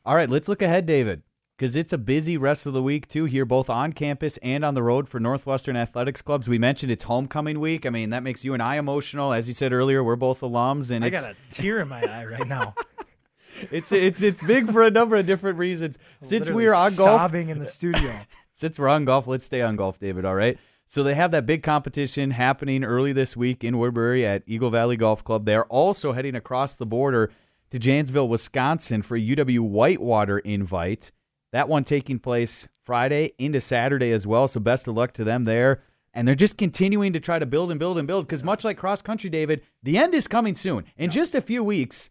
All 0.04 0.14
right, 0.16 0.28
let's 0.28 0.48
look 0.48 0.62
ahead, 0.62 0.84
David, 0.86 1.22
because 1.60 1.76
it's 1.76 1.92
a 1.92 1.98
busy 1.98 2.38
rest 2.38 2.64
of 2.64 2.72
the 2.72 2.82
week, 2.82 3.06
too, 3.06 3.26
here, 3.26 3.44
both 3.44 3.68
on 3.68 3.92
campus 3.92 4.38
and 4.38 4.64
on 4.64 4.72
the 4.72 4.82
road 4.82 5.06
for 5.06 5.20
Northwestern 5.20 5.76
Athletics 5.76 6.22
Clubs. 6.22 6.48
We 6.48 6.56
mentioned 6.56 6.90
it's 6.90 7.04
homecoming 7.04 7.60
week. 7.60 7.84
I 7.84 7.90
mean, 7.90 8.08
that 8.10 8.22
makes 8.22 8.46
you 8.46 8.54
and 8.54 8.62
I 8.62 8.76
emotional. 8.76 9.34
As 9.34 9.46
you 9.46 9.52
said 9.52 9.70
earlier, 9.70 10.02
we're 10.02 10.16
both 10.16 10.40
alums, 10.40 10.90
and 10.90 11.04
I 11.04 11.10
got 11.10 11.28
a 11.28 11.34
tear 11.50 11.80
in 11.80 11.88
my 11.88 12.00
eye 12.02 12.24
right 12.24 12.48
now. 12.48 12.74
it's, 13.70 13.92
it's, 13.92 14.22
it's 14.22 14.40
big 14.40 14.72
for 14.72 14.84
a 14.84 14.90
number 14.90 15.16
of 15.16 15.26
different 15.26 15.58
reasons. 15.58 15.98
Since 16.22 16.46
Literally 16.46 16.64
we're 16.64 16.74
on 16.74 16.94
golf, 16.94 17.20
sobbing 17.20 17.50
in 17.50 17.58
the 17.58 17.66
studio. 17.66 18.10
since 18.52 18.78
we're 18.78 18.88
on 18.88 19.04
golf, 19.04 19.26
let's 19.26 19.44
stay 19.44 19.60
on 19.60 19.76
golf, 19.76 19.98
David. 19.98 20.24
All 20.24 20.34
right. 20.34 20.56
So 20.86 21.02
they 21.02 21.14
have 21.14 21.30
that 21.32 21.44
big 21.44 21.62
competition 21.62 22.30
happening 22.30 22.84
early 22.84 23.12
this 23.12 23.36
week 23.36 23.64
in 23.64 23.76
Woodbury 23.76 24.24
at 24.24 24.44
Eagle 24.46 24.70
Valley 24.70 24.96
Golf 24.96 25.22
Club. 25.22 25.44
They're 25.44 25.66
also 25.66 26.12
heading 26.12 26.36
across 26.36 26.76
the 26.76 26.86
border 26.86 27.30
to 27.70 27.78
Janesville, 27.78 28.28
Wisconsin 28.28 29.02
for 29.02 29.14
a 29.14 29.20
UW 29.20 29.60
Whitewater 29.60 30.38
invite. 30.38 31.10
That 31.52 31.68
one 31.68 31.84
taking 31.84 32.18
place 32.18 32.68
Friday 32.82 33.32
into 33.38 33.60
Saturday 33.60 34.12
as 34.12 34.26
well. 34.26 34.48
So 34.48 34.60
best 34.60 34.88
of 34.88 34.94
luck 34.94 35.12
to 35.14 35.24
them 35.24 35.44
there. 35.44 35.82
And 36.12 36.26
they're 36.26 36.34
just 36.34 36.58
continuing 36.58 37.12
to 37.12 37.20
try 37.20 37.38
to 37.38 37.46
build 37.46 37.70
and 37.70 37.78
build 37.78 37.98
and 37.98 38.06
build 38.06 38.26
because 38.26 38.42
much 38.42 38.64
like 38.64 38.76
cross 38.76 39.00
country, 39.00 39.30
David, 39.30 39.62
the 39.82 39.96
end 39.96 40.14
is 40.14 40.26
coming 40.26 40.54
soon. 40.54 40.84
In 40.96 41.10
just 41.10 41.34
a 41.34 41.40
few 41.40 41.62
weeks, 41.62 42.10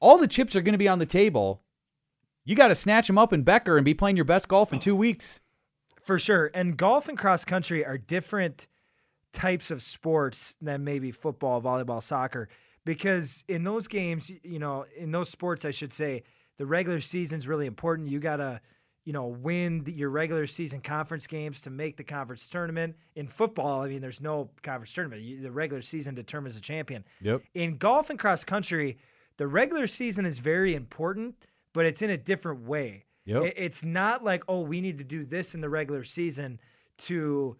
all 0.00 0.18
the 0.18 0.26
chips 0.26 0.56
are 0.56 0.62
going 0.62 0.72
to 0.72 0.78
be 0.78 0.88
on 0.88 0.98
the 0.98 1.06
table. 1.06 1.62
You 2.44 2.56
got 2.56 2.68
to 2.68 2.74
snatch 2.74 3.06
them 3.06 3.18
up 3.18 3.32
in 3.32 3.42
Becker 3.42 3.76
and 3.76 3.84
be 3.84 3.94
playing 3.94 4.16
your 4.16 4.24
best 4.24 4.48
golf 4.48 4.72
in 4.72 4.78
two 4.78 4.96
weeks. 4.96 5.40
For 6.02 6.18
sure. 6.18 6.50
And 6.54 6.76
golf 6.76 7.08
and 7.08 7.18
cross 7.18 7.44
country 7.44 7.84
are 7.84 7.98
different 7.98 8.66
types 9.32 9.70
of 9.70 9.82
sports 9.82 10.54
than 10.60 10.82
maybe 10.82 11.10
football, 11.12 11.60
volleyball, 11.60 12.02
soccer. 12.02 12.48
Because 12.84 13.44
in 13.46 13.64
those 13.64 13.86
games, 13.86 14.30
you 14.42 14.58
know, 14.58 14.86
in 14.96 15.12
those 15.12 15.28
sports, 15.28 15.64
I 15.64 15.70
should 15.70 15.92
say, 15.92 16.22
the 16.58 16.66
regular 16.66 17.00
season's 17.00 17.48
really 17.48 17.66
important. 17.66 18.08
You 18.08 18.18
got 18.20 18.36
to, 18.36 18.60
you 19.04 19.12
know, 19.12 19.26
win 19.26 19.84
the- 19.84 19.92
your 19.92 20.10
regular 20.10 20.46
season 20.46 20.80
conference 20.80 21.26
games 21.26 21.60
to 21.62 21.70
make 21.70 21.96
the 21.96 22.04
conference 22.04 22.48
tournament. 22.48 22.96
In 23.14 23.26
football, 23.28 23.80
I 23.82 23.88
mean, 23.88 24.00
there's 24.02 24.20
no 24.20 24.50
conference 24.62 24.92
tournament. 24.92 25.22
You, 25.22 25.40
the 25.40 25.50
regular 25.50 25.80
season 25.82 26.14
determines 26.14 26.54
the 26.56 26.60
champion. 26.60 27.04
Yep. 27.22 27.42
In 27.54 27.78
golf 27.78 28.10
and 28.10 28.18
cross 28.18 28.44
country, 28.44 28.98
the 29.38 29.46
regular 29.46 29.86
season 29.86 30.26
is 30.26 30.40
very 30.40 30.74
important, 30.74 31.36
but 31.72 31.86
it's 31.86 32.02
in 32.02 32.10
a 32.10 32.18
different 32.18 32.62
way. 32.66 33.04
Yep. 33.24 33.42
It- 33.44 33.54
It's 33.56 33.84
not 33.84 34.24
like, 34.24 34.42
oh, 34.48 34.60
we 34.60 34.80
need 34.80 34.98
to 34.98 35.04
do 35.04 35.24
this 35.24 35.54
in 35.54 35.60
the 35.60 35.68
regular 35.70 36.04
season 36.04 36.58
to 36.98 37.56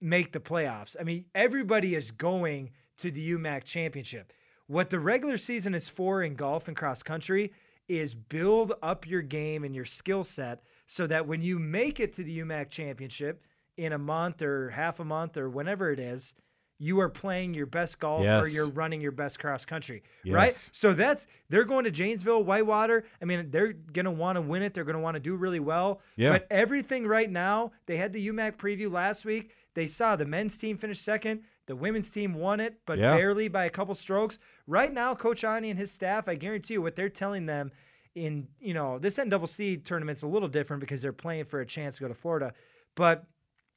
make 0.00 0.30
the 0.32 0.40
playoffs. 0.40 0.94
I 0.98 1.02
mean, 1.02 1.24
everybody 1.34 1.94
is 1.96 2.12
going 2.12 2.70
to 2.98 3.10
the 3.10 3.32
UMAC 3.32 3.64
championship. 3.64 4.32
What 4.68 4.90
the 4.90 5.00
regular 5.00 5.36
season 5.38 5.74
is 5.74 5.88
for 5.88 6.22
in 6.22 6.34
golf 6.36 6.68
and 6.68 6.76
cross 6.76 7.02
country 7.02 7.52
is 7.88 8.14
build 8.14 8.72
up 8.82 9.06
your 9.06 9.22
game 9.22 9.64
and 9.64 9.74
your 9.74 9.84
skill 9.84 10.24
set 10.24 10.62
so 10.86 11.06
that 11.06 11.26
when 11.26 11.42
you 11.42 11.58
make 11.58 12.00
it 12.00 12.12
to 12.14 12.22
the 12.22 12.40
UMAC 12.40 12.70
championship 12.70 13.42
in 13.76 13.92
a 13.92 13.98
month 13.98 14.42
or 14.42 14.70
half 14.70 15.00
a 15.00 15.04
month 15.04 15.36
or 15.36 15.48
whenever 15.48 15.90
it 15.90 15.98
is, 16.00 16.34
you 16.80 17.00
are 17.00 17.08
playing 17.08 17.54
your 17.54 17.66
best 17.66 17.98
golf 17.98 18.22
or 18.44 18.48
you're 18.48 18.68
running 18.70 19.00
your 19.00 19.10
best 19.10 19.40
cross 19.40 19.64
country, 19.64 20.02
right? 20.28 20.52
So 20.72 20.94
that's 20.94 21.26
they're 21.48 21.64
going 21.64 21.84
to 21.84 21.90
Janesville, 21.90 22.44
Whitewater. 22.44 23.04
I 23.20 23.24
mean, 23.24 23.50
they're 23.50 23.72
gonna 23.72 24.12
want 24.12 24.36
to 24.36 24.40
win 24.42 24.62
it. 24.62 24.74
They're 24.74 24.84
gonna 24.84 25.00
want 25.00 25.14
to 25.16 25.20
do 25.20 25.34
really 25.34 25.58
well. 25.60 26.00
Yeah. 26.16 26.30
But 26.30 26.46
everything 26.50 27.06
right 27.06 27.28
now, 27.30 27.72
they 27.86 27.96
had 27.96 28.12
the 28.12 28.28
UMAC 28.28 28.56
preview 28.58 28.92
last 28.92 29.24
week. 29.24 29.50
They 29.74 29.88
saw 29.88 30.14
the 30.14 30.24
men's 30.24 30.56
team 30.56 30.76
finish 30.78 31.00
second. 31.00 31.42
The 31.68 31.76
women's 31.76 32.10
team 32.10 32.34
won 32.34 32.58
it, 32.60 32.80
but 32.86 32.98
Yeah. 32.98 33.14
barely 33.14 33.46
by 33.46 33.64
a 33.66 33.70
couple 33.70 33.94
strokes. 33.94 34.38
Right 34.66 34.92
now, 34.92 35.14
Coach 35.14 35.44
Ani 35.44 35.70
and 35.70 35.78
his 35.78 35.92
staff, 35.92 36.26
I 36.26 36.34
guarantee 36.34 36.74
you, 36.74 36.82
what 36.82 36.96
they're 36.96 37.08
telling 37.08 37.46
them 37.46 37.70
in 38.14 38.48
you 38.58 38.74
know 38.74 38.98
this 38.98 39.18
NCC 39.18 39.76
tournament's 39.76 40.22
a 40.22 40.26
little 40.26 40.48
different 40.48 40.80
because 40.80 41.02
they're 41.02 41.12
playing 41.12 41.44
for 41.44 41.60
a 41.60 41.66
chance 41.66 41.96
to 41.98 42.02
go 42.02 42.08
to 42.08 42.14
Florida, 42.14 42.52
but 42.96 43.26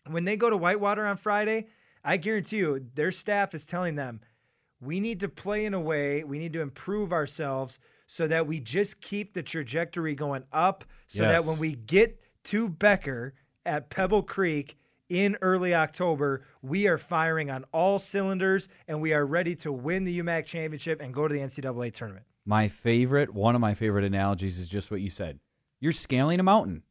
when 0.07 0.25
they 0.25 0.35
go 0.35 0.49
to 0.49 0.57
Whitewater 0.57 1.05
on 1.05 1.17
Friday, 1.17 1.67
I 2.03 2.17
guarantee 2.17 2.57
you 2.57 2.87
their 2.95 3.11
staff 3.11 3.53
is 3.53 3.65
telling 3.67 3.95
them 3.95 4.21
we 4.79 4.99
need 4.99 5.19
to 5.19 5.29
play 5.29 5.65
in 5.65 5.75
a 5.75 5.79
way, 5.81 6.23
we 6.23 6.39
need 6.39 6.53
to 6.53 6.61
improve 6.61 7.13
ourselves 7.13 7.77
so 8.07 8.25
that 8.27 8.47
we 8.47 8.59
just 8.59 8.99
keep 8.99 9.33
the 9.33 9.43
trajectory 9.43 10.15
going 10.15 10.43
up 10.51 10.85
so 11.07 11.23
that 11.23 11.45
when 11.45 11.59
we 11.59 11.75
get 11.75 12.19
to 12.45 12.67
Becker 12.67 13.35
at 13.65 13.89
Pebble 13.91 14.23
Creek 14.23 14.75
in 15.11 15.37
early 15.41 15.75
October, 15.75 16.41
we 16.61 16.87
are 16.87 16.97
firing 16.97 17.51
on 17.51 17.65
all 17.73 17.99
cylinders 17.99 18.69
and 18.87 19.01
we 19.01 19.13
are 19.13 19.25
ready 19.25 19.55
to 19.55 19.69
win 19.69 20.05
the 20.05 20.19
UMAC 20.19 20.45
championship 20.45 21.01
and 21.01 21.13
go 21.13 21.27
to 21.27 21.33
the 21.33 21.41
NCAA 21.41 21.93
tournament. 21.93 22.25
My 22.45 22.69
favorite, 22.69 23.33
one 23.33 23.53
of 23.53 23.59
my 23.59 23.73
favorite 23.73 24.05
analogies 24.05 24.57
is 24.57 24.69
just 24.69 24.89
what 24.89 25.01
you 25.01 25.09
said. 25.09 25.39
You're 25.81 25.91
scaling 25.91 26.39
a 26.39 26.43
mountain. 26.43 26.83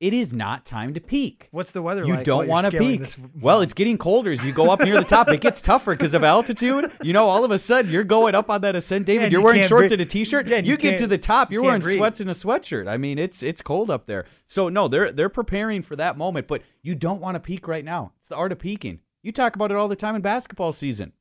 It 0.00 0.12
is 0.12 0.34
not 0.34 0.66
time 0.66 0.92
to 0.94 1.00
peak. 1.00 1.48
What's 1.50 1.70
the 1.70 1.80
weather 1.80 2.04
You 2.04 2.16
like? 2.16 2.24
don't 2.24 2.48
want 2.48 2.70
to 2.70 2.78
peak. 2.78 3.02
Well, 3.40 3.60
it's 3.60 3.72
getting 3.72 3.96
colder 3.96 4.32
as 4.32 4.44
you 4.44 4.52
go 4.52 4.70
up 4.70 4.80
near 4.80 4.94
the 4.96 5.04
top. 5.04 5.28
It 5.30 5.40
gets 5.40 5.62
tougher 5.62 5.92
because 5.92 6.14
of 6.14 6.24
altitude. 6.24 6.90
You 7.02 7.12
know, 7.12 7.28
all 7.28 7.44
of 7.44 7.50
a 7.50 7.58
sudden 7.58 7.90
you're 7.90 8.04
going 8.04 8.34
up 8.34 8.50
on 8.50 8.60
that 8.62 8.74
ascent, 8.74 9.06
David. 9.06 9.24
and 9.24 9.32
you're 9.32 9.40
you 9.40 9.44
wearing 9.44 9.62
shorts 9.62 9.92
and 9.92 10.00
a 10.00 10.04
t-shirt. 10.04 10.48
Yeah, 10.48 10.58
you, 10.58 10.72
you 10.72 10.76
get 10.76 10.98
to 10.98 11.06
the 11.06 11.16
top, 11.16 11.52
you're 11.52 11.62
wearing 11.62 11.80
breathe. 11.80 11.96
sweats 11.98 12.20
and 12.20 12.28
a 12.28 12.34
sweatshirt. 12.34 12.88
I 12.88 12.96
mean, 12.96 13.18
it's 13.18 13.42
it's 13.42 13.62
cold 13.62 13.88
up 13.88 14.06
there. 14.06 14.26
So 14.46 14.68
no, 14.68 14.88
they're 14.88 15.12
they're 15.12 15.28
preparing 15.28 15.80
for 15.80 15.96
that 15.96 16.18
moment, 16.18 16.48
but 16.48 16.62
you 16.82 16.94
don't 16.94 17.20
want 17.20 17.36
to 17.36 17.40
peak 17.40 17.68
right 17.68 17.84
now. 17.84 18.12
It's 18.18 18.28
the 18.28 18.36
art 18.36 18.52
of 18.52 18.58
peaking. 18.58 19.00
You 19.22 19.32
talk 19.32 19.54
about 19.54 19.70
it 19.70 19.76
all 19.76 19.88
the 19.88 19.96
time 19.96 20.16
in 20.16 20.22
basketball 20.22 20.72
season. 20.72 21.12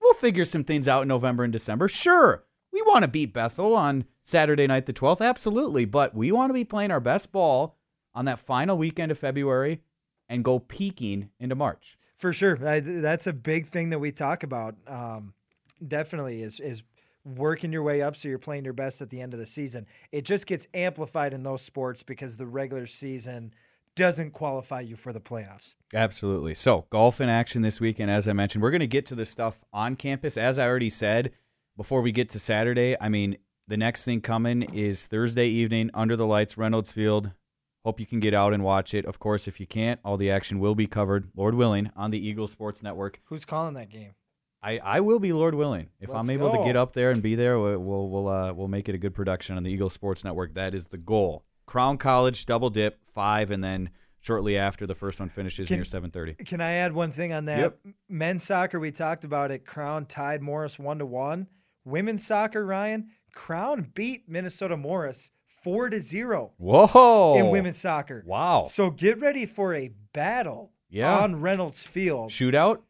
We'll 0.00 0.14
figure 0.14 0.44
some 0.44 0.64
things 0.64 0.86
out 0.86 1.02
in 1.02 1.08
November 1.08 1.44
and 1.44 1.52
December. 1.52 1.88
Sure. 1.88 2.44
We 2.72 2.82
want 2.82 3.02
to 3.02 3.08
beat 3.08 3.32
Bethel 3.34 3.74
on 3.74 4.04
Saturday 4.22 4.66
night 4.66 4.86
the 4.86 4.92
12th, 4.92 5.20
absolutely, 5.26 5.84
but 5.84 6.14
we 6.14 6.30
want 6.32 6.50
to 6.50 6.54
be 6.54 6.64
playing 6.64 6.90
our 6.90 7.00
best 7.00 7.30
ball 7.32 7.76
on 8.14 8.24
that 8.26 8.38
final 8.38 8.76
weekend 8.76 9.10
of 9.10 9.18
February 9.18 9.80
and 10.28 10.44
go 10.44 10.58
peaking 10.58 11.30
into 11.38 11.54
March. 11.54 11.96
For 12.16 12.32
sure, 12.32 12.58
I, 12.66 12.80
that's 12.80 13.26
a 13.26 13.32
big 13.32 13.66
thing 13.66 13.90
that 13.90 13.98
we 13.98 14.12
talk 14.12 14.42
about. 14.42 14.76
Um, 14.86 15.34
definitely 15.86 16.42
is 16.42 16.60
is 16.60 16.82
working 17.24 17.72
your 17.72 17.82
way 17.82 18.02
up 18.02 18.16
so 18.16 18.28
you're 18.28 18.38
playing 18.38 18.64
your 18.64 18.72
best 18.72 19.00
at 19.00 19.10
the 19.10 19.20
end 19.20 19.32
of 19.32 19.40
the 19.40 19.46
season. 19.46 19.86
It 20.10 20.24
just 20.24 20.46
gets 20.46 20.66
amplified 20.74 21.32
in 21.32 21.42
those 21.42 21.62
sports 21.62 22.02
because 22.02 22.36
the 22.36 22.46
regular 22.46 22.86
season 22.86 23.54
doesn't 23.94 24.32
qualify 24.32 24.80
you 24.80 24.96
for 24.96 25.12
the 25.12 25.20
playoffs. 25.20 25.74
Absolutely. 25.92 26.54
So, 26.54 26.86
golf 26.90 27.20
in 27.20 27.28
action 27.28 27.62
this 27.62 27.80
weekend, 27.80 28.10
as 28.10 28.26
I 28.26 28.32
mentioned. 28.32 28.62
We're 28.62 28.70
going 28.70 28.80
to 28.80 28.86
get 28.86 29.06
to 29.06 29.14
the 29.14 29.26
stuff 29.26 29.64
on 29.72 29.96
campus. 29.96 30.36
As 30.36 30.58
I 30.58 30.66
already 30.66 30.90
said, 30.90 31.32
before 31.76 32.00
we 32.00 32.12
get 32.12 32.28
to 32.30 32.38
Saturday, 32.38 32.96
I 33.00 33.08
mean, 33.08 33.36
the 33.68 33.76
next 33.76 34.04
thing 34.04 34.20
coming 34.20 34.62
is 34.62 35.06
Thursday 35.06 35.48
evening 35.48 35.90
under 35.94 36.16
the 36.16 36.26
lights, 36.26 36.56
Reynolds 36.56 36.90
Field. 36.90 37.32
Hope 37.84 37.98
you 37.98 38.06
can 38.06 38.20
get 38.20 38.32
out 38.32 38.52
and 38.52 38.62
watch 38.62 38.94
it. 38.94 39.04
Of 39.04 39.18
course, 39.18 39.48
if 39.48 39.58
you 39.58 39.66
can't, 39.66 39.98
all 40.04 40.16
the 40.16 40.30
action 40.30 40.60
will 40.60 40.76
be 40.76 40.86
covered, 40.86 41.28
Lord 41.34 41.54
willing, 41.54 41.90
on 41.96 42.12
the 42.12 42.26
Eagle 42.26 42.46
Sports 42.46 42.82
Network. 42.82 43.20
Who's 43.24 43.44
calling 43.44 43.74
that 43.74 43.90
game? 43.90 44.14
I, 44.62 44.78
I 44.78 45.00
will 45.00 45.18
be 45.18 45.32
Lord 45.32 45.56
willing. 45.56 45.88
If 46.00 46.08
Let's 46.08 46.20
I'm 46.20 46.30
able 46.30 46.52
to 46.52 46.64
get 46.64 46.76
up 46.76 46.92
there 46.92 47.10
and 47.10 47.20
be 47.20 47.34
there, 47.34 47.58
we'll 47.58 47.78
we'll 47.78 48.08
we'll, 48.08 48.28
uh, 48.28 48.52
we'll 48.52 48.68
make 48.68 48.88
it 48.88 48.94
a 48.94 48.98
good 48.98 49.14
production 49.14 49.56
on 49.56 49.64
the 49.64 49.70
Eagle 49.70 49.90
Sports 49.90 50.22
Network. 50.22 50.54
That 50.54 50.74
is 50.74 50.86
the 50.86 50.98
goal. 50.98 51.44
Crown 51.66 51.98
College 51.98 52.46
double 52.46 52.70
dip 52.70 53.04
five, 53.04 53.50
and 53.50 53.64
then 53.64 53.90
shortly 54.20 54.56
after 54.56 54.86
the 54.86 54.94
first 54.94 55.18
one 55.18 55.28
finishes 55.28 55.66
Can- 55.66 55.78
near 55.78 55.84
7:30. 55.84 56.46
Can 56.46 56.60
I 56.60 56.74
add 56.74 56.92
one 56.92 57.10
thing 57.10 57.32
on 57.32 57.46
that? 57.46 57.58
Yep. 57.58 57.78
Men's 58.08 58.44
soccer, 58.44 58.78
we 58.78 58.92
talked 58.92 59.24
about 59.24 59.50
it. 59.50 59.66
Crown 59.66 60.06
tied 60.06 60.40
Morris 60.40 60.78
one 60.78 61.00
to 61.00 61.06
one. 61.06 61.48
Women's 61.84 62.24
soccer, 62.24 62.64
Ryan, 62.64 63.08
Crown 63.34 63.90
beat 63.94 64.28
Minnesota 64.28 64.76
Morris 64.76 65.32
four 65.62 65.88
to 65.90 66.00
zero 66.00 66.52
Whoa! 66.58 67.36
in 67.38 67.50
women's 67.50 67.78
soccer. 67.78 68.22
Wow. 68.26 68.64
So 68.64 68.90
get 68.90 69.20
ready 69.20 69.46
for 69.46 69.74
a 69.74 69.92
battle 70.12 70.72
Yeah. 70.90 71.18
on 71.18 71.40
Reynolds 71.40 71.82
Field. 71.84 72.30
Shootout. 72.30 72.80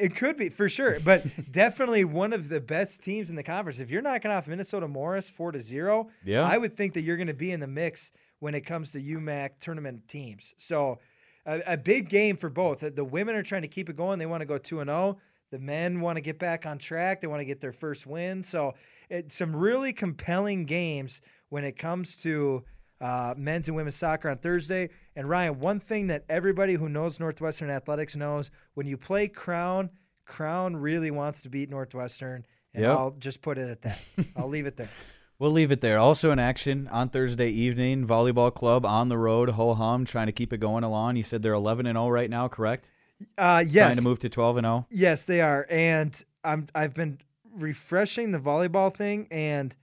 It 0.00 0.16
could 0.16 0.36
be 0.38 0.48
for 0.48 0.68
sure, 0.68 0.98
but 1.04 1.24
definitely 1.52 2.04
one 2.04 2.32
of 2.32 2.48
the 2.48 2.60
best 2.60 3.02
teams 3.04 3.28
in 3.28 3.36
the 3.36 3.42
conference. 3.42 3.78
If 3.80 3.90
you're 3.90 4.00
knocking 4.02 4.30
off 4.30 4.48
Minnesota 4.48 4.88
Morris 4.88 5.28
four 5.28 5.52
to 5.52 5.60
zero, 5.60 6.08
Yeah. 6.24 6.42
I 6.42 6.56
would 6.58 6.74
think 6.76 6.94
that 6.94 7.02
you're 7.02 7.18
going 7.18 7.26
to 7.26 7.34
be 7.34 7.52
in 7.52 7.60
the 7.60 7.66
mix 7.66 8.10
when 8.40 8.54
it 8.54 8.62
comes 8.62 8.92
to 8.92 8.98
UMAC 9.00 9.58
tournament 9.60 10.08
teams. 10.08 10.54
So 10.56 10.98
a, 11.46 11.60
a 11.66 11.76
big 11.76 12.08
game 12.08 12.36
for 12.38 12.48
both. 12.48 12.80
The- 12.80 13.04
women 13.04 13.34
are 13.36 13.42
trying 13.42 13.62
to 13.62 13.68
keep 13.68 13.88
it 13.90 13.96
going. 13.96 14.18
They 14.18 14.26
want 14.26 14.40
to 14.40 14.46
go 14.46 14.56
two 14.58 14.80
and 14.80 14.88
zero. 14.88 15.18
The 15.50 15.58
men 15.60 16.00
want 16.00 16.16
to 16.16 16.22
get 16.22 16.38
back 16.38 16.64
on 16.66 16.78
track. 16.78 17.20
They 17.20 17.26
want 17.28 17.40
to 17.40 17.44
get 17.44 17.60
their 17.60 17.72
first 17.72 18.06
win. 18.06 18.42
So 18.42 18.74
it's 19.10 19.36
some 19.36 19.54
really 19.54 19.92
compelling 19.92 20.64
games 20.64 21.20
when 21.54 21.62
it 21.64 21.78
comes 21.78 22.16
to 22.16 22.64
uh, 23.00 23.32
men's 23.36 23.68
and 23.68 23.76
women's 23.76 23.94
soccer 23.94 24.28
on 24.28 24.38
Thursday. 24.38 24.88
And 25.14 25.28
Ryan, 25.28 25.60
one 25.60 25.78
thing 25.78 26.08
that 26.08 26.24
everybody 26.28 26.74
who 26.74 26.88
knows 26.88 27.20
Northwestern 27.20 27.70
athletics 27.70 28.16
knows: 28.16 28.50
when 28.74 28.88
you 28.88 28.96
play 28.96 29.28
Crown, 29.28 29.90
Crown 30.26 30.74
really 30.76 31.12
wants 31.12 31.42
to 31.42 31.48
beat 31.48 31.70
Northwestern. 31.70 32.44
And 32.74 32.82
Yep. 32.82 32.96
I'll 32.98 33.10
just 33.12 33.40
put 33.40 33.56
it 33.56 33.70
at 33.70 33.82
that. 33.82 34.04
I'll 34.36 34.48
leave 34.48 34.66
it 34.66 34.76
there. 34.76 34.90
We'll 35.36 35.50
leave 35.50 35.72
it 35.72 35.80
there. 35.80 35.98
Also 35.98 36.30
in 36.30 36.38
action 36.38 36.88
on 36.92 37.08
Thursday 37.08 37.50
evening, 37.50 38.06
volleyball 38.06 38.54
club 38.54 38.86
on 38.86 39.08
the 39.08 39.18
road, 39.18 39.50
ho 39.50 39.74
hum, 39.74 40.04
trying 40.04 40.26
to 40.26 40.32
keep 40.32 40.52
it 40.52 40.58
going 40.58 40.84
along. 40.84 41.16
You 41.16 41.24
said 41.24 41.42
they're 41.42 41.52
11 41.52 41.86
and 41.86 41.96
0 41.96 42.08
right 42.08 42.30
now, 42.30 42.46
correct? 42.46 42.88
Uh, 43.36 43.62
yes, 43.66 43.86
Trying 43.86 43.96
to 43.96 44.08
move 44.08 44.20
to 44.20 44.28
12 44.28 44.58
and 44.58 44.66
oh? 44.66 44.70
0. 44.70 44.86
Yes, 44.90 45.24
they 45.24 45.40
are. 45.40 45.66
And 45.68 46.12
I'm 46.44 46.68
I've 46.72 46.94
been 46.94 47.18
refreshing 47.52 48.30
the 48.30 48.38
volleyball 48.38 48.94
thing 48.94 49.26
and 49.30 49.74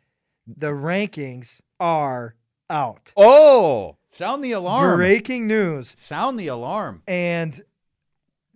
the 0.47 0.71
rankings 0.71 1.61
are 1.79 2.35
out. 2.69 3.11
Oh, 3.17 3.97
sound 4.09 4.43
the 4.43 4.51
alarm! 4.51 4.97
Breaking 4.97 5.47
news. 5.47 5.93
Sound 5.97 6.39
the 6.39 6.47
alarm. 6.47 7.03
And 7.07 7.61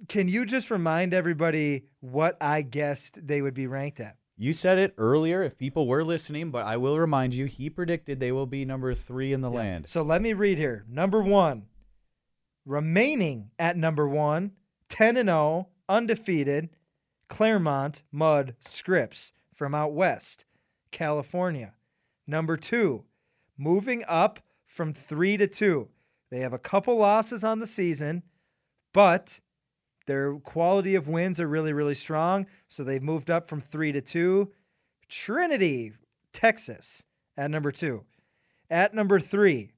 can 0.08 0.28
you 0.28 0.46
just 0.46 0.72
remind 0.72 1.14
everybody 1.14 1.86
what 2.00 2.38
I 2.42 2.62
guessed 2.62 3.28
they 3.28 3.42
would 3.42 3.54
be 3.54 3.68
ranked 3.68 4.00
at? 4.00 4.18
You 4.38 4.52
said 4.52 4.78
it 4.78 4.94
earlier. 4.98 5.44
If 5.44 5.58
people 5.58 5.88
were 5.88 6.04
listening, 6.04 6.52
but 6.52 6.66
I 6.66 6.76
will 6.76 7.00
remind 7.00 7.34
you, 7.34 7.46
he 7.46 7.70
predicted 7.70 8.20
they 8.20 8.34
will 8.34 8.46
be 8.46 8.66
number 8.66 8.94
three 8.94 9.32
in 9.32 9.42
the 9.42 9.50
land. 9.50 9.88
So 9.88 10.02
let 10.02 10.22
me 10.22 10.34
read 10.34 10.58
here. 10.58 10.86
Number 10.90 11.22
1. 11.22 11.64
Remaining 12.66 13.52
at 13.58 13.78
number 13.78 14.08
1, 14.08 14.52
10 14.90 15.18
and 15.18 15.30
0, 15.30 15.70
undefeated, 15.88 16.70
Claremont 17.30 18.04
Mudd 18.12 18.56
Scripps 18.60 19.32
from 19.54 19.74
out 19.74 19.94
west, 19.94 20.46
California. 20.96 21.74
Number 22.26 22.58
2, 22.58 23.04
moving 23.58 24.04
up 24.08 24.40
from 24.66 24.94
3 24.94 25.38
to 25.38 25.46
2. 25.46 25.90
They 26.32 26.40
have 26.40 26.54
a 26.54 26.58
couple 26.58 26.98
losses 26.98 27.44
on 27.44 27.60
the 27.60 27.68
season, 27.68 28.24
but 28.94 29.42
their 30.08 30.34
quality 30.36 30.96
of 30.96 31.08
wins 31.08 31.40
are 31.40 31.48
really 31.48 31.74
really 31.74 31.96
strong, 31.96 32.48
so 32.68 32.84
they've 32.84 33.04
moved 33.04 33.30
up 33.30 33.48
from 33.48 33.62
3 33.62 33.92
to 33.92 34.02
2. 34.02 34.52
Trinity, 35.08 35.94
Texas 36.32 37.04
at 37.38 37.52
number 37.52 37.72
2. 37.72 38.04
At 38.70 38.94
number 38.96 39.20
3, 39.20 39.72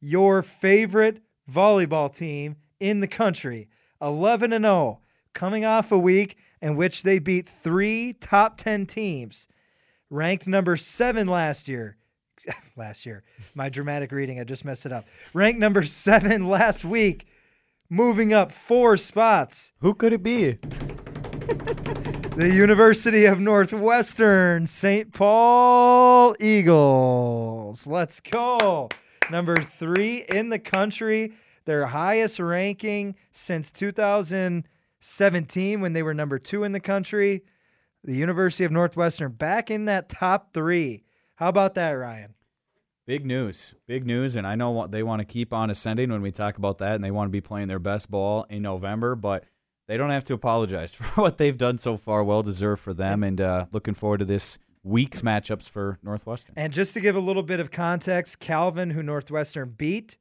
your 0.00 0.42
favorite 0.42 1.22
volleyball 1.50 2.14
team 2.14 2.56
in 2.78 3.00
the 3.00 3.08
country, 3.08 3.68
11 4.00 4.52
and 4.52 4.64
0, 4.64 5.00
coming 5.32 5.64
off 5.64 5.90
a 5.90 5.98
week 5.98 6.36
in 6.60 6.76
which 6.76 7.02
they 7.02 7.18
beat 7.18 7.48
3 7.48 8.12
top 8.14 8.58
10 8.58 8.86
teams. 8.86 9.48
Ranked 10.12 10.46
number 10.46 10.76
7 10.76 11.26
last 11.26 11.66
year. 11.68 11.96
last 12.76 13.06
year. 13.06 13.24
My 13.54 13.70
dramatic 13.70 14.12
reading, 14.12 14.38
I 14.38 14.44
just 14.44 14.62
messed 14.62 14.84
it 14.84 14.92
up. 14.92 15.06
Ranked 15.32 15.58
number 15.58 15.82
7 15.82 16.46
last 16.48 16.84
week, 16.84 17.26
moving 17.88 18.34
up 18.34 18.52
4 18.52 18.98
spots. 18.98 19.72
Who 19.78 19.94
could 19.94 20.12
it 20.12 20.22
be? 20.22 20.58
The 22.36 22.48
University 22.48 23.24
of 23.26 23.40
Northwestern 23.40 24.66
St. 24.66 25.12
Paul 25.12 26.34
Eagles. 26.40 27.86
Let's 27.86 28.20
go. 28.20 28.88
Number 29.30 29.56
three 29.56 30.24
in 30.30 30.48
the 30.48 30.58
country, 30.58 31.34
their 31.66 31.88
highest 31.88 32.40
ranking 32.40 33.16
since 33.32 33.70
2017 33.70 35.80
when 35.82 35.92
they 35.92 36.02
were 36.02 36.14
number 36.14 36.38
two 36.38 36.64
in 36.64 36.72
the 36.72 36.80
country. 36.80 37.42
The 38.04 38.14
University 38.14 38.64
of 38.64 38.72
Northwestern 38.72 39.32
back 39.32 39.70
in 39.70 39.84
that 39.84 40.08
top 40.08 40.52
three. 40.52 41.04
How 41.36 41.48
about 41.48 41.74
that, 41.74 41.90
Ryan? 41.90 42.34
Big 43.06 43.26
news. 43.26 43.74
Big 43.86 44.06
news. 44.06 44.36
And 44.36 44.46
I 44.46 44.54
know 44.54 44.70
what 44.70 44.90
they 44.90 45.02
want 45.02 45.20
to 45.20 45.24
keep 45.24 45.52
on 45.52 45.70
ascending 45.70 46.10
when 46.10 46.22
we 46.22 46.30
talk 46.30 46.56
about 46.56 46.78
that, 46.78 46.94
and 46.94 47.04
they 47.04 47.10
want 47.10 47.28
to 47.28 47.32
be 47.32 47.40
playing 47.40 47.68
their 47.68 47.78
best 47.78 48.10
ball 48.10 48.46
in 48.48 48.62
November, 48.62 49.14
but 49.14 49.44
they 49.88 49.96
don't 49.96 50.10
have 50.10 50.24
to 50.26 50.34
apologize 50.34 50.94
for 50.94 51.20
what 51.20 51.38
they've 51.38 51.56
done 51.56 51.78
so 51.78 51.96
far. 51.96 52.24
Well 52.24 52.42
deserved 52.42 52.82
for 52.82 52.94
them. 52.94 53.22
And 53.22 53.40
uh, 53.40 53.66
looking 53.72 53.94
forward 53.94 54.18
to 54.18 54.24
this 54.24 54.58
week's 54.82 55.22
matchups 55.22 55.68
for 55.68 55.98
Northwestern. 56.02 56.54
And 56.56 56.72
just 56.72 56.94
to 56.94 57.00
give 57.00 57.16
a 57.16 57.20
little 57.20 57.42
bit 57.42 57.60
of 57.60 57.70
context, 57.70 58.40
Calvin, 58.40 58.90
who 58.90 59.02
Northwestern 59.02 59.74
beat, 59.76 60.18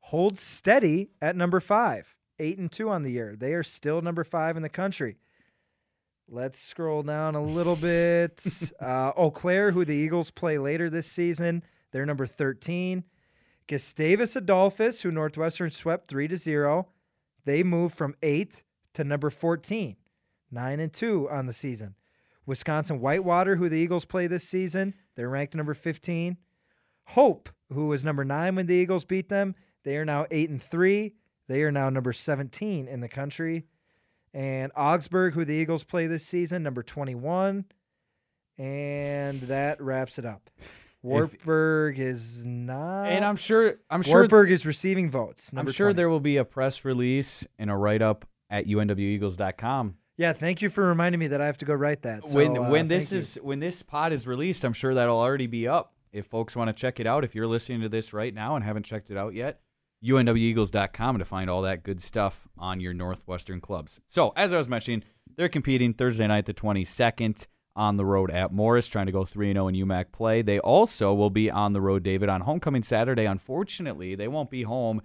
holds 0.00 0.40
steady 0.40 1.10
at 1.22 1.36
number 1.36 1.60
five, 1.60 2.16
eight 2.38 2.58
and 2.58 2.70
two 2.70 2.90
on 2.90 3.02
the 3.02 3.12
year. 3.12 3.34
They 3.36 3.54
are 3.54 3.62
still 3.62 4.02
number 4.02 4.24
five 4.24 4.56
in 4.56 4.62
the 4.62 4.68
country. 4.68 5.16
Let's 6.28 6.58
scroll 6.58 7.02
down 7.02 7.34
a 7.34 7.42
little 7.42 7.76
bit. 7.76 8.42
uh, 8.80 9.12
Eau 9.16 9.30
Claire, 9.30 9.72
who 9.72 9.84
the 9.84 9.94
Eagles 9.94 10.30
play 10.30 10.58
later 10.58 10.88
this 10.88 11.06
season, 11.06 11.62
they're 11.92 12.06
number 12.06 12.26
13. 12.26 13.04
Gustavus 13.66 14.36
Adolphus, 14.36 15.02
who 15.02 15.10
Northwestern 15.10 15.70
swept 15.70 16.08
3 16.08 16.28
to 16.28 16.36
0, 16.36 16.88
they 17.44 17.62
moved 17.62 17.96
from 17.96 18.14
8 18.22 18.62
to 18.94 19.04
number 19.04 19.30
14, 19.30 19.96
9 20.50 20.80
and 20.80 20.92
2 20.92 21.28
on 21.30 21.46
the 21.46 21.52
season. 21.52 21.94
Wisconsin 22.46 23.00
Whitewater, 23.00 23.56
who 23.56 23.68
the 23.68 23.78
Eagles 23.78 24.04
play 24.04 24.26
this 24.26 24.44
season, 24.44 24.94
they're 25.16 25.30
ranked 25.30 25.54
number 25.54 25.74
15. 25.74 26.36
Hope, 27.08 27.48
who 27.72 27.86
was 27.86 28.04
number 28.04 28.24
9 28.24 28.54
when 28.54 28.66
the 28.66 28.74
Eagles 28.74 29.04
beat 29.04 29.28
them, 29.28 29.54
they 29.84 29.96
are 29.96 30.04
now 30.04 30.26
8 30.30 30.50
and 30.50 30.62
3. 30.62 31.14
They 31.48 31.62
are 31.62 31.72
now 31.72 31.90
number 31.90 32.12
17 32.12 32.88
in 32.88 33.00
the 33.00 33.08
country. 33.08 33.66
And 34.34 34.72
Augsburg, 34.76 35.34
who 35.34 35.44
the 35.44 35.54
Eagles 35.54 35.84
play 35.84 36.06
this 36.08 36.26
season, 36.26 36.62
number 36.64 36.82
21. 36.82 37.64
And 38.58 39.40
that 39.42 39.80
wraps 39.80 40.18
it 40.18 40.26
up. 40.26 40.50
Wartburg 41.02 41.98
is 41.98 42.44
not. 42.44 43.04
And 43.04 43.24
I'm 43.24 43.36
sure 43.36 43.76
I'm 43.90 44.00
sure 44.02 44.20
Wartburg 44.20 44.50
is 44.50 44.64
receiving 44.64 45.10
votes. 45.10 45.52
I'm 45.54 45.70
sure 45.70 45.88
20. 45.88 45.96
there 45.96 46.08
will 46.08 46.20
be 46.20 46.38
a 46.38 46.46
press 46.46 46.82
release 46.84 47.46
and 47.58 47.70
a 47.70 47.76
write 47.76 48.00
up 48.00 48.24
at 48.48 48.66
unweagles.com 48.66 49.96
Yeah, 50.16 50.32
thank 50.32 50.62
you 50.62 50.70
for 50.70 50.86
reminding 50.86 51.18
me 51.18 51.26
that 51.26 51.42
I 51.42 51.46
have 51.46 51.58
to 51.58 51.66
go 51.66 51.74
write 51.74 52.02
that. 52.02 52.28
So, 52.28 52.38
when 52.38 52.56
uh, 52.56 52.70
when 52.70 52.88
this 52.88 53.10
thank 53.10 53.12
you. 53.12 53.18
is 53.18 53.34
when 53.42 53.60
this 53.60 53.82
pod 53.82 54.14
is 54.14 54.26
released, 54.26 54.64
I'm 54.64 54.72
sure 54.72 54.94
that'll 54.94 55.20
already 55.20 55.46
be 55.46 55.68
up. 55.68 55.92
If 56.10 56.26
folks 56.26 56.56
want 56.56 56.68
to 56.68 56.72
check 56.72 56.98
it 57.00 57.06
out, 57.06 57.22
if 57.22 57.34
you're 57.34 57.46
listening 57.46 57.82
to 57.82 57.88
this 57.90 58.14
right 58.14 58.32
now 58.32 58.56
and 58.56 58.64
haven't 58.64 58.84
checked 58.84 59.10
it 59.10 59.18
out 59.18 59.34
yet, 59.34 59.60
unweagles.com 60.04 61.18
to 61.18 61.24
find 61.24 61.50
all 61.50 61.62
that 61.62 61.82
good 61.82 62.02
stuff 62.02 62.48
on 62.58 62.80
your 62.80 62.94
Northwestern 62.94 63.60
clubs. 63.60 64.00
So, 64.06 64.32
as 64.36 64.52
I 64.52 64.58
was 64.58 64.68
mentioning, 64.68 65.02
they're 65.36 65.48
competing 65.48 65.94
Thursday 65.94 66.26
night, 66.26 66.46
the 66.46 66.54
22nd, 66.54 67.46
on 67.76 67.96
the 67.96 68.04
road 68.04 68.30
at 68.30 68.52
Morris, 68.52 68.86
trying 68.86 69.06
to 69.06 69.12
go 69.12 69.24
3 69.24 69.52
0 69.52 69.68
in 69.68 69.74
UMAC 69.74 70.12
play. 70.12 70.42
They 70.42 70.58
also 70.60 71.12
will 71.12 71.30
be 71.30 71.50
on 71.50 71.72
the 71.72 71.80
road, 71.80 72.02
David, 72.02 72.28
on 72.28 72.42
homecoming 72.42 72.82
Saturday. 72.82 73.24
Unfortunately, 73.24 74.14
they 74.14 74.28
won't 74.28 74.50
be 74.50 74.62
home 74.62 75.02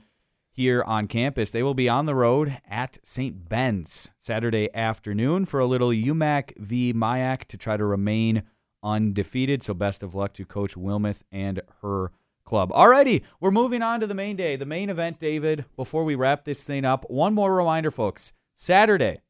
here 0.51 0.83
on 0.83 1.07
campus. 1.07 1.51
They 1.51 1.63
will 1.63 1.73
be 1.73 1.89
on 1.89 2.05
the 2.05 2.15
road 2.15 2.57
at 2.69 2.99
St. 3.03 3.47
Ben's 3.47 4.11
Saturday 4.17 4.69
afternoon 4.75 5.45
for 5.45 5.59
a 5.59 5.65
little 5.65 5.89
UMAC 5.89 6.57
v. 6.57 6.93
Mayak 6.93 7.45
to 7.45 7.57
try 7.57 7.77
to 7.77 7.85
remain 7.85 8.43
undefeated. 8.83 9.63
So 9.63 9.73
best 9.73 10.03
of 10.03 10.15
luck 10.15 10.33
to 10.33 10.45
Coach 10.45 10.75
Wilmoth 10.75 11.23
and 11.31 11.61
her 11.81 12.11
club. 12.49 12.71
Alrighty, 12.71 13.21
we're 13.39 13.51
moving 13.51 13.81
on 13.83 13.99
to 13.99 14.07
the 14.07 14.13
main 14.13 14.35
day, 14.35 14.55
the 14.55 14.65
main 14.65 14.89
event, 14.89 15.19
David. 15.19 15.65
Before 15.75 16.03
we 16.03 16.15
wrap 16.15 16.43
this 16.43 16.65
thing 16.65 16.83
up, 16.83 17.05
one 17.07 17.33
more 17.33 17.55
reminder, 17.55 17.91
folks. 17.91 18.33
Saturday, 18.55 19.21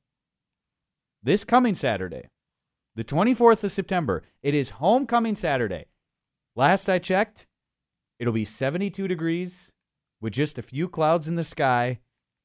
this 1.21 1.43
coming 1.43 1.75
Saturday, 1.75 2.29
the 2.95 3.03
24th 3.03 3.63
of 3.63 3.71
September, 3.71 4.23
it 4.41 4.55
is 4.55 4.71
homecoming 4.71 5.35
Saturday. 5.35 5.85
Last 6.55 6.89
I 6.89 6.97
checked, 6.97 7.45
it'll 8.19 8.33
be 8.33 8.45
72 8.45 9.07
degrees 9.07 9.73
with 10.21 10.33
just 10.33 10.57
a 10.57 10.63
few 10.63 10.87
clouds 10.87 11.27
in 11.27 11.35
the 11.35 11.43
sky. 11.43 11.99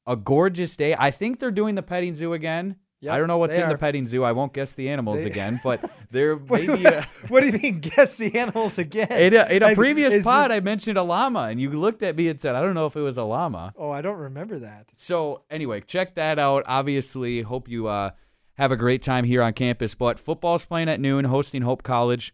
A 0.07 0.17
gorgeous 0.17 0.77
day. 0.77 0.95
I 0.99 1.11
think 1.11 1.39
they're 1.39 1.51
doing 1.51 1.77
the 1.77 1.83
petting 1.83 2.15
zoo 2.15 2.35
again. 2.35 2.77
I 3.13 3.19
don't 3.19 3.29
know 3.29 3.39
what's 3.39 3.57
in 3.59 3.69
the 3.69 3.77
petting 3.79 4.07
zoo. 4.07 4.25
I 4.25 4.33
won't 4.33 4.53
guess 4.53 4.75
the 4.75 4.89
animals 4.89 5.25
They- 5.25 5.31
again, 5.31 5.61
but 5.63 5.91
there 6.11 6.37
What, 6.37 6.63
may 6.65 6.77
be 6.77 6.85
a. 6.85 7.07
what 7.29 7.41
do 7.43 7.47
you 7.49 7.59
mean? 7.59 7.81
Guess 7.81 8.17
the 8.17 8.35
animals 8.39 8.79
again? 8.79 9.11
In 9.11 9.35
a, 9.35 9.45
in 9.47 9.63
a 9.63 9.67
Like, 9.67 9.77
previous 9.77 10.23
pod, 10.23 10.51
it- 10.51 10.55
I 10.55 10.61
mentioned 10.61 10.97
a 10.97 11.03
llama, 11.03 11.49
and 11.51 11.61
you 11.61 11.71
looked 11.71 12.03
at 12.03 12.17
me 12.17 12.29
and 12.29 12.41
said, 12.41 12.55
"I 12.55 12.63
don't 12.63 12.75
know 12.75 12.87
if 12.87 12.97
it 12.97 13.01
was 13.03 13.19
a 13.19 13.25
llama." 13.25 13.73
oh, 13.77 13.91
I 13.91 14.01
don't 14.01 14.19
remember 14.19 14.59
that. 14.61 14.87
So 14.97 15.43
anyway, 15.51 15.81
check 15.81 16.15
that 16.15 16.39
out. 16.39 16.65
Obviously, 16.67 17.43
hope 17.43 17.69
you 17.69 17.87
uh, 17.89 18.11
have 18.55 18.73
a 18.73 18.77
great 18.77 19.03
time 19.03 19.25
here 19.25 19.43
on 19.43 19.53
campus. 19.53 19.95
But 19.95 20.19
football's 20.21 20.65
playing 20.65 20.89
at 20.89 21.01
noon, 21.01 21.25
hosting 21.27 21.63
Hope 21.63 21.83
College. 21.83 22.33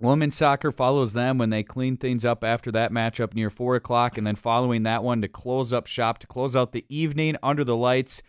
Women's 0.00 0.34
soccer 0.34 0.72
follows 0.72 1.12
them 1.12 1.38
when 1.38 1.50
they 1.50 1.62
clean 1.62 1.96
things 1.96 2.24
up 2.24 2.42
after 2.42 2.72
that 2.72 2.90
matchup 2.90 3.34
near 3.34 3.50
four 3.50 3.76
o'clock, 3.76 4.18
and 4.18 4.26
then 4.26 4.34
following 4.34 4.82
that 4.82 5.04
one 5.04 5.20
to 5.22 5.28
close 5.28 5.72
up 5.72 5.86
shop 5.86 6.18
to 6.18 6.26
close 6.26 6.56
out 6.56 6.72
the 6.72 6.84
evening 6.88 7.36
under 7.40 7.62
the 7.62 7.76
lights. 7.76 8.20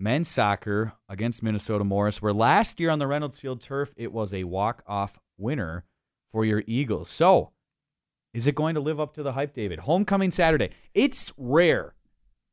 Men's 0.00 0.28
soccer 0.28 0.94
against 1.10 1.42
Minnesota 1.42 1.84
Morris, 1.84 2.22
where 2.22 2.32
last 2.32 2.80
year 2.80 2.88
on 2.88 2.98
the 2.98 3.06
Reynolds 3.06 3.38
Field 3.38 3.60
turf 3.60 3.92
it 3.98 4.12
was 4.12 4.32
a 4.32 4.44
walk-off 4.44 5.18
winner 5.36 5.84
for 6.32 6.44
your 6.44 6.62
Eagles. 6.66 7.10
So, 7.10 7.50
is 8.32 8.46
it 8.46 8.54
going 8.54 8.74
to 8.76 8.80
live 8.80 8.98
up 8.98 9.12
to 9.14 9.22
the 9.22 9.32
hype, 9.32 9.52
David? 9.52 9.80
Homecoming 9.80 10.30
Saturday. 10.30 10.70
It's 10.94 11.32
rare 11.36 11.94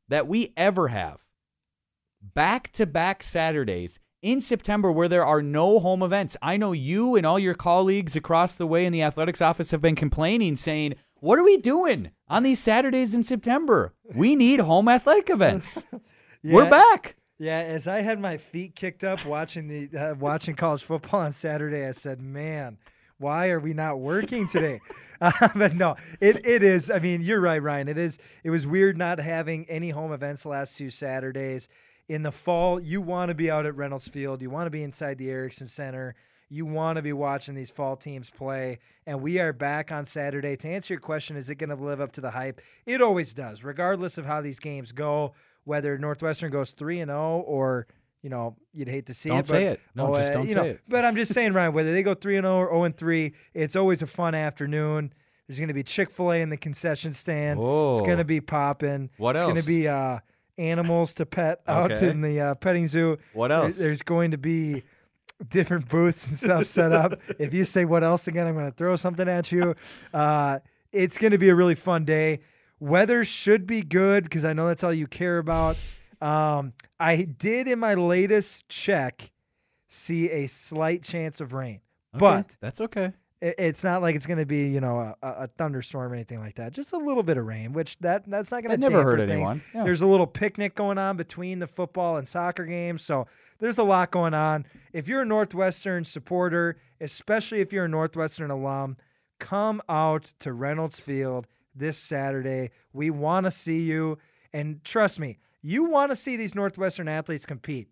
that 0.08 0.28
we 0.28 0.52
ever 0.56 0.88
have 0.88 1.24
back 2.20 2.70
to 2.72 2.84
back 2.84 3.22
Saturdays 3.22 3.98
in 4.20 4.40
September 4.42 4.92
where 4.92 5.08
there 5.08 5.24
are 5.24 5.40
no 5.40 5.78
home 5.78 6.02
events. 6.02 6.36
I 6.42 6.58
know 6.58 6.72
you 6.72 7.16
and 7.16 7.24
all 7.24 7.38
your 7.38 7.54
colleagues 7.54 8.14
across 8.14 8.56
the 8.56 8.66
way 8.66 8.84
in 8.84 8.92
the 8.92 9.02
athletics 9.02 9.40
office 9.40 9.70
have 9.70 9.80
been 9.80 9.96
complaining, 9.96 10.56
saying, 10.56 10.96
What 11.14 11.38
are 11.38 11.44
we 11.44 11.56
doing 11.56 12.10
on 12.28 12.42
these 12.42 12.58
Saturdays 12.58 13.14
in 13.14 13.22
September? 13.22 13.94
We 14.14 14.36
need 14.36 14.60
home 14.60 14.88
athletic 14.88 15.30
events. 15.30 15.86
We're 16.44 16.68
back. 16.68 17.16
Yeah, 17.38 17.58
as 17.60 17.86
I 17.86 18.00
had 18.00 18.20
my 18.20 18.36
feet 18.36 18.74
kicked 18.74 19.04
up 19.04 19.24
watching 19.24 19.68
the 19.68 19.96
uh, 19.96 20.14
watching 20.16 20.56
college 20.56 20.82
football 20.82 21.20
on 21.20 21.32
Saturday, 21.32 21.86
I 21.86 21.92
said, 21.92 22.20
"Man, 22.20 22.78
why 23.18 23.50
are 23.50 23.60
we 23.60 23.72
not 23.72 24.00
working 24.00 24.48
today?" 24.48 24.80
uh, 25.20 25.48
but 25.54 25.74
no, 25.74 25.94
it 26.20 26.44
it 26.44 26.64
is. 26.64 26.90
I 26.90 26.98
mean, 26.98 27.20
you're 27.22 27.40
right, 27.40 27.62
Ryan. 27.62 27.86
It 27.86 27.98
is. 27.98 28.18
It 28.42 28.50
was 28.50 28.66
weird 28.66 28.98
not 28.98 29.20
having 29.20 29.66
any 29.68 29.90
home 29.90 30.12
events 30.12 30.44
last 30.44 30.76
two 30.76 30.90
Saturdays. 30.90 31.68
In 32.08 32.24
the 32.24 32.32
fall, 32.32 32.80
you 32.80 33.00
want 33.00 33.28
to 33.28 33.34
be 33.36 33.50
out 33.50 33.66
at 33.66 33.76
Reynolds 33.76 34.08
Field. 34.08 34.42
You 34.42 34.50
want 34.50 34.66
to 34.66 34.70
be 34.70 34.82
inside 34.82 35.18
the 35.18 35.28
Ericksen 35.28 35.68
Center. 35.68 36.16
You 36.48 36.64
want 36.64 36.96
to 36.96 37.02
be 37.02 37.12
watching 37.12 37.54
these 37.54 37.70
fall 37.70 37.94
teams 37.94 38.30
play. 38.30 38.78
And 39.06 39.20
we 39.20 39.38
are 39.38 39.52
back 39.52 39.92
on 39.92 40.06
Saturday. 40.06 40.56
To 40.56 40.68
answer 40.68 40.94
your 40.94 41.00
question, 41.00 41.36
is 41.36 41.50
it 41.50 41.56
going 41.56 41.68
to 41.68 41.76
live 41.76 42.00
up 42.00 42.10
to 42.12 42.22
the 42.22 42.30
hype? 42.30 42.62
It 42.86 43.02
always 43.02 43.34
does, 43.34 43.62
regardless 43.62 44.16
of 44.16 44.24
how 44.24 44.40
these 44.40 44.58
games 44.58 44.92
go 44.92 45.34
whether 45.68 45.98
Northwestern 45.98 46.50
goes 46.50 46.72
three 46.72 47.00
and 47.00 47.10
zero 47.10 47.44
or 47.46 47.86
you 48.22 48.30
know 48.30 48.56
you'd 48.72 48.88
hate 48.88 49.06
to 49.06 49.14
see 49.14 49.28
Don't 49.28 49.40
it. 49.40 49.46
say 49.46 49.66
it. 49.66 49.80
No, 49.94 50.08
oh, 50.08 50.14
just 50.16 50.30
uh, 50.30 50.32
don't 50.32 50.48
you 50.48 50.54
say 50.54 50.60
know, 50.60 50.64
it. 50.64 50.80
But 50.88 51.04
I'm 51.04 51.14
just 51.14 51.32
saying, 51.34 51.52
Ryan, 51.52 51.72
whether 51.78 51.92
they 51.92 52.02
go 52.02 52.14
three 52.14 52.36
and 52.36 52.44
zero 52.44 52.56
or 52.56 52.66
zero 52.68 52.84
and 52.84 52.96
three, 52.96 53.34
it's 53.54 53.76
always 53.76 54.02
a 54.02 54.06
fun 54.06 54.34
afternoon. 54.34 55.12
There's 55.46 55.58
going 55.58 55.68
to 55.68 55.74
be 55.74 55.82
Chick 55.82 56.10
Fil 56.10 56.32
A 56.32 56.40
in 56.42 56.48
the 56.50 56.56
concession 56.56 57.12
stand. 57.14 57.60
Oh. 57.62 57.92
It's 57.98 58.06
going 58.06 58.18
to 58.18 58.24
be 58.24 58.40
popping. 58.40 59.10
What 59.18 59.36
It's 59.36 59.42
going 59.44 59.56
to 59.56 59.62
be 59.62 59.86
uh, 59.88 60.18
animals 60.58 61.14
to 61.14 61.26
pet 61.26 61.60
out 61.68 61.92
Okay. 61.92 62.08
in 62.10 62.20
the 62.22 62.40
uh, 62.40 62.54
petting 62.56 62.86
zoo. 62.86 63.18
What 63.34 63.48
There- 63.48 63.58
else? 63.58 63.76
there's 63.76 64.02
going 64.02 64.32
to 64.32 64.38
be 64.38 64.82
different 65.48 65.88
booths 65.88 66.26
and 66.26 66.36
stuff 66.36 66.66
set 66.66 66.92
up. 66.92 67.18
if 67.38 67.54
you 67.54 67.64
say 67.64 67.84
what 67.84 68.02
else 68.02 68.26
again, 68.26 68.46
I'm 68.46 68.54
going 68.54 68.66
to 68.66 68.72
throw 68.76 68.96
something 68.96 69.28
at 69.28 69.52
you. 69.52 69.74
Uh, 70.12 70.58
it's 70.92 71.16
going 71.18 71.30
to 71.32 71.38
be 71.38 71.48
a 71.50 71.54
really 71.54 71.76
fun 71.76 72.04
day. 72.04 72.40
Weather 72.80 73.24
should 73.24 73.66
be 73.66 73.82
good 73.82 74.24
because 74.24 74.44
I 74.44 74.52
know 74.52 74.66
that's 74.68 74.84
all 74.84 74.92
you 74.92 75.06
care 75.06 75.38
about. 75.38 75.76
Um, 76.20 76.72
I 76.98 77.22
did 77.24 77.68
in 77.68 77.78
my 77.78 77.94
latest 77.94 78.68
check 78.68 79.30
see 79.88 80.30
a 80.30 80.46
slight 80.46 81.02
chance 81.02 81.40
of 81.40 81.52
rain, 81.52 81.80
Okay, 82.14 82.18
but 82.18 82.56
that's 82.60 82.80
okay. 82.80 83.12
it, 83.40 83.54
it's 83.58 83.84
not 83.84 84.02
like 84.02 84.16
it's 84.16 84.26
going 84.26 84.38
to 84.38 84.46
be 84.46 84.68
you 84.68 84.80
know 84.80 85.14
a, 85.22 85.28
a 85.28 85.46
thunderstorm 85.46 86.10
or 86.12 86.14
anything 86.14 86.40
like 86.40 86.56
that. 86.56 86.72
Just 86.72 86.92
a 86.92 86.98
little 86.98 87.22
bit 87.22 87.36
of 87.36 87.46
rain, 87.46 87.72
which 87.72 87.98
that 88.00 88.28
that's 88.28 88.50
not 88.50 88.62
going 88.64 88.78
to 88.78 88.80
never 88.80 89.02
hurt 89.02 89.18
things. 89.18 89.30
anyone. 89.30 89.62
Yeah. 89.74 89.84
There's 89.84 90.00
a 90.00 90.06
little 90.06 90.26
picnic 90.26 90.74
going 90.74 90.98
on 90.98 91.16
between 91.16 91.58
the 91.60 91.66
football 91.68 92.16
and 92.16 92.26
soccer 92.26 92.64
games, 92.64 93.02
so 93.02 93.26
there's 93.60 93.78
a 93.78 93.84
lot 93.84 94.10
going 94.10 94.34
on. 94.34 94.66
If 94.92 95.08
you're 95.08 95.22
a 95.22 95.26
Northwestern 95.26 96.04
supporter, 96.04 96.78
especially 97.00 97.60
if 97.60 97.72
you're 97.72 97.84
a 97.86 97.88
Northwestern 97.88 98.50
alum, 98.50 98.96
come 99.38 99.80
out 99.88 100.32
to 100.40 100.52
Reynolds 100.52 100.98
Field 101.00 101.46
this 101.78 101.96
Saturday. 101.96 102.70
We 102.92 103.10
want 103.10 103.44
to 103.44 103.50
see 103.50 103.80
you, 103.80 104.18
and 104.52 104.82
trust 104.84 105.18
me, 105.18 105.38
you 105.62 105.84
want 105.84 106.12
to 106.12 106.16
see 106.16 106.36
these 106.36 106.54
Northwestern 106.54 107.08
athletes 107.08 107.46
compete. 107.46 107.88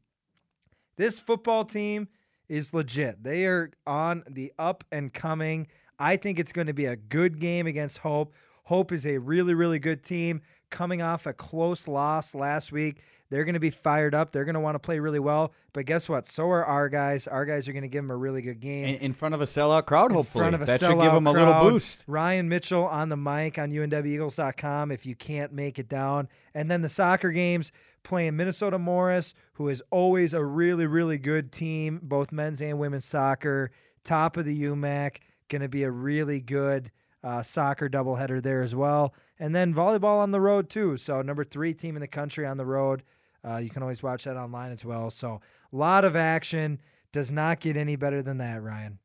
This 0.96 1.18
football 1.18 1.64
team 1.64 2.08
is 2.48 2.72
legit. 2.72 3.22
They 3.22 3.44
are 3.44 3.70
on 3.86 4.24
the 4.28 4.52
up 4.58 4.84
and 4.92 5.12
coming. 5.12 5.66
I 5.98 6.16
think 6.16 6.38
it's 6.38 6.52
going 6.52 6.68
to 6.68 6.72
be 6.72 6.86
a 6.86 6.96
good 6.96 7.40
game 7.40 7.66
against 7.66 7.98
Hope. 7.98 8.34
Hope 8.64 8.92
is 8.92 9.06
a 9.06 9.18
really, 9.18 9.54
really 9.54 9.78
good 9.78 10.02
team 10.02 10.42
coming 10.70 11.02
off 11.02 11.26
a 11.26 11.32
close 11.32 11.88
loss 11.88 12.34
last 12.34 12.72
week. 12.72 13.02
They're 13.28 13.44
going 13.44 13.54
to 13.54 13.60
be 13.60 13.70
fired 13.70 14.14
up. 14.14 14.30
They're 14.30 14.44
going 14.44 14.54
to 14.54 14.60
want 14.60 14.76
to 14.76 14.78
play 14.78 15.00
really 15.00 15.18
well. 15.18 15.52
But 15.72 15.86
guess 15.86 16.08
what? 16.08 16.28
So 16.28 16.48
are 16.50 16.64
our 16.64 16.88
guys. 16.88 17.26
Our 17.26 17.44
guys 17.44 17.68
are 17.68 17.72
going 17.72 17.82
to 17.82 17.88
give 17.88 18.04
them 18.04 18.10
a 18.10 18.16
really 18.16 18.40
good 18.40 18.60
game 18.60 18.84
in, 18.84 18.94
in 18.96 19.12
front 19.12 19.34
of 19.34 19.40
a 19.40 19.46
sellout 19.46 19.86
crowd, 19.86 20.12
hopefully. 20.12 20.42
front 20.42 20.54
of 20.54 20.62
a 20.62 20.66
that 20.66 20.80
should 20.80 21.00
give 21.00 21.12
them 21.12 21.26
a 21.26 21.32
little 21.32 21.52
crowd. 21.52 21.70
boost. 21.70 22.04
Ryan 22.06 22.48
Mitchell 22.48 22.84
on 22.84 23.08
the 23.08 23.16
mic 23.16 23.58
on 23.58 23.72
UNWEagles.com 23.72 24.92
if 24.92 25.04
you 25.06 25.16
can't 25.16 25.52
make 25.52 25.78
it 25.78 25.88
down. 25.88 26.28
And 26.54 26.70
then 26.70 26.82
the 26.82 26.88
soccer 26.88 27.32
games 27.32 27.72
playing 28.04 28.36
Minnesota 28.36 28.78
Morris, 28.78 29.34
who 29.54 29.68
is 29.68 29.82
always 29.90 30.32
a 30.32 30.44
really, 30.44 30.86
really 30.86 31.18
good 31.18 31.50
team, 31.50 31.98
both 32.02 32.30
men's 32.30 32.62
and 32.62 32.78
women's 32.78 33.04
soccer. 33.04 33.72
Top 34.04 34.36
of 34.36 34.44
the 34.44 34.62
UMAC, 34.62 35.16
going 35.48 35.62
to 35.62 35.68
be 35.68 35.82
a 35.82 35.90
really 35.90 36.40
good 36.40 36.92
uh, 37.26 37.42
soccer 37.42 37.88
doubleheader 37.88 38.40
there 38.40 38.60
as 38.60 38.74
well. 38.74 39.12
And 39.38 39.54
then 39.54 39.74
volleyball 39.74 40.20
on 40.20 40.30
the 40.30 40.40
road 40.40 40.70
too. 40.70 40.96
So 40.96 41.22
number 41.22 41.44
three 41.44 41.74
team 41.74 41.96
in 41.96 42.00
the 42.00 42.06
country 42.06 42.46
on 42.46 42.56
the 42.56 42.64
road. 42.64 43.02
Uh, 43.46 43.56
you 43.56 43.68
can 43.68 43.82
always 43.82 44.02
watch 44.02 44.24
that 44.24 44.36
online 44.36 44.70
as 44.70 44.84
well. 44.84 45.10
So 45.10 45.40
a 45.72 45.76
lot 45.76 46.04
of 46.04 46.14
action. 46.14 46.78
Does 47.12 47.32
not 47.32 47.60
get 47.60 47.78
any 47.78 47.96
better 47.96 48.20
than 48.20 48.36
that, 48.38 48.62
Ryan. 48.62 48.98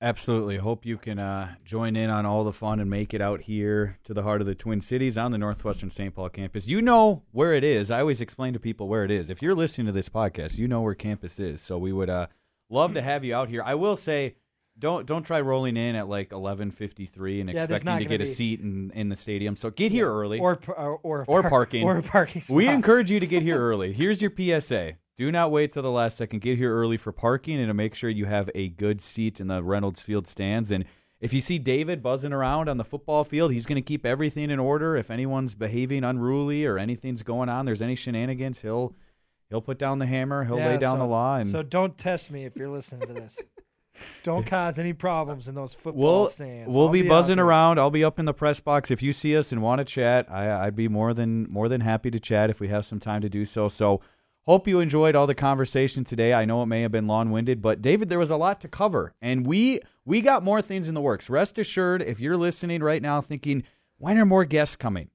Absolutely. 0.00 0.56
Hope 0.56 0.84
you 0.84 0.98
can 0.98 1.20
uh, 1.20 1.54
join 1.64 1.94
in 1.94 2.10
on 2.10 2.26
all 2.26 2.42
the 2.42 2.52
fun 2.52 2.80
and 2.80 2.90
make 2.90 3.14
it 3.14 3.20
out 3.20 3.42
here 3.42 3.98
to 4.02 4.12
the 4.12 4.24
heart 4.24 4.40
of 4.40 4.48
the 4.48 4.56
Twin 4.56 4.80
Cities 4.80 5.16
on 5.16 5.30
the 5.30 5.38
Northwestern 5.38 5.90
St. 5.90 6.12
Paul 6.12 6.30
campus. 6.30 6.66
You 6.66 6.82
know 6.82 7.22
where 7.30 7.54
it 7.54 7.62
is. 7.62 7.92
I 7.92 8.00
always 8.00 8.20
explain 8.20 8.52
to 8.54 8.58
people 8.58 8.88
where 8.88 9.04
it 9.04 9.12
is. 9.12 9.30
If 9.30 9.40
you're 9.40 9.54
listening 9.54 9.86
to 9.86 9.92
this 9.92 10.08
podcast, 10.08 10.58
you 10.58 10.66
know 10.66 10.80
where 10.80 10.96
campus 10.96 11.38
is. 11.38 11.60
So 11.60 11.78
we 11.78 11.92
would 11.92 12.10
uh, 12.10 12.26
love 12.68 12.94
to 12.94 13.02
have 13.02 13.22
you 13.22 13.36
out 13.36 13.48
here. 13.48 13.62
I 13.64 13.76
will 13.76 13.94
say, 13.94 14.34
don't 14.82 15.06
don't 15.06 15.22
try 15.22 15.40
rolling 15.40 15.78
in 15.78 15.94
at 15.96 16.08
like 16.08 16.28
11:53 16.30 17.40
and 17.40 17.48
Yeah, 17.48 17.64
there's 17.66 17.80
expecting 17.80 17.84
not 17.86 17.98
to 18.00 18.04
gonna 18.04 18.18
get 18.18 18.20
a 18.20 18.24
be- 18.24 18.30
seat 18.34 18.60
in, 18.60 18.90
in 18.94 19.08
the 19.08 19.16
stadium. 19.16 19.56
So 19.56 19.70
get 19.70 19.92
here 19.92 20.12
early. 20.12 20.38
or 20.40 20.58
or 20.68 20.98
or, 21.02 21.24
Or 21.26 21.40
par- 21.42 21.50
parking. 21.50 21.84
or 21.84 21.96
a 21.98 22.02
parking 22.02 22.42
spot. 22.42 22.54
We 22.56 22.68
encourage 22.68 23.10
you 23.10 23.20
to 23.20 23.26
get 23.26 23.42
here 23.42 23.58
early. 23.70 23.92
Here's 23.92 24.20
your 24.20 24.30
PSA. 24.36 24.94
Do 25.16 25.30
not 25.30 25.50
wait 25.50 25.72
till 25.72 25.82
the 25.82 25.90
last 25.90 26.16
second. 26.16 26.40
Get 26.42 26.58
here 26.58 26.74
early 26.74 26.96
for 26.96 27.12
parking 27.12 27.58
and 27.58 27.68
to 27.68 27.74
make 27.74 27.94
sure 27.94 28.10
you 28.10 28.26
have 28.26 28.50
a 28.54 28.68
good 28.70 29.00
seat 29.00 29.40
in 29.40 29.46
the 29.46 29.62
Reynolds 29.62 30.00
Field 30.00 30.26
stands. 30.26 30.70
And 30.70 30.84
if 31.20 31.32
you 31.32 31.40
see 31.40 31.58
David 31.58 32.02
buzzing 32.02 32.32
around 32.32 32.68
on 32.68 32.78
the 32.78 32.84
football 32.84 33.22
field, 33.22 33.52
he's 33.52 33.66
going 33.66 33.76
to 33.76 33.82
keep 33.86 34.04
everything 34.04 34.50
in 34.50 34.58
order. 34.58 34.96
If 34.96 35.10
anyone's 35.10 35.54
behaving 35.54 36.02
unruly 36.02 36.64
or 36.64 36.78
anything's 36.78 37.22
going 37.22 37.48
on, 37.48 37.66
there's 37.66 37.82
any 37.82 37.94
shenanigans, 37.94 38.62
he'll 38.62 38.96
he'll 39.48 39.60
put 39.60 39.78
down 39.78 39.98
the 40.00 40.06
hammer, 40.06 40.44
he'll 40.44 40.58
Yeah, 40.58 40.68
lay 40.70 40.78
down 40.78 40.94
so- 40.96 41.00
the 41.00 41.04
law, 41.04 41.36
and 41.36 41.46
so 41.46 41.62
don't 41.62 41.96
test 41.96 42.30
me 42.32 42.44
if 42.46 42.56
you're 42.56 42.70
listening 42.70 43.06
to 43.06 43.12
this. 43.12 43.38
Don't 44.22 44.46
cause 44.46 44.78
any 44.78 44.92
problems 44.92 45.48
in 45.48 45.54
those 45.54 45.74
football 45.74 46.20
we'll 46.20 46.28
stands. 46.28 46.72
we'll 46.72 46.86
I'll 46.86 46.92
be, 46.92 47.02
buzzing 47.02 47.38
around. 47.38 47.78
I'll 47.78 47.90
be 47.90 48.04
up 48.04 48.18
in 48.18 48.24
the 48.24 48.34
press 48.34 48.60
box. 48.60 48.90
If 48.90 49.02
you 49.02 49.12
see 49.12 49.36
us 49.36 49.52
and 49.52 49.62
want 49.62 49.78
to 49.80 49.84
chat, 49.84 50.30
I, 50.30 50.66
I'd 50.66 50.76
be 50.76 50.88
more 50.88 51.14
than 51.14 51.50
more 51.50 51.68
than 51.68 51.80
happy 51.80 52.10
to 52.10 52.20
chat 52.20 52.50
if 52.50 52.60
we 52.60 52.68
have 52.68 52.86
some 52.86 53.00
time 53.00 53.20
to 53.22 53.28
do 53.28 53.44
so. 53.44 53.68
So. 53.68 54.00
Hope 54.44 54.66
you 54.66 54.80
enjoyed 54.80 55.14
all 55.14 55.28
the 55.28 55.36
conversation 55.36 56.02
today. 56.02 56.34
I 56.34 56.44
know 56.44 56.64
it 56.64 56.66
may 56.66 56.82
have 56.82 56.90
been 56.90 57.06
long-winded, 57.06 57.62
but 57.62 57.80
David, 57.80 58.08
there 58.08 58.18
was 58.18 58.32
a 58.32 58.36
lot 58.36 58.60
to 58.62 58.66
cover, 58.66 59.14
and 59.22 59.46
we 59.46 59.78
we 60.04 60.20
got 60.20 60.42
more 60.42 60.60
things 60.60 60.88
in 60.88 60.94
the 60.94 61.00
works. 61.00 61.30
Rest 61.30 61.60
assured, 61.60 62.02
if 62.02 62.18
you're 62.18 62.36
listening 62.36 62.82
right 62.82 63.00
now, 63.00 63.20
thinking 63.20 63.62
when 63.98 64.18
are 64.18 64.24
more 64.24 64.44
guests 64.44 64.74
coming, 64.74 65.10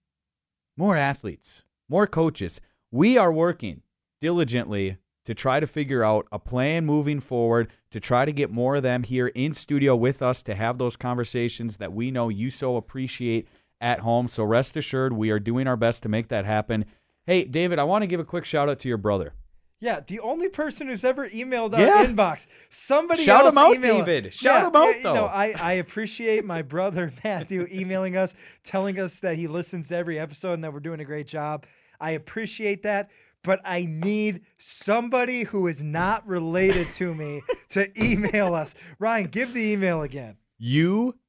more 0.77 0.95
athletes, 0.95 1.65
more 1.89 2.07
coaches, 2.07 2.61
we 2.89 3.17
are 3.17 3.33
working 3.33 3.81
diligently 4.21 4.97
to 5.27 5.35
try 5.35 5.59
to 5.59 5.67
figure 5.67 6.03
out 6.03 6.25
a 6.31 6.39
plan 6.39 6.85
moving 6.85 7.19
forward 7.19 7.67
to 7.91 7.99
try 7.99 8.25
to 8.25 8.31
get 8.31 8.49
more 8.49 8.77
of 8.77 8.83
them 8.83 9.03
here 9.03 9.27
in 9.27 9.53
studio 9.53 9.95
with 9.95 10.21
us 10.21 10.41
to 10.41 10.55
have 10.55 10.77
those 10.79 10.95
conversations 10.95 11.77
that 11.77 11.93
we 11.93 12.09
know 12.11 12.29
you 12.29 12.49
so 12.49 12.77
appreciate 12.77 13.47
at 13.79 13.99
home. 13.99 14.27
So 14.27 14.43
rest 14.43 14.75
assured, 14.77 15.13
we 15.13 15.29
are 15.29 15.39
doing 15.39 15.67
our 15.67 15.75
best 15.77 16.01
to 16.03 16.09
make 16.09 16.29
that 16.29 16.45
happen. 16.45 16.85
Hey, 17.25 17.43
David, 17.43 17.77
I 17.77 17.83
want 17.83 18.03
to 18.03 18.07
give 18.07 18.19
a 18.21 18.23
quick 18.23 18.45
shout 18.45 18.69
out 18.69 18.79
to 18.79 18.87
your 18.87 18.97
brother. 18.97 19.33
Yeah, 19.79 19.99
the 19.99 20.21
only 20.21 20.49
person 20.49 20.87
who's 20.87 21.03
ever 21.03 21.29
emailed 21.29 21.73
our 21.75 21.81
Yeah. 21.81 22.05
inbox. 22.07 22.47
Somebody 22.69 23.21
Shout 23.23 23.43
else 23.45 23.53
him 23.53 23.57
out, 23.59 23.75
email- 23.75 24.03
David. 24.05 24.33
Shout 24.33 24.61
Yeah, 24.63 24.67
him 24.69 24.75
out, 24.75 24.85
yeah, 24.89 24.97
you 24.97 25.03
know. 25.03 25.25
I, 25.25 25.53
I 25.59 25.73
appreciate 25.73 26.45
my 26.45 26.63
brother 26.63 27.11
Matthew 27.23 27.67
emailing 27.71 28.17
us, 28.17 28.33
telling 28.63 28.97
us 28.97 29.19
that 29.19 29.35
he 29.35 29.45
listens 29.47 29.89
to 29.89 29.97
every 29.97 30.17
episode 30.17 30.53
and 30.53 30.63
that 30.63 30.73
we're 30.73 30.79
doing 30.79 30.99
a 31.01 31.05
great 31.05 31.27
job. 31.27 31.65
I 31.99 32.11
appreciate 32.11 32.83
that. 32.83 33.11
But 33.47 33.61
I 33.63 33.85
need 33.89 34.41
somebody 34.59 35.43
who 35.43 35.67
is 35.67 35.81
not 35.81 36.27
related 36.27 36.91
to 36.95 37.15
me 37.15 37.41
to 37.69 37.89
email 37.99 38.53
us. 38.53 38.75
Ryan, 38.99 39.27
give 39.27 39.53
the 39.53 39.71
email 39.71 40.01
again. 40.01 40.35
UNW 40.61 41.23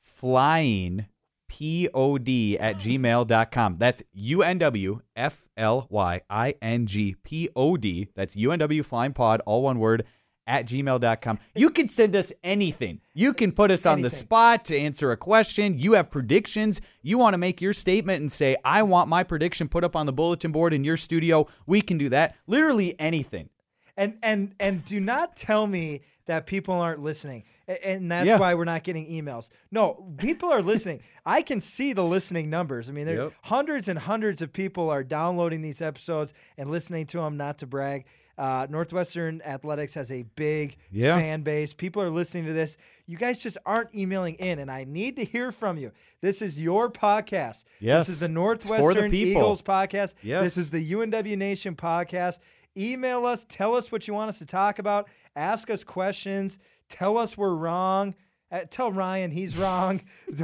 flying 0.00 1.06
pod 1.48 2.58
at 2.58 2.76
gmail.com. 2.76 3.76
That's 3.78 4.02
UNW 4.18 5.00
F 5.14 5.48
L 5.56 5.86
Y 5.88 6.20
I 6.28 6.54
N 6.60 6.86
G 6.86 7.14
P 7.22 7.48
O 7.54 7.76
D. 7.76 8.08
That's 8.16 8.34
UNW 8.34 8.84
flying 8.84 9.12
pod, 9.12 9.40
all 9.46 9.62
one 9.62 9.78
word, 9.78 10.04
at 10.46 10.66
gmail.com. 10.66 11.38
You 11.54 11.70
can 11.70 11.88
send 11.88 12.16
us 12.16 12.32
anything. 12.42 13.00
You 13.14 13.32
can 13.32 13.52
put 13.52 13.70
us 13.70 13.86
on 13.86 14.00
the 14.00 14.10
spot 14.10 14.64
to 14.66 14.76
answer 14.78 15.12
a 15.12 15.16
question. 15.16 15.78
You 15.78 15.92
have 15.92 16.10
predictions. 16.10 16.80
You 17.02 17.18
want 17.18 17.34
to 17.34 17.38
make 17.38 17.60
your 17.60 17.72
statement 17.72 18.20
and 18.20 18.30
say, 18.32 18.56
I 18.64 18.82
want 18.82 19.08
my 19.08 19.22
prediction 19.22 19.68
put 19.68 19.84
up 19.84 19.94
on 19.94 20.06
the 20.06 20.12
bulletin 20.12 20.52
board 20.52 20.72
in 20.72 20.82
your 20.84 20.96
studio. 20.96 21.46
We 21.66 21.80
can 21.82 21.98
do 21.98 22.08
that. 22.08 22.36
Literally 22.46 22.98
anything. 22.98 23.48
And 23.96 24.14
and 24.22 24.54
and 24.58 24.84
do 24.84 24.98
not 25.00 25.36
tell 25.36 25.66
me 25.66 26.00
that 26.26 26.46
people 26.46 26.74
aren't 26.74 27.02
listening. 27.02 27.42
And 27.84 28.10
that's 28.10 28.26
Yeah. 28.26 28.38
why 28.38 28.54
we're 28.54 28.64
not 28.64 28.82
getting 28.82 29.06
emails. 29.06 29.50
No, 29.70 30.12
people 30.16 30.50
are 30.50 30.62
listening. 30.62 31.00
I 31.26 31.42
can 31.42 31.60
see 31.60 31.92
the 31.92 32.04
listening 32.04 32.48
numbers. 32.50 32.88
I 32.88 32.92
mean, 32.92 33.06
there 33.06 33.24
Yep. 33.24 33.32
hundreds 33.42 33.88
and 33.88 33.98
hundreds 33.98 34.40
of 34.42 34.52
people 34.52 34.88
are 34.90 35.02
downloading 35.04 35.60
these 35.62 35.82
episodes 35.82 36.32
and 36.56 36.70
listening 36.70 37.06
to 37.06 37.18
them. 37.18 37.36
Not 37.36 37.58
to 37.58 37.66
brag, 37.66 38.06
uh, 38.38 38.66
Northwestern 38.70 39.42
Athletics 39.42 39.94
has 39.94 40.10
a 40.10 40.22
big 40.36 40.76
Yeah. 40.90 41.16
fan 41.16 41.42
base. 41.42 41.72
People 41.74 42.02
are 42.02 42.10
listening 42.10 42.46
to 42.46 42.52
this. 42.52 42.76
You 43.06 43.16
guys 43.16 43.38
just 43.38 43.58
aren't 43.66 43.94
emailing 43.94 44.34
in, 44.36 44.58
and 44.58 44.70
I 44.70 44.84
need 44.84 45.16
to 45.16 45.24
hear 45.24 45.52
from 45.52 45.76
you. 45.76 45.92
This 46.20 46.40
is 46.42 46.60
your 46.60 46.90
podcast. 46.90 47.64
Yes. 47.80 48.06
This 48.06 48.14
is 48.14 48.20
the 48.20 48.26
the 48.28 48.32
Northwestern 48.32 49.10
people. 49.10 49.42
Eagles 49.42 49.62
podcast. 49.62 50.14
Yes. 50.22 50.44
This 50.44 50.56
is 50.56 50.70
the 50.70 50.92
UNW 50.92 51.36
Nation 51.36 51.74
podcast. 51.76 52.38
Email 52.76 53.26
us, 53.26 53.44
tell 53.48 53.74
us 53.74 53.90
what 53.90 54.06
you 54.06 54.14
want 54.14 54.28
us 54.28 54.38
to 54.38 54.46
talk 54.46 54.78
about, 54.78 55.08
ask 55.34 55.68
us 55.70 55.82
questions, 55.82 56.58
tell 56.88 57.18
us 57.18 57.36
we're 57.36 57.54
wrong. 57.54 58.14
Uh, 58.52 58.62
tell 58.68 58.90
Ryan 58.90 59.30
he's 59.30 59.56
wrong. 59.56 60.00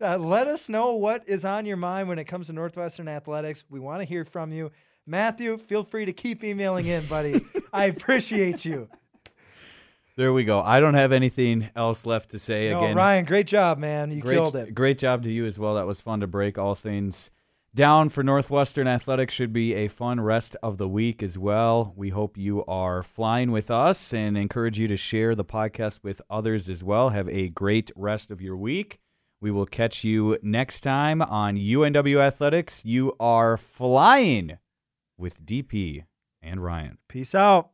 uh, 0.00 0.18
let 0.18 0.46
us 0.48 0.68
know 0.68 0.94
what 0.94 1.28
is 1.28 1.44
on 1.44 1.66
your 1.66 1.76
mind 1.76 2.08
when 2.08 2.18
it 2.18 2.24
comes 2.24 2.48
to 2.48 2.52
Northwestern 2.52 3.08
athletics. 3.08 3.62
We 3.70 3.80
want 3.80 4.00
to 4.00 4.04
hear 4.04 4.24
from 4.24 4.52
you. 4.52 4.70
Matthew, 5.06 5.58
feel 5.58 5.84
free 5.84 6.04
to 6.04 6.12
keep 6.12 6.44
emailing 6.44 6.86
in, 6.86 7.04
buddy. 7.06 7.44
I 7.72 7.86
appreciate 7.86 8.64
you. 8.64 8.88
There 10.14 10.32
we 10.32 10.44
go. 10.44 10.60
I 10.60 10.78
don't 10.80 10.94
have 10.94 11.10
anything 11.12 11.70
else 11.74 12.04
left 12.04 12.30
to 12.32 12.38
say 12.38 12.70
No, 12.70 12.84
again. 12.84 12.96
Ryan, 12.96 13.24
great 13.24 13.46
job, 13.46 13.78
man. 13.78 14.10
You 14.10 14.20
great, 14.20 14.34
killed 14.34 14.56
it. 14.56 14.74
Great 14.74 14.98
job 14.98 15.22
to 15.22 15.30
you 15.30 15.46
as 15.46 15.58
well. 15.58 15.74
That 15.74 15.86
was 15.86 16.00
fun 16.00 16.20
to 16.20 16.26
break 16.26 16.58
all 16.58 16.74
things 16.74 17.30
down 17.74 18.10
for 18.10 18.22
Northwestern 18.22 18.86
Athletics. 18.86 19.32
Should 19.32 19.54
be 19.54 19.74
a 19.74 19.88
fun 19.88 20.20
rest 20.20 20.54
of 20.62 20.76
the 20.76 20.88
week 20.88 21.22
as 21.22 21.38
well. 21.38 21.94
We 21.96 22.10
hope 22.10 22.36
you 22.36 22.62
are 22.66 23.02
flying 23.02 23.50
with 23.50 23.70
us 23.70 24.12
and 24.12 24.36
encourage 24.36 24.78
you 24.78 24.86
to 24.88 24.98
share 24.98 25.34
the 25.34 25.46
podcast 25.46 26.00
with 26.02 26.20
others 26.28 26.68
as 26.68 26.84
well. 26.84 27.08
Have 27.08 27.28
a 27.30 27.48
great 27.48 27.90
rest 27.96 28.30
of 28.30 28.42
your 28.42 28.56
week. 28.56 28.98
We 29.40 29.50
will 29.50 29.66
catch 29.66 30.04
you 30.04 30.38
next 30.42 30.82
time 30.82 31.22
on 31.22 31.56
UNW 31.56 32.20
Athletics. 32.20 32.84
You 32.84 33.16
are 33.18 33.56
flying 33.56 34.58
with 35.22 35.46
DP 35.46 36.04
and 36.42 36.62
Ryan. 36.62 36.98
Peace 37.08 37.34
out. 37.34 37.70